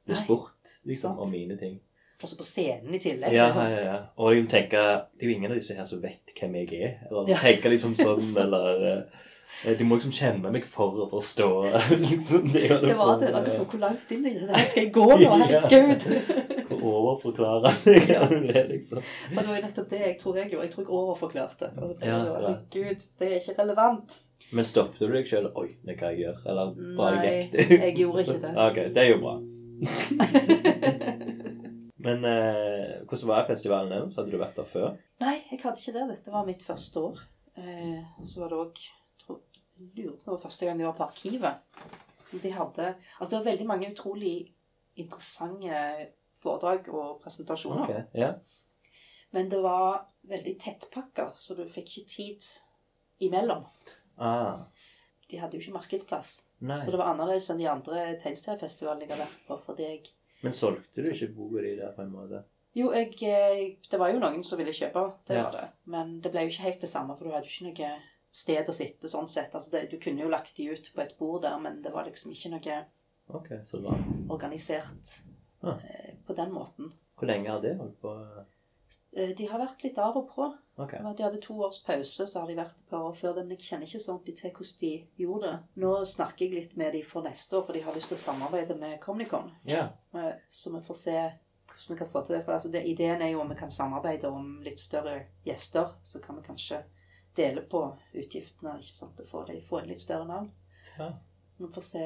bli 0.06 0.16
spurt 0.16 0.74
liksom, 0.88 1.18
om 1.20 1.30
mine 1.30 1.56
ting. 1.60 1.80
Også 2.22 2.34
på 2.38 2.42
scenen 2.46 2.94
i 2.94 2.98
tillegg. 2.98 3.30
Ja, 3.34 3.46
liksom. 3.46 3.70
ja, 3.70 3.80
ja. 3.84 3.96
Og 4.18 4.32
liksom 4.32 4.48
tenker, 4.50 5.04
det 5.14 5.22
er 5.26 5.30
jo 5.30 5.34
ingen 5.36 5.52
av 5.52 5.58
disse 5.60 5.74
her 5.78 5.84
som 5.86 6.00
vet 6.02 6.32
hvem 6.40 6.54
jeg 6.62 6.80
er. 6.82 6.94
Eller 7.10 7.28
Ja. 7.30 7.38
tenker 7.42 7.70
liksom 7.70 7.94
sånn, 7.98 8.24
eller 8.42 8.86
eh, 9.64 9.74
De 9.78 9.84
må 9.84 9.94
liksom 9.98 10.10
kjenne 10.12 10.50
meg 10.52 10.64
for 10.66 11.04
å 11.04 11.08
forstå 11.10 11.48
liksom, 12.02 12.50
det, 12.52 12.68
Det 12.82 12.96
var 12.98 13.20
det. 13.20 13.30
Liksom, 13.46 13.66
hvor 13.70 13.78
langt 13.84 14.10
inn 14.10 14.26
i 14.26 14.34
det 14.34 14.48
her 14.50 14.66
skal 14.66 14.82
jeg 14.84 14.92
gå 14.92 15.06
nå? 15.14 15.36
Herregud. 15.44 16.57
Kan 17.16 18.32
du 18.32 18.48
er, 18.52 18.68
liksom. 18.68 18.98
Og 19.00 19.36
det 19.38 19.46
var 19.48 19.56
jo 19.56 19.64
nettopp 19.66 19.88
det 19.92 20.00
jeg 20.04 20.16
tror 20.20 20.38
jeg 20.40 20.50
gjorde. 20.52 20.66
Jeg 20.66 20.72
tror 20.74 20.84
jeg 20.84 20.92
overforklarte. 21.00 21.70
Og 21.82 22.04
Ja, 22.04 22.18
ja. 22.26 22.54
Gud, 22.72 23.06
det 23.18 23.28
er 23.28 23.36
ikke 23.40 23.56
relevant. 23.62 24.18
Men 24.52 24.64
stoppet 24.64 25.00
du 25.02 25.12
deg 25.12 25.26
sjøl? 25.28 25.50
Oi, 25.58 25.68
det 25.84 25.98
hva 26.00 26.12
jeg 26.12 26.22
gjør? 26.24 26.36
Eller 26.48 26.74
bare 26.98 27.16
Nei, 27.18 27.24
gikk 27.28 27.56
det? 27.56 27.80
jeg 27.86 27.96
gjorde 28.02 28.24
ikke 28.26 28.40
det. 28.44 28.52
ok, 28.66 28.78
det 28.94 29.04
er 29.04 29.10
jo 29.12 29.18
bra. 29.24 29.34
Men 32.08 32.24
eh, 32.24 32.92
hvordan 33.08 33.28
var 33.28 33.48
festivalen 33.48 33.90
din? 33.92 34.12
Hadde 34.16 34.30
du 34.32 34.38
vært 34.40 34.56
der 34.60 34.68
før? 34.68 34.94
Nei, 35.20 35.34
jeg 35.50 35.60
hadde 35.64 35.82
ikke 35.82 35.96
det. 35.98 36.04
Dette 36.14 36.32
var 36.32 36.46
mitt 36.46 36.62
første 36.64 37.02
år. 37.10 37.18
Eh, 37.58 37.98
så 38.24 38.44
var 38.44 38.54
det 38.54 38.62
òg 38.66 38.86
Lurer 39.94 40.16
på 40.24 40.32
det 40.34 40.42
første 40.42 40.66
gang 40.66 40.78
de 40.80 40.86
var 40.88 40.94
på 40.98 41.04
Arkivet. 41.06 41.60
De 42.32 42.50
hadde 42.50 42.86
Altså, 43.20 43.28
det 43.30 43.36
var 43.36 43.44
veldig 43.46 43.66
mange 43.68 43.90
utrolig 43.92 44.32
interessante 44.98 45.82
foredrag 46.42 46.88
og 46.94 47.20
presentasjoner. 47.22 47.84
Okay, 47.84 48.02
yeah. 48.14 48.34
Men 49.30 49.48
det 49.52 49.60
var 49.62 50.06
veldig 50.28 50.54
tettpakka, 50.60 51.30
så 51.36 51.54
du 51.56 51.64
fikk 51.68 51.98
ikke 51.98 52.08
tid 52.14 52.46
imellom. 53.26 53.64
Ah, 54.16 54.64
de 55.28 55.36
hadde 55.36 55.58
jo 55.58 55.62
ikke 55.62 55.74
markedsplass. 55.76 56.44
Nei. 56.64 56.78
Så 56.80 56.90
det 56.90 56.98
var 57.00 57.12
annerledes 57.12 57.50
enn 57.52 57.60
de 57.60 57.68
andre 57.68 58.06
tegneseriefestivalene 58.22 59.04
jeg 59.04 59.12
har 59.12 59.26
vært 59.26 59.42
på. 59.48 59.58
fordi 59.66 59.82
jeg 59.84 60.06
Men 60.42 60.52
solgte 60.52 61.02
du 61.02 61.10
ikke 61.10 61.34
boka 61.34 61.62
di 61.62 61.74
der 61.76 61.92
på 61.92 62.02
en 62.02 62.12
måte? 62.12 62.44
Jo, 62.78 62.92
jeg, 62.94 63.14
eh, 63.26 63.76
det 63.90 63.98
var 63.98 64.12
jo 64.12 64.20
noen 64.22 64.44
som 64.44 64.58
ville 64.58 64.72
kjøpe, 64.72 65.02
det 65.26 65.36
Ja. 65.36 65.42
var 65.44 65.52
det. 65.52 65.68
Men 65.86 66.20
det 66.20 66.30
ble 66.32 66.40
jo 66.46 66.48
ikke 66.52 66.62
helt 66.68 66.80
det 66.80 66.88
samme, 66.88 67.16
for 67.16 67.24
du 67.24 67.30
hadde 67.32 67.46
jo 67.46 67.70
ikke 67.70 67.82
noe 67.82 68.00
sted 68.32 68.68
å 68.68 68.72
sitte 68.72 69.08
sånn 69.08 69.28
sett. 69.28 69.54
Altså 69.54 69.70
det, 69.70 69.90
du 69.90 69.98
kunne 69.98 70.20
jo 70.22 70.28
lagt 70.28 70.56
de 70.56 70.68
ut 70.70 70.90
på 70.94 71.00
et 71.02 71.16
bord 71.18 71.42
der, 71.42 71.58
men 71.58 71.82
det 71.82 71.92
var 71.92 72.04
liksom 72.04 72.32
ikke 72.32 72.50
noe 72.50 72.84
okay, 73.28 73.58
så 73.64 73.80
organisert 74.30 75.22
Ja. 75.62 75.76
Eh, 76.28 76.34
på 76.34 76.36
den 76.36 76.52
måten. 76.52 76.92
Hvor 77.18 77.26
lenge 77.26 77.50
har 77.50 77.60
det 77.60 77.76
holdt 77.78 78.00
på? 78.02 78.14
Eh, 79.16 79.34
de 79.36 79.46
har 79.46 79.58
vært 79.60 79.82
litt 79.84 79.98
av 79.98 80.16
og 80.16 80.28
på. 80.34 80.48
Okay. 80.78 81.00
De 81.16 81.22
hadde 81.24 81.40
to 81.42 81.56
års 81.64 81.80
pause, 81.84 82.26
så 82.26 82.40
har 82.40 82.46
de 82.46 82.54
vært 82.56 82.76
et 82.78 82.90
par 82.90 83.02
år 83.08 83.14
før 83.16 83.34
Men 83.34 83.48
Jeg 83.50 83.58
kjenner 83.58 83.86
ikke 83.86 84.00
så 84.00 84.12
ordentlig 84.14 84.36
til 84.36 84.50
hvordan 84.52 84.80
de 84.80 84.92
gjorde 85.24 85.48
det. 85.48 85.58
Nå 85.82 86.04
snakker 86.06 86.46
jeg 86.46 86.54
litt 86.54 86.76
med 86.76 86.92
de 86.92 87.02
for 87.02 87.22
neste 87.26 87.56
år, 87.58 87.64
for 87.66 87.72
de 87.72 87.82
har 87.82 87.94
lyst 87.94 88.08
til 88.12 88.18
å 88.18 88.20
samarbeide 88.20 88.76
med 88.78 89.00
Comnicon. 89.00 89.50
Eh, 89.66 90.32
Så 90.50 90.70
vi 90.72 90.80
får 90.80 90.94
se 90.94 91.16
hvordan 91.68 91.88
vi 91.88 91.98
kan 91.98 92.08
få 92.08 92.24
til 92.24 92.36
det. 92.36 92.44
For 92.44 92.52
altså 92.52 92.70
det, 92.72 92.84
ideen 92.86 93.22
er 93.22 93.32
jo 93.32 93.40
om 93.40 93.48
vi 93.50 93.58
kan 93.58 93.70
samarbeide 93.70 94.28
om 94.28 94.60
litt 94.62 94.80
større 94.80 95.26
gjester. 95.44 95.96
Så 96.02 96.20
kan 96.20 96.36
vi 96.36 96.42
kanskje 96.46 96.82
dele 97.36 97.62
på 97.62 97.98
utgiftene 98.14 98.78
ikke 98.80 98.96
sant? 98.96 99.20
og 99.20 99.28
få, 99.28 99.44
de, 99.44 99.60
få 99.60 99.82
inn 99.82 99.88
litt 99.92 100.00
større 100.00 100.26
navn. 100.26 100.50
Ja. 100.98 101.12
Vi 101.58 101.66
får 101.74 101.82
se 101.82 102.04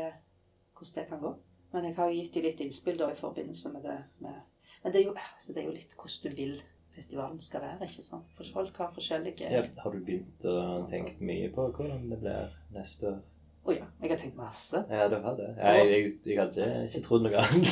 hvordan 0.72 0.94
det 0.94 1.08
kan 1.08 1.20
gå. 1.20 1.34
Men 1.72 1.88
jeg 1.88 1.96
har 1.96 2.10
jo 2.10 2.20
gitt 2.20 2.34
dem 2.34 2.46
litt 2.46 2.60
innspill 2.60 2.98
da 3.00 3.08
i 3.12 3.18
forbindelse 3.18 3.72
med 3.72 3.88
det. 3.88 3.98
Med, 4.24 4.38
men 4.82 4.92
det 4.92 5.00
er, 5.00 5.06
jo, 5.08 5.16
altså 5.16 5.52
det 5.54 5.62
er 5.62 5.68
jo 5.70 5.74
litt 5.76 5.96
hvordan 5.96 6.32
du 6.32 6.40
vil 6.42 6.54
festivalen 6.92 7.40
skal 7.40 7.64
være. 7.64 7.88
ikke 7.88 8.04
sant? 8.04 8.32
For 8.36 8.44
folk 8.54 8.76
har 8.76 8.90
forskjellige 8.94 9.50
ja. 9.50 9.62
Har 9.84 9.94
du 9.94 10.00
begynt 10.04 10.44
å 10.44 10.56
tenke 10.92 11.16
mye 11.24 11.48
på 11.54 11.68
hvordan 11.72 12.08
det 12.10 12.18
blir 12.20 12.56
neste 12.76 13.08
år? 13.14 13.20
Å 13.62 13.74
ja. 13.76 13.86
Jeg 14.02 14.10
har 14.10 14.18
tenkt 14.18 14.36
masse. 14.36 14.80
Ja, 14.90 15.06
du 15.08 15.20
har 15.22 15.36
det? 15.38 15.52
Jeg, 15.54 15.90
jeg, 15.92 16.06
jeg 16.26 16.38
hadde 16.40 16.68
ikke 16.88 17.02
trodd 17.04 17.26
noe 17.28 17.44
annet. 17.44 17.68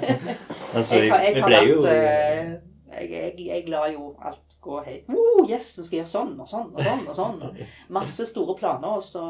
altså, 0.78 1.00
jeg, 1.00 1.08
jeg, 1.10 1.32
vi 1.34 1.42
ble 1.42 1.62
jo 1.66 1.80
eh, 1.90 2.52
jeg, 2.98 3.10
jeg, 3.12 3.46
jeg 3.46 3.68
lar 3.72 3.88
jo 3.92 4.10
alt 4.24 4.56
gå 4.64 4.80
helt 4.86 5.08
oh, 5.14 5.42
Yes, 5.48 5.72
vi 5.78 5.84
skal 5.86 5.98
gjøre 6.00 6.10
sånn 6.12 6.32
og 6.40 6.48
sånn 6.50 6.70
og 6.74 6.82
sånn. 6.84 7.04
og 7.08 7.14
sånn. 7.16 7.58
Masse 7.98 8.26
store 8.28 8.54
planer, 8.58 8.98
og 8.98 9.02
så 9.06 9.22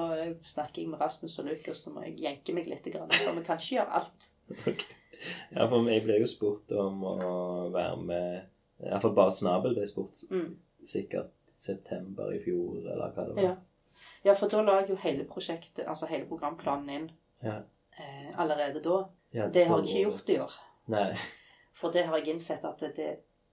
snakker 0.48 0.82
jeg 0.82 0.88
med 0.92 1.00
Rasmus 1.02 1.38
og 1.42 1.50
Lukas, 1.50 1.82
så 1.84 1.92
må 1.94 2.02
jeg 2.06 2.16
jenke 2.24 2.54
meg 2.56 2.66
litt. 2.70 2.88
For 2.88 3.36
vi 3.36 3.44
kan 3.46 3.60
ikke 3.60 3.76
gjøre 3.78 4.00
alt. 4.00 4.28
Ja, 5.50 5.66
for 5.68 5.88
jeg 5.90 6.04
ble 6.06 6.20
jo 6.22 6.28
spurt 6.30 6.70
om 6.78 7.00
å 7.04 7.16
være 7.74 7.96
med 8.06 8.86
Iallfall 8.86 9.14
bare 9.16 9.32
Snabel 9.34 9.74
ble 9.74 9.86
spurt 9.90 10.20
Mm. 10.30 10.52
sikkert 10.86 11.32
september 11.58 12.30
i 12.34 12.38
fjor, 12.38 12.76
eller 12.86 13.10
hva 13.16 13.24
det 13.26 13.34
var. 13.34 13.42
Ja. 13.42 13.56
ja, 14.28 14.34
for 14.38 14.48
da 14.52 14.60
la 14.62 14.76
jeg 14.80 14.92
jo 14.92 14.96
hele 15.02 15.24
prosjektet, 15.26 15.86
altså 15.90 16.06
hele 16.06 16.28
programplanen 16.30 16.88
inn 16.94 17.08
Ja. 17.42 17.56
eh, 17.98 18.30
allerede 18.38 18.80
da. 18.84 19.00
Ja, 19.34 19.48
Det 19.48 19.66
har 19.66 19.82
jeg 19.82 19.88
ikke 19.88 20.04
gjort 20.10 20.28
i 20.30 20.38
år. 20.44 20.52
Nei. 20.88 21.16
For 21.74 21.90
det 21.92 22.06
har 22.06 22.16
jeg 22.18 22.28
innsett 22.36 22.64
at 22.64 22.78
det, 22.96 23.08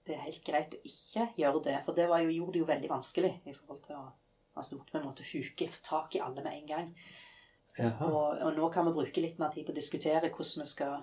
det, 0.05 0.15
er 0.15 0.27
helt 0.27 0.45
greit 0.45 0.75
å 0.77 0.81
ikke 0.85 1.27
gjøre 1.39 1.63
det. 1.67 1.75
For 1.87 1.97
det 1.97 2.07
var 2.11 2.23
jo, 2.23 2.33
gjorde 2.33 2.55
det 2.55 2.63
jo 2.63 2.69
veldig 2.69 2.91
vanskelig 2.91 3.33
i 3.45 3.55
forhold 3.57 3.83
til 3.87 3.97
å 4.01 4.05
Altså 4.55 4.77
måtte 4.77 4.93
på 4.93 4.99
en 5.01 5.03
måte 5.09 5.23
huke 5.27 5.65
tak 5.83 6.13
i 6.15 6.19
alle 6.23 6.39
med 6.39 6.53
en 6.53 6.67
gang. 6.69 6.91
Og, 7.75 8.37
og 8.39 8.53
nå 8.55 8.69
kan 8.71 8.85
vi 8.87 8.93
bruke 8.95 9.19
litt 9.19 9.39
mer 9.41 9.51
tid 9.51 9.65
på 9.67 9.73
å 9.73 9.75
diskutere 9.75 10.29
hvordan 10.29 10.63
vi 10.63 10.67
skal 10.71 10.93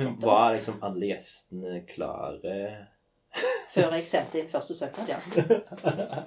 Men 0.00 0.14
var 0.22 0.54
liksom 0.54 0.78
alle 0.86 1.10
gjestene 1.10 1.82
klare? 1.90 2.54
Før 3.74 3.98
jeg 3.98 4.08
sendte 4.08 4.40
inn 4.40 4.48
første 4.48 4.78
søknad, 4.78 5.12
ja. 5.12 5.20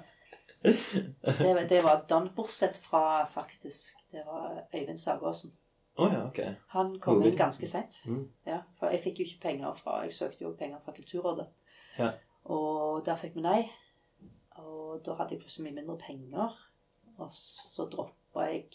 Det, 0.60 1.68
det 1.70 1.78
var 1.80 2.02
Dan, 2.04 2.26
bortsett 2.36 2.76
fra 2.76 3.24
faktisk 3.32 3.94
Det 4.12 4.20
var 4.26 4.58
Øyvind 4.74 5.00
Sagåsen. 5.00 5.54
Å 5.96 6.08
ja, 6.12 6.18
ok. 6.26 6.40
Han 6.74 6.90
kom 7.00 7.22
inn 7.24 7.36
ganske 7.36 7.66
sent. 7.68 7.96
Mm. 8.04 8.26
Ja, 8.44 8.58
for 8.78 8.92
jeg 8.92 9.00
fikk 9.04 9.22
jo 9.22 9.26
ikke 9.26 9.46
penger 9.46 9.78
fra 9.78 10.02
Jeg 10.04 10.12
søkte 10.16 10.44
jo 10.44 10.52
penger 10.58 10.82
fra 10.84 10.92
Kulturrådet. 10.96 11.48
Ja. 11.98 12.12
Og 12.50 13.04
der 13.06 13.16
fikk 13.20 13.34
vi 13.36 13.44
nei. 13.44 13.60
Og 14.60 15.00
da 15.06 15.14
hadde 15.18 15.34
jeg 15.34 15.42
plutselig 15.42 15.68
mye 15.68 15.78
mindre 15.80 15.96
penger. 16.00 16.56
Og 17.18 17.30
så 17.34 17.86
droppa 17.92 18.46
jeg 18.50 18.68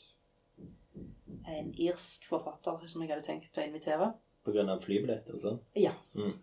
en 1.45 1.71
irsk 1.77 2.25
forfatter 2.29 2.87
som 2.89 3.03
jeg 3.03 3.11
hadde 3.13 3.25
tenkt 3.27 3.57
å 3.59 3.65
invitere. 3.65 4.11
På 4.45 4.53
grunn 4.53 4.69
av 4.69 4.83
flybillett 4.83 5.29
og 5.33 5.41
sånn? 5.41 5.59
Ja. 5.77 5.93
Mm. 6.17 6.35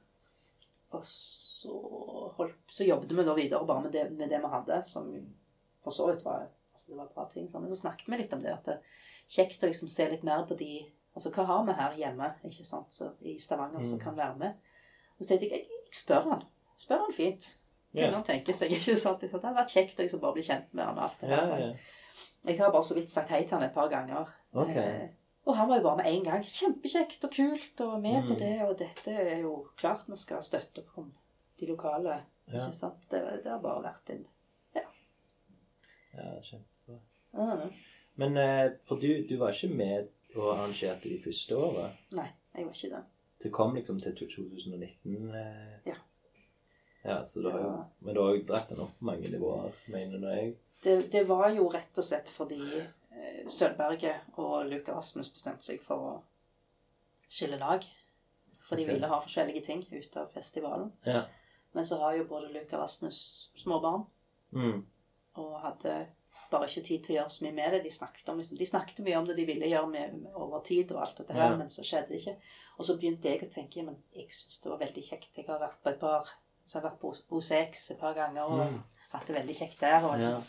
Og 0.93 1.05
så, 1.09 1.73
holdt, 2.37 2.59
så 2.70 2.85
jobbet 2.85 3.14
vi 3.16 3.25
da 3.25 3.35
videre 3.39 3.66
bare 3.66 3.87
med 3.87 3.95
det, 3.95 4.09
med 4.12 4.29
det 4.31 4.41
vi 4.43 4.51
hadde, 4.53 4.83
som 4.85 5.09
for 5.83 5.95
så 5.95 6.09
vidt 6.11 6.25
var, 6.27 6.49
altså 6.75 6.91
det 6.93 6.99
var 6.99 7.12
bra 7.14 7.25
ting. 7.31 7.47
sånn. 7.49 7.64
Men 7.64 7.73
så 7.73 7.81
snakket 7.85 8.11
vi 8.12 8.18
litt 8.20 8.35
om 8.37 8.43
det, 8.45 8.53
at 8.53 8.68
det 8.68 8.75
er 8.77 8.99
kjekt 9.33 9.62
å 9.64 9.70
liksom 9.70 9.89
se 9.91 10.09
litt 10.11 10.27
mer 10.27 10.45
på 10.49 10.59
de 10.59 10.73
Altså 11.12 11.29
hva 11.29 11.43
har 11.45 11.64
vi 11.68 11.73
her 11.77 11.97
hjemme 12.01 12.27
ikke 12.49 12.64
sant, 12.64 12.89
så, 12.97 13.11
i 13.20 13.35
Stavanger 13.37 13.83
som 13.85 13.99
Mm. 13.99 14.01
kan 14.01 14.14
være 14.16 14.37
med? 14.41 14.55
Og 15.18 15.27
så 15.27 15.29
tenkte 15.29 15.45
jeg 15.45 15.51
jeg, 15.59 15.66
jeg 15.68 15.93
spør 15.99 16.23
han. 16.31 16.45
Spør 16.83 17.05
han 17.07 17.14
fint. 17.16 17.49
Ja. 17.93 18.07
Kunne 18.07 18.20
han 18.20 18.26
tenke 18.26 18.55
seg, 18.57 18.72
ikke 18.76 18.97
sant? 18.99 19.20
Det 19.22 19.30
hadde 19.33 19.55
vært 19.57 19.72
kjekt 19.74 19.99
å 20.01 20.07
liksom 20.07 20.20
bare 20.22 20.37
bli 20.39 20.45
kjent 20.47 20.70
med 20.74 20.85
han. 20.89 20.99
alt 21.07 21.22
Ja, 21.28 21.43
ja. 21.61 21.72
Jeg 22.49 22.59
har 22.59 22.72
bare 22.74 22.85
så 22.89 22.95
vidt 22.97 23.11
sagt 23.12 23.30
hei 23.30 23.43
til 23.45 23.55
han 23.59 23.66
et 23.68 23.74
par 23.74 23.89
ganger. 23.93 24.30
Ok. 24.59 24.72
Eh, 24.76 25.09
og 25.47 25.57
han 25.59 25.68
var 25.70 25.78
jo 25.78 25.85
bare 25.89 26.01
med 26.01 26.09
en 26.11 26.24
gang. 26.26 26.43
Kjempekjekt 26.47 27.24
og 27.28 27.33
kult 27.35 27.80
og 27.85 28.01
med 28.03 28.22
på 28.28 28.35
Mm. 28.35 28.39
det. 28.41 28.53
Og 28.66 28.76
dette 28.78 29.11
er 29.14 29.41
jo 29.45 29.53
klart 29.78 30.09
vi 30.09 30.16
skal 30.16 30.43
støtte 30.43 30.83
om 30.97 31.12
de 31.61 31.66
lokale. 31.70 32.16
Ja, 32.49 32.66
Ikke 32.66 32.76
sant? 32.76 33.05
Det, 33.11 33.20
det 33.45 33.51
har 33.53 33.61
bare 33.62 33.83
vært 33.85 34.11
en 34.11 34.24
ja 34.74 34.83
kjempebra. 36.43 36.99
Ah, 37.33 37.66
Men 38.14 38.37
eh, 38.37 38.70
for 38.85 38.97
du, 39.01 39.09
du 39.28 39.37
var 39.41 39.53
ikke 39.55 39.74
med 39.74 40.09
og 40.37 40.51
arrangerte 40.59 41.09
de 41.09 41.18
første 41.22 41.57
åra? 41.57 41.87
Nei, 42.16 42.26
jeg 42.57 42.66
var 42.66 42.74
ikke 42.76 42.91
det. 42.97 43.03
Du 43.45 43.49
kom 43.51 43.74
liksom 43.76 44.01
til 44.01 44.14
2019? 44.16 45.35
Eh. 45.35 45.78
Ja. 45.87 45.95
Ja, 47.05 47.24
så 47.24 47.42
du 47.42 47.50
har 47.50 47.59
Ja. 47.61 47.84
Men 48.00 48.14
du 48.14 48.20
har 48.20 48.34
jo 48.36 48.42
dratt 48.46 48.68
den 48.68 48.80
opp 48.80 48.92
på 48.98 49.05
mange 49.05 49.28
nivåer, 49.28 49.72
mener 49.86 50.28
jeg. 50.36 50.57
det. 50.82 51.11
Det 51.12 51.24
var 51.28 51.48
jo 51.50 51.68
rett 51.70 51.98
og 51.98 52.05
slett 52.05 52.28
fordi 52.30 52.61
eh, 52.80 53.46
og 54.38 54.66
Luke 54.70 54.92
Rasmus 54.92 55.30
bestemte 55.32 55.62
seg 55.64 55.80
for 55.82 55.96
å 55.96 56.22
skille 57.30 57.59
lag. 57.59 57.84
For 58.62 58.76
de 58.76 58.84
Ok. 58.86 58.92
ville 58.94 59.09
ha 59.09 59.20
forskjellige 59.20 59.64
ting 59.64 59.86
ut 59.92 60.16
av 60.16 60.28
festivalen. 60.32 60.92
Ja. 61.07 61.24
Men 61.74 61.86
så 61.86 61.98
har 61.98 62.14
jo 62.16 62.24
både 62.24 62.53
og 62.53 62.76
Rasmus 62.78 63.50
småbarn. 63.57 64.07
Mm. 64.53 64.84
og 65.34 65.61
hadde 65.62 66.07
bare 66.50 66.66
ikke 66.68 66.82
tid 66.84 67.05
til 67.05 67.14
å 67.14 67.18
gjøre 67.22 67.30
så 67.30 67.44
mye 67.46 67.53
med 67.57 67.72
det. 67.72 67.82
De 67.84 67.90
snakket, 67.90 68.28
om, 68.28 68.36
liksom, 68.38 68.59
de 68.59 68.66
snakket 68.66 68.98
mye 69.05 69.16
om 69.16 69.24
det 69.26 69.36
de 69.36 69.46
ville 69.46 69.66
gjøre 69.70 69.88
med, 69.88 70.12
med 70.22 70.34
over 70.34 70.61
tid 70.61 70.92
og 70.92 71.00
alt 71.00 71.16
dette 71.22 71.32
her, 71.32 71.50
Ja. 71.53 71.57
men 71.57 71.68
så 71.72 71.80
skjedde 71.82 72.09
det 72.09 72.20
ikke. 72.20 72.36
Og 72.78 72.84
så 72.84 72.98
begynte 72.98 73.28
jeg 73.30 73.40
å 73.42 73.48
tenke 73.55 73.76
men 73.86 73.96
jeg 74.12 74.28
syns 74.28 74.61
det 74.61 74.70
var 74.70 74.78
veldig 74.78 75.05
kjekt. 75.09 75.30
Jeg 75.36 75.46
har 75.46 75.59
vært 75.59 75.80
på 75.82 75.88
et 75.88 76.00
par 76.00 76.28
så 76.67 76.79
jeg 76.79 76.83
har 76.83 76.91
vært 76.91 77.01
på 77.01 77.37
OCX 77.39 77.91
et 77.91 77.99
par 77.99 78.15
ganger 78.15 78.43
og 78.43 78.67
Mm. 78.71 78.81
hatt 79.13 79.27
det 79.27 79.37
veldig 79.37 79.55
kjekt 79.57 79.81
der. 79.81 80.05
Og 80.05 80.19
Ja. 80.21 80.41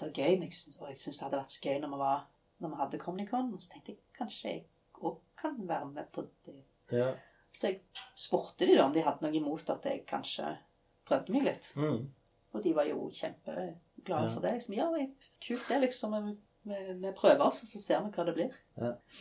Det 0.00 0.06
var 0.08 0.12
gøy, 0.24 0.38
men 0.38 0.42
jeg 0.48 0.52
syns, 0.54 0.80
og 0.80 0.88
jeg 0.88 0.98
syntes 0.98 1.18
det 1.18 1.24
hadde 1.28 1.38
vært 1.42 1.50
så 1.50 1.60
gøy 1.62 1.80
når 1.80 1.88
vi, 1.90 1.98
var, 1.98 2.26
når 2.60 2.68
vi 2.68 2.76
hadde 2.76 2.98
Comnicon. 2.98 3.60
Så 3.60 3.70
tenkte 3.72 3.92
jeg 3.92 3.98
kanskje 4.18 4.48
jeg 4.48 4.64
òg 5.02 5.16
kan 5.36 5.68
være 5.68 5.86
med 5.92 6.04
på 6.12 6.26
det. 6.46 6.54
ja. 6.92 7.14
Så 7.52 7.66
jeg 7.66 7.80
spurte 8.16 8.66
de 8.66 8.76
da 8.76 8.84
om 8.84 8.92
de 8.94 9.02
hadde 9.02 9.22
noe 9.22 9.32
imot 9.34 9.70
at 9.70 9.84
jeg 9.84 10.06
kanskje 10.06 10.56
prøvde 11.04 11.32
meg 11.32 11.42
litt. 11.42 11.72
Mm. 11.76 12.08
Og 12.54 12.62
de 12.62 12.72
var 12.74 12.84
jo 12.84 13.10
kjempeglade 13.10 13.76
Ja. 14.08 14.28
for 14.28 14.40
det. 14.40 14.52
Liksom, 14.52 14.74
ja, 14.74 15.06
kult 15.46 15.68
det, 15.68 15.80
liksom. 15.80 16.38
Vi, 16.64 17.12
prøver 17.16 17.40
oss, 17.40 17.62
og 17.62 17.68
så 17.68 17.78
ser 17.80 18.00
vi 18.04 18.10
hva 18.10 18.24
det 18.26 18.34
blir. 18.34 18.52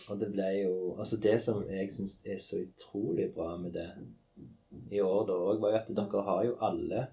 Og 0.09 0.19
det 0.19 0.31
ble 0.31 0.43
jo 0.63 0.95
Altså, 0.99 1.17
det 1.17 1.41
som 1.41 1.63
jeg 1.69 1.89
syns 1.89 2.21
er 2.25 2.37
så 2.37 2.57
utrolig 2.67 3.33
bra 3.33 3.57
med 3.57 3.73
det 3.73 3.95
i 4.91 5.01
år 5.01 5.25
da 5.27 5.33
òg, 5.33 5.61
var 5.61 5.73
jo 5.73 5.79
at 5.79 5.89
dere 6.01 6.25
har 6.27 6.43
jo 6.45 6.57
alle 6.65 7.07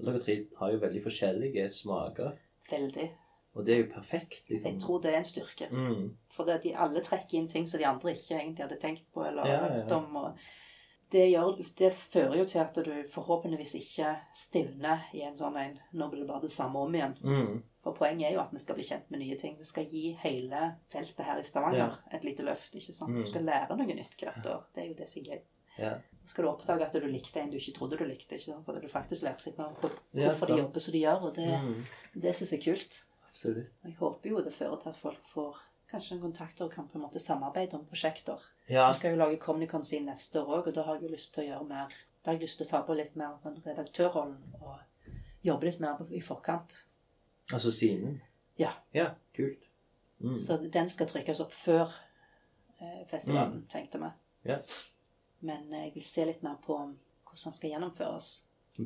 Dere 0.00 0.20
tre 0.22 0.34
har 0.56 0.70
jo 0.72 0.78
veldig 0.80 1.00
forskjellige 1.04 1.66
smaker. 1.76 2.30
Veldig. 2.70 3.10
Og 3.52 3.66
det 3.66 3.74
er 3.74 3.82
jo 3.82 3.90
perfekt, 3.92 4.46
liksom. 4.48 4.70
Jeg 4.70 4.80
tror 4.80 5.02
det 5.04 5.10
er 5.10 5.18
en 5.18 5.28
styrke. 5.28 5.66
Mm. 5.68 6.06
For 6.32 6.48
det, 6.48 6.62
de 6.64 6.72
alle 6.72 7.02
trekker 7.04 7.36
inn 7.36 7.50
ting 7.52 7.66
som 7.68 7.82
de 7.82 7.88
andre 7.88 8.14
ikke 8.14 8.38
egentlig 8.38 8.64
hadde 8.64 8.78
tenkt 8.80 9.08
på 9.12 9.26
eller 9.26 9.44
Ja, 9.44 9.58
ja, 9.58 9.66
ja. 9.66 9.82
hørt 9.82 9.92
om. 9.92 10.16
Og 10.16 10.38
det, 11.12 11.26
gjør, 11.32 11.58
det 11.78 11.92
fører 11.92 12.38
jo 12.38 12.46
til 12.48 12.62
at 12.62 12.80
du 12.86 12.92
forhåpentligvis 13.12 13.74
ikke 13.80 14.14
stivner 14.32 15.08
i 15.12 15.24
en 15.26 15.36
sånn 15.36 15.58
en 15.58 15.76
Nå 15.92 16.08
blir 16.08 16.22
det 16.22 16.30
bare 16.30 16.46
det 16.46 16.54
samme 16.54 16.78
om 16.78 16.94
igjen. 16.94 17.16
Mm. 17.20 17.62
For 17.82 17.96
poenget 17.96 18.28
er 18.28 18.36
jo 18.36 18.42
at 18.44 18.54
vi 18.54 18.62
skal 18.62 18.78
bli 18.78 18.86
kjent 18.86 19.10
med 19.10 19.24
nye 19.24 19.36
ting. 19.40 19.56
Vi 19.58 19.66
skal 19.68 19.88
gi 19.90 20.14
hele 20.22 20.66
feltet 20.92 21.26
her 21.26 21.40
i 21.40 21.44
Stavanger 21.44 21.98
et 22.12 22.24
lite 22.24 22.46
løft. 22.46 22.76
ikke 22.76 22.94
sant? 22.94 23.10
Mm. 23.10 23.24
Du 23.24 23.32
skal 23.34 23.48
lære 23.50 23.76
noe 23.76 23.98
nytt 23.98 24.16
hvert 24.20 24.46
år. 24.46 24.68
Det 24.72 24.84
er 24.84 24.92
jo 24.92 25.00
det 25.00 25.08
som 25.10 25.24
er 25.24 25.34
gøy. 25.34 25.42
Ja. 25.80 25.94
Så 26.24 26.34
skal 26.34 26.44
du 26.44 26.50
oppdage 26.50 26.84
at 26.86 26.92
du 26.92 27.06
likte 27.08 27.40
en 27.40 27.50
du 27.50 27.56
ikke 27.58 27.72
trodde 27.78 27.96
du 27.98 28.04
likte. 28.04 28.36
ikke 28.36 28.44
sant? 28.52 28.64
Fordi 28.66 28.80
du 28.84 28.88
faktisk 28.92 29.22
lærte 29.26 29.46
litt 29.48 29.58
mer 29.58 29.70
om 29.72 29.74
hvorfor 29.80 29.98
Ja, 30.14 30.30
de 30.54 30.58
jobber 30.62 30.80
som 30.80 30.92
de 30.92 31.00
gjør. 31.02 31.22
Og 31.30 31.34
det, 31.34 31.48
Mm. 31.62 31.86
det 32.22 32.36
synes 32.36 32.50
jeg 32.52 32.60
er 32.60 32.64
kult. 32.74 33.04
Absolutt. 33.30 33.66
Jeg 33.84 33.94
håper 33.98 34.30
jo 34.30 34.42
det 34.44 34.52
fører 34.54 34.80
til 34.82 34.88
at 34.88 34.96
folk 34.96 35.26
får 35.32 35.56
kanskje 35.90 36.12
en 36.14 36.20
kontakt 36.20 36.60
og 36.60 36.70
kan 36.70 36.86
på 36.88 36.98
en 36.98 37.02
måte 37.06 37.18
samarbeide 37.18 37.74
om 37.74 37.84
prosjekter. 37.86 38.38
Ja. 38.68 38.88
Vi 38.92 38.98
skal 38.98 39.10
jo 39.10 39.16
lage 39.16 39.38
Comnicon 39.38 39.84
sin 39.84 40.06
neste 40.06 40.36
år 40.44 40.62
òg, 40.62 40.66
og 40.68 40.74
da 40.74 40.82
har 40.82 40.94
jeg 40.94 41.02
jo 41.08 41.14
lyst 41.16 41.34
til 41.34 41.44
å 41.44 41.46
gjøre 41.48 41.68
mer 41.68 41.88
Da 42.22 42.30
har 42.30 42.38
jeg 42.38 42.42
lyst 42.42 42.58
til 42.58 42.66
å 42.66 42.70
ta 42.70 42.82
på 42.82 42.94
litt 42.96 43.16
mer 43.16 43.38
sånn 43.38 43.62
redaktørrollen 43.64 44.36
og 44.60 44.78
jobbe 45.42 45.64
litt 45.64 45.80
mer 45.80 45.96
i 46.10 46.20
forkant. 46.20 46.74
Altså 47.52 47.70
siden? 47.72 48.20
Ja. 48.58 48.72
Ja, 48.94 49.14
kult. 49.34 49.58
Mm. 50.20 50.36
Så 50.38 50.58
den 50.70 50.88
skal 50.88 51.06
trykkes 51.06 51.40
opp 51.40 51.52
før 51.52 51.90
eh, 52.80 53.06
festivalen, 53.08 53.64
tenkte 53.68 53.98
vi. 53.98 54.10
Ja. 54.50 54.58
Men 55.40 55.72
eh, 55.72 55.84
jeg 55.88 55.94
vil 55.94 56.04
se 56.04 56.24
litt 56.28 56.42
mer 56.42 56.56
på 56.64 56.76
hvordan 56.76 57.44
den 57.44 57.52
skal 57.58 57.70
gjennomføres. 57.70 58.30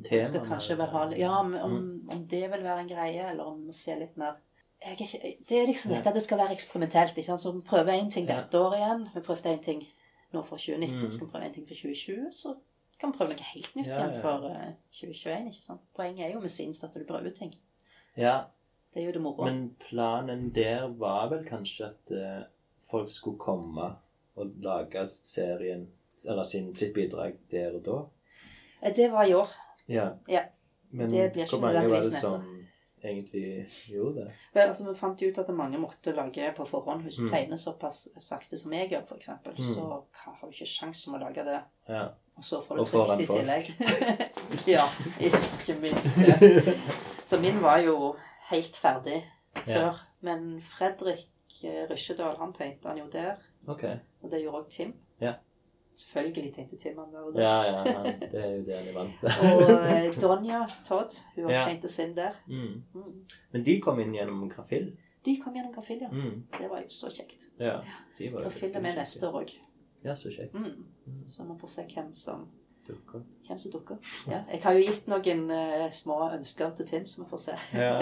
Tema. 0.04 0.24
skal 0.26 0.46
kanskje 0.46 0.78
være 0.78 1.18
Ja, 1.18 1.30
om, 1.38 1.54
om, 1.54 1.74
om 2.10 2.26
det 2.26 2.50
vil 2.50 2.64
være 2.64 2.80
en 2.80 2.88
greie, 2.88 3.30
eller 3.30 3.44
om 3.44 3.66
vi 3.66 3.72
ser 3.72 4.00
litt 4.00 4.16
mer 4.16 4.40
er 4.84 4.96
ikke, 4.98 5.36
Det 5.48 5.58
er 5.58 5.66
liksom 5.66 5.92
dette 5.94 6.08
at 6.10 6.14
det 6.14 6.22
skal 6.22 6.38
være 6.38 6.52
eksperimentelt. 6.52 7.16
Ikke 7.16 7.26
sant? 7.26 7.40
Så 7.40 7.52
vi 7.52 7.60
prøver 7.64 7.92
én 8.00 8.10
ting 8.10 8.26
dette 8.28 8.58
året 8.58 8.78
igjen. 8.80 9.06
Vi 9.14 9.20
prøvde 9.20 9.52
én 9.54 9.62
ting 9.62 9.84
nå 10.32 10.42
for 10.42 10.56
2019. 10.56 10.98
Mm. 11.04 11.10
Skal 11.10 11.26
vi 11.26 11.30
prøve 11.32 11.46
en 11.46 11.54
ting 11.54 11.66
for 11.68 11.74
2020, 11.74 12.32
så 12.32 12.54
kan 13.00 13.12
vi 13.12 13.18
prøve 13.18 13.34
noe 13.34 13.46
helt 13.52 13.76
nytt 13.76 13.86
Ja, 13.86 14.00
igjen 14.00 14.20
for 14.22 14.48
eh, 14.50 14.74
2021. 14.92 15.46
ikke 15.52 15.62
sant? 15.62 15.80
Poenget 15.96 16.26
er 16.26 16.32
jo 16.34 16.40
med 16.40 16.52
Scenes 16.52 16.84
at 16.84 16.94
du 16.94 17.04
prøver 17.08 17.30
ting. 17.30 17.54
Ja, 18.16 18.40
Det 18.94 19.02
er 19.02 19.06
jo 19.06 19.12
det 19.12 19.22
moro. 19.22 19.44
men 19.44 19.76
planen 19.88 20.50
der 20.54 20.86
var 20.88 21.28
vel 21.28 21.44
kanskje 21.44 21.86
at 21.86 22.10
uh, 22.14 22.44
folk 22.90 23.10
skulle 23.10 23.38
komme 23.38 23.88
og 24.36 24.52
lage 24.62 25.06
serien, 25.08 25.88
eller 26.28 26.42
sin, 26.42 26.76
sitt 26.76 26.94
bidrag 26.94 27.36
der 27.50 27.74
og 27.76 27.84
da. 27.84 27.98
Eh, 28.82 28.94
Det 28.96 29.10
var 29.12 29.24
i 29.24 29.34
år. 29.34 29.48
Ja. 29.88 30.08
Ja. 30.28 30.42
Men 30.90 31.10
hvor 31.10 31.60
mange 31.60 31.88
var 31.90 32.00
det 32.00 32.14
som 32.14 32.42
egentlig 33.04 33.66
gjorde 33.90 34.14
det? 34.20 34.32
Vel, 34.54 34.62
altså, 34.68 34.88
Vi 34.88 34.94
fant 34.94 35.22
ut 35.22 35.38
at 35.38 35.48
mange 35.54 35.78
måtte 35.78 36.12
lage 36.16 36.52
på 36.56 36.64
forhånd. 36.64 37.02
Hvis 37.02 37.16
du 37.16 37.22
Mm. 37.22 37.28
tegner 37.30 37.56
såpass 37.56 38.08
sakte 38.18 38.58
som 38.58 38.72
jeg 38.72 38.90
gjør, 38.90 39.02
f.eks., 39.08 39.28
Mm. 39.28 39.64
så 39.74 40.02
har 40.12 40.38
du 40.42 40.46
ikke 40.50 40.66
sjans 40.66 41.08
om 41.08 41.14
å 41.14 41.18
lage 41.18 41.44
det. 41.44 41.60
Ja. 41.88 42.08
Og 42.36 42.44
så 42.44 42.60
får 42.62 42.76
du 42.76 42.84
trygt 42.84 43.20
i 43.20 43.26
tillegg. 43.26 43.64
ja, 44.66 44.84
ikke 45.20 45.80
minst. 45.80 46.18
Så 47.24 47.40
min 47.40 47.60
var 47.62 47.78
jo 47.78 48.16
helt 48.50 48.76
ferdig 48.76 49.24
før. 49.66 50.00
Men 50.20 50.60
Fredrik 50.62 51.28
eh, 51.64 51.86
Rysjedal, 51.90 52.36
han 52.38 52.52
tegnte 52.52 52.88
han 52.88 52.98
jo 52.98 53.06
der. 53.12 53.36
Okay. 53.68 53.96
Og 54.22 54.30
det 54.30 54.42
gjorde 54.42 54.58
òg 54.64 54.70
Tim. 54.70 54.94
Ja. 55.20 55.34
Selvfølgelig 55.96 56.52
tenkte 56.54 56.76
Tim 56.76 56.96
han 56.98 57.12
Ja. 57.38 57.54
Ja, 57.64 57.84
ja, 57.86 58.02
det 58.20 58.40
er 58.40 58.50
jo 58.56 58.62
det 58.66 58.78
han 58.78 58.88
er 58.88 58.96
vant 58.96 59.20
til. 59.20 59.28
Og 59.54 59.70
eh, 59.86 60.20
Donja 60.20 60.64
Todd, 60.88 61.14
hun 61.36 61.50
Ja. 61.50 61.60
ja. 61.60 61.64
tegnte 61.68 61.90
inn 62.02 62.16
der. 62.16 62.32
Mm. 62.48 62.82
Mm. 62.94 63.24
Men 63.52 63.64
de 63.64 63.80
kom 63.80 64.00
inn 64.02 64.14
gjennom 64.14 64.48
Grafill? 64.50 64.90
De 65.24 65.36
kom 65.40 65.54
gjennom 65.56 65.72
Grafilja. 65.72 66.08
Mm. 66.12 66.42
Det 66.58 66.70
var 66.70 66.82
jo 66.82 66.90
så 66.92 67.08
kjekt. 67.10 67.46
Ja. 67.58 67.78
De 68.18 68.32
var 68.32 68.42
Grafill 68.44 68.74
er 68.74 68.82
med 68.84 68.98
neste 68.98 69.28
år 69.28 69.38
òg. 69.40 69.54
Ja, 70.04 70.14
så 70.14 70.30
kjekt. 70.30 70.54
Mm. 70.54 70.84
Så 71.26 71.44
man 71.44 71.58
får 71.58 71.68
se 71.68 71.84
hvem 71.94 72.10
som, 72.14 72.48
Dukker. 72.88 73.22
hvem 73.46 73.58
som 73.58 73.72
dukker. 73.72 73.96
Ja, 74.28 74.42
jeg 74.52 74.60
har 74.62 74.72
jo 74.76 74.82
gitt 74.84 75.06
noen 75.08 75.46
uh, 75.50 75.86
små 75.90 76.18
ønsker 76.34 76.74
til 76.76 76.86
Tim, 76.90 77.06
så 77.06 77.22
vi 77.22 77.28
får 77.30 77.40
se. 77.46 77.56
Ja. 77.72 77.94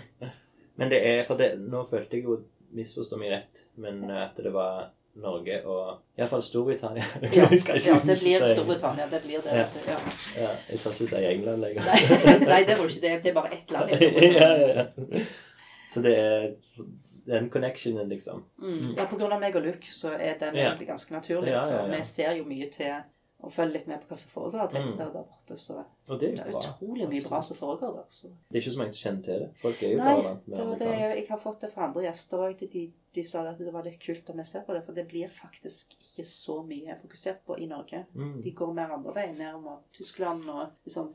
Men 0.76 0.90
det 0.90 1.00
er 1.06 1.24
For 1.28 1.38
det, 1.38 1.54
nå 1.60 1.84
følte 1.86 2.16
jeg 2.18 2.24
jo 2.26 2.40
Misforstå 2.74 3.16
meg 3.20 3.30
rett, 3.30 3.60
men 3.78 4.00
at 4.10 4.34
det 4.42 4.50
var 4.50 4.88
Norge 5.16 5.60
og 5.66 6.00
Iallfall 6.18 6.42
Storbritannia. 6.42 7.04
Ja, 7.22 7.46
ja, 7.50 7.94
det 8.04 8.16
blir 8.20 8.44
Storbritannia. 8.54 9.06
Det 9.10 9.20
blir 9.22 9.44
det. 9.44 9.54
Ja. 9.60 9.66
Ja. 9.86 9.98
Ja, 10.40 10.50
jeg 10.70 10.78
tør 10.82 10.90
ikke 10.96 11.06
si 11.06 11.22
England 11.30 11.60
lenger. 11.62 11.86
Nei, 11.86 12.00
nei, 12.52 12.60
det 12.68 12.76
ikke. 12.78 13.00
Det 13.00 13.10
er- 13.12 13.22
Det 13.22 13.30
er 13.30 13.34
bare 13.34 13.54
ett 13.54 13.70
land 13.70 13.90
ja, 14.00 14.50
ja, 14.58 14.68
ja. 14.80 15.24
Så 15.94 16.02
det 16.02 16.14
er 16.18 16.50
den 17.26 17.50
connectionen, 17.50 18.08
liksom. 18.08 18.44
Mm. 18.58 18.94
Ja, 18.96 19.06
på 19.06 19.16
grunn 19.16 19.32
av 19.32 19.40
meg 19.40 19.54
og 19.56 19.62
Luke 19.64 19.86
så 19.94 20.10
er 20.18 20.34
den 20.40 20.56
egentlig 20.56 20.88
ganske 20.88 21.14
naturlig. 21.14 21.54
For 21.54 21.88
vi 21.96 22.02
ser 22.04 22.32
jo 22.36 22.44
mye 22.44 22.68
til 22.74 22.92
å 23.42 23.50
følge 23.52 23.72
litt 23.74 23.86
med 23.86 24.00
på 24.00 24.06
hva 24.08 24.16
som 24.16 24.30
foregår 24.30 24.60
av 24.60 24.72
Mm. 24.72 24.96
der 24.96 25.10
borte. 25.12 25.56
Så 25.58 25.84
Og 26.08 26.18
det 26.20 26.32
er 26.32 26.44
det 26.44 26.46
er 26.54 26.58
utrolig 26.60 27.08
mye 27.08 27.22
bra 27.28 27.40
som 27.42 27.56
foregår 27.56 27.94
der. 27.96 28.04
Så. 28.08 28.28
Det 28.50 28.56
er 28.58 28.62
ikke 28.62 28.72
så 28.72 28.78
mange 28.78 28.92
som 28.92 29.10
kjenner 29.10 29.24
til 29.24 29.38
det. 29.40 29.50
Folk 29.60 29.82
er 29.82 29.90
jo 29.90 29.98
Nei, 29.98 30.04
bare 30.14 30.22
vant 30.24 30.46
med 30.46 30.78
det 30.78 30.88
jeg 31.18 31.28
har 31.28 31.38
fått 31.38 31.60
det 31.60 31.72
fra 31.72 31.84
andre 31.86 32.02
gjester 32.02 32.38
òg. 32.38 32.58
De, 32.72 32.92
de 33.14 33.22
sa 33.22 33.42
at 33.50 33.58
det 33.58 33.72
var 33.72 33.82
litt 33.84 34.00
kult 34.00 34.30
om 34.30 34.36
vi 34.36 34.44
ser 34.44 34.60
på 34.64 34.72
det, 34.72 34.84
for 34.86 34.92
det 34.94 35.08
blir 35.08 35.28
faktisk 35.28 35.92
ikke 36.00 36.24
så 36.26 36.62
mye 36.66 36.96
fokusert 37.02 37.44
på 37.46 37.58
i 37.60 37.66
Norge. 37.66 38.06
Mm. 38.14 38.40
De 38.40 38.50
går 38.52 38.72
mer 38.74 38.90
andre 38.92 39.12
veien, 39.14 39.36
ned 39.38 39.60
mot 39.60 39.82
Tyskland 39.92 40.48
og 40.48 40.70
liksom 40.86 41.14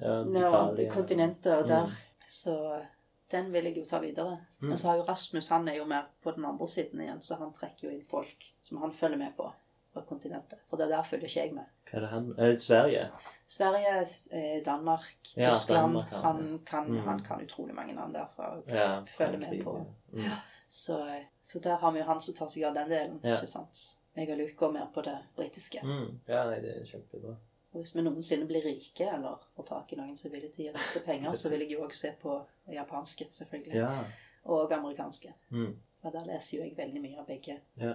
Ja, 0.00 0.24
ned 0.24 0.42
Italia. 0.48 0.90
kontinentet 0.92 1.52
og 1.62 1.66
der. 1.68 1.84
Mm. 1.86 1.92
Så 2.28 2.82
den 3.30 3.52
vil 3.52 3.64
jeg 3.64 3.76
jo 3.76 3.84
ta 3.84 3.98
videre. 4.00 4.38
Mm. 4.62 4.68
Men 4.70 4.78
så 4.78 4.84
har 4.88 4.96
jo 4.96 5.04
Rasmus, 5.04 5.48
han 5.48 5.68
er 5.68 5.74
jo 5.76 5.84
mer 5.84 6.06
på 6.22 6.32
den 6.34 6.44
andre 6.44 6.66
siden 6.68 7.00
igjen, 7.00 7.20
så 7.22 7.36
han 7.38 7.52
trekker 7.52 7.84
jo 7.84 7.90
inn 7.90 8.02
folk 8.02 8.44
som 8.62 8.78
han 8.78 8.92
følger 8.92 9.18
med 9.18 9.36
på 9.36 9.52
på 9.94 10.00
kontinentet. 10.08 10.58
For 10.70 10.76
det 10.76 10.88
der 10.90 11.02
følger 11.02 11.26
ikke 11.28 11.40
jeg 11.40 11.54
med. 11.54 11.64
Hva 11.90 11.96
er 11.98 12.00
det 12.00 12.08
han 12.08 12.34
Er 12.38 12.50
det 12.52 12.60
Sverige? 12.62 13.08
Sverige, 13.50 14.06
eh, 14.32 14.64
Danmark, 14.64 15.16
Ja, 15.36 15.50
Tyskland 15.50 15.82
Danmark, 15.82 16.08
han, 16.10 16.22
han, 16.22 16.58
kan, 16.66 16.90
Mm. 16.90 16.98
han 17.08 17.22
kan 17.24 17.40
utrolig 17.44 17.74
mange 17.74 17.94
navn 17.94 18.14
derfra. 18.14 18.62
Ja, 18.68 19.02
Følger 19.04 19.38
med 19.38 19.62
på. 19.64 19.86
Mm. 20.12 20.22
Så, 20.68 21.06
eh, 21.06 21.24
så 21.42 21.58
der 21.58 21.76
har 21.76 21.90
vi 21.90 21.98
jo 21.98 22.04
han 22.04 22.20
som 22.20 22.34
tar 22.34 22.46
seg 22.48 22.62
av 22.64 22.74
den 22.74 22.90
delen. 22.90 23.20
Ja. 23.24 23.34
ikke 23.34 23.46
sant? 23.46 23.96
Jeg 24.16 24.30
og 24.30 24.38
Luke 24.38 24.54
går 24.56 24.72
mer 24.72 24.86
på 24.94 25.02
det 25.02 25.18
britiske. 25.36 25.80
Mm. 25.82 26.20
Ja, 26.28 26.44
nei, 26.50 26.60
det 26.60 26.76
er 26.80 26.84
kjempebra. 26.84 27.36
Og 27.72 27.80
hvis 27.82 27.94
vi 27.96 28.02
noensinne 28.02 28.46
blir 28.46 28.64
rike 28.64 29.06
eller 29.14 29.38
får 29.56 29.66
tak 29.66 29.92
i 29.92 29.96
noen 29.96 30.16
som 30.18 30.30
er 30.30 30.34
villig 30.34 30.52
til 30.54 30.64
å 30.64 30.66
gi 30.66 30.72
disse 30.72 31.00
penger, 31.06 31.32
så 31.34 31.48
vil 31.48 31.60
jeg 31.60 31.70
jo 31.72 31.84
òg 31.84 31.92
se 31.94 32.10
på 32.22 32.40
japanske, 32.72 33.26
selvfølgelig. 33.30 33.74
Ja. 33.74 34.04
Og 34.44 34.72
amerikanske. 34.72 35.32
Mm. 35.50 35.76
Og 36.02 36.12
der 36.12 36.24
leser 36.24 36.56
jo 36.56 36.64
jeg 36.64 36.76
veldig 36.76 37.00
mye 37.02 37.18
av 37.20 37.26
begge. 37.26 37.60
Ja. 37.76 37.94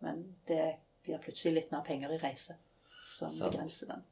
Men 0.00 0.36
det 0.48 0.76
blir 1.04 1.18
plutselig 1.24 1.54
litt 1.54 1.72
mer 1.72 1.82
penger 1.86 2.12
i 2.14 2.18
reise 2.22 2.56
som 3.06 3.30
Sant. 3.30 3.50
begrenser 3.52 3.92
den. 3.92 4.04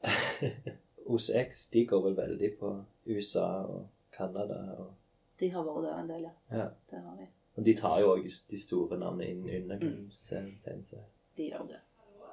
OCX 1.12 1.66
de 1.72 1.84
går 1.90 2.03
vel 2.05 2.16
veldig 2.16 2.51
på 2.61 2.72
USA 3.11 3.47
og 3.66 3.86
Canada. 4.14 4.59
Og, 4.78 4.93
De 5.40 5.49
har 5.51 5.64
vært 5.66 5.86
der 5.86 5.99
en 6.03 6.11
del, 6.11 6.26
ja. 6.28 6.34
ja. 6.59 6.68
Det 6.90 7.01
har 7.03 7.16
de. 7.18 7.26
og 7.57 7.64
de 7.66 7.74
tar 7.76 7.99
jo 8.01 8.12
òg 8.14 8.28
de 8.51 8.59
store 8.61 8.99
navnene 9.01 9.30
inn 9.30 9.62
under 9.62 9.76
Mm. 9.82 10.07
mm. 10.07 11.03
De 11.36 11.49
gjør 11.49 11.66
det. 11.68 11.80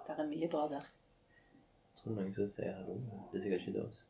Det 0.07 0.15
er 0.17 0.27
mye 0.27 0.49
bra 0.51 0.67
der. 0.69 0.85
Jeg 1.89 2.03
tror 2.03 2.15
noen 2.15 2.33
som 2.33 2.49
sier 2.49 2.73
hallo. 2.75 2.95
Det 3.31 3.39
er 3.39 3.43
sikkert 3.43 3.67
ikke 3.67 3.83
oss. 3.87 4.03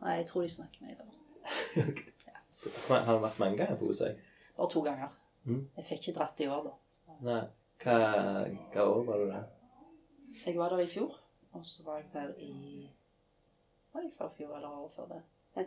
Nei, 0.00 0.14
jeg 0.20 0.26
tror 0.26 0.42
de 0.42 0.48
snakker 0.48 0.82
med 0.86 0.96
deg. 0.96 2.04
Har 2.88 3.12
det 3.14 3.22
vært 3.22 3.38
mange 3.38 3.56
ganger 3.56 3.76
på 3.78 3.88
OCX? 3.92 4.28
Bare 4.56 4.70
to 4.70 4.82
ganger. 4.82 5.12
Mm. 5.44 5.62
Jeg 5.76 5.84
fikk 5.84 6.00
ikke 6.08 6.18
dratt 6.18 6.38
det 6.38 6.44
i 6.46 6.48
år, 6.52 6.64
da. 6.68 7.14
Nei. 7.28 7.42
Hva, 7.82 7.98
hva 8.74 8.84
år 8.90 9.04
var 9.06 9.20
du 9.22 9.26
der? 9.30 9.44
Jeg 10.46 10.56
var 10.58 10.68
der 10.74 10.78
i 10.84 10.86
fjor, 10.86 11.16
og 11.52 11.66
så 11.66 11.82
var 11.84 11.96
jeg 11.96 12.06
der 12.12 12.32
i 12.38 12.88
Var 13.94 14.02
det 14.04 14.12
før 14.18 14.28
fjor 14.36 14.56
eller 14.56 14.68
året 14.68 14.92
før 14.96 15.06
det? 15.14 15.22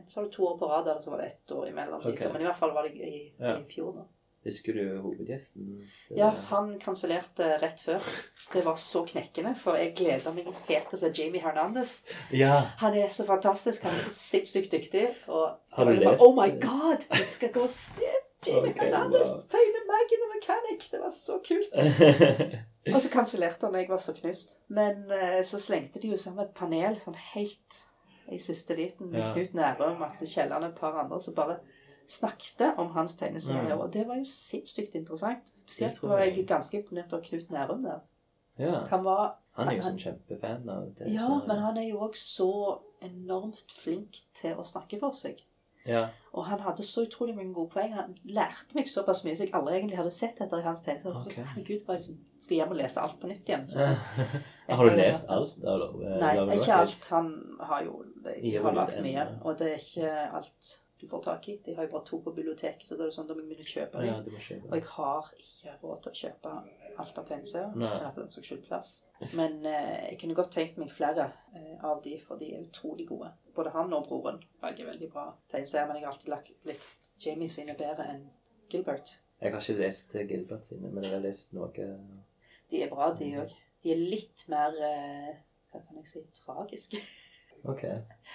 Så 0.07 0.19
var 0.21 0.27
det 0.27 0.33
to 0.35 0.45
år 0.47 0.57
på 0.57 0.67
rad, 0.71 0.87
eller 0.87 1.01
så 1.01 1.09
var 1.11 1.17
det 1.21 1.27
ett 1.27 1.51
år 1.51 1.67
imellom. 1.67 2.01
Okay. 2.05 2.31
Men 2.31 2.41
i 2.41 2.45
hvert 2.47 2.55
fall 2.59 2.71
var 2.73 2.83
det 2.87 2.91
i, 2.95 3.33
Ja. 3.39 3.57
i 3.59 3.63
fjor, 3.73 3.91
da. 3.97 4.01
Husker 4.45 4.73
du 4.73 5.01
hovedgjesten? 5.01 5.65
Det 6.09 6.17
Ja, 6.17 6.29
han 6.29 6.79
kansellerte 6.79 7.57
rett 7.61 7.79
før. 7.79 7.99
Det 8.53 8.63
var 8.65 8.75
så 8.75 9.03
knekkende, 9.05 9.55
for 9.55 9.75
jeg 9.77 9.93
gleder 9.95 10.33
meg 10.33 10.47
helt 10.69 10.89
til 10.89 10.97
å 10.97 10.99
se 11.01 11.11
Jamie 11.23 11.41
Hernandez. 11.41 12.05
ja. 12.31 12.55
Han 12.79 12.93
er 12.97 13.07
så 13.07 13.25
fantastisk. 13.27 13.83
Han 13.83 13.91
er 13.91 14.09
sinnssykt 14.11 14.71
dyktig. 14.71 15.09
Og 15.27 15.57
Har 15.71 15.85
du 15.85 15.91
lest? 15.91 16.05
bare, 16.05 16.17
Oh 16.21 16.33
my 16.35 16.49
god! 16.61 17.05
Jeg 17.11 17.27
skal 17.27 17.51
gå 17.53 17.61
og 17.67 17.69
se 17.69 18.13
Jamie 18.47 18.71
Ok, 18.71 18.79
Hernandez 18.81 19.27
wow. 19.27 19.41
tegne 19.53 19.81
Maggie 19.87 20.17
the 20.21 20.29
Mechanic. 20.35 20.87
Det 20.91 20.99
var 21.01 21.11
så 21.11 21.39
kult. 21.45 21.73
Og 22.95 23.01
så 23.01 23.09
kansellerte 23.13 23.67
han, 23.67 23.75
og 23.75 23.81
jeg 23.81 23.89
var 23.91 23.97
så 24.01 24.13
knust. 24.17 24.55
Men 24.73 25.03
eh, 25.13 25.43
så 25.45 25.59
slengte 25.61 25.99
de 26.01 26.07
jo 26.09 26.17
sammen 26.17 26.47
et 26.47 26.53
panel 26.57 26.95
sånn 26.97 27.17
helt 27.35 27.81
i 28.31 28.39
siste 28.41 28.73
liten 28.77 29.11
med 29.11 29.19
Ja. 29.21 29.33
Knut 29.35 29.53
Nærum, 29.53 29.99
Maxe 29.99 30.25
Kielland 30.25 30.63
og 30.65 30.71
et 30.71 30.79
par 30.79 30.97
andre 31.03 31.19
som 31.21 31.35
bare 31.37 31.59
snakket 32.09 32.79
om 32.81 32.89
hans 32.95 33.13
tegneserier. 33.19 33.75
Mm. 33.75 33.81
Og 33.85 33.93
det 33.93 34.07
var 34.07 34.17
jo 34.17 34.25
sinnssykt 34.25 34.95
interessant. 34.97 35.53
Spesielt 35.67 36.01
var 36.03 36.23
jeg. 36.25 36.47
ganske 36.49 36.79
imponert 36.81 37.13
av 37.13 37.21
Knut 37.27 37.51
Nærum 37.53 37.83
der. 37.85 37.99
ja. 38.59 38.81
Han 38.89 39.03
var 39.05 39.37
Han 39.53 39.67
er 39.67 39.75
jo 39.77 39.81
sånn 39.85 39.99
kjempefan 39.99 40.69
av 40.69 40.89
det. 40.97 41.11
Ja, 41.13 41.19
så- 41.27 41.43
men 41.47 41.57
han 41.59 41.77
er 41.77 41.89
jo 41.89 41.99
òg 41.99 42.15
så 42.15 42.79
enormt 43.03 43.71
flink 43.83 44.21
til 44.33 44.55
å 44.55 44.63
snakke 44.65 44.97
for 44.99 45.11
seg. 45.11 45.43
Ja. 45.87 46.07
Og 46.33 46.45
han 46.47 46.59
hadde 46.63 46.83
så 46.87 47.03
utrolig 47.07 47.33
mange 47.35 47.53
gode 47.53 47.69
poeng. 47.73 47.93
Han 47.97 48.13
lærte 48.23 48.75
meg 48.77 48.87
såpass 48.87 49.23
mye 49.25 49.35
som 49.35 49.45
jeg 49.47 49.53
aldri 49.57 49.73
egentlig 49.79 49.97
hadde 49.99 50.13
sett 50.15 50.39
etter 50.41 50.61
i 50.61 50.67
hans 50.67 50.83
tegneserier. 50.85 51.25
Okay. 51.25 51.43
Herregud, 51.53 51.81
bare 51.87 51.97
jeg 51.97 52.15
skal 52.45 52.55
hjem 52.57 52.75
og 52.75 52.79
lese 52.79 53.01
alt 53.03 53.17
på 53.19 53.27
nytt 53.31 53.49
igjen. 53.51 53.65
Har 54.77 54.87
du 54.87 54.95
lest 54.95 55.27
alt 55.29 55.57
Love? 55.65 56.05
eh, 56.05 56.19
Nei, 56.21 56.35
ikke 56.55 56.77
alt. 56.85 57.07
Han 57.11 57.33
har 57.67 57.83
jo 57.83 57.97
De 58.23 58.37
I 58.39 58.53
har 58.63 58.77
lagt 58.77 59.01
mye, 59.03 59.25
og 59.43 59.59
det 59.59 59.73
er 59.73 59.83
ikke 59.83 60.13
alt 60.39 60.71
du 61.01 61.07
får 61.09 61.23
tak 61.25 61.47
i. 61.49 61.57
De 61.65 61.73
har 61.75 61.87
jo 61.87 61.91
bare 61.95 62.05
to 62.05 62.19
på 62.21 62.33
biblioteket, 62.35 62.85
så 62.87 62.95
da 62.97 63.05
er 63.05 63.09
det 63.09 63.15
sånn 63.15 63.27
da 63.29 63.35
må 63.35 63.41
jeg 63.41 63.49
begynne 63.49 63.65
å 63.65 63.71
kjøpe 63.71 64.01
dem. 64.01 64.07
Ja, 64.07 64.17
de 64.25 64.43
kjøpe. 64.45 64.67
Og 64.69 64.75
jeg 64.77 64.87
har 64.91 65.29
ikke 65.43 65.75
råd 65.81 66.03
til 66.03 66.11
å 66.11 66.19
kjøpe 66.19 66.51
alt 67.01 67.21
av 67.21 67.27
tegneserier. 67.29 67.71
Eller 67.77 68.11
for 68.11 68.21
den 68.21 68.33
saks 68.35 68.51
skyld 68.51 68.61
plass. 68.67 68.91
Men 69.37 69.57
eh, 69.65 70.03
jeg 70.11 70.19
kunne 70.21 70.37
godt 70.37 70.53
tenkt 70.55 70.77
meg 70.81 70.93
flere 70.93 71.27
eh, 71.57 71.73
av 71.87 72.03
de, 72.05 72.13
for 72.27 72.41
de 72.41 72.51
er 72.53 72.67
utrolig 72.67 73.07
gode. 73.09 73.31
Både 73.55 73.73
han 73.75 73.97
og 73.97 74.05
broren 74.07 74.39
lager 74.61 74.91
veldig 74.91 75.09
bra 75.11 75.25
tegneserier, 75.51 75.89
men 75.89 75.99
jeg 75.99 76.07
har 76.07 76.13
alltid 76.13 76.33
lagt, 76.35 76.53
likt 76.69 77.11
Jamie 77.25 77.51
sine 77.51 77.75
bedre 77.79 78.07
enn 78.13 78.27
Gilbert. 78.71 79.15
Jeg 79.41 79.55
har 79.55 79.63
ikke 79.65 79.79
lest 79.81 80.13
Gilbert 80.29 80.69
sine, 80.69 80.91
men 80.93 81.03
jeg 81.07 81.15
har 81.17 81.23
lest 81.25 81.55
noe 81.57 81.71
De 81.73 82.83
er 82.83 82.91
bra, 82.91 83.09
de 83.17 83.31
òg. 83.41 83.55
De 83.81 83.91
er 83.95 83.97
litt 83.97 84.45
mer 84.53 84.77
eh, 84.77 85.31
Hva 85.71 85.81
kan 85.81 85.97
jeg 85.97 86.11
si 86.11 86.21
tragiske 86.37 86.99
Ok, 87.69 87.83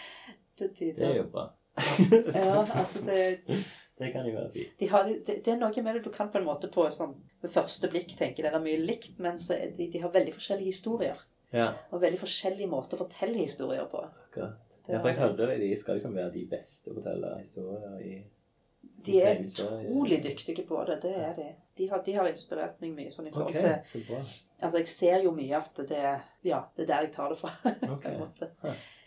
det 0.58 0.92
er 1.02 1.16
jo 1.20 1.28
bra. 1.30 1.48
Ja, 1.76 2.62
altså 2.64 3.02
det, 3.04 3.22
det 4.00 4.10
kan 4.12 4.26
jo 4.28 4.34
være 4.36 4.50
fint. 4.52 4.74
de 4.80 4.88
har, 4.88 5.08
det, 5.08 5.38
det 5.44 5.52
er 5.52 5.58
noe 5.60 5.82
med 5.84 5.98
det 5.98 6.04
du 6.06 6.12
kan 6.14 6.30
på 6.32 6.40
en 6.40 6.46
måte 6.48 6.70
på 6.72 6.86
sånn, 6.94 7.16
ved 7.44 7.52
første 7.52 7.90
blikk 7.92 8.14
tenke 8.18 8.44
det 8.44 8.52
er 8.52 8.62
mye 8.64 8.80
likt, 8.80 9.18
men 9.22 9.40
så 9.40 9.58
de, 9.76 9.90
de 9.92 10.02
har 10.02 10.14
veldig 10.14 10.36
forskjellige 10.36 10.72
historier. 10.72 11.20
Ja, 11.54 11.72
Og 11.94 12.00
veldig 12.02 12.18
forskjellige 12.20 12.68
måter 12.68 12.98
å 12.98 13.04
fortelle 13.04 13.38
historier 13.38 13.86
på. 13.90 14.00
akkurat. 14.02 14.62
Ja, 14.86 15.00
for 15.00 15.10
jeg 15.10 15.18
hørte 15.18 15.46
de 15.58 15.68
skal 15.78 15.98
liksom 15.98 16.14
være 16.14 16.32
de 16.34 16.42
beste 16.50 16.92
å 16.92 16.96
fortelle 16.96 17.30
historier 17.40 18.02
i 18.06 18.16
De 19.06 19.20
er 19.22 19.40
utrolig 19.42 20.20
dyktige 20.22 20.64
på 20.66 20.82
det. 20.86 21.00
Det 21.02 21.14
er 21.14 21.32
de. 21.38 21.46
De 21.76 21.88
har, 21.90 22.02
de 22.06 22.12
har 22.16 22.28
inspirert 22.30 22.78
meg 22.80 22.94
mye 22.96 23.12
sånn 23.12 23.28
i 23.28 23.32
forhold 23.34 23.56
okay, 23.56 23.80
til 23.84 23.90
så 23.90 24.04
bra. 24.08 24.20
Altså, 24.60 24.78
jeg 24.80 24.90
ser 24.90 25.24
jo 25.26 25.32
mye 25.36 25.58
at 25.58 25.82
det 25.90 26.04
Ja, 26.46 26.62
det 26.76 26.86
er 26.86 26.92
der 26.92 27.06
jeg 27.06 27.12
tar 27.14 27.34
det 27.34 27.38
fra. 27.40 27.52
Ok. 27.66 28.02
på 28.06 28.12
en 28.12 28.22
måte. 28.22 28.50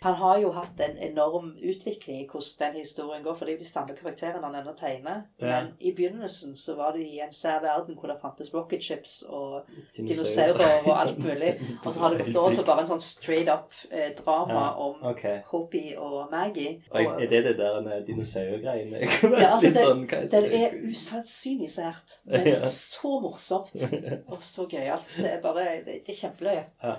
Han 0.02 0.14
har 0.16 0.38
jo 0.40 0.52
hatt 0.56 0.80
en 0.80 0.98
enorm 0.98 1.58
utvikling 1.62 2.22
i 2.22 2.28
hvordan 2.32 2.74
den 2.74 2.80
historien 2.82 3.24
går, 3.24 3.34
for 3.36 3.46
det 3.46 3.54
er 3.54 3.58
jo 3.58 3.64
de 3.64 3.70
samme 3.70 3.96
karakterene 3.98 4.44
han 4.46 4.56
ennå 4.56 4.74
tegner. 4.80 5.22
Ja. 5.42 5.48
Men 5.48 5.74
i 5.80 5.92
begynnelsen 5.92 6.56
så 6.58 6.76
var 6.78 6.94
det 6.96 7.02
i 7.04 7.20
en 7.20 7.34
sær 7.34 7.60
verden 7.62 7.96
hvor 8.00 8.08
det 8.08 8.16
fantes 8.22 8.54
rocket 8.54 8.84
ships 8.84 9.24
og 9.28 9.68
Dinosaurer. 9.98 10.86
og 10.86 11.02
alt 11.02 11.18
mulig. 11.20 11.52
Og 11.86 11.94
så 11.94 12.00
har 12.00 12.14
det 12.16 12.26
gått 12.26 12.38
over 12.38 12.56
til 12.56 12.66
bare 12.66 12.82
en 12.86 12.88
sånn 12.94 13.04
straight 13.04 13.50
up 13.52 13.76
eh, 13.92 14.14
drama 14.24 14.54
Ja. 14.54 14.70
om 14.86 15.04
okay. 15.12 15.42
Hopi 15.52 15.84
og 15.98 16.32
Maggie. 16.32 16.82
Og 16.92 17.06
Og, 17.06 17.22
er 17.22 17.28
det 17.30 17.44
det 17.46 17.58
der 17.58 17.82
med 17.82 18.06
dinosaurgreiene? 18.08 19.00
Ja, 19.04 19.54
altså, 19.56 19.68
det- 19.68 19.78
sånn, 19.78 20.08
det 20.08 20.32
det? 20.32 20.64
er 20.64 20.80
usannsynlig 20.90 21.70
sært, 21.76 22.20
men 22.26 22.48
Ja. 22.54 22.60
så 22.72 23.20
morsomt 23.22 23.76
og 24.34 24.44
så 24.44 24.66
gøyalt. 24.72 25.12
Det 25.18 25.34
er 25.34 25.42
bare 25.42 25.66
Det, 25.86 26.02
det 26.08 26.16
er 26.16 26.20
kjempeløye. 26.28 26.64
Ja. 26.84 26.96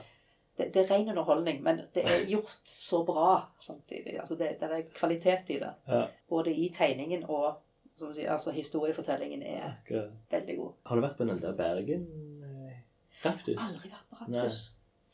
Det, 0.61 0.69
det 0.75 0.85
er 0.85 0.93
ren 0.93 1.09
underholdning, 1.09 1.63
men 1.65 1.83
det 1.97 2.05
er 2.05 2.27
gjort 2.29 2.61
så 2.69 3.01
bra 3.09 3.33
samtidig. 3.65 4.19
Altså 4.21 4.37
det, 4.37 4.53
det 4.61 4.69
er 4.69 4.87
kvalitet 4.95 5.53
i 5.55 5.59
det. 5.63 5.73
Ja. 5.89 6.05
Både 6.29 6.53
i 6.53 6.69
tegningen 6.75 7.25
og 7.29 7.63
som 8.01 8.13
sier, 8.17 8.31
altså 8.33 8.53
historiefortellingen 8.57 9.43
er 9.45 9.73
okay. 9.75 10.07
veldig 10.33 10.57
god. 10.57 10.77
Har 10.89 10.97
du 10.97 11.05
vært 11.05 11.19
på 11.19 11.27
den 11.29 11.41
der 11.43 11.57
Bergen 11.57 12.05
eh, 12.47 12.77
Raptus? 13.25 13.57
Aldri 13.57 13.91
vært 13.93 14.07
på 14.09 14.21
Raptus. 14.23 14.61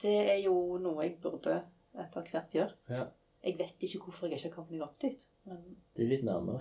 Det 0.03 0.19
er 0.35 0.39
jo 0.45 0.57
noe 0.83 1.07
jeg 1.07 1.17
burde 1.23 1.61
etter 1.97 2.29
hvert 2.31 2.55
gjøre. 2.55 2.77
Ja. 2.93 3.07
Jeg 3.47 3.59
vet 3.59 3.85
ikke 3.87 4.01
hvorfor 4.05 4.31
jeg 4.31 4.41
ikke 4.41 4.49
har 4.49 4.55
kommet 4.57 4.75
meg 4.75 4.85
opp 4.87 4.97
dit. 5.03 5.27
Men, 5.47 5.61
Det 5.97 6.05
er 6.05 6.13
litt 6.15 6.25
nærmere. 6.27 6.61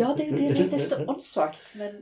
ja, 0.00 0.12
det 0.16 0.28
er 0.28 0.36
det, 0.36 0.68
det 0.72 0.78
er 0.78 0.84
så 0.84 1.00
åndssvakt, 1.04 1.74
men 1.80 1.98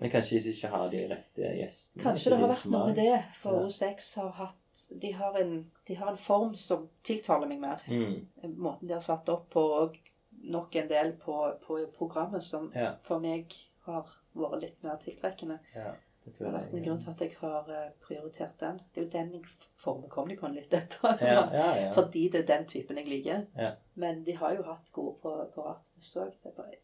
Men 0.00 0.10
kanskje 0.10 0.38
de 0.44 0.50
ikke 0.54 0.68
har 0.72 0.88
de 0.92 1.00
rette 1.10 1.52
gjestene? 1.58 2.02
Kanskje 2.04 2.30
det 2.30 2.38
har 2.38 2.48
vært 2.52 2.66
noe 2.70 2.86
med 2.86 2.96
det, 3.00 3.24
for 3.40 3.58
Ja. 3.58 3.66
O6 3.66 4.10
har 4.22 4.30
hatt 4.44 4.84
de 5.00 5.10
har, 5.12 5.34
en, 5.40 5.70
de 5.88 5.94
har 5.98 6.12
en 6.12 6.16
form 6.22 6.52
som 6.54 6.84
tiltaler 7.02 7.48
meg 7.50 7.58
mer. 7.60 7.80
Mm. 7.90 8.52
Måten 8.56 8.86
de 8.86 8.94
har 8.94 9.02
satt 9.02 9.28
opp 9.28 9.48
på, 9.50 9.60
og 9.82 9.96
nok 10.44 10.76
en 10.78 10.88
del 10.88 11.12
på, 11.18 11.38
på 11.66 11.80
programmet 11.96 12.42
som 12.46 12.70
Ja. 12.74 12.92
for 13.02 13.18
meg 13.18 13.54
har 13.88 14.06
vært 14.38 14.60
litt 14.62 14.82
mer 14.86 14.96
tiltrekkende. 15.02 15.58
ja. 15.74 15.94
Det 16.28 16.44
har 16.44 16.52
vært 16.58 16.74
en 16.76 16.82
grunn 16.84 16.98
til 17.00 17.08
at 17.10 17.20
jeg 17.24 17.32
har 17.40 17.68
eh, 17.72 17.90
prioritert 18.04 18.58
den. 18.60 18.78
Det 18.92 19.00
er 19.00 19.04
jo 19.06 19.10
den 19.14 19.30
jeg 19.32 19.44
former 19.80 20.08
Comnicon 20.12 20.52
litt 20.52 20.74
etter. 20.76 21.16
Ja, 21.24 21.46
ja, 21.54 21.68
ja. 21.86 21.92
Fordi 21.96 22.26
det 22.28 22.42
er 22.42 22.46
den 22.50 22.66
typen 22.68 22.98
jeg 23.00 23.08
liker. 23.08 23.46
Ja. 23.56 23.70
Men 23.96 24.20
de 24.26 24.34
har 24.36 24.52
jo 24.58 24.62
hatt 24.66 24.90
gode 24.92 25.14
på, 25.22 25.32
på 25.54 25.64
Raptus 25.64 26.10
òg. 26.20 26.34
Det 26.42 26.50
er 26.52 26.56
bare. 26.58 26.76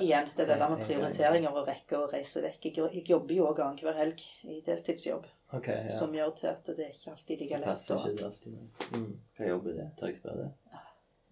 Igjen, 0.00 0.28
det 0.36 0.42
er 0.44 0.48
det 0.50 0.58
der 0.58 0.68
med 0.68 0.78
Ja, 0.78 0.84
ja, 0.84 0.84
ja. 0.84 0.86
prioriteringer 0.88 1.58
og 1.60 1.68
rekke 1.68 1.98
å 1.98 2.08
reise 2.10 2.42
vekk. 2.44 2.68
Jeg, 2.70 3.04
jobber 3.08 3.34
jo 3.34 3.48
òg 3.50 3.60
annenhver 3.64 3.98
helg 3.98 4.24
i 4.48 4.60
deltidsjobb. 4.66 5.28
Okay, 5.54 5.84
ja. 5.86 5.98
Som 5.98 6.14
gjør 6.16 6.32
til 6.38 6.50
at 6.50 6.70
det 6.76 6.88
ikke 6.90 7.12
alltid 7.12 7.44
ligger 7.44 7.60
Det 7.60 7.66
lett 7.66 7.74
passer 7.74 8.08
ikke 8.10 8.30
alltid. 8.30 8.56
Mm. 8.96 9.12
Hva 9.36 9.52
jobber 9.52 9.78
det? 9.78 9.88
Tør 10.00 10.10
jeg 10.10 10.18
spørre 10.22 10.42
det? 10.42 10.82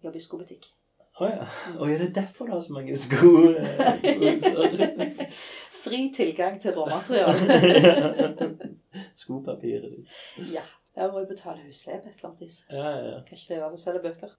jobbe 0.03 0.19
i 0.19 0.25
skobutikk. 0.25 0.69
Å 1.21 1.29
ja. 1.29 1.49
Å 1.77 1.89
ja, 1.91 1.97
det 2.01 2.07
er 2.09 2.15
derfor 2.23 2.49
du 2.49 2.55
har 2.55 2.63
så 2.65 2.75
mange 2.75 2.97
sko. 2.99 3.33
eh, 3.61 5.35
Fri 5.83 6.07
tilgang 6.15 6.61
til 6.63 6.75
råmateriale. 6.77 7.59
Skopapiret 9.23 9.91
ditt. 9.91 10.15
ja. 10.55 10.65
Jeg 10.97 11.13
må 11.13 11.23
jo 11.23 11.29
betale 11.31 11.63
husleie 11.65 12.01
på 12.03 12.11
et 12.11 12.19
eller 12.19 12.29
annet 12.29 12.41
vis. 12.45 12.57
Ja, 12.69 12.83
ja, 12.85 13.05
ja. 13.07 13.21
Kan 13.29 13.39
ikke 13.39 13.55
leve 13.55 13.69
av 13.69 13.77
å 13.77 13.81
selge 13.81 14.03
bøker. 14.05 14.35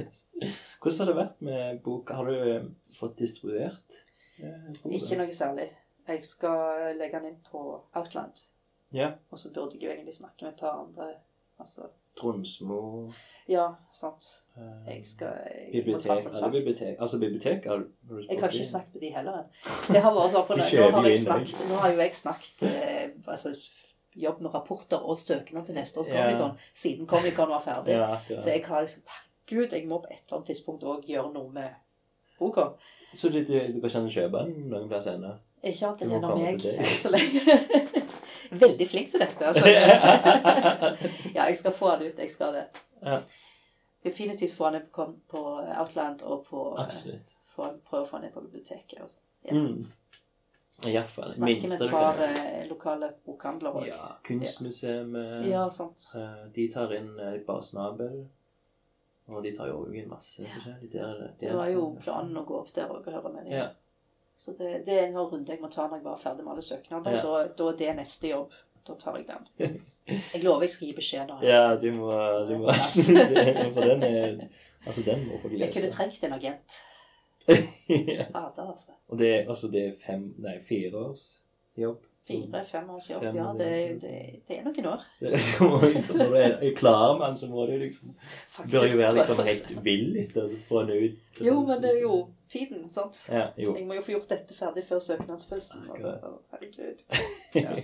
Hvordan 0.82 0.98
har 1.00 1.10
det 1.10 1.16
vært 1.16 1.46
med 1.48 1.78
bok? 1.86 2.12
Har 2.18 2.28
du 2.28 2.34
eh, 2.36 2.66
fått 2.98 3.16
distribuert 3.22 4.00
eh. 4.42 4.66
Ikke 4.98 5.16
noe 5.20 5.32
særlig. 5.32 5.70
Jeg 6.06 6.26
skal 6.28 6.92
legge 6.98 7.18
den 7.18 7.32
inn 7.32 7.40
på 7.48 7.62
Outland. 7.96 8.44
Ja. 8.94 9.14
Og 9.32 9.40
så 9.40 9.50
burde 9.54 9.78
jeg 9.78 9.88
jo 9.88 9.94
egentlig 9.94 10.18
snakke 10.18 10.46
med 10.46 10.52
et 10.52 10.60
par 10.60 10.82
andre. 10.84 11.14
Altså, 11.56 11.88
Tronsmo 12.16 12.82
ja, 13.48 13.66
sant. 13.92 14.26
eh, 14.56 14.94
Jeg 14.94 15.06
skal 15.06 15.28
jeg 15.46 15.70
Bibliotek, 15.72 16.26
alle 16.26 16.50
bibliotek, 16.50 16.96
altså 17.00 17.18
bibliotek 17.18 17.66
har 17.70 17.78
du 17.78 18.18
Jeg 18.28 18.40
har 18.40 18.50
ikke 18.50 18.66
snakket 18.66 18.94
med 18.94 19.00
de 19.00 19.10
heller. 19.14 19.42
Det 19.88 20.02
har 20.02 20.14
vært 20.16 20.32
sånn, 20.32 20.46
for 20.48 20.60
nå, 20.60 20.66
nå, 20.66 20.96
har 20.96 21.08
jeg 21.08 21.20
snakket, 21.22 21.60
nå 21.68 21.80
har 21.84 21.92
jo 21.94 22.00
jeg 22.02 22.16
snakket 22.18 22.64
eh, 22.68 23.04
altså, 23.26 23.54
jobb 24.16 24.40
med 24.44 24.54
rapporter 24.54 24.96
og 25.02 25.16
søknad 25.20 25.66
til 25.66 25.74
neste 25.76 26.00
års 26.00 26.08
Ja. 26.08 26.24
Comic-Con 26.24 26.58
siden 26.74 27.06
Comic-Con 27.06 27.48
var 27.52 27.62
ferdig. 27.64 27.96
Ja. 27.98 28.18
Så 28.40 28.50
jeg 28.50 28.64
har 28.66 28.80
liksom 28.86 29.02
Gud, 29.46 29.72
jeg 29.72 29.86
må 29.86 30.00
på 30.02 30.08
et 30.10 30.22
eller 30.24 30.36
annet 30.40 30.46
tidspunkt 30.50 30.82
òg 30.82 31.04
gjøre 31.06 31.32
noe 31.32 31.52
med 31.54 31.68
boka. 32.38 32.64
Så 33.14 33.28
du, 33.30 33.38
du, 33.44 33.54
du 33.54 33.80
kan 33.88 34.06
ikke 34.06 34.20
kjøpe 34.20 34.42
den 34.48 34.66
noen 34.72 34.88
plass 34.90 35.06
ennå? 35.06 35.36
Ikke 35.62 35.86
annet 35.86 36.02
enn 36.02 36.10
gjennom 36.14 36.40
meg 36.40 36.66
enn 36.72 36.90
så 36.98 37.12
lenge. 37.14 37.58
Veldig 38.64 38.88
flink 38.88 39.10
til 39.10 39.22
dette. 39.22 39.46
Altså. 39.46 39.66
ja, 41.36 41.46
jeg 41.46 41.56
skal 41.60 41.72
få 41.74 41.92
den 41.96 42.10
ut. 42.10 42.18
Jeg 42.18 42.30
skal 42.30 42.54
det. 42.58 42.64
Ja. 43.02 43.20
Definitivt 44.06 44.54
få 44.54 44.70
den 44.70 44.82
på, 44.94 45.06
på 45.30 45.44
Outland 45.78 46.22
og 46.22 46.44
på, 46.50 46.66
Absolutt. 46.78 47.32
få, 47.54 47.70
prøve 47.88 48.04
å 48.04 48.10
få 48.10 48.20
den 48.22 48.34
på 48.34 48.42
biblioteket. 48.44 49.00
Også. 49.02 49.18
Ja. 49.48 49.54
Mm. 49.54 49.86
Iallfall. 50.84 51.30
Snakker 51.32 51.68
med 51.72 51.80
et 51.82 51.90
par 51.90 52.18
eh, 52.20 52.66
lokale 52.68 53.08
bokhandlere 53.24 53.80
òg. 53.80 53.86
Ja, 53.88 54.10
Kunstmuseet 54.26 55.14
eh, 55.16 55.46
Ja, 55.50 55.68
sant. 55.72 56.04
eh, 56.14 56.42
De 56.52 56.68
tar 56.72 56.92
inn 56.92 57.14
eh, 57.18 57.38
bare 57.46 57.62
Snabel. 57.64 58.26
Og 59.28 59.42
de 59.42 59.50
tar 59.56 59.66
jo 59.72 59.80
også 59.80 59.94
inn 59.98 60.08
masse 60.10 60.44
forskjellig. 60.44 60.90
Der, 60.92 61.08
er 61.08 61.14
det- 61.22 61.32
Det 61.40 61.54
var 61.56 61.68
jo 61.72 61.96
planen 62.02 62.36
å 62.36 62.44
gå 62.46 62.60
opp 62.60 62.72
der 62.74 62.86
òg 62.92 63.06
og 63.06 63.12
høre 63.12 63.32
med 63.32 63.44
dem. 63.44 63.52
Ja. 63.52 63.68
Så 64.36 64.52
det, 64.58 64.84
det 64.86 64.98
er 65.00 65.06
en 65.06 65.14
sånn 65.14 65.30
runde 65.32 65.48
jeg 65.48 65.60
må 65.62 65.70
ta 65.72 65.86
når 65.88 65.96
jeg 65.96 66.04
var 66.04 66.18
ferdig 66.18 66.44
med 66.44 66.52
alle 66.52 66.62
søknader. 66.62 67.16
Ja. 67.16 67.22
Da, 67.22 67.46
da 67.56 67.68
er 67.72 67.76
det 67.80 67.96
neste 67.96 68.28
jobb. 68.28 68.52
Da 68.86 68.94
tar 68.94 69.16
jeg 69.16 69.26
den. 69.26 69.80
Jeg 70.06 70.44
lover 70.44 70.60
jeg 70.62 70.70
skal 70.70 70.88
gi 70.88 70.94
beskjed 70.94 71.26
nå. 71.32 71.40
Ja, 71.42 71.74
du 71.80 71.88
må, 71.96 72.12
du 72.46 72.58
må 72.58 72.68
absolutt 72.70 73.32
det. 73.34 73.72
For 73.74 73.80
den 73.82 74.02
er 74.02 74.48
Altså, 74.86 75.02
den 75.02 75.24
må 75.26 75.40
folk 75.42 75.52
lese. 75.56 75.64
Jeg 75.64 75.72
kunne 75.74 75.90
trengt 75.96 76.22
en 76.28 76.32
agent. 76.36 76.76
Ja. 77.48 78.26
Fader, 78.32 78.70
altså. 78.72 78.94
Og 79.08 79.18
det, 79.18 79.32
altså, 79.48 79.70
det 79.72 79.86
er 79.86 79.98
fem 80.06 80.28
Nei, 80.42 80.58
fire 80.66 80.96
års 80.98 81.26
jobb. 81.76 82.04
Fire-fem 82.26 82.90
års 82.90 83.10
jobb, 83.10 83.22
Fem 83.22 83.36
ja. 83.36 83.52
Det, 83.58 83.66
det, 84.02 84.40
det 84.48 84.56
er 84.58 84.64
noen 84.66 84.86
år. 84.90 85.02
Det 85.20 85.30
liksom, 85.30 86.18
når 86.18 86.32
du 86.32 86.38
er 86.66 86.72
klar 86.74 87.18
med 87.18 87.26
den, 87.26 87.36
så 87.36 87.48
må 87.50 87.66
du 87.66 87.76
liksom 87.78 88.14
Faktisk, 88.48 88.72
bør 88.72 88.86
jo 88.90 88.98
være 88.98 89.14
liksom 89.20 89.42
helt 89.46 89.68
vill 89.84 90.16
etter 90.24 90.48
å 90.48 90.62
få 90.66 90.82
den 90.88 91.04
ut. 91.04 91.42
Jo, 91.46 91.60
men 91.68 91.84
det 91.84 91.92
er 91.92 92.00
jo 92.02 92.16
tiden, 92.50 92.88
sant. 92.90 93.20
Ja, 93.30 93.44
jo. 93.60 93.76
Jeg 93.78 93.86
må 93.86 93.98
jo 94.00 94.02
få 94.08 94.16
gjort 94.16 94.32
dette 94.32 94.58
ferdig 94.58 94.86
før 94.88 95.04
søknadsfristen. 95.06 95.86
å, 95.92 96.32
Herregud. 96.54 97.04
Ja. 97.56 97.78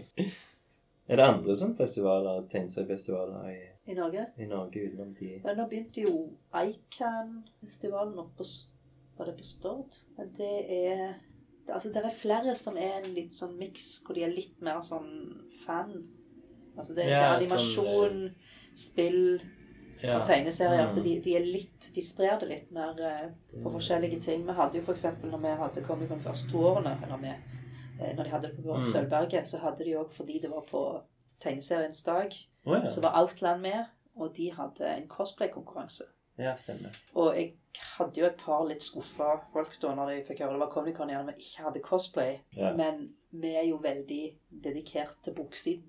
er 1.07 1.21
det 1.21 1.25
andre 1.29 1.55
sånne 1.59 1.79
festivaler, 1.79 2.43
tegneseriefestivaler 2.51 3.47
i, 3.53 3.61
I 3.93 3.95
Norge? 3.97 4.27
i 4.43 4.47
Norge 4.51 4.83
utenom 4.89 5.15
de 5.19 5.31
Men 5.45 5.57
nå 5.59 5.69
begynte 5.71 6.03
jo 6.03 6.17
Ican-festivalen 6.51 8.19
oppe 8.19 8.43
på 8.43 8.49
Var 9.23 9.31
det 9.31 9.39
på 9.39 9.47
Stord? 9.47 10.01
Det 10.39 10.53
er 10.67 11.13
det, 11.67 11.75
Altså, 11.77 11.93
det 11.95 12.03
er 12.03 12.15
flere 12.17 12.55
som 12.59 12.77
er 12.77 12.97
en 12.99 13.13
litt 13.15 13.35
sånn 13.39 13.55
miks, 13.59 14.01
hvor 14.03 14.19
de 14.19 14.25
er 14.27 14.33
litt 14.35 14.59
mer 14.67 14.81
sånn 14.83 15.13
fan. 15.63 15.93
Altså, 16.75 16.91
det, 16.97 17.05
det 17.07 17.11
Ja, 17.13 17.21
er 17.29 17.37
animasjon, 17.37 18.25
spill 18.75 19.21
ja. 20.03 20.17
og 20.19 20.27
tegneserier. 20.27 20.89
Mm. 20.89 20.99
at 20.99 21.05
De, 21.05 21.13
de 21.23 21.37
er 21.39 21.47
litt 21.47 21.91
De 21.95 22.03
sprer 22.03 22.39
det 22.41 22.49
litt 22.51 22.73
mer 22.75 22.99
eh, 22.99 23.29
på 23.63 23.73
forskjellige 23.77 24.19
ting. 24.27 24.43
Vi 24.49 24.57
hadde 24.59 24.81
jo 24.81 24.83
f.eks. 24.83 25.07
når 25.23 25.43
vi 25.45 25.55
hadde 25.63 25.85
Comic 25.87 26.11
Con 26.11 26.19
de 26.19 26.27
første 26.27 26.51
to 26.51 26.65
årene, 26.73 26.97
eller 27.05 27.23
vi, 27.23 27.35
eh, 28.01 28.11
når 28.17 28.25
de 28.25 28.31
hadde 28.35 28.49
det 28.51 28.65
på 28.65 28.79
Mm. 28.81 28.85
Sølvberget, 28.91 29.49
så 29.49 29.63
hadde 29.63 29.85
de 29.87 29.97
òg 30.03 30.11
fordi 30.11 30.41
det 30.43 30.51
var 30.51 30.67
på 30.71 30.83
tegneseriens 31.41 32.03
dag, 32.05 32.35
oh, 32.67 32.75
ja. 32.75 32.89
så 32.89 33.01
var 33.07 33.21
Outland 33.23 33.61
med, 33.63 33.85
og 34.17 34.35
de 34.37 34.51
hadde 34.53 34.89
en 34.97 35.09
cosplay-konkurranse. 35.09 36.05
Ja, 36.43 36.55
stemmer. 36.57 36.91
Og 37.15 37.35
jeg 37.37 37.55
hadde 37.99 38.21
jo 38.21 38.27
et 38.27 38.37
par 38.37 38.65
litt 38.69 38.83
skuffa 38.83 39.41
folk 39.53 39.79
da 39.81 39.95
når 39.95 40.07
de 40.17 40.25
fikk 40.25 40.41
høre 40.45 40.53
det 40.57 40.61
var 40.61 40.71
Comic 40.75 40.97
Con 40.97 41.09
igjen, 41.11 41.29
og 41.29 41.35
vi 41.37 41.43
ikke 41.47 41.65
hadde 41.69 41.81
cosplay. 41.83 42.41
Ja. 42.57 42.73
Men 42.77 43.15
vi 43.33 43.55
er 43.57 43.65
jo 43.71 43.79
veldig 43.79 44.23
dedikert 44.63 45.17
til 45.25 45.35
boksiden. 45.35 45.89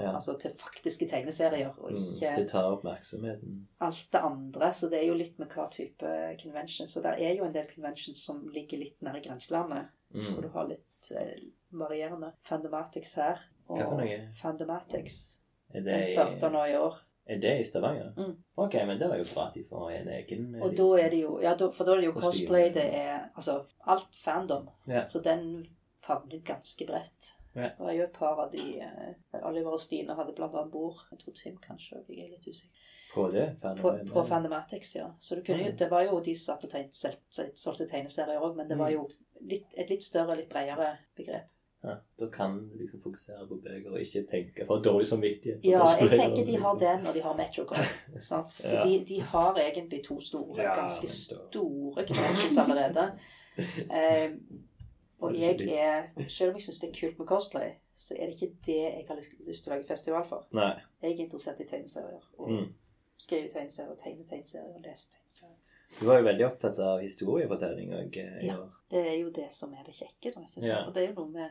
Ja. 0.00 0.14
Altså 0.14 0.32
til 0.40 0.50
faktiske 0.56 1.04
tegneserier, 1.10 1.74
og 1.78 1.90
Mm, 1.92 2.36
det 2.38 2.48
tar 2.48 2.70
oppmerksomheten. 2.72 3.66
alt 3.80 4.06
det 4.12 4.20
andre. 4.24 4.72
Så 4.72 4.88
det 4.88 5.02
er 5.02 5.06
jo 5.08 5.14
litt 5.14 5.38
med 5.38 5.48
hva 5.48 5.66
type 5.70 6.06
convention. 6.42 6.86
Så 6.88 7.02
det 7.02 7.12
er 7.20 7.34
jo 7.36 7.44
en 7.44 7.52
del 7.52 7.66
conventions 7.74 8.24
som 8.24 8.48
ligger 8.48 8.78
litt 8.78 9.02
mer 9.02 9.16
i 9.16 9.20
grenselandet, 9.20 9.86
hvor 10.10 10.36
Mm. 10.38 10.40
du 10.42 10.48
har 10.48 10.68
litt 10.68 11.10
eh, 11.10 11.34
varierende. 11.72 12.32
Fandomatics 12.42 13.14
her. 13.16 13.38
Noe? 13.68 14.30
Fandomatics. 14.40 15.40
Det 15.72 15.84
Den 15.84 16.02
starter 16.04 16.50
nå 16.50 16.64
i 16.70 16.76
år. 16.78 16.96
Er 17.26 17.38
det 17.40 17.60
i 17.60 17.64
Stavanger? 17.64 18.10
Mm. 18.16 18.34
Ok, 18.60 18.74
men 18.86 18.98
det 19.00 19.08
var 19.08 19.16
jo 19.16 19.24
bra 19.34 19.46
at 19.48 19.54
de 19.54 19.62
får 19.68 19.90
en 19.90 20.08
egen 20.08 20.50
Og 20.62 20.74
da 20.76 20.88
er 21.00 21.10
det 21.10 21.22
jo 21.22 21.38
Ja, 21.42 21.54
for 21.72 21.84
da 21.84 21.92
er 21.94 22.02
det 22.02 22.10
jo 22.10 22.12
cosplay, 22.20 22.68
det 22.74 22.84
er 22.94 23.30
altså 23.36 23.62
alt 23.86 24.14
fandom. 24.24 24.68
Ja. 24.86 25.06
Så 25.08 25.22
den 25.24 25.66
favner 26.04 26.42
ganske 26.44 26.86
bredt. 26.86 27.30
Ja. 27.54 27.70
Det 27.70 27.78
var 27.86 27.92
jo 27.92 28.02
et 28.02 28.12
par 28.12 28.40
av 28.44 28.50
de 28.52 28.80
eh, 28.82 29.40
Oliver 29.42 29.72
og 29.72 29.80
Stine 29.80 30.14
hadde 30.18 30.34
blant 30.36 30.54
annet 30.54 30.72
bord. 30.72 31.00
Jeg 31.10 31.18
tror 31.22 31.32
Tim 31.38 31.56
kanskje 31.62 32.02
jeg 32.08 32.24
er 32.26 32.30
litt 32.34 32.48
usikker. 32.48 32.90
På 33.14 33.28
det? 33.30 33.46
På, 33.80 33.92
på 34.12 34.24
Fandomatics, 34.26 34.96
ja. 34.96 35.06
Så 35.20 35.36
det, 35.38 35.44
kunne 35.46 35.68
jo, 35.68 35.72
det 35.78 35.90
var 35.90 36.02
jo 36.02 36.20
de 36.20 36.34
som 36.36 36.58
solgte 37.54 37.86
tegneserier 37.86 38.42
òg, 38.42 38.56
men 38.56 38.68
det 38.68 38.76
var 38.78 38.90
Mm. 38.90 38.94
jo 38.96 39.08
litt, 39.40 39.66
et 39.78 39.90
litt 39.90 40.02
større, 40.02 40.34
litt 40.36 40.48
bredere 40.50 40.96
begrep. 41.16 41.46
Ja, 41.84 41.94
da 42.18 42.26
kan 42.32 42.54
du 42.72 42.78
liksom 42.80 43.00
fokusere 43.02 43.46
på 43.48 43.58
bøker 43.60 43.90
og 43.92 44.00
ikke 44.00 44.22
tenke 44.30 44.64
for 44.66 44.80
dårlig 44.82 45.06
samvittighet. 45.06 45.60
Ja, 45.64 45.82
jeg 46.00 46.10
tenker 46.10 46.44
de 46.46 46.56
har 46.56 46.74
liksom. 46.74 46.78
den, 46.80 47.06
og 47.06 47.14
de 47.14 47.20
har 47.22 47.34
Metrocon. 47.36 47.76
Så 48.28 48.38
Ja. 48.72 48.84
de, 48.86 49.04
de 49.08 49.20
har 49.20 49.58
egentlig 49.60 50.02
to 50.04 50.20
store, 50.20 50.62
Ja, 50.62 50.74
ganske 50.80 51.08
store 51.08 52.06
connections 52.06 52.58
allerede. 52.58 53.10
Um, 53.90 54.62
og 55.20 55.34
jeg 55.38 55.60
er 55.70 56.02
Selv 56.28 56.50
om 56.50 56.56
jeg 56.56 56.62
syns 56.62 56.80
det 56.80 56.88
er 56.90 56.96
kult 57.00 57.18
med 57.18 57.26
cosplay, 57.26 57.70
så 57.96 58.14
er 58.18 58.26
det 58.26 58.34
ikke 58.42 58.56
det 58.66 58.76
jeg 58.80 59.04
har 59.08 59.16
lyst- 59.46 59.62
til 59.64 59.72
å 59.72 59.76
lage 59.76 59.86
festival 59.86 60.24
for. 60.28 60.46
Nei. 60.52 60.72
Jeg 61.02 61.12
er 61.12 61.22
interessert 61.24 61.60
i 61.60 61.64
tegneserier. 61.64 62.24
Og 62.38 62.50
Mm. 62.50 62.72
skrive 63.18 63.48
tegneserier, 63.52 63.94
tegne 63.96 64.24
tegneserier 64.26 64.74
og 64.74 64.80
lese 64.82 65.08
tegneserier. 65.12 65.60
Du 66.00 66.06
var 66.06 66.16
jo 66.18 66.24
veldig 66.24 66.44
opptatt 66.46 66.78
av 66.78 67.00
historiefortelling 67.00 67.92
òg 67.94 68.16
i 68.16 68.46
Ja. 68.46 68.56
Det 68.90 69.06
er 69.06 69.18
jo 69.20 69.30
det 69.30 69.52
som 69.52 69.72
er 69.74 69.84
det 69.86 69.94
kjekke. 69.94 70.34
Da, 70.34 70.40
ikke 70.40 70.50
sant? 70.54 70.66
Ja. 70.66 70.84
For 70.84 70.92
det 70.92 71.02
er 71.04 71.12
jo 71.12 71.20
noe 71.20 71.30
med 71.30 71.50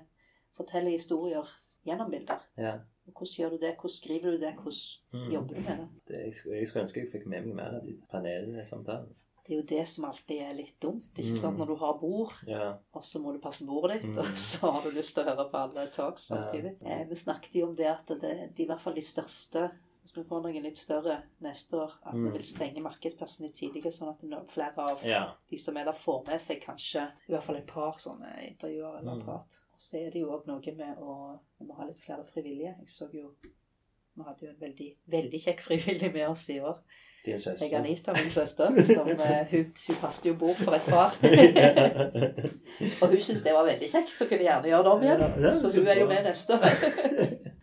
fortelle 0.57 0.89
historier 0.91 1.47
gjennom 1.85 2.11
bilder. 2.11 2.39
Ja. 2.57 2.73
Og 3.07 3.13
hvordan 3.13 3.35
gjør 3.35 3.49
du 3.49 3.57
det? 3.57 3.75
Hvordan 3.75 3.89
skriver 3.97 4.31
du 4.31 4.37
det? 4.37 4.53
Hvordan 4.55 4.77
Mm. 5.13 5.31
jobber 5.33 5.53
du 5.55 5.61
med 5.61 5.77
det? 5.77 5.87
Det, 6.07 6.17
jeg, 6.25 6.33
jeg 6.59 6.67
skulle 6.67 6.83
ønske 6.85 6.99
jeg 7.01 7.11
fikk 7.11 7.25
med 7.27 7.45
meg 7.45 7.55
mer 7.55 7.75
av 7.79 7.85
de 7.85 7.97
panelsamtalene. 8.11 9.13
Det 9.45 9.51
er 9.51 9.57
jo 9.59 9.65
det 9.67 9.87
som 9.91 10.05
alltid 10.05 10.37
er 10.41 10.53
litt 10.55 10.77
dumt. 10.81 11.09
ikke 11.17 11.33
Mm. 11.33 11.37
sant? 11.41 11.57
Når 11.57 11.65
du 11.67 11.75
har 11.75 11.97
bord, 11.99 12.33
Ja. 12.47 12.73
og 12.93 13.03
så 13.03 13.19
må 13.19 13.33
du 13.33 13.39
passe 13.39 13.65
bordet 13.67 14.01
ditt, 14.01 14.11
Mm. 14.11 14.19
og 14.19 14.25
så 14.37 14.71
har 14.71 14.81
du 14.83 14.89
lyst 14.95 15.13
til 15.15 15.23
å 15.23 15.35
høre 15.35 15.49
på 15.51 15.57
alle 15.57 15.87
talks 15.91 16.29
Ja. 16.31 16.35
samtidig. 16.37 16.77
Eh, 16.81 17.03
vi 17.09 17.15
snakket 17.15 17.53
jo 17.53 17.67
om 17.67 17.75
det 17.75 17.85
at 17.87 18.07
det, 18.07 18.55
de, 18.55 18.63
i 18.63 18.65
hvert 18.67 18.79
fall 18.81 18.93
de 18.95 19.01
største 19.01 19.71
Hvis 20.03 20.17
vi 20.17 20.23
får 20.23 20.41
noen 20.43 20.63
litt 20.63 20.77
større 20.77 21.23
neste 21.41 21.77
år, 21.77 21.91
at 22.05 22.13
vi 22.13 22.19
Mm. 22.19 22.31
vil 22.33 22.43
stenge 22.43 22.81
markedsplassen 22.81 23.43
litt 23.45 23.53
tidligere, 23.55 23.89
sånn 23.89 24.09
at 24.09 24.49
flere 24.49 24.77
av 24.77 25.01
ja. 25.01 25.31
de 25.49 25.57
som 25.57 25.77
er 25.77 25.85
der, 25.85 25.93
får 25.93 26.27
med 26.27 26.41
seg 26.41 26.61
kanskje 26.61 27.09
i 27.29 27.31
hvert 27.31 27.43
fall 27.43 27.55
et 27.55 27.65
par 27.67 27.93
sånne 27.97 28.49
intervjuer 28.51 28.99
eller 28.99 29.15
Mm. 29.15 29.23
prat. 29.23 29.61
Så 29.83 29.97
er 29.99 30.11
det 30.13 30.21
jo 30.23 30.31
òg 30.31 30.45
noe 30.47 30.75
med 30.77 30.99
å 31.03 31.13
Vi 31.59 31.67
må 31.67 31.75
ha 31.75 31.87
litt 31.89 31.99
flere 31.99 32.23
frivillige. 32.29 32.75
Jeg 32.79 32.91
så 32.91 33.09
jo 33.11 33.33
Vi 33.43 34.23
hadde 34.23 34.45
jo 34.45 34.51
en 34.53 34.61
veldig, 34.61 34.91
veldig 35.09 35.41
kjekk 35.47 35.63
frivillig 35.65 36.13
med 36.13 36.27
oss 36.29 36.45
i 36.53 36.59
år. 36.61 36.77
Din 37.25 37.39
søster. 37.39 37.65
Jeg 37.65 37.73
Anita, 37.79 38.13
min 38.17 38.31
søster, 38.31 38.75
som 38.83 39.07
eh, 39.07 39.45
hun, 39.51 39.69
hun 39.87 39.97
passet 40.01 40.25
jo 40.27 40.33
bord 40.35 40.57
for 40.59 40.75
et 40.75 40.87
par. 40.91 41.15
Og 43.01 43.07
hun 43.13 43.21
syntes 43.23 43.43
det 43.45 43.53
var 43.55 43.63
veldig 43.67 43.87
kjekt 43.89 44.21
og 44.25 44.27
kunne 44.27 44.43
gjerne 44.43 44.67
gjøre 44.67 44.83
det 44.83 44.91
om 44.91 45.05
igjen. 45.05 45.23
Ja, 45.45 45.53
så 45.55 45.71
så 45.71 45.79
hun 45.79 45.87
er 45.93 46.01
jo 46.01 46.07
med 46.09 46.27
neste 46.27 46.57
år. 46.57 46.67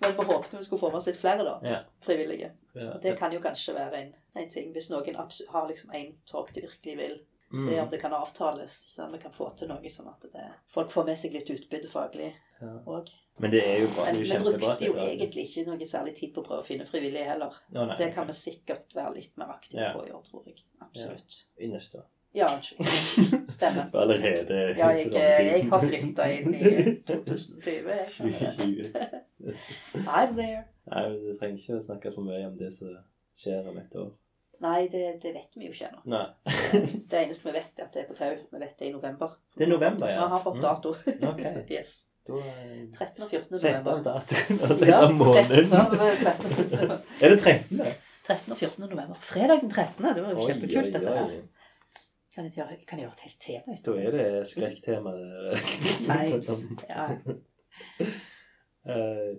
Men 0.00 0.16
vi 0.16 0.26
håpet 0.30 0.56
vi 0.56 0.64
skulle 0.64 0.80
få 0.80 0.88
med 0.90 1.00
oss 1.02 1.10
litt 1.10 1.20
flere 1.20 1.44
da, 1.44 1.58
Ja. 1.68 1.78
frivillige. 2.00 2.50
Ja. 2.74 2.94
Det 3.02 3.12
kan 3.18 3.36
jo 3.36 3.40
kanskje 3.44 3.76
være 3.76 4.00
en, 4.00 4.14
en 4.40 4.48
ting, 4.50 4.72
hvis 4.72 4.88
noen 4.90 5.20
har 5.20 5.68
liksom 5.68 5.92
en 5.94 6.14
talk 6.32 6.54
de 6.56 6.64
virkelig 6.64 6.96
vil. 7.02 7.18
Se 7.50 7.70
Mm. 7.70 7.82
om 7.82 7.88
det 7.90 7.98
kan 8.00 8.12
avtales, 8.12 8.98
at 8.98 9.12
vi 9.12 9.18
kan 9.18 9.32
få 9.32 9.48
til 9.56 9.68
noe 9.68 9.88
sånn 9.90 10.06
at 10.08 10.20
det, 10.32 10.44
folk 10.68 10.90
får 10.90 11.04
med 11.06 11.18
seg 11.18 11.32
litt 11.32 11.50
utbytte 11.50 11.88
faglig 11.90 12.32
Ja. 12.62 13.02
Men 13.40 13.50
det 13.50 13.62
er 13.66 13.78
jo 13.80 13.86
bra. 13.88 14.04
Det 14.04 14.10
er 14.10 14.12
vi 14.12 14.18
jo 14.20 14.34
kjempebra. 14.34 14.58
brukte 14.60 14.86
jo 14.86 14.92
det 14.92 15.06
egentlig 15.18 15.44
ikke 15.48 15.66
noe 15.66 15.86
særlig 15.88 16.14
tid 16.16 16.34
på 16.34 16.42
å 16.42 16.44
prøve 16.46 16.60
å 16.60 16.64
finne 16.66 16.84
frivillige 16.86 17.24
heller. 17.24 17.54
No, 17.72 17.86
nei, 17.86 17.96
Det 17.96 18.12
kan 18.14 18.26
vi 18.26 18.32
sikkert 18.32 18.94
være 18.94 19.14
litt 19.14 19.36
mer 19.38 19.46
aktive 19.54 19.80
Ja. 19.80 19.92
på 19.94 20.06
i 20.06 20.10
år, 20.12 20.22
tror 20.22 20.44
jeg. 20.46 20.56
Absolutt. 20.80 21.44
I 21.58 21.66
neste 21.66 21.98
år. 21.98 22.04
Ja, 22.34 22.46
unnskyld. 22.54 23.48
Stemmer. 23.50 23.88
Du 23.90 23.96
er 23.98 24.02
allerede 24.02 24.76
Ja, 24.76 24.88
jeg, 24.90 25.10
jeg 25.12 25.70
har 25.70 25.80
flytta 25.80 26.28
inn 26.30 26.54
i 26.54 27.02
2020. 27.02 27.88
Jeg 27.88 28.08
skjønner 28.10 28.92
det. 28.92 29.22
I'm 30.06 30.34
there. 30.36 30.64
Nei, 30.86 31.08
men 31.08 31.18
Du 31.24 31.32
trenger 31.38 31.56
ikke 31.58 31.78
å 31.80 31.82
snakke 31.82 32.14
for 32.14 32.22
mye 32.22 32.46
om 32.46 32.56
det 32.56 32.72
som 32.72 32.92
skjer 33.36 33.66
om 33.68 33.78
et 33.78 33.96
år. 33.96 34.12
Nei, 34.60 34.88
det, 34.92 35.02
det 35.22 35.30
vet 35.34 35.54
vi 35.56 35.66
jo 35.68 35.72
ikke 35.72 35.88
ennå. 35.88 36.20
Det 37.10 37.18
eneste 37.24 37.48
vi 37.48 37.52
vet, 37.56 37.70
er 37.78 37.86
at 37.86 37.92
det 37.94 38.02
er 38.02 38.08
på 38.10 38.16
tau. 38.18 38.34
Vi 38.52 38.58
vet 38.60 38.74
det 38.78 38.88
i 38.88 38.92
november. 38.92 39.30
Det 39.56 39.64
er 39.64 39.70
november, 39.72 40.06
ja. 40.12 40.26
Vi 40.26 40.30
har 40.34 40.42
fått 40.44 40.58
Mm. 40.58 40.64
dato. 40.66 40.94
Yes. 41.76 41.94
Da 42.28 42.36
eh, 42.36 42.82
13. 42.92 43.22
og 43.24 43.30
14. 43.30 43.48
november. 43.48 43.62
Sett 43.62 43.86
av 43.88 44.02
datoen, 44.04 44.58
og 44.60 44.76
sett 44.76 44.92
av 44.92 45.14
måneden. 45.16 45.70
13. 45.70 45.96
og 45.96 46.16
13. 46.20 46.92
Er 47.24 47.32
det 47.32 47.38
13.? 47.40 47.80
13. 48.28 48.52
og 48.52 48.58
14. 48.60 48.84
november. 48.90 49.16
Fredag 49.24 49.62
den 49.64 49.70
13. 49.72 50.04
Det 50.14 50.22
var 50.26 50.34
jo 50.34 50.42
Oi, 50.44 50.50
kjempekult, 50.52 50.92
dette 50.98 51.14
her. 51.16 51.32
Kan 52.34 52.44
jeg 52.46 52.52
gjøre, 52.60 52.76
kan 52.86 53.00
jeg 53.00 53.06
gjøre 53.08 53.16
et 53.16 53.24
helt 53.26 53.40
tema 53.42 53.72
ut 53.74 53.80
Da 53.88 53.92
er 53.98 54.10
det 54.14 54.46
skrekktema. 54.52 55.10
Ja. 56.92 57.06
Eh, 58.86 59.32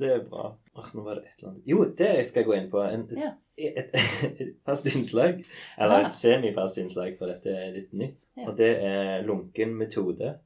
Det 0.00 0.08
er 0.12 0.24
bra. 0.28 0.50
Nå 0.94 1.02
var 1.04 1.14
det 1.18 1.22
et 1.24 1.38
eller 1.42 1.50
annet 1.54 1.68
Jo, 1.68 1.84
det 1.96 2.08
skal 2.28 2.42
jeg 2.42 2.48
gå 2.50 2.56
inn 2.56 2.70
på. 2.72 2.80
En, 2.84 3.06
Ja. 3.16 3.30
Et, 3.68 3.94
et 4.40 4.54
fast 4.66 4.86
innslag. 4.90 5.44
Eller 5.78 5.94
Ah. 6.00 6.06
et 6.06 6.12
semifast 6.12 6.78
innslag, 6.78 7.16
for 7.18 7.26
dette 7.32 7.50
er 7.52 7.72
litt 7.76 7.92
nytt. 7.92 8.16
Ja. 8.36 8.48
Og 8.48 8.56
det 8.56 8.70
er 8.84 9.22
lunken 9.26 9.74
metode. 9.76 10.38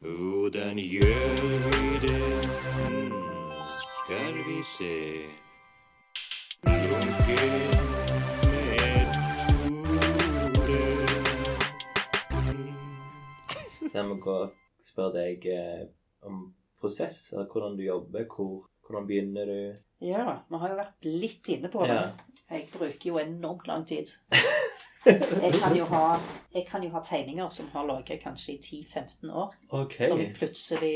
Hvordan 0.00 0.78
gjør 0.78 1.34
vi 1.42 1.98
det? 2.06 2.20
Hmm, 2.88 3.66
skal 3.68 4.34
vi 4.46 4.58
se 4.78 4.94
Lunken 6.64 7.50
metode. 10.52 11.10
Der 13.92 14.06
vi 14.08 14.16
går 14.22 14.42
og 14.46 14.50
spør 14.86 15.12
deg 15.14 15.44
eh, 15.50 15.86
om 16.26 16.42
prosess, 16.80 17.32
eller 17.32 17.46
hvordan 17.50 17.76
du 17.76 17.82
jobber, 17.84 18.24
hvor, 18.30 18.66
hvordan 18.86 19.06
begynner 19.08 19.44
du? 19.50 19.60
ja, 20.00 20.22
vi 20.48 20.56
har 20.62 20.70
jo 20.72 20.76
vært 20.78 21.04
litt 21.04 21.48
inne 21.52 21.68
på 21.72 21.82
det. 21.84 21.96
Ja. 21.98 22.04
Jeg 22.50 22.66
bruker 22.72 23.08
jo 23.12 23.18
enormt 23.22 23.66
lang 23.70 23.86
tid. 23.86 24.10
Jeg 25.04 25.54
kan 25.56 25.72
jo 25.72 25.84
ha, 25.88 26.18
jeg 26.52 26.66
kan 26.68 26.82
jo 26.84 26.90
ha 26.92 27.00
tegninger 27.00 27.48
som 27.48 27.70
har 27.72 27.86
ligget 27.88 28.20
kanskje 28.20 28.52
i 28.52 28.84
10-15 28.84 29.30
år. 29.32 29.54
Ok. 29.72 29.94
Som 30.08 30.20
jeg 30.20 30.34
plutselig 30.36 30.90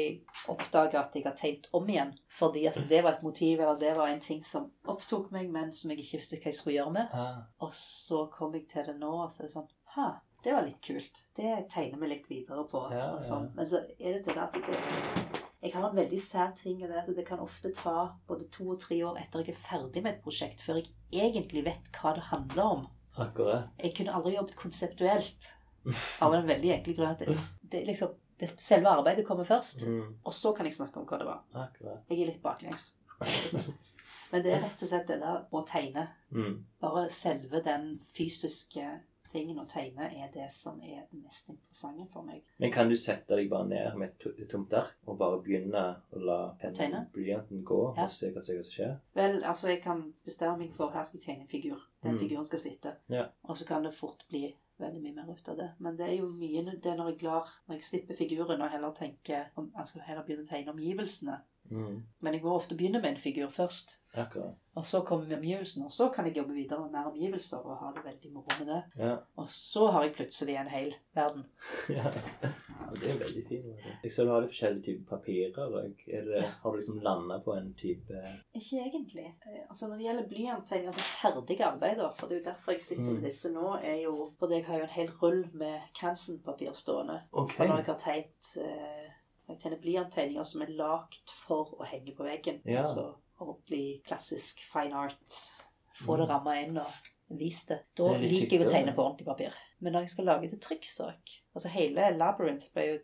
oppdager 0.52 0.98
at 1.00 1.16
jeg 1.16 1.24
har 1.24 1.32
tegnet 1.38 1.70
om 1.72 1.88
igjen. 1.88 2.10
Fordi 2.28 2.66
at 2.68 2.76
det 2.90 3.00
var 3.04 3.16
et 3.16 3.22
motiv, 3.24 3.62
eller 3.62 3.78
det 3.80 3.94
var 3.96 4.12
en 4.12 4.20
ting 4.20 4.42
som 4.44 4.66
opptok 4.92 5.30
meg, 5.32 5.48
men 5.50 5.72
som 5.72 5.90
jeg 5.94 6.04
ikke 6.04 6.20
visste 6.20 6.36
hva 6.36 6.50
jeg 6.52 6.58
skulle 6.58 6.76
gjøre 6.76 6.92
med. 6.98 7.16
Ah, 7.16 7.40
Og 7.64 7.72
så 7.80 8.26
kom 8.34 8.52
jeg 8.58 8.66
til 8.68 8.84
det 8.90 8.98
nå, 9.00 9.08
og 9.24 9.32
så 9.32 9.42
er 9.42 9.48
det 9.48 9.54
sånn 9.56 9.72
Ha, 9.94 10.10
det 10.44 10.52
var 10.52 10.68
litt 10.68 10.80
kult. 10.84 11.24
Det 11.38 11.54
tegner 11.72 12.00
vi 12.04 12.12
litt 12.12 12.28
videre 12.28 12.66
på. 12.68 12.84
Ja, 12.92 13.08
og 13.16 13.24
sånn. 13.24 13.48
Men 13.56 13.72
så 13.72 13.80
er 13.96 14.18
det 14.18 14.24
det 14.26 14.34
der 14.34 14.44
at 14.50 14.58
det, 14.68 15.42
jeg 15.64 15.72
har 15.74 15.86
en 15.88 15.96
veldig 15.96 16.18
sær 16.20 16.50
ting 16.58 16.82
i 16.82 16.86
det 16.90 16.98
at 17.00 17.08
det 17.16 17.24
kan 17.26 17.40
ofte 17.40 17.70
ta 17.74 17.94
både 18.28 18.46
to 18.52 18.66
og 18.74 18.80
tre 18.82 18.98
år 19.08 19.16
etter 19.22 19.40
jeg 19.42 19.54
er 19.54 19.60
ferdig 19.64 20.02
med 20.04 20.14
et 20.18 20.22
prosjekt, 20.24 20.60
før 20.62 20.82
jeg 20.82 20.88
egentlig 21.32 21.62
vet 21.64 21.88
hva 21.96 22.12
det 22.18 22.26
handler 22.30 22.64
om. 22.64 22.82
akkurat. 23.16 23.70
Jeg 23.80 23.94
kunne 23.96 24.12
aldri 24.18 24.34
jobbet 24.36 24.56
konseptuelt 24.60 25.48
av 26.24 26.34
en 26.36 26.46
veldig 26.48 26.70
enkel 26.76 26.96
grunn. 26.98 27.14
at 27.16 27.24
Det, 27.24 27.36
det, 27.72 27.84
liksom, 27.88 28.12
det, 28.40 28.50
selve 28.60 28.88
arbeidet 28.92 29.26
kommer 29.26 29.44
først, 29.48 29.86
Mm, 29.86 30.18
og 30.24 30.34
så 30.34 30.52
kan 30.52 30.66
jeg 30.66 30.74
snakke 30.76 31.00
om 31.00 31.06
hva 31.06 31.18
det 31.18 31.26
var. 31.26 31.42
akkurat. 31.54 32.04
Jeg 32.10 32.20
er 32.20 32.26
litt 32.32 32.42
baklengs. 32.42 32.96
Men 34.32 34.42
det 34.42 34.52
er 34.52 34.62
rett 34.64 34.82
og 34.82 34.88
slett 34.90 35.06
det 35.08 35.20
der 35.22 35.44
å 35.54 35.60
tegne. 35.68 36.08
Mm. 36.34 36.64
Bare 36.82 37.06
selve 37.10 37.60
den 37.64 38.00
fysiske 38.16 38.82
tingen 39.34 39.58
å 39.60 39.66
tegne 39.68 40.06
er 40.14 40.30
det 40.32 40.46
som 40.54 40.80
er 40.80 41.02
det 41.10 41.20
mest 41.24 41.48
interessante 41.52 42.06
for 42.12 42.22
meg. 42.24 42.42
Men 42.62 42.72
kan 42.72 42.88
du 42.88 42.96
sette 42.96 43.36
deg 43.36 43.50
bare 43.50 43.68
ned 43.68 43.96
med 44.00 44.08
et 44.08 44.18
to- 44.24 44.46
tomt 44.50 44.72
ark 44.78 44.94
og 45.06 45.18
bare 45.20 45.42
begynne 45.44 45.84
å 46.14 46.24
la 46.24 46.38
pennen 46.62 47.08
blyanten 47.12 47.62
gå 47.64 47.80
Ja. 47.96 48.04
og 48.04 48.10
se 48.10 48.30
hva 48.32 48.42
som 48.42 48.62
skjer? 48.62 48.96
Vel, 49.14 49.42
altså 49.44 49.68
jeg 49.68 49.82
kan 49.82 50.12
bestemme 50.24 50.58
meg 50.58 50.72
for 50.72 50.90
her 50.94 51.02
skal 51.04 51.20
jeg 51.20 51.26
tegne 51.26 51.42
en 51.42 51.48
figur. 51.48 51.80
Den 52.02 52.14
Mm. 52.14 52.18
figuren 52.20 52.44
skal 52.46 52.58
sitte. 52.58 52.96
Ja. 53.08 53.26
Og 53.44 53.56
så 53.56 53.66
kan 53.66 53.82
det 53.82 53.94
fort 53.94 54.24
bli 54.28 54.54
veldig 54.80 55.02
mye 55.02 55.14
mer 55.14 55.30
ut 55.32 55.48
av 55.48 55.56
det. 55.56 55.70
Men 55.78 55.96
det 55.96 56.08
er 56.08 56.16
jo 56.18 56.28
mye 56.28 56.64
det 56.64 56.86
er 56.86 56.96
når 56.96 57.12
jeg 57.12 57.22
lar 57.22 57.48
når 57.68 57.76
jeg 57.76 57.82
slipper 57.84 58.14
figuren 58.14 58.60
og 58.60 58.70
heller 58.70 58.90
tenker 58.92 59.44
altså 59.76 60.00
heller 60.00 60.22
begynner 60.24 60.44
å 60.44 60.48
tegne 60.48 60.72
omgivelsene. 60.72 61.40
Mm. 61.70 62.02
Men 62.20 62.34
jeg 62.34 62.42
må 62.44 62.54
ofte 62.54 62.76
begynne 62.76 63.00
med 63.00 63.10
en 63.14 63.20
figur 63.20 63.48
først. 63.50 64.00
Akkurat. 64.14 64.54
Og 64.74 64.86
så 64.86 65.00
kommer 65.06 65.24
vi 65.26 65.34
omgivelsene, 65.34 65.86
og 65.86 65.92
så 65.92 66.08
kan 66.14 66.26
jeg 66.26 66.36
jobbe 66.36 66.54
videre 66.54 66.80
med 66.82 66.90
mer 66.92 67.06
omgivelser 67.10 67.62
og 67.66 67.76
ha 67.78 67.90
det 67.94 68.02
veldig 68.04 68.30
moro 68.34 68.56
med 68.58 68.66
det. 68.72 68.82
Ja. 68.98 69.16
Og 69.36 69.48
så 69.50 69.86
har 69.90 70.02
jeg 70.04 70.12
plutselig 70.16 70.56
en 70.58 70.70
hel 70.70 70.94
verden. 71.14 71.44
ja. 71.96 72.10
Og 72.90 72.96
det 73.00 73.10
er 73.10 73.18
veldig 73.22 73.44
fint. 73.48 73.66
Jeg 74.04 74.12
ser 74.12 74.26
du 74.26 74.32
har 74.34 74.42
litt 74.44 74.50
forskjellige 74.52 74.84
typer 74.88 75.16
papirer. 75.16 75.60
Og 75.66 76.08
er 76.18 76.26
det, 76.28 76.42
har 76.62 76.70
du 76.74 76.76
liksom 76.80 76.98
landa 77.06 77.38
på 77.44 77.54
en 77.58 77.72
type 77.78 78.20
Ikke 78.54 78.82
egentlig. 78.84 79.26
Eh, 79.46 79.60
Altså 79.68 79.88
Når 79.88 79.96
det 79.96 80.04
gjelder 80.06 80.28
blyanttegning, 80.28 80.86
altså 80.92 81.06
ferdige 81.22 81.64
arbeider, 81.66 82.10
for 82.18 82.26
det 82.28 82.36
er 82.36 82.40
jo 82.42 82.50
derfor 82.50 82.72
jeg 82.72 82.82
sitter 82.82 83.04
Mm. 83.04 83.14
med 83.14 83.22
disse 83.30 83.52
nå, 83.52 83.78
er 83.82 83.96
jo 84.04 84.30
fordi 84.38 84.54
jeg 84.54 84.64
har 84.66 84.76
jo 84.78 84.82
en 84.82 84.88
hel 84.98 85.10
rull 85.22 85.44
med 85.52 85.80
Canson-papir 86.00 86.72
stående. 86.72 87.20
Okay. 87.32 87.64
Og 87.64 87.68
når 87.68 87.76
jeg 87.76 87.86
har 87.86 87.98
tegnet 87.98 88.56
eh, 88.62 89.03
Jeg 89.48 89.58
tegner 89.60 89.80
blyanttegninger 89.82 90.44
som 90.48 90.62
er 90.62 90.72
lagd 90.78 91.30
for 91.46 91.74
å 91.78 91.84
henge 91.86 92.14
på 92.16 92.24
veggen. 92.24 92.60
Ja. 92.64 92.82
Altså 92.86 93.14
ordentlig 93.40 94.02
klassisk 94.06 94.62
fine 94.72 94.94
art 94.94 95.40
få 96.00 96.16
det 96.16 96.26
Mm. 96.28 96.30
ramma 96.30 96.54
inn 96.62 96.78
og 96.78 97.38
vist 97.38 97.68
det. 97.68 97.80
Da 97.96 98.08
Det 98.14 98.22
er 98.24 98.28
liker 98.28 98.58
jeg 98.58 98.66
å 98.66 98.70
tegne 98.70 98.94
på 98.94 99.02
ordentlig 99.04 99.26
papir. 99.26 99.52
Men 99.80 99.92
når 99.92 100.00
jeg 100.06 100.10
skal 100.10 100.24
lage 100.24 100.48
til 100.48 100.58
trykksak 100.58 101.40
Altså 101.56 101.68
hele 101.68 102.16
Labyrinth 102.18 102.72
ble 102.74 102.86
jo 102.86 102.98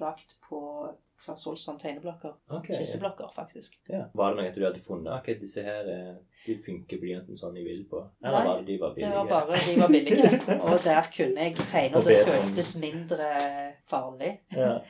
lagt 0.00 0.36
på 0.48 0.94
Claes 1.24 1.46
Olsson 1.46 1.78
tegneblokker. 1.78 2.34
Ok, 2.50 2.68
ja. 2.70 2.76
Skisseblokker, 2.78 3.28
faktisk. 3.34 3.76
Ja. 3.88 4.04
Var 4.14 4.34
det 4.34 4.42
noe 4.42 4.52
du 4.54 4.64
hadde 4.64 4.80
funnet? 4.82 5.12
Ok, 5.20 5.38
disse 5.40 5.62
her 5.62 5.86
eh, 5.88 6.14
de 6.46 6.56
funker 6.58 6.98
blyanten 6.98 7.36
sånn 7.38 7.54
jeg 7.56 7.64
vil 7.64 7.84
på? 7.90 8.00
Eller 8.24 8.38
Nei, 8.38 8.46
var 8.48 8.56
det 8.58 8.66
de 8.66 8.78
var 8.78 8.94
Det 8.94 9.10
var 9.12 9.26
bare 9.30 9.60
de 9.66 9.76
var 9.80 9.88
billige. 9.88 10.60
Og 10.66 10.82
der 10.82 11.02
kunne 11.14 11.36
jeg 11.46 11.54
tegne, 11.70 11.96
og 11.96 12.02
Og 12.02 12.08
det 12.08 12.26
føltes 12.26 12.72
mindre 12.82 13.28
farlig. 13.86 14.32
Ja. 14.56 14.80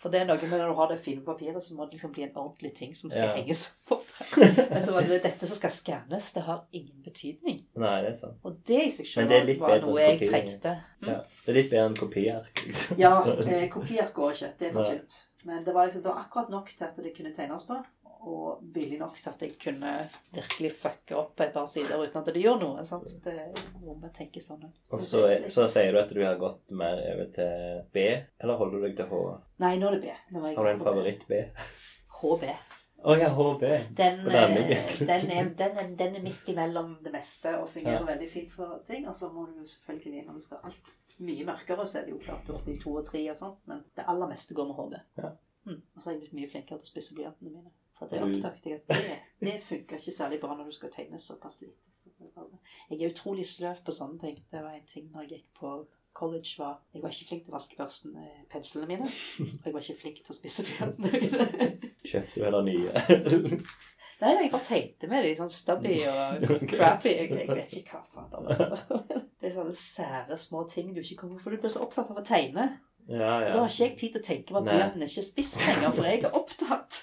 For 0.00 0.08
det 0.12 0.22
er 0.22 0.28
noe 0.30 0.40
med 0.48 0.56
når 0.56 0.70
du 0.72 0.78
har 0.78 0.88
det 0.88 0.96
fine 1.04 1.20
papiret, 1.24 1.60
så 1.60 1.74
må 1.76 1.84
det 1.84 1.98
liksom 1.98 2.12
bli 2.14 2.22
en 2.24 2.36
ordentlig 2.40 2.70
ting 2.78 2.94
som 2.96 3.10
skal 3.12 3.28
Ja. 3.28 3.34
henges 3.36 3.66
opp. 3.92 4.06
Men 4.70 4.80
så 4.84 4.94
var 4.94 5.04
det 5.04 5.18
dette 5.26 5.46
som 5.46 5.58
skal 5.58 5.74
skannes. 5.74 6.30
Det 6.32 6.44
har 6.46 6.62
ingen 6.72 7.02
betydning. 7.04 7.58
Nei, 7.76 7.96
det 8.06 8.14
er 8.14 8.16
sant. 8.16 8.38
Og 8.42 8.56
det 8.64 8.78
i 8.86 8.90
seg 8.94 9.28
litt 9.44 9.60
var 9.60 9.76
noe 9.84 10.00
jeg 10.00 10.22
trengte. 10.24 10.72
Mm. 11.02 11.10
Ja. 11.10 11.18
Det 11.44 11.52
er 11.52 11.58
litt 11.58 11.68
bedre 11.74 11.90
enn 11.90 11.98
kopiark. 12.00 12.64
Liksom. 12.64 12.96
Ja, 13.02 13.12
eh, 13.44 13.66
kopiark 13.72 14.14
går 14.16 14.38
ikke. 14.38 14.52
Det 14.56 14.70
er 14.70 14.72
for 14.78 14.88
tynt. 14.88 15.18
Men 15.44 15.64
det 15.64 15.74
var 15.76 15.88
liksom 15.88 16.02
det 16.02 16.12
var 16.12 16.24
akkurat 16.24 16.50
nok 16.52 16.72
til 16.72 16.84
at 16.88 16.96
det 17.04 17.12
kunne 17.16 17.34
tegnes 17.36 17.68
på. 17.68 17.76
Og 18.20 18.58
billig 18.74 18.98
nok 19.00 19.14
til 19.16 19.30
at 19.30 19.42
jeg 19.42 19.54
kunne 19.62 19.90
virkelig 20.36 20.70
fucke 20.76 21.16
opp 21.16 21.30
på 21.38 21.46
et 21.46 21.54
par 21.54 21.68
sider 21.72 22.02
uten 22.02 22.20
at 22.20 22.26
det 22.34 22.42
gjør 22.42 22.58
noe. 22.60 22.82
Sant? 22.84 23.06
Det 23.24 23.36
må 23.80 23.94
vi 24.02 24.10
tenke 24.16 24.42
sånn 24.44 24.66
ut. 24.66 24.80
Og 24.92 25.00
så, 25.00 25.22
så 25.48 25.64
sier 25.72 25.94
du 25.94 26.00
at 26.02 26.12
du 26.12 26.20
har 26.20 26.36
gått 26.40 26.68
mer 26.76 27.00
over 27.14 27.30
til 27.32 27.80
B, 27.94 28.04
eller 28.42 28.60
holder 28.60 28.76
du 28.76 28.84
deg 28.88 28.98
til 28.98 29.08
H? 29.08 29.22
Nei, 29.64 29.72
nå 29.80 29.88
er 29.88 29.96
det 29.96 30.02
B. 30.04 30.18
Nå 30.36 30.44
er 30.44 30.52
jeg 30.52 30.58
Har 30.60 30.68
du 30.68 30.72
en 30.74 30.84
favoritt 30.84 31.24
B? 31.30 31.40
HB. 32.20 32.44
Å 33.00 33.14
ja, 33.16 33.30
HB. 33.32 33.62
Den, 33.96 34.18
den 34.26 34.56
eh, 34.60 34.96
den, 35.00 35.30
er, 35.32 35.52
den, 35.56 35.78
er, 35.80 35.92
den 35.96 36.16
er 36.18 36.24
midt 36.24 36.48
imellom 36.52 36.98
det 37.00 37.14
meste 37.14 37.54
og 37.56 37.70
fungerer 37.72 38.02
Ja. 38.02 38.08
veldig 38.12 38.28
fint 38.28 38.52
for 38.52 38.82
ting. 38.88 39.06
Og 39.08 39.16
så 39.16 39.30
må 39.32 39.46
du 39.48 39.62
jo 39.62 39.68
selvfølgelig 39.70 40.26
når 40.26 40.34
du 40.36 40.42
skal 40.44 40.66
alt 40.68 40.90
mye 41.24 41.46
mørkere, 41.48 41.86
så 41.88 42.00
er 42.00 42.04
det 42.08 42.12
jo 42.12 42.20
klart 42.20 42.44
du 42.44 42.52
er 42.52 42.58
oppe 42.58 42.74
i 42.74 42.80
to 42.80 42.92
og 43.00 43.06
tre 43.08 43.22
og 43.32 43.36
sånt, 43.40 43.62
men 43.68 43.80
det 43.96 44.04
aller 44.08 44.28
meste 44.28 44.56
går 44.56 44.68
med 44.68 44.76
HB. 44.82 45.00
Ja. 45.22 45.30
Mm. 45.68 45.80
Og 45.96 46.00
så 46.02 46.08
er 46.08 46.14
jeg 46.14 46.20
blitt 46.22 46.36
mye 46.38 46.48
flinkere 46.48 46.80
til 46.80 46.88
å 46.88 46.90
spisse 46.92 47.16
blyantene 47.16 47.50
mine. 47.52 47.59
Det 48.10 48.22
oppdaget 48.26 48.66
jeg 48.66 48.80
at 48.80 48.90
det, 48.90 49.18
det 49.46 49.56
funker 49.62 50.00
ikke 50.00 50.16
særlig 50.16 50.40
bra 50.42 50.56
når 50.56 50.70
du 50.70 50.76
skal 50.76 50.92
tegne 50.94 51.20
såpass 51.22 51.60
lite. 51.62 51.78
Jeg 52.90 52.98
er 53.00 53.10
utrolig 53.12 53.46
sløv 53.46 53.80
på 53.86 53.94
sånne 53.94 54.18
ting. 54.20 54.42
Det 54.50 54.62
var 54.62 54.74
en 54.74 54.86
ting 54.88 55.08
når 55.12 55.26
jeg 55.26 55.30
gikk 55.38 55.60
på 55.60 55.72
college 56.16 56.58
var 56.58 56.80
Jeg 56.94 57.02
var 57.02 57.14
ikke 57.14 57.28
flink 57.28 57.44
til 57.46 57.52
å 57.52 57.56
vaske 57.56 57.78
børsten 57.78 58.14
med 58.16 58.42
penslene 58.52 58.88
mine. 58.90 59.06
Og 59.06 59.68
jeg 59.68 59.74
var 59.76 59.86
ikke 59.86 60.00
flink 60.02 60.20
til 60.24 60.34
å 60.34 60.36
spisse 60.36 60.66
blyantene. 60.66 61.70
Kjøpte 62.04 62.34
du 62.34 62.44
heller 62.44 62.66
nye? 62.66 63.06
Nei, 64.20 64.34
nei, 64.34 64.42
jeg 64.44 64.52
bare 64.52 64.66
tenkte 64.66 65.08
med 65.08 65.24
det. 65.24 65.32
Sånn 65.38 65.52
stubby 65.54 65.96
og 66.10 66.44
crappy. 66.72 67.14
Jeg, 67.22 67.30
jeg 67.38 67.48
vet 67.48 67.76
ikke 67.78 67.96
hva 67.96 68.28
fader 68.28 68.50
det. 68.50 69.20
Er 69.48 69.54
sånne 69.54 69.76
sære 69.80 70.36
små 70.36 70.66
ting 70.68 70.90
du 70.92 71.00
ikke 71.00 71.22
kommer 71.22 71.40
For 71.40 71.54
du 71.54 71.62
blir 71.62 71.72
så 71.72 71.86
opptatt 71.86 72.10
av 72.12 72.20
å 72.20 72.26
tegne. 72.26 72.66
ja, 73.08 73.30
ja. 73.46 73.54
Da 73.54 73.62
har 73.62 73.70
ikke 73.70 73.86
jeg 73.86 73.96
tid 74.02 74.16
til 74.16 74.20
å 74.20 74.26
tenke 74.26 74.52
på 74.52 74.60
at 74.60 74.68
Nei. 74.68 75.06
ikke 75.06 75.22
er 75.22 75.28
spiss 75.30 75.54
lenger, 75.64 75.94
for 75.96 76.10
jeg 76.10 76.26
er 76.26 76.36
opptatt. 76.36 77.00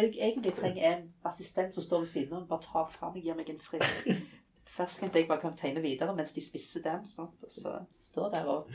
Jeg 0.00 0.14
egentlig 0.18 0.52
trenger 0.56 0.86
en 0.94 1.06
assistent 1.28 1.74
som 1.76 1.84
står 1.84 2.04
ved 2.04 2.10
siden 2.10 2.36
av 2.36 2.42
og 2.42 2.48
bare 2.48 2.64
tar 2.66 2.86
fra 2.92 3.10
meg, 3.14 3.24
gir 3.24 3.36
meg 3.38 3.50
en 3.52 3.60
frisk 3.60 4.10
fersken, 4.76 5.10
så 5.10 5.18
jeg 5.18 5.28
bare 5.28 5.40
kan 5.42 5.56
tegne 5.58 5.82
videre 5.84 6.14
mens 6.16 6.32
de 6.36 6.42
spisser 6.44 6.82
den. 6.84 7.04
Sant? 7.10 7.42
Og 7.46 7.50
så 7.52 7.76
står 8.10 8.30
der 8.34 8.44
og 8.50 8.70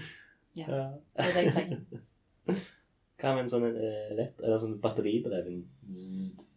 ja. 0.56 0.65
Det 0.68 1.26
er 1.26 1.31
det 1.35 1.43
jeg 1.45 1.53
trenger. 1.53 2.02
Hva 3.22 3.31
med 3.35 3.45
en 3.45 3.49
sånn 3.49 3.64
eh, 3.69 4.11
lett, 4.15 4.41
eller 4.43 4.60
sånn 4.60 4.76
batteridreven? 4.84 5.61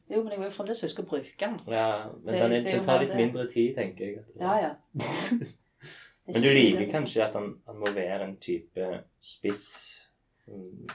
Jo, 0.08 0.22
men 0.24 0.32
jeg 0.32 0.40
må 0.40 0.48
jo 0.48 0.54
fremdeles 0.56 0.82
huske 0.84 1.04
å 1.04 1.08
bruke 1.08 1.38
den. 1.38 1.58
Ja, 1.70 2.08
men 2.10 2.26
Det- 2.32 2.40
den, 2.42 2.52
er, 2.52 2.62
det 2.64 2.72
den 2.74 2.84
tar 2.84 3.02
litt 3.04 3.14
mindre 3.16 3.46
tid, 3.50 3.74
tenker 3.76 4.04
jeg. 4.04 4.24
Ja, 4.40 4.56
ja. 4.66 4.74
Men 6.28 6.42
du 6.44 6.48
liker 6.52 6.90
kanskje 6.90 7.22
at 7.24 7.32
han, 7.38 7.54
han 7.64 7.78
må 7.80 7.88
være 7.96 8.26
en 8.26 8.34
type 8.36 8.88
spiss 9.16 9.62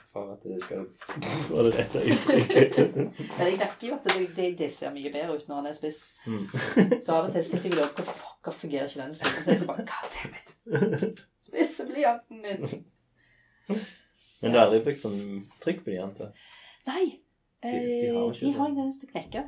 for 0.10 0.32
at 0.34 0.44
det 0.48 0.60
skal 0.64 0.86
få 1.50 1.64
det 1.68 1.74
rette 1.78 2.02
uttrykket. 2.14 2.96
Men 2.98 3.48
jeg 3.48 3.58
merker 3.62 3.88
jo 3.88 3.98
at 4.00 4.08
det, 4.10 4.28
det, 4.38 4.48
det 4.60 4.70
ser 4.74 4.94
mye 4.96 5.12
bedre 5.14 5.36
ut 5.38 5.48
når 5.50 5.62
han 5.62 5.70
er 5.72 5.78
spiss. 5.78 6.02
Mm. 6.26 6.48
Så 7.04 7.14
av 7.18 7.28
og 7.28 7.34
til 7.36 7.46
sitter 7.48 7.70
jeg 7.70 7.74
og 7.74 7.80
lurer 7.82 7.94
på 7.98 8.06
hvorfor 8.10 8.58
fungerer 8.64 8.90
ikke 8.90 9.02
denne 9.04 9.18
siden. 9.20 9.44
Så 9.46 9.52
jeg 9.54 9.62
så 9.64 9.70
bare 9.70 9.86
God 9.90 10.18
damn 10.18 10.38
it. 10.40 11.24
Spisseblyanten 11.50 12.42
min. 12.44 12.86
Men 14.44 14.52
du 14.52 14.58
har 14.58 14.66
aldri 14.68 14.82
brukt 14.84 15.04
sånn 15.04 15.20
trykkblyanter? 15.64 16.34
Nei. 16.90 17.04
De- 17.64 17.70
de 17.72 18.08
eh, 18.10 18.16
har 18.18 18.26
ikke 18.34 18.42
De 18.42 18.48
det. 18.50 18.56
har 18.58 18.72
en 18.74 18.80
eneste 18.84 19.08
knekke. 19.14 19.44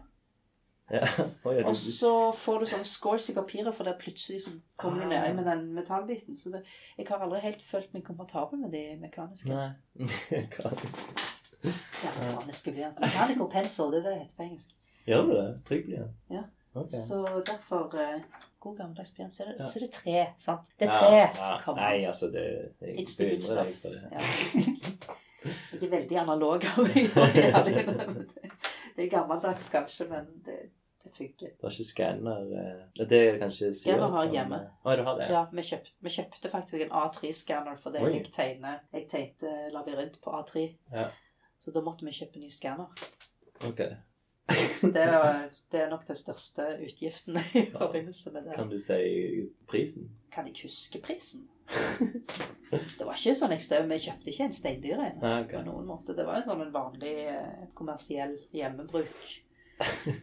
Ja. 0.91 1.01
Er 1.49 1.65
Og 1.65 1.75
så 1.75 2.11
får 2.37 2.59
du 2.59 2.65
sånne 2.69 2.85
scores 2.85 3.29
i 3.29 3.33
papiret, 3.33 3.73
for 3.75 3.83
der 3.87 3.95
plutselig 3.97 4.43
så 4.45 4.51
kommer 4.77 5.01
du 5.03 5.09
ned 5.09 5.33
med 5.33 5.47
den 5.49 5.63
metallbiten. 5.73 6.37
Så 6.39 6.51
det, 6.53 6.61
jeg 6.97 7.07
har 7.09 7.23
aldri 7.25 7.39
helt 7.41 7.61
følt 7.65 7.93
meg 7.93 8.03
komfortabel 8.05 8.59
med 8.61 8.71
de 8.75 8.83
mekaniske. 9.01 9.49
Nei. 9.49 9.71
Er? 10.53 11.05
Ja, 11.65 12.11
mekaniske 12.21 12.71
blyanter. 12.75 13.01
Mechanical 13.01 13.49
pencil, 13.49 13.89
det 13.91 14.03
er 14.03 14.09
det 14.09 14.11
det 14.11 14.19
heter 14.19 14.35
på 14.37 14.43
engelsk. 14.45 14.75
Gjør 15.07 15.21
du 15.25 15.31
det? 15.33 15.47
Trykkblyant? 15.69 16.11
Ja. 16.29 16.43
Okay. 16.75 16.99
Så 17.07 17.21
derfor 17.47 17.95
eh, 17.97 18.21
God 18.59 18.77
gammeldags 18.77 19.11
blyant. 19.15 19.33
Så, 19.33 19.43
er 19.43 19.53
Ja. 19.59 19.67
så 19.67 19.79
er 19.79 19.85
det 19.85 19.91
tre, 19.93 20.25
sant? 20.37 20.69
Det 20.79 20.87
er 20.87 20.91
tre. 20.91 21.15
Ja, 21.15 21.59
ja. 21.67 21.73
Nei, 21.75 22.05
altså, 22.05 22.25
det 22.29 22.45
Jeg 22.81 22.95
good 22.97 23.17
beundrer 23.17 23.63
deg 23.63 23.75
for 23.81 23.89
det. 23.89 24.01
Ja. 24.11 24.19
Jeg 25.73 25.83
er 25.83 25.89
veldig 25.91 26.17
analog 26.17 26.63
av 26.65 26.79
meg. 26.87 27.05
Det- 28.95 29.05
er 29.05 29.09
gammeldags 29.11 29.69
kanskje, 29.69 30.07
men 30.09 30.25
det, 30.45 30.57
det 31.03 31.11
funker. 31.17 31.51
Du 31.59 31.65
har 31.67 31.71
ikke 31.75 31.87
skanner 31.89 32.53
eh, 32.61 33.05
Det 33.05 33.19
er 33.29 33.39
kanskje 33.41 33.73
Skanner 33.75 34.09
har 34.15 34.23
jeg 34.25 34.33
hjemme. 34.37 34.59
Å, 34.83 34.95
du 34.95 35.03
har 35.03 35.19
det? 35.19 35.27
Ja, 35.29 35.43
vi 35.51 35.61
kjøpte, 35.67 35.91
vi 35.99 36.09
kjøpte 36.15 36.49
faktisk 36.53 36.81
en 36.85 36.95
A3-skanner 37.03 37.77
fordi 37.83 38.03
Oi. 38.03 38.13
jeg 38.17 38.31
tegner 38.31 38.79
Jeg 38.93 39.07
tegnte 39.11 39.53
labyrint 39.75 40.19
på 40.23 40.31
A3. 40.39 40.65
Ja. 40.93 41.09
Så 41.59 41.71
da 41.71 41.81
måtte 41.81 42.05
vi 42.05 42.11
kjøpe 42.15 42.39
ny 42.39 42.49
skanner. 42.51 42.91
Ok. 43.67 43.81
Så 44.79 44.91
det 44.93 45.01
er, 45.01 45.49
det 45.71 45.79
er 45.81 45.89
nok 45.89 46.05
den 46.07 46.15
største 46.19 46.65
utgiften 46.85 47.37
i 47.57 47.65
forbindelse 47.73 48.31
med 48.31 48.43
det. 48.49 48.55
Kan 48.55 48.69
du 48.69 48.77
si 48.77 48.99
prisen? 49.67 50.09
Kan 50.31 50.47
jeg 50.47 50.65
huske 50.67 51.01
prisen? 51.01 51.47
Det 52.97 53.05
var 53.05 53.15
ikke 53.15 53.35
sånn 53.37 53.53
ekstrem. 53.55 53.87
Vi 53.89 53.97
kjøpte 54.03 54.31
ikke 54.31 54.45
en 54.49 54.53
steindyr 54.55 54.99
en. 54.99 55.17
Okay. 55.21 55.55
på 55.57 55.63
noen 55.67 55.87
måte. 55.87 56.15
Det 56.17 56.25
var 56.27 56.41
en 56.41 56.47
sånn 56.49 56.61
en 56.65 56.73
vanlig 56.73 57.13
eh, 57.31 57.65
kommersiell 57.77 58.35
hjemmebruk 58.55 59.31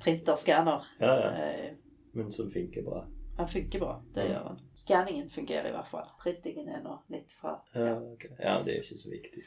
printerskanner. 0.03 0.87
Ja, 1.01 1.15
ja. 1.21 1.33
Eh, 1.33 1.73
Men 2.13 2.33
som 2.33 2.51
funker 2.51 2.83
bra. 2.87 3.05
Han 3.39 3.49
funker 3.49 3.81
bra. 3.81 3.95
Det 4.15 4.27
gjør 4.29 4.49
han. 4.51 4.59
Skanningen 4.77 5.31
fungerer 5.33 5.69
i 5.71 5.73
hvert 5.73 5.89
fall. 5.89 6.09
Printingen 6.23 6.69
er 6.69 6.83
nå 6.85 6.99
litt 7.15 7.33
fra 7.33 7.55
Ja, 7.73 7.87
ja. 7.87 7.95
ok. 8.13 8.27
ja, 8.39 8.59
det 8.67 8.75
er 8.75 8.83
ikke 8.85 8.99
så 9.01 9.13
viktig. 9.13 9.45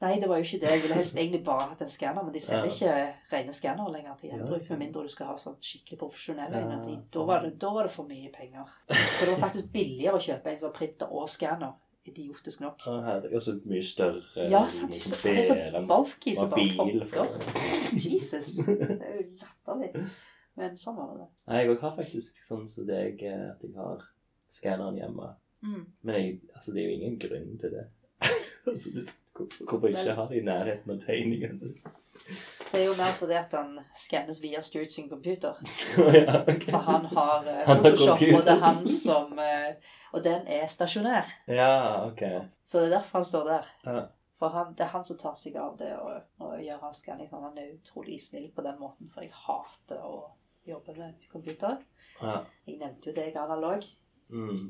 Nei, 0.00 0.12
det 0.22 0.28
var 0.30 0.38
jo 0.38 0.44
ikke 0.46 0.60
det. 0.62 0.70
Jeg 0.70 0.82
ville 0.84 0.94
helst 1.00 1.16
egentlig 1.18 1.40
bare 1.44 1.64
hatt 1.72 1.80
en 1.82 1.90
skanner, 1.90 2.22
men 2.22 2.32
de 2.34 2.40
selger 2.40 2.68
Ja. 2.68 3.08
ikke 3.08 3.32
rene 3.32 3.54
skannere 3.56 3.92
lenger 3.96 4.14
til 4.20 4.30
gjenbruk, 4.30 4.68
med 4.70 4.78
mindre 4.84 5.02
du 5.02 5.08
skal 5.10 5.26
ha 5.32 5.34
sånn 5.42 5.56
skikkelig 5.60 5.98
profesjonelle 5.98 6.60
Ja. 6.62 6.78
Da 7.12 7.24
var, 7.26 7.42
det, 7.42 7.58
da 7.58 7.72
var 7.74 7.88
det 7.88 7.90
for 7.96 8.06
mye 8.06 8.30
penger. 8.32 8.70
Så 8.88 9.24
det 9.26 9.32
var 9.34 9.42
faktisk 9.48 9.72
billigere 9.74 10.14
å 10.20 10.22
kjøpe 10.22 10.52
en 10.52 10.60
sånn 10.62 10.72
printer 10.76 11.10
og 11.12 11.28
skanner. 11.28 11.74
Idiotisk 12.08 12.62
nok. 12.62 12.80
Ja, 12.86 12.94
herregud. 13.04 13.42
så 13.42 13.52
mye 13.68 13.82
større 13.84 14.46
Ja, 14.48 14.62
sant. 14.72 14.92
Det 14.94 15.02
Han 15.26 15.36
er 15.36 15.42
så 15.44 15.54
enn- 15.58 16.36
som 16.36 16.50
bare 16.50 16.54
bil. 16.54 17.02
Jesus. 18.12 18.54
Det 18.64 19.00
er 19.02 19.18
jo 19.18 19.26
latterlig. 19.42 20.06
Men 20.58 20.78
sånn 20.78 20.96
var 20.96 21.12
det. 21.18 21.26
Nei, 21.50 21.60
jeg 21.66 21.76
har 21.82 21.92
faktisk 21.98 22.40
sånn 22.46 22.64
som 22.70 22.86
deg, 22.88 23.20
eh, 23.22 23.50
at 23.52 23.60
jeg 23.62 23.74
har 23.76 24.02
skanneren 24.48 24.96
hjemme. 24.98 25.34
Mm. 25.62 25.84
Men 26.02 26.14
jeg, 26.18 26.40
altså, 26.54 26.72
det 26.72 26.82
er 26.82 26.88
jo 26.88 26.96
ingen 26.96 27.18
grunn 27.22 27.58
til 27.60 27.76
det. 27.76 27.84
altså, 28.66 28.94
det 28.96 29.04
hvorfor, 29.38 29.88
ikke 29.88 30.14
ha 30.18 30.26
det 30.30 30.40
i 30.40 30.44
nærheten 30.46 30.92
av 30.94 31.00
tegningene? 31.02 31.72
Det 32.72 32.80
er 32.80 32.84
jo 32.88 32.96
mer 32.98 33.14
fordi 33.16 33.36
at 33.38 33.54
han 33.56 33.78
skannes 33.96 34.40
via 34.42 34.60
Stuart 34.62 34.92
sin 34.92 35.08
computer. 35.08 35.56
ja. 35.98 36.42
For 36.64 36.84
han 36.88 37.06
har 37.12 37.48
eh, 37.52 37.64
Photoshop, 37.68 38.22
og 38.34 38.44
det 38.44 38.54
er 38.54 38.62
han 38.64 38.82
som 38.90 39.38
eh, 39.38 39.94
Og 40.12 40.24
den 40.24 40.48
er 40.50 40.66
stasjonær. 40.66 41.30
Ja, 41.46 42.06
ok. 42.08 42.22
Så 42.64 42.80
det 42.80 42.88
er 42.88 42.96
derfor 42.98 43.20
han 43.20 43.28
står 43.28 43.44
der. 43.48 43.70
Ja. 43.84 44.02
For 44.38 44.54
han, 44.54 44.74
det 44.78 44.86
er 44.86 44.92
han 44.92 45.04
som 45.04 45.18
tar 45.18 45.34
seg 45.38 45.56
av 45.58 45.78
det 45.78 45.92
og, 45.98 46.26
og 46.44 46.58
gjør 46.62 46.88
avskanning. 46.90 47.30
Han 47.32 47.58
er 47.58 47.72
utrolig 47.74 48.20
snill 48.22 48.50
på 48.54 48.62
den 48.66 48.78
måten, 48.80 49.10
for 49.14 49.26
jeg 49.26 49.34
hater 49.34 50.04
å 50.04 50.20
jobbe 50.68 50.94
med 50.98 51.30
computer. 51.32 51.80
Ja. 52.20 52.42
Jeg 52.66 52.78
nevnte 52.78 53.10
jo 53.10 53.16
er 53.22 53.40
analog. 53.42 53.86
Mm. 54.28 54.68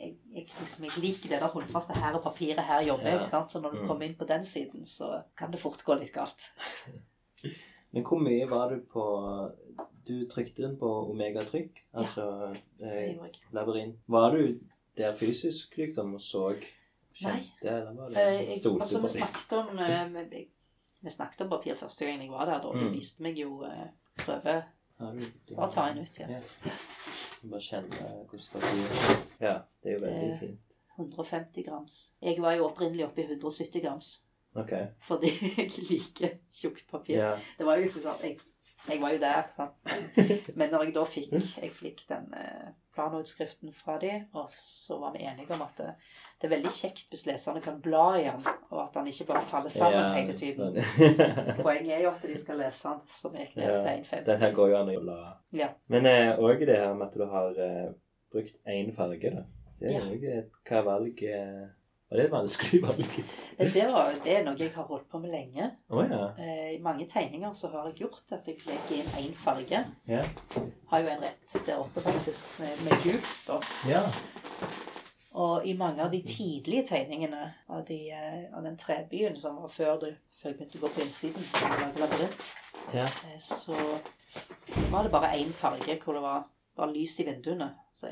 Jeg, 0.00 0.14
jeg, 0.34 0.46
liksom, 0.60 0.84
jeg 0.84 0.92
liker 1.02 1.28
det 1.28 1.40
der 1.42 1.48
håndfaste 1.52 1.92
her 2.00 2.14
og 2.16 2.22
papiret 2.24 2.64
her 2.64 2.80
jobber 2.86 3.04
jeg. 3.10 3.20
Ja. 3.20 3.26
sant? 3.28 3.52
Så 3.52 3.60
når 3.60 3.70
du 3.74 3.80
Mm. 3.82 3.86
kommer 3.88 4.06
inn 4.06 4.14
på 4.16 4.24
den 4.24 4.44
siden, 4.44 4.86
så 4.86 5.22
kan 5.36 5.50
det 5.52 5.60
fort 5.60 5.82
gå 5.84 5.94
litt 6.00 6.12
galt. 6.14 6.40
Men 7.92 8.04
hvor 8.06 8.18
mye 8.22 8.46
var 8.50 8.70
du 8.70 8.80
på 8.92 9.04
Du 10.06 10.26
trykte 10.28 10.62
den 10.62 10.76
på 10.78 10.88
Omega-trykk? 11.10 11.82
Altså 11.94 12.54
ja, 12.80 12.86
eh, 12.86 13.16
labyrint. 13.52 13.98
Var 14.08 14.30
du 14.30 14.60
der 14.96 15.12
fysisk, 15.16 15.76
liksom, 15.76 16.14
og 16.14 16.20
så 16.20 16.48
Nei. 16.50 16.64
Kjente, 17.20 17.68
eller 17.68 17.92
var 17.92 18.06
Eh, 18.08 18.14
det 18.14 18.48
jeg, 18.48 18.58
Stolte 18.58 18.82
altså, 18.82 19.00
vi 19.02 19.08
snakket 19.08 19.52
om 19.58 19.78
eh, 19.78 20.30
vi, 20.30 20.48
vi 21.02 21.10
snakket 21.10 21.40
om 21.40 21.50
papir 21.50 21.74
første 21.74 22.06
gang 22.06 22.20
jeg 22.22 22.30
var 22.30 22.44
der. 22.46 22.60
Da 22.60 22.72
du 22.72 22.86
Mm. 22.88 22.92
viste 22.96 23.22
meg 23.22 23.36
jo 23.38 23.62
eh, 23.64 23.88
prøve 24.16 24.62
Ja, 25.00 25.06
du- 25.12 25.32
du- 25.48 25.54
Bare 25.56 25.70
ta 25.70 25.88
en 25.90 25.98
ut, 25.98 26.18
ja. 26.18 26.26
ja. 26.28 26.40
Bare 27.42 27.60
kjenne 27.64 28.08
hvordan 28.28 28.64
det. 28.64 29.14
Ja, 29.40 29.54
det 29.82 29.92
er 29.92 29.96
jo 29.96 30.02
veldig 30.04 30.34
fint. 30.40 30.66
150 31.00 31.64
grams. 31.64 32.00
Jeg 32.20 32.42
var 32.42 32.58
jo 32.58 32.66
opprinnelig 32.68 33.06
oppe 33.06 33.22
i 33.22 33.24
170 33.24 33.80
grams. 33.80 34.10
Ok. 34.54 34.72
Fordi 35.06 35.30
jeg 35.56 35.70
liker 35.88 36.36
tjukt 36.52 36.86
papir. 36.90 37.16
Ja. 37.16 37.32
Det 37.58 37.66
var 37.66 37.78
jo 37.78 37.86
liksom 37.86 38.04
sånn 38.04 38.24
jeg, 38.26 38.36
jeg 38.88 39.00
var 39.00 39.14
jo 39.14 39.22
der. 39.22 39.48
Sant? 39.56 39.94
Men 40.58 40.74
når 40.74 40.88
jeg 40.88 40.94
da 40.98 41.06
fikk 41.08 41.34
jeg 41.38 41.72
fikk 41.76 42.04
den 42.10 42.28
eh, 42.36 42.70
planutskriften 42.94 43.72
fra 43.72 43.98
de, 44.02 44.10
og 44.34 44.48
så 44.52 44.98
var 45.00 45.12
vi 45.14 45.24
enige 45.24 45.54
om 45.54 45.62
at 45.62 45.76
det, 45.78 45.92
det 46.40 46.48
er 46.48 46.52
veldig 46.56 46.72
kjekt 46.74 47.08
hvis 47.12 47.26
leserne 47.28 47.60
kan 47.64 47.80
bla 47.84 48.04
i 48.18 48.24
den, 48.26 48.42
og 48.70 48.82
at 48.82 48.94
den 48.96 49.06
ikke 49.12 49.26
bare 49.30 49.42
faller 49.46 49.70
sammen 49.72 50.00
Ja, 50.00 50.12
hele 50.16 50.36
tiden. 50.38 50.74
sånn. 50.80 51.60
Poenget 51.64 51.94
er 51.96 52.02
jo 52.04 52.10
at 52.12 52.22
de 52.26 52.38
skal 52.42 52.58
lese 52.62 52.88
den, 52.88 53.00
så 53.08 53.30
vi 53.34 53.44
gikk 53.44 53.56
ned 53.60 53.70
Ja, 53.70 53.80
til 53.80 54.04
1,50. 54.04 54.24
Den 54.30 54.40
her 54.44 54.54
går 54.58 54.72
jo 54.74 54.78
an 54.82 54.92
å 54.94 55.00
la 55.08 55.18
Ja. 55.62 55.68
Men 55.88 56.06
òg 56.38 56.66
det 56.66 56.78
her 56.80 56.94
med 56.94 57.06
at 57.08 57.18
du 57.18 57.26
har 57.30 57.60
eh, 57.66 57.90
brukt 58.32 58.56
én 58.66 58.92
farge, 58.96 59.30
da. 59.36 59.44
Det 59.80 59.88
er 59.94 59.98
Ja. 59.98 60.08
jo 60.12 60.42
hva 60.68 60.82
valg 60.84 61.22
eh, 61.24 61.68
Var 62.10 62.18
det 62.18 62.24
et 62.26 62.32
vanskelig 62.32 62.80
valg? 62.86 63.04
Det, 63.58 63.68
det, 63.74 63.86
var, 63.92 64.14
det 64.24 64.34
er 64.34 64.44
noe 64.46 64.58
jeg 64.58 64.72
har 64.74 64.86
holdt 64.88 65.06
på 65.12 65.20
med 65.22 65.30
lenge. 65.34 65.70
Oh, 65.92 66.02
ja. 66.02 66.30
Eh, 66.40 66.74
I 66.74 66.80
mange 66.82 67.06
tegninger 67.08 67.52
så 67.54 67.70
har 67.70 67.86
jeg 67.90 68.00
gjort 68.02 68.34
at 68.34 68.48
jeg 68.50 68.58
legger 68.66 68.96
inn 68.98 69.10
én 69.20 69.34
farge. 69.38 69.84
Ja. 70.10 70.22
Har 70.90 71.04
jo 71.04 71.12
en 71.12 71.22
rett 71.22 71.56
der 71.66 71.78
oppe, 71.78 72.02
faktisk, 72.02 72.46
med, 72.58 72.84
med 72.88 73.04
gult. 73.04 73.42
Og. 73.54 73.72
ja. 73.88 74.04
Og 75.40 75.66
i 75.66 75.76
mange 75.78 76.02
av 76.02 76.10
de 76.10 76.18
tidlige 76.26 76.88
tegningene 76.88 77.44
av, 77.70 77.84
de, 77.86 78.00
eh, 78.10 78.48
av 78.50 78.64
den 78.66 78.78
trebyen 78.80 79.36
som 79.38 79.60
var 79.62 79.70
før, 79.70 80.00
du, 80.02 80.08
før 80.40 80.50
jeg 80.50 80.58
begynte 80.58 80.80
å 80.80 80.86
gå 80.88 80.90
på 80.96 81.04
innsiden, 81.04 81.46
og 81.62 82.00
labyrint, 82.02 82.48
ja. 82.96 83.04
eh, 83.06 83.36
så 83.38 83.76
var 84.90 85.06
det 85.06 85.12
bare 85.14 85.36
én 85.38 85.54
farge 85.54 85.94
hvor 86.02 86.18
det 86.18 86.24
var 86.26 86.48
var 86.80 86.92
lys 86.92 87.20
i 87.20 87.26
vinduene. 87.28 87.70
Så 87.94 88.08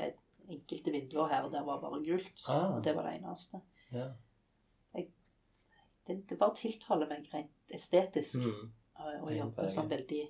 enkelte 0.49 0.93
vinduer 0.93 1.29
her 1.31 1.47
og 1.47 1.53
der 1.53 1.65
var 1.65 1.81
bare 1.81 2.01
gult. 2.05 2.45
Ah. 2.47 2.75
Og 2.75 2.83
det 2.83 2.95
var 2.95 3.07
det 3.07 3.17
eneste. 3.19 3.61
Ja. 3.93 4.07
Det, 6.09 6.15
det 6.29 6.39
bare 6.39 6.55
tiltaler 6.57 7.05
meg 7.07 7.27
rent 7.33 7.71
estetisk 7.71 8.39
Mm. 8.41 8.71
å, 8.97 9.11
å 9.27 9.29
jobbe 9.35 9.67
sånn 9.69 9.89
veldig 9.91 10.23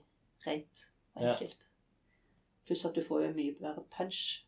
rent 0.45 0.81
og 1.15 1.23
Ja. 1.23 1.33
enkelt. 1.33 1.69
Pluss 2.67 2.83
at 2.85 2.93
du 2.95 3.01
får 3.01 3.21
jo 3.27 3.33
mye 3.33 3.53
bedre 3.59 3.83
punch 3.97 4.45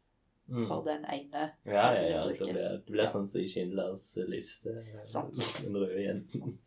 Mm. 0.50 0.68
for 0.68 0.82
den 0.84 1.06
ene 1.06 1.54
Ja, 1.66 1.94
ja, 1.94 2.02
ja. 2.10 2.28
Det 2.28 2.40
blir, 2.40 2.54
det 2.54 2.86
blir 2.92 3.06
sånn 3.08 3.28
som 3.28 3.40
i 3.40 3.48
Schindlers 3.48 4.18
liste. 4.28 4.74
Sant. 5.08 5.40
Den 5.64 5.76
røde 5.80 6.02
jenten. 6.04 6.58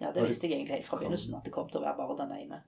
Ja, 0.00 0.10
det 0.12 0.26
visste 0.26 0.48
jeg 0.48 0.58
egentlig 0.58 0.74
helt 0.80 0.86
fra 0.88 0.98
begynnelsen, 1.00 1.36
at 1.38 1.44
det 1.46 1.52
kom 1.54 1.68
til 1.70 1.80
å 1.80 1.84
være 1.86 1.96
bare 1.96 2.16
den 2.18 2.32
ene. 2.36 2.58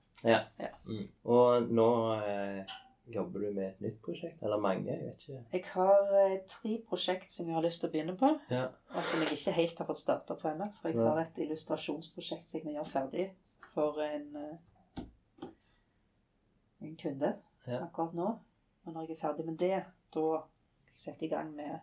Mm. 0.87 1.03
Og 1.25 1.67
nå 1.69 1.89
eh, 2.25 2.63
jobber 3.09 3.39
du 3.39 3.51
med 3.53 3.65
et 3.69 3.81
nytt 3.81 4.01
prosjekt? 4.05 4.41
Eller 4.43 4.57
mange? 4.61 4.85
Jeg 4.91 5.05
vet 5.05 5.23
ikke. 5.23 5.43
Jeg 5.53 5.63
har 5.73 6.13
eh, 6.23 6.35
tre 6.47 6.75
prosjekt 6.89 7.31
som 7.31 7.47
jeg 7.49 7.55
har 7.55 7.63
lyst 7.65 7.81
til 7.81 7.89
å 7.89 7.91
begynne 7.93 8.15
på, 8.17 8.29
Ja. 8.51 8.67
og 8.95 9.03
som 9.05 9.21
jeg 9.23 9.31
ikke 9.37 9.51
helt 9.57 9.77
har 9.81 9.85
fått 9.89 9.99
starta 10.03 10.35
på 10.35 10.49
ennå. 10.51 10.67
For 10.81 10.89
jeg 10.89 10.97
ja. 10.99 11.07
har 11.09 11.21
et 11.23 11.41
illustrasjonsprosjekt 11.45 12.49
som 12.49 12.59
jeg 12.59 12.65
må 12.69 12.75
gjøre 12.77 12.91
ferdig 12.93 13.27
for 13.73 13.99
en, 14.05 14.35
eh, 14.35 15.45
en 16.81 16.95
kunde 16.95 17.33
Ja. 17.67 17.83
akkurat 17.83 18.13
nå. 18.13 18.27
Og 18.85 18.93
når 18.93 19.07
jeg 19.07 19.17
er 19.17 19.21
ferdig 19.27 19.45
med 19.45 19.57
det, 19.59 19.83
da 20.13 20.43
skal 20.73 20.91
jeg 20.93 20.99
sette 21.03 21.25
i 21.25 21.29
gang 21.29 21.51
med 21.55 21.79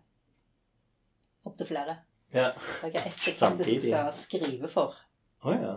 opptil 1.47 1.67
flere. 1.67 1.99
Ja. 2.33 2.53
Jeg 2.83 2.93
har 2.93 3.07
ett 3.07 3.27
jeg 3.27 3.37
faktisk 3.39 3.81
skal 3.89 4.13
skrive 4.13 4.69
for, 4.69 4.95
Oh, 5.45 5.53
ja. 5.53 5.77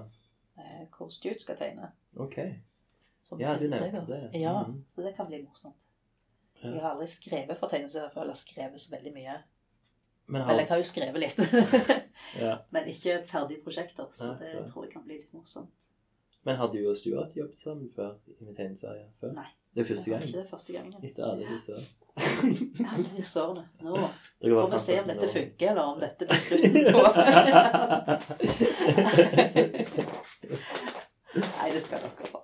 eh, 0.57 0.85
hvor 0.97 1.09
Stuart 1.09 1.41
skal 1.41 1.55
tegne. 1.57 1.91
Ok. 2.17 2.37
Som 3.29 3.39
Ja, 3.41 3.53
du 3.57 3.67
nevnte 3.69 4.05
det. 4.07 4.39
Ja, 4.41 4.63
Mhm. 4.63 4.83
så 4.95 5.01
det 5.05 5.15
kan 5.15 5.27
bli 5.27 5.41
morsomt. 5.43 5.75
Ja. 6.63 6.69
Jeg 6.73 6.81
har 6.81 6.89
aldri 6.91 7.07
skrevet 7.07 7.57
for 7.59 7.67
tegneserier 7.71 8.09
før, 8.13 8.21
eller 8.21 8.33
skrevet 8.35 8.79
så 8.81 8.91
veldig 8.97 9.13
mye. 9.13 9.37
Men 10.27 10.41
Eller 10.41 10.59
jeg 10.59 10.67
har 10.67 10.75
har 10.75 10.77
jo 10.77 10.83
skrevet 10.83 11.19
litt, 11.19 11.39
ja. 12.43 12.57
men 12.71 12.83
ikke 12.91 13.23
ferdige 13.25 13.63
prosjekter. 13.63 14.05
Så 14.11 14.27
Ja, 14.27 14.33
det 14.39 14.53
ja. 14.53 14.65
tror 14.67 14.83
jeg 14.85 14.91
kan 14.93 15.03
bli 15.05 15.13
litt 15.21 15.33
morsomt. 15.33 15.87
Men 16.45 16.55
har 16.55 16.67
du 16.71 16.77
og 16.89 16.95
Stuart 16.97 17.33
jobbet 17.35 17.59
sammen 17.59 17.89
før 17.95 18.15
i 18.27 18.53
tegneserier 18.55 19.07
før? 19.21 19.33
Nei. 19.33 19.47
Det 19.75 19.81
er 19.83 19.87
første 19.95 20.09
gang? 20.09 20.23
ikke 20.23 20.37
det 20.41 20.49
første 20.49 20.73
gangen. 20.73 20.93
Etter 21.03 21.23
alle 21.31 21.45
disse 21.47 21.71
år? 21.73 21.83
Alle 22.93 23.09
disse 23.17 23.41
årene. 23.43 23.65
Nå 23.81 23.95
får 24.41 24.71
vi 24.71 24.77
se 24.77 24.99
om 24.99 25.07
dette 25.07 25.27
funker, 25.29 25.69
eller 25.69 25.81
om 25.81 25.99
dette 25.99 26.25
blir 26.27 26.39
slutten 26.39 26.73
på. 26.93 27.01
Nei, 31.39 31.71
det 31.71 31.83
skal 31.85 31.99
dere 32.03 32.29
få. 32.31 32.38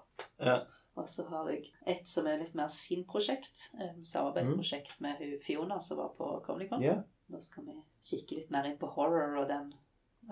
Og 1.05 1.09
så 1.13 1.23
har 1.29 1.49
jeg 1.53 1.67
et 1.85 2.07
som 2.09 2.25
er 2.25 2.39
litt 2.41 2.55
mer 2.57 2.67
sin 2.73 3.03
prosjekt. 3.05 3.67
Et 3.77 3.99
samarbeidsprosjekt 4.09 4.95
med 5.05 5.19
hun 5.21 5.35
Fiona 5.45 5.77
som 5.85 5.99
var 6.01 6.15
på 6.17 6.31
Comnicon. 6.45 6.81
Yeah. 6.81 7.03
Nå 7.29 7.39
skal 7.41 7.65
vi 7.67 7.75
kikke 8.05 8.39
litt 8.39 8.49
mer 8.53 8.65
inn 8.69 8.77
på 8.81 8.89
horror 8.97 9.37
og 9.43 9.47
den 9.49 9.73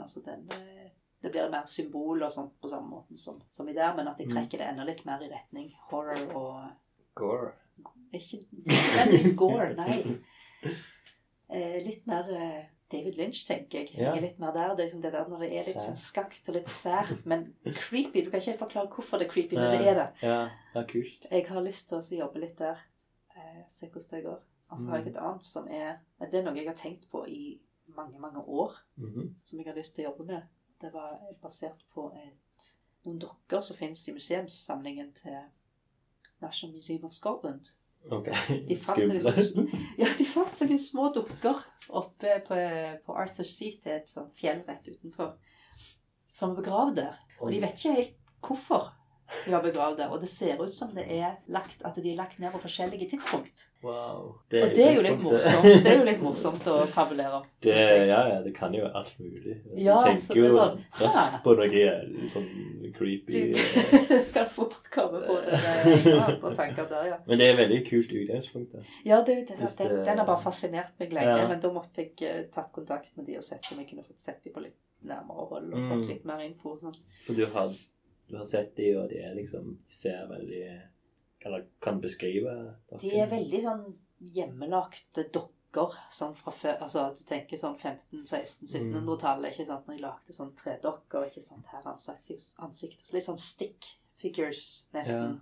Altså 0.02 0.24
den 0.26 0.48
eh, 0.58 0.88
Det 1.22 1.30
blir 1.32 1.52
mer 1.54 1.68
symbol 1.70 2.24
og 2.26 2.32
sånt 2.34 2.56
på 2.62 2.68
samme 2.72 2.90
måte 2.90 3.18
som, 3.22 3.38
som 3.54 3.68
i 3.70 3.74
der, 3.78 3.94
men 3.96 4.08
at 4.10 4.18
jeg 4.20 4.28
Mm. 4.28 4.34
trekker 4.36 4.58
det 4.58 4.68
enda 4.72 4.84
litt 4.90 5.06
mer 5.06 5.22
i 5.22 5.30
retning 5.30 5.70
horror 5.92 6.24
og 6.34 6.72
Gore. 7.16 7.52
Ikke 8.14 8.40
nødvendigvis 8.66 9.36
gore, 9.38 9.76
nei. 9.78 10.18
Eh, 11.54 11.78
litt 11.86 12.08
mer 12.10 12.30
eh, 12.34 12.66
David 12.94 13.18
Lynch, 13.20 13.44
tenker 13.48 13.80
jeg. 13.82 13.92
Ja. 13.98 14.12
Jeg 14.14 14.22
er 14.22 14.26
litt 14.28 14.40
mer 14.42 14.54
der. 14.56 14.76
Det 14.78 14.86
er 14.86 14.94
som 14.94 15.02
det 15.04 15.12
der 15.16 15.28
når 15.32 15.44
det 15.44 15.50
er 15.58 15.68
litt 15.68 15.82
sånn 15.82 16.00
skakt 16.00 16.50
og 16.52 16.58
litt 16.60 16.72
sært, 16.72 17.26
men 17.30 17.48
creepy. 17.66 18.24
Du 18.24 18.30
kan 18.32 18.40
ikke 18.40 18.52
helt 18.54 18.64
forklare 18.64 18.92
hvorfor 18.94 19.22
det 19.22 19.28
er 19.28 19.34
creepy, 19.34 19.58
men 19.60 19.74
det 19.76 19.92
er 19.92 20.00
det. 20.00 20.08
Ja, 20.24 20.40
det 20.74 20.82
er 20.84 20.90
kult. 20.94 21.28
Jeg 21.32 21.48
har 21.50 21.66
lyst 21.66 21.90
til 21.90 22.00
å 22.00 22.20
jobbe 22.24 22.44
litt 22.46 22.58
der. 22.62 22.82
Eh, 23.36 23.62
se 23.74 23.90
hvordan 23.90 24.18
det 24.18 24.24
går. 24.30 24.42
Og 24.74 24.80
så 24.80 24.90
har 24.90 25.02
jeg 25.04 25.12
et 25.12 25.22
annet 25.22 25.46
som 25.46 25.68
er 25.70 26.00
Det 26.20 26.40
er 26.40 26.46
noe 26.48 26.58
jeg 26.58 26.66
har 26.68 26.78
tenkt 26.80 27.10
på 27.12 27.26
i 27.30 27.60
mange, 27.96 28.20
mange 28.20 28.42
år. 28.42 28.78
Mhm. 28.98 29.36
Som 29.44 29.60
jeg 29.60 29.68
har 29.68 29.78
lyst 29.78 29.96
til 29.96 30.06
å 30.06 30.12
jobbe 30.12 30.26
med. 30.32 30.42
Det 30.82 30.94
var 30.94 31.20
basert 31.42 31.86
på 31.94 32.08
et, 32.18 32.72
noen 33.06 33.20
dokker 33.20 33.62
som 33.62 33.76
finnes 33.76 34.08
i 34.08 34.14
museumssamlingen 34.16 35.12
til 35.14 35.38
National 36.42 36.76
Museum 36.76 37.06
of 37.06 37.14
Scotland. 37.14 37.70
Ok. 38.12 38.28
De 38.70 38.76
fant 38.80 39.00
noen, 39.00 39.70
ja, 40.00 40.10
de 40.20 40.26
fant 40.28 40.60
noen 40.60 40.82
små 40.82 41.08
dukker 41.16 41.62
oppe 41.88 42.40
på, 42.48 42.58
på 43.06 43.16
Arthur's 43.16 43.54
Seat, 43.56 43.88
et 43.88 44.12
sånt 44.12 44.34
fjell 44.40 44.60
rett 44.68 44.90
utenfor, 44.90 45.38
som 46.36 46.52
er 46.52 46.60
begravd 46.60 47.00
der. 47.00 47.16
Og 47.40 47.54
de 47.54 47.62
vet 47.64 47.80
ikke 47.80 47.96
helt 48.00 48.20
hvorfor 48.44 48.92
begravd 49.64 49.98
der. 49.98 50.10
Og 50.14 50.22
det 50.22 50.30
ser 50.30 50.62
ut 50.62 50.74
som 50.74 50.90
det 50.96 51.06
er 51.12 51.36
lagt, 51.48 51.82
at 51.86 51.96
de 51.96 52.12
er 52.12 52.16
lagt 52.20 52.40
ned 52.40 52.52
på 52.52 52.60
forskjellige 52.64 53.10
tidspunkt. 53.10 53.70
Wow. 53.84 54.28
Og 54.48 54.50
det 54.52 54.80
er 54.88 54.94
jo 54.96 55.02
litt 55.04 55.20
morsomt. 55.22 55.66
Det 55.84 55.92
er 55.92 55.98
jo 56.00 56.06
litt 56.08 56.22
morsomt 56.24 56.68
å 56.72 56.86
fabulere. 56.88 57.42
Det, 57.64 57.76
ja, 58.08 58.22
ja, 58.32 58.38
det 58.46 58.54
kan 58.56 58.74
jo 58.74 58.86
alt 58.88 59.12
mulig. 59.20 59.58
Du 59.66 59.82
Ja, 59.84 59.98
tenker 60.06 60.38
er 60.38 60.48
jo 60.48 60.58
sånn, 60.58 60.80
raskt 61.02 61.40
på 61.44 61.56
noe 61.60 62.30
sånn 62.32 62.48
creepy 62.96 63.34
Du 63.34 63.54
du 63.58 64.32
kan 64.38 64.48
fort 64.54 64.88
komme 64.94 65.20
på 65.28 65.36
det 65.44 65.60
Ja, 66.08 66.30
på 66.40 66.54
tanker 66.56 66.88
der, 66.92 67.10
ja. 67.12 67.18
Men 67.28 67.38
det 67.42 67.50
er 67.52 67.58
veldig 67.60 67.82
kult 67.90 68.12
utgangspunkt. 68.16 68.72
da. 68.78 68.86
Ja, 69.04 69.22
det, 69.22 69.34
er 69.36 69.46
det, 69.46 69.58
den, 69.60 69.68
det- 69.98 70.06
den 70.06 70.18
har 70.24 70.26
bare 70.30 70.42
fascinert 70.44 70.94
meg 71.00 71.12
lenge, 71.14 71.38
Ja. 71.44 71.48
men 71.48 71.60
da 71.60 71.72
måtte 71.74 72.06
jeg 72.06 72.14
eh, 72.22 72.44
tatt 72.54 72.72
kontakt 72.72 73.12
med 73.18 73.26
de 73.28 73.38
og 73.38 73.44
sett 73.44 73.68
om 73.74 73.80
jeg 73.84 73.90
kunne 73.90 74.04
fått 74.08 74.20
sett 74.24 74.44
de 74.44 74.52
på 74.56 74.64
litt 74.64 74.78
nærmere 75.04 75.48
hold 75.50 75.74
og 75.74 75.80
Mm. 75.80 75.90
fått 75.92 76.08
litt 76.08 76.26
mer 76.26 76.40
info. 76.40 76.78
Sånn. 76.80 76.96
For 77.26 77.34
du 77.36 77.46
har, 77.52 77.74
du 78.34 78.42
har 78.42 78.50
sett 78.50 78.76
de, 78.80 78.90
og 79.00 79.10
de 79.12 79.22
er 79.24 79.36
liksom 79.38 79.76
De 79.86 79.96
ser 79.96 80.28
veldig 80.30 80.64
Eller 81.46 81.66
kan 81.84 82.00
beskrive 82.04 82.54
dere? 82.54 83.02
De 83.02 83.12
er 83.20 83.32
veldig 83.32 83.64
sånn 83.64 83.84
hjemmelagte 84.34 85.28
dokker 85.34 85.98
sånn 86.14 86.36
fra 86.38 86.54
før 86.56 86.86
Altså 86.86 87.08
at 87.10 87.20
du 87.20 87.26
tenker 87.28 87.60
sånn 87.60 87.76
1500-1600-1700-tallet, 87.80 89.52
ikke 89.52 89.68
sant, 89.68 89.88
når 89.88 89.98
de 89.98 90.06
lagde 90.06 90.38
sånn 90.38 90.54
tredokker, 90.60 91.28
ikke 91.28 91.44
sant, 91.44 91.68
her 91.74 91.90
ansikt, 91.92 92.54
ansikt 92.64 93.14
Litt 93.16 93.28
sånn 93.28 93.42
stick 93.42 93.92
figures, 94.24 94.88
nesten. 94.94 95.40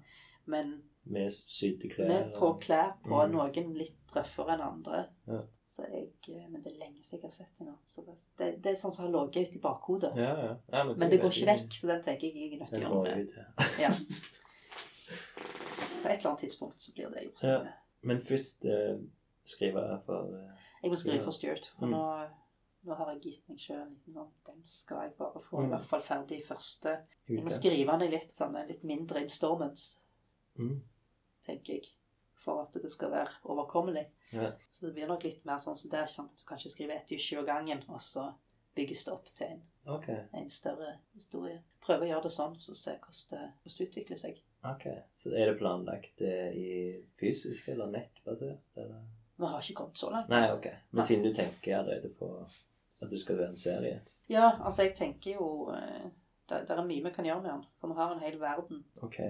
Men 0.51 0.75
Med 1.05 1.31
sydde 1.33 1.89
klær. 1.95 2.07
med 2.11 2.33
på 2.35 2.51
klær 2.61 2.91
på 3.05 3.23
Mm. 3.25 3.31
noen 3.37 3.73
litt 3.77 4.13
røffere 4.15 4.53
enn 4.57 4.61
andre. 4.67 5.05
Ja. 5.27 5.41
Så 5.71 5.85
jeg, 5.87 6.09
eh, 6.29 6.47
men 6.51 6.61
det 6.61 6.73
er 6.73 6.79
lenge 6.81 7.03
siden 7.07 7.21
jeg 7.21 7.31
har 7.31 7.37
sett. 7.37 7.61
Så 7.87 8.03
det, 8.37 8.49
det, 8.61 8.71
er 8.73 8.75
sånn 8.75 8.93
som 8.93 9.05
har 9.07 9.13
ligget 9.13 9.35
litt 9.47 9.55
i 9.55 9.59
bakhodet. 9.63 10.11
Ja, 10.19 10.33
ja. 10.45 10.55
ja 10.73 10.83
Men 10.93 11.09
det 11.09 11.21
går 11.21 11.31
ikke 11.31 11.47
vekk, 11.53 11.71
så 11.79 11.87
den 11.87 12.01
tenker 12.03 12.27
jeg 12.27 12.35
jeg 12.35 12.53
er 12.53 12.59
nødt 12.59 12.69
til 12.69 12.77
å 12.77 12.81
gjøre 12.81 12.93
noe 12.93 13.03
med. 13.07 14.07
På 16.01 16.09
et 16.09 16.17
eller 16.19 16.29
annet 16.31 16.39
tidspunkt 16.39 16.81
så 16.81 16.93
blir 16.95 17.09
det 17.13 17.23
gjort. 17.27 17.43
Ja. 17.43 17.57
Men 18.01 18.19
først 18.19 18.65
eh, 18.65 18.97
skrive 19.45 19.83
for 20.05 20.31
eh, 20.35 20.61
Jeg 20.83 20.91
må 20.91 20.97
skrive 20.97 21.23
for 21.23 21.31
Stuart, 21.31 21.71
for 21.77 21.85
Mm. 21.85 21.91
nå, 21.91 22.29
nå 22.89 22.95
har 22.97 23.11
jeg 23.13 23.21
gitt 23.21 23.49
meg 23.49 23.59
sjøl 23.61 23.91
sånn 24.09 24.31
Den 24.47 24.61
skal 24.65 25.03
jeg 25.05 25.13
bare 25.19 25.39
få 25.41 25.59
i 25.61 25.65
Mm. 25.67 25.69
hvert 25.75 25.85
fall 25.85 26.01
ferdig 26.01 26.39
i 26.39 26.45
første 26.47 26.97
Jeg 27.29 27.43
må 27.43 27.49
skrive 27.53 27.97
ned 27.99 28.09
litt 28.11 28.33
sånne 28.33 28.67
litt 28.67 28.83
mindre 28.83 29.21
installments, 29.21 30.00
Mm. 30.59 30.81
tenker 31.45 31.73
jeg. 31.73 31.91
For 32.41 32.63
at 32.63 32.73
det 32.81 32.89
skal 32.91 33.11
være 33.11 33.35
overkommelig. 33.53 34.07
Ja. 34.33 34.51
Så 34.71 34.87
det 34.87 34.95
blir 34.95 35.09
nok 35.09 35.23
litt 35.23 35.43
mer 35.45 35.59
sånn 35.61 35.77
som 35.77 35.91
det 35.91 35.99
er. 35.99 36.07
ikke 36.07 36.15
sant? 36.15 36.39
Du 36.39 36.45
kanskje 36.49 36.71
skriver 36.73 36.95
ett 36.95 37.11
issue 37.13 37.39
av 37.39 37.45
gangen, 37.45 37.83
og 37.87 38.01
så 38.01 38.31
bygges 38.75 39.05
det 39.05 39.13
opp 39.13 39.29
til 39.35 39.47
en, 39.47 39.61
okay. 39.95 40.23
en 40.33 40.49
større 40.49 40.95
historie. 41.13 41.59
Prøve 41.85 42.07
å 42.07 42.09
gjøre 42.11 42.25
det 42.27 42.33
sånn, 42.33 42.55
så 42.63 42.75
se 42.77 42.95
hvordan 42.97 43.51
det, 43.67 43.85
utvikler 43.85 44.17
seg. 44.17 44.41
Ok, 44.63 44.85
Så 45.17 45.33
er 45.33 45.49
det 45.49 45.57
planlagt 45.57 46.21
eh, 46.21 46.53
i 46.53 46.71
fysisk 47.19 47.67
eller 47.73 47.89
nettbasert? 47.93 48.65
Eller? 48.77 49.01
Vi 49.37 49.49
har 49.49 49.61
ikke 49.61 49.77
kommet 49.81 49.97
så 49.97 50.11
langt. 50.13 50.29
Nei, 50.29 50.45
ok. 50.53 50.67
Men 50.91 51.01
Nei. 51.01 51.07
siden 51.07 51.25
du 51.25 51.33
tenker 51.33 51.79
allerede 51.79 52.11
på 52.17 52.29
at 53.01 53.09
det 53.09 53.19
skal 53.21 53.39
være 53.39 53.55
en 53.55 53.61
serie 53.61 54.01
Ja, 54.29 54.51
altså 54.61 54.85
jeg 54.85 54.93
tenker 54.95 55.39
jo 55.39 55.47
eh, 55.73 56.11
det, 56.51 56.59
det 56.67 56.75
er 56.77 56.85
mye 56.87 57.03
vi 57.05 57.11
kan 57.15 57.25
gjøre 57.27 57.41
med 57.41 57.49
den. 57.53 57.61
For 57.81 57.91
vi 57.91 57.97
har 57.97 58.13
en 58.13 58.23
hel 58.25 58.37
verden. 58.41 58.81
Ok. 59.07 59.17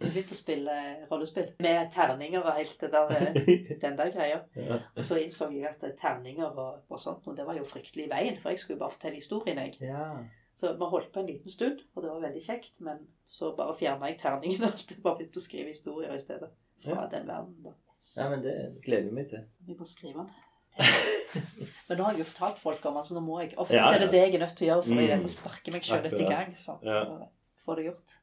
Vi 0.00 0.08
begynte 0.10 0.34
å 0.34 0.38
spille 0.38 0.74
rollespill 1.10 1.52
med 1.62 1.90
terninger 1.94 2.42
og 2.42 2.56
helt 2.58 2.80
det 2.82 2.90
der, 2.92 3.14
eh, 3.30 3.70
den 3.82 3.98
der 3.98 4.10
greia. 4.14 4.40
Ja. 4.66 4.80
Og 4.96 5.04
så 5.06 5.18
innså 5.22 5.48
jeg 5.54 5.68
at 5.70 5.84
terninger 6.00 6.48
og, 6.50 6.82
og 6.90 6.98
sånt, 7.00 7.26
og 7.30 7.36
det 7.38 7.46
var 7.46 7.56
jo 7.58 7.64
fryktelig 7.68 8.06
i 8.08 8.10
veien, 8.10 8.38
for 8.42 8.50
jeg 8.50 8.58
skulle 8.62 8.76
jo 8.78 8.84
bare 8.84 8.94
fortelle 8.96 9.20
historien, 9.22 9.58
jeg. 9.62 9.78
ja. 9.86 10.08
Så 10.56 10.70
vi 10.72 10.86
holdt 10.88 11.10
på 11.12 11.20
en 11.20 11.26
liten 11.28 11.52
stund, 11.52 11.82
og 11.94 12.02
det 12.02 12.10
var 12.10 12.22
veldig 12.24 12.40
kjekt, 12.46 12.78
men 12.80 13.02
så 13.28 13.50
bare 13.58 13.74
fjerna 13.76 14.08
jeg 14.08 14.18
terningen 14.22 14.64
og 14.66 14.72
alt. 14.72 14.94
bare 15.04 15.18
begynte 15.20 15.42
å 15.42 15.44
skrive 15.44 15.68
historier 15.74 16.14
i 16.16 16.22
stedet. 16.22 16.48
Fra 16.84 17.02
Ja. 17.02 17.06
den 17.12 17.28
verden, 17.28 17.54
da. 17.64 17.74
ja, 18.16 18.28
men 18.32 18.42
det 18.44 18.56
gleder 18.84 19.10
jeg 19.10 19.14
meg 19.20 19.28
til. 19.34 19.44
Vi 19.68 19.76
må 19.78 19.84
skrive 19.88 20.24
den. 20.26 21.14
Men 21.88 21.98
nå 21.98 22.04
har 22.04 22.12
jeg 22.12 22.18
jo 22.24 22.28
fortalt 22.32 22.58
folk 22.58 22.86
om 22.86 22.94
den, 22.94 23.04
så 23.08 23.14
nå 23.14 23.20
må 23.26 23.40
jeg 23.42 23.54
Ofte 23.58 23.74
Ja, 23.78 23.92
er 23.94 23.98
det 24.04 24.10
det 24.12 24.20
jeg 24.22 24.34
er 24.34 24.44
nødt 24.46 24.56
til 24.56 24.68
å 24.68 24.70
gjøre 24.74 24.84
for 24.86 24.94
Mm. 24.94 25.24
å 25.24 25.28
sparke 25.32 25.72
meg 25.72 25.82
sjøl 25.82 26.02
litt 26.06 26.20
i 26.20 26.24
gang. 26.28 26.50
For 26.52 26.78
Ja. 26.82 27.04
å 27.04 27.28
få 27.64 27.76
det 27.76 27.84
gjort. 27.90 28.16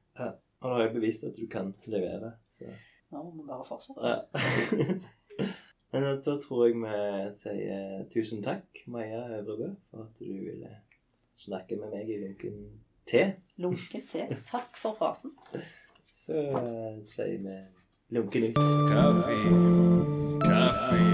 Og 0.64 0.70
nå 0.70 0.76
har 0.78 0.82
jeg 0.88 0.94
bevist 0.96 1.24
at 1.28 1.36
du 1.36 1.48
kan 1.48 1.74
levere, 1.88 2.34
så 2.50 2.66
Nå 3.12 3.24
må 3.24 3.32
vi 3.42 3.48
bare 3.48 3.66
fortsette. 3.66 4.02
ja. 4.02 4.22
Men 5.94 6.04
da 6.26 6.38
tror 6.42 6.66
jeg 6.66 6.74
vi 6.82 7.36
sier 7.38 8.06
tusen 8.10 8.42
takk, 8.44 8.66
Maja 8.88 9.20
Øvrebø, 9.40 9.76
for 9.92 10.02
at 10.08 10.18
du 10.20 10.26
ville 10.26 10.72
snakke 11.38 11.78
med 11.80 11.92
meg 11.94 12.10
i 12.10 12.18
lunken 12.18 12.80
te. 13.06 13.36
Lunken 13.60 14.02
te. 14.08 14.26
Takk 14.44 14.76
for 14.76 14.96
praten. 14.98 15.36
Så 16.14 16.34
eh, 16.34 16.98
sier 17.06 17.38
vi 17.46 17.60
lunken 18.18 18.44
ut. 18.50 18.56
Kaffe, 18.90 19.38
kaffe, 20.48 21.13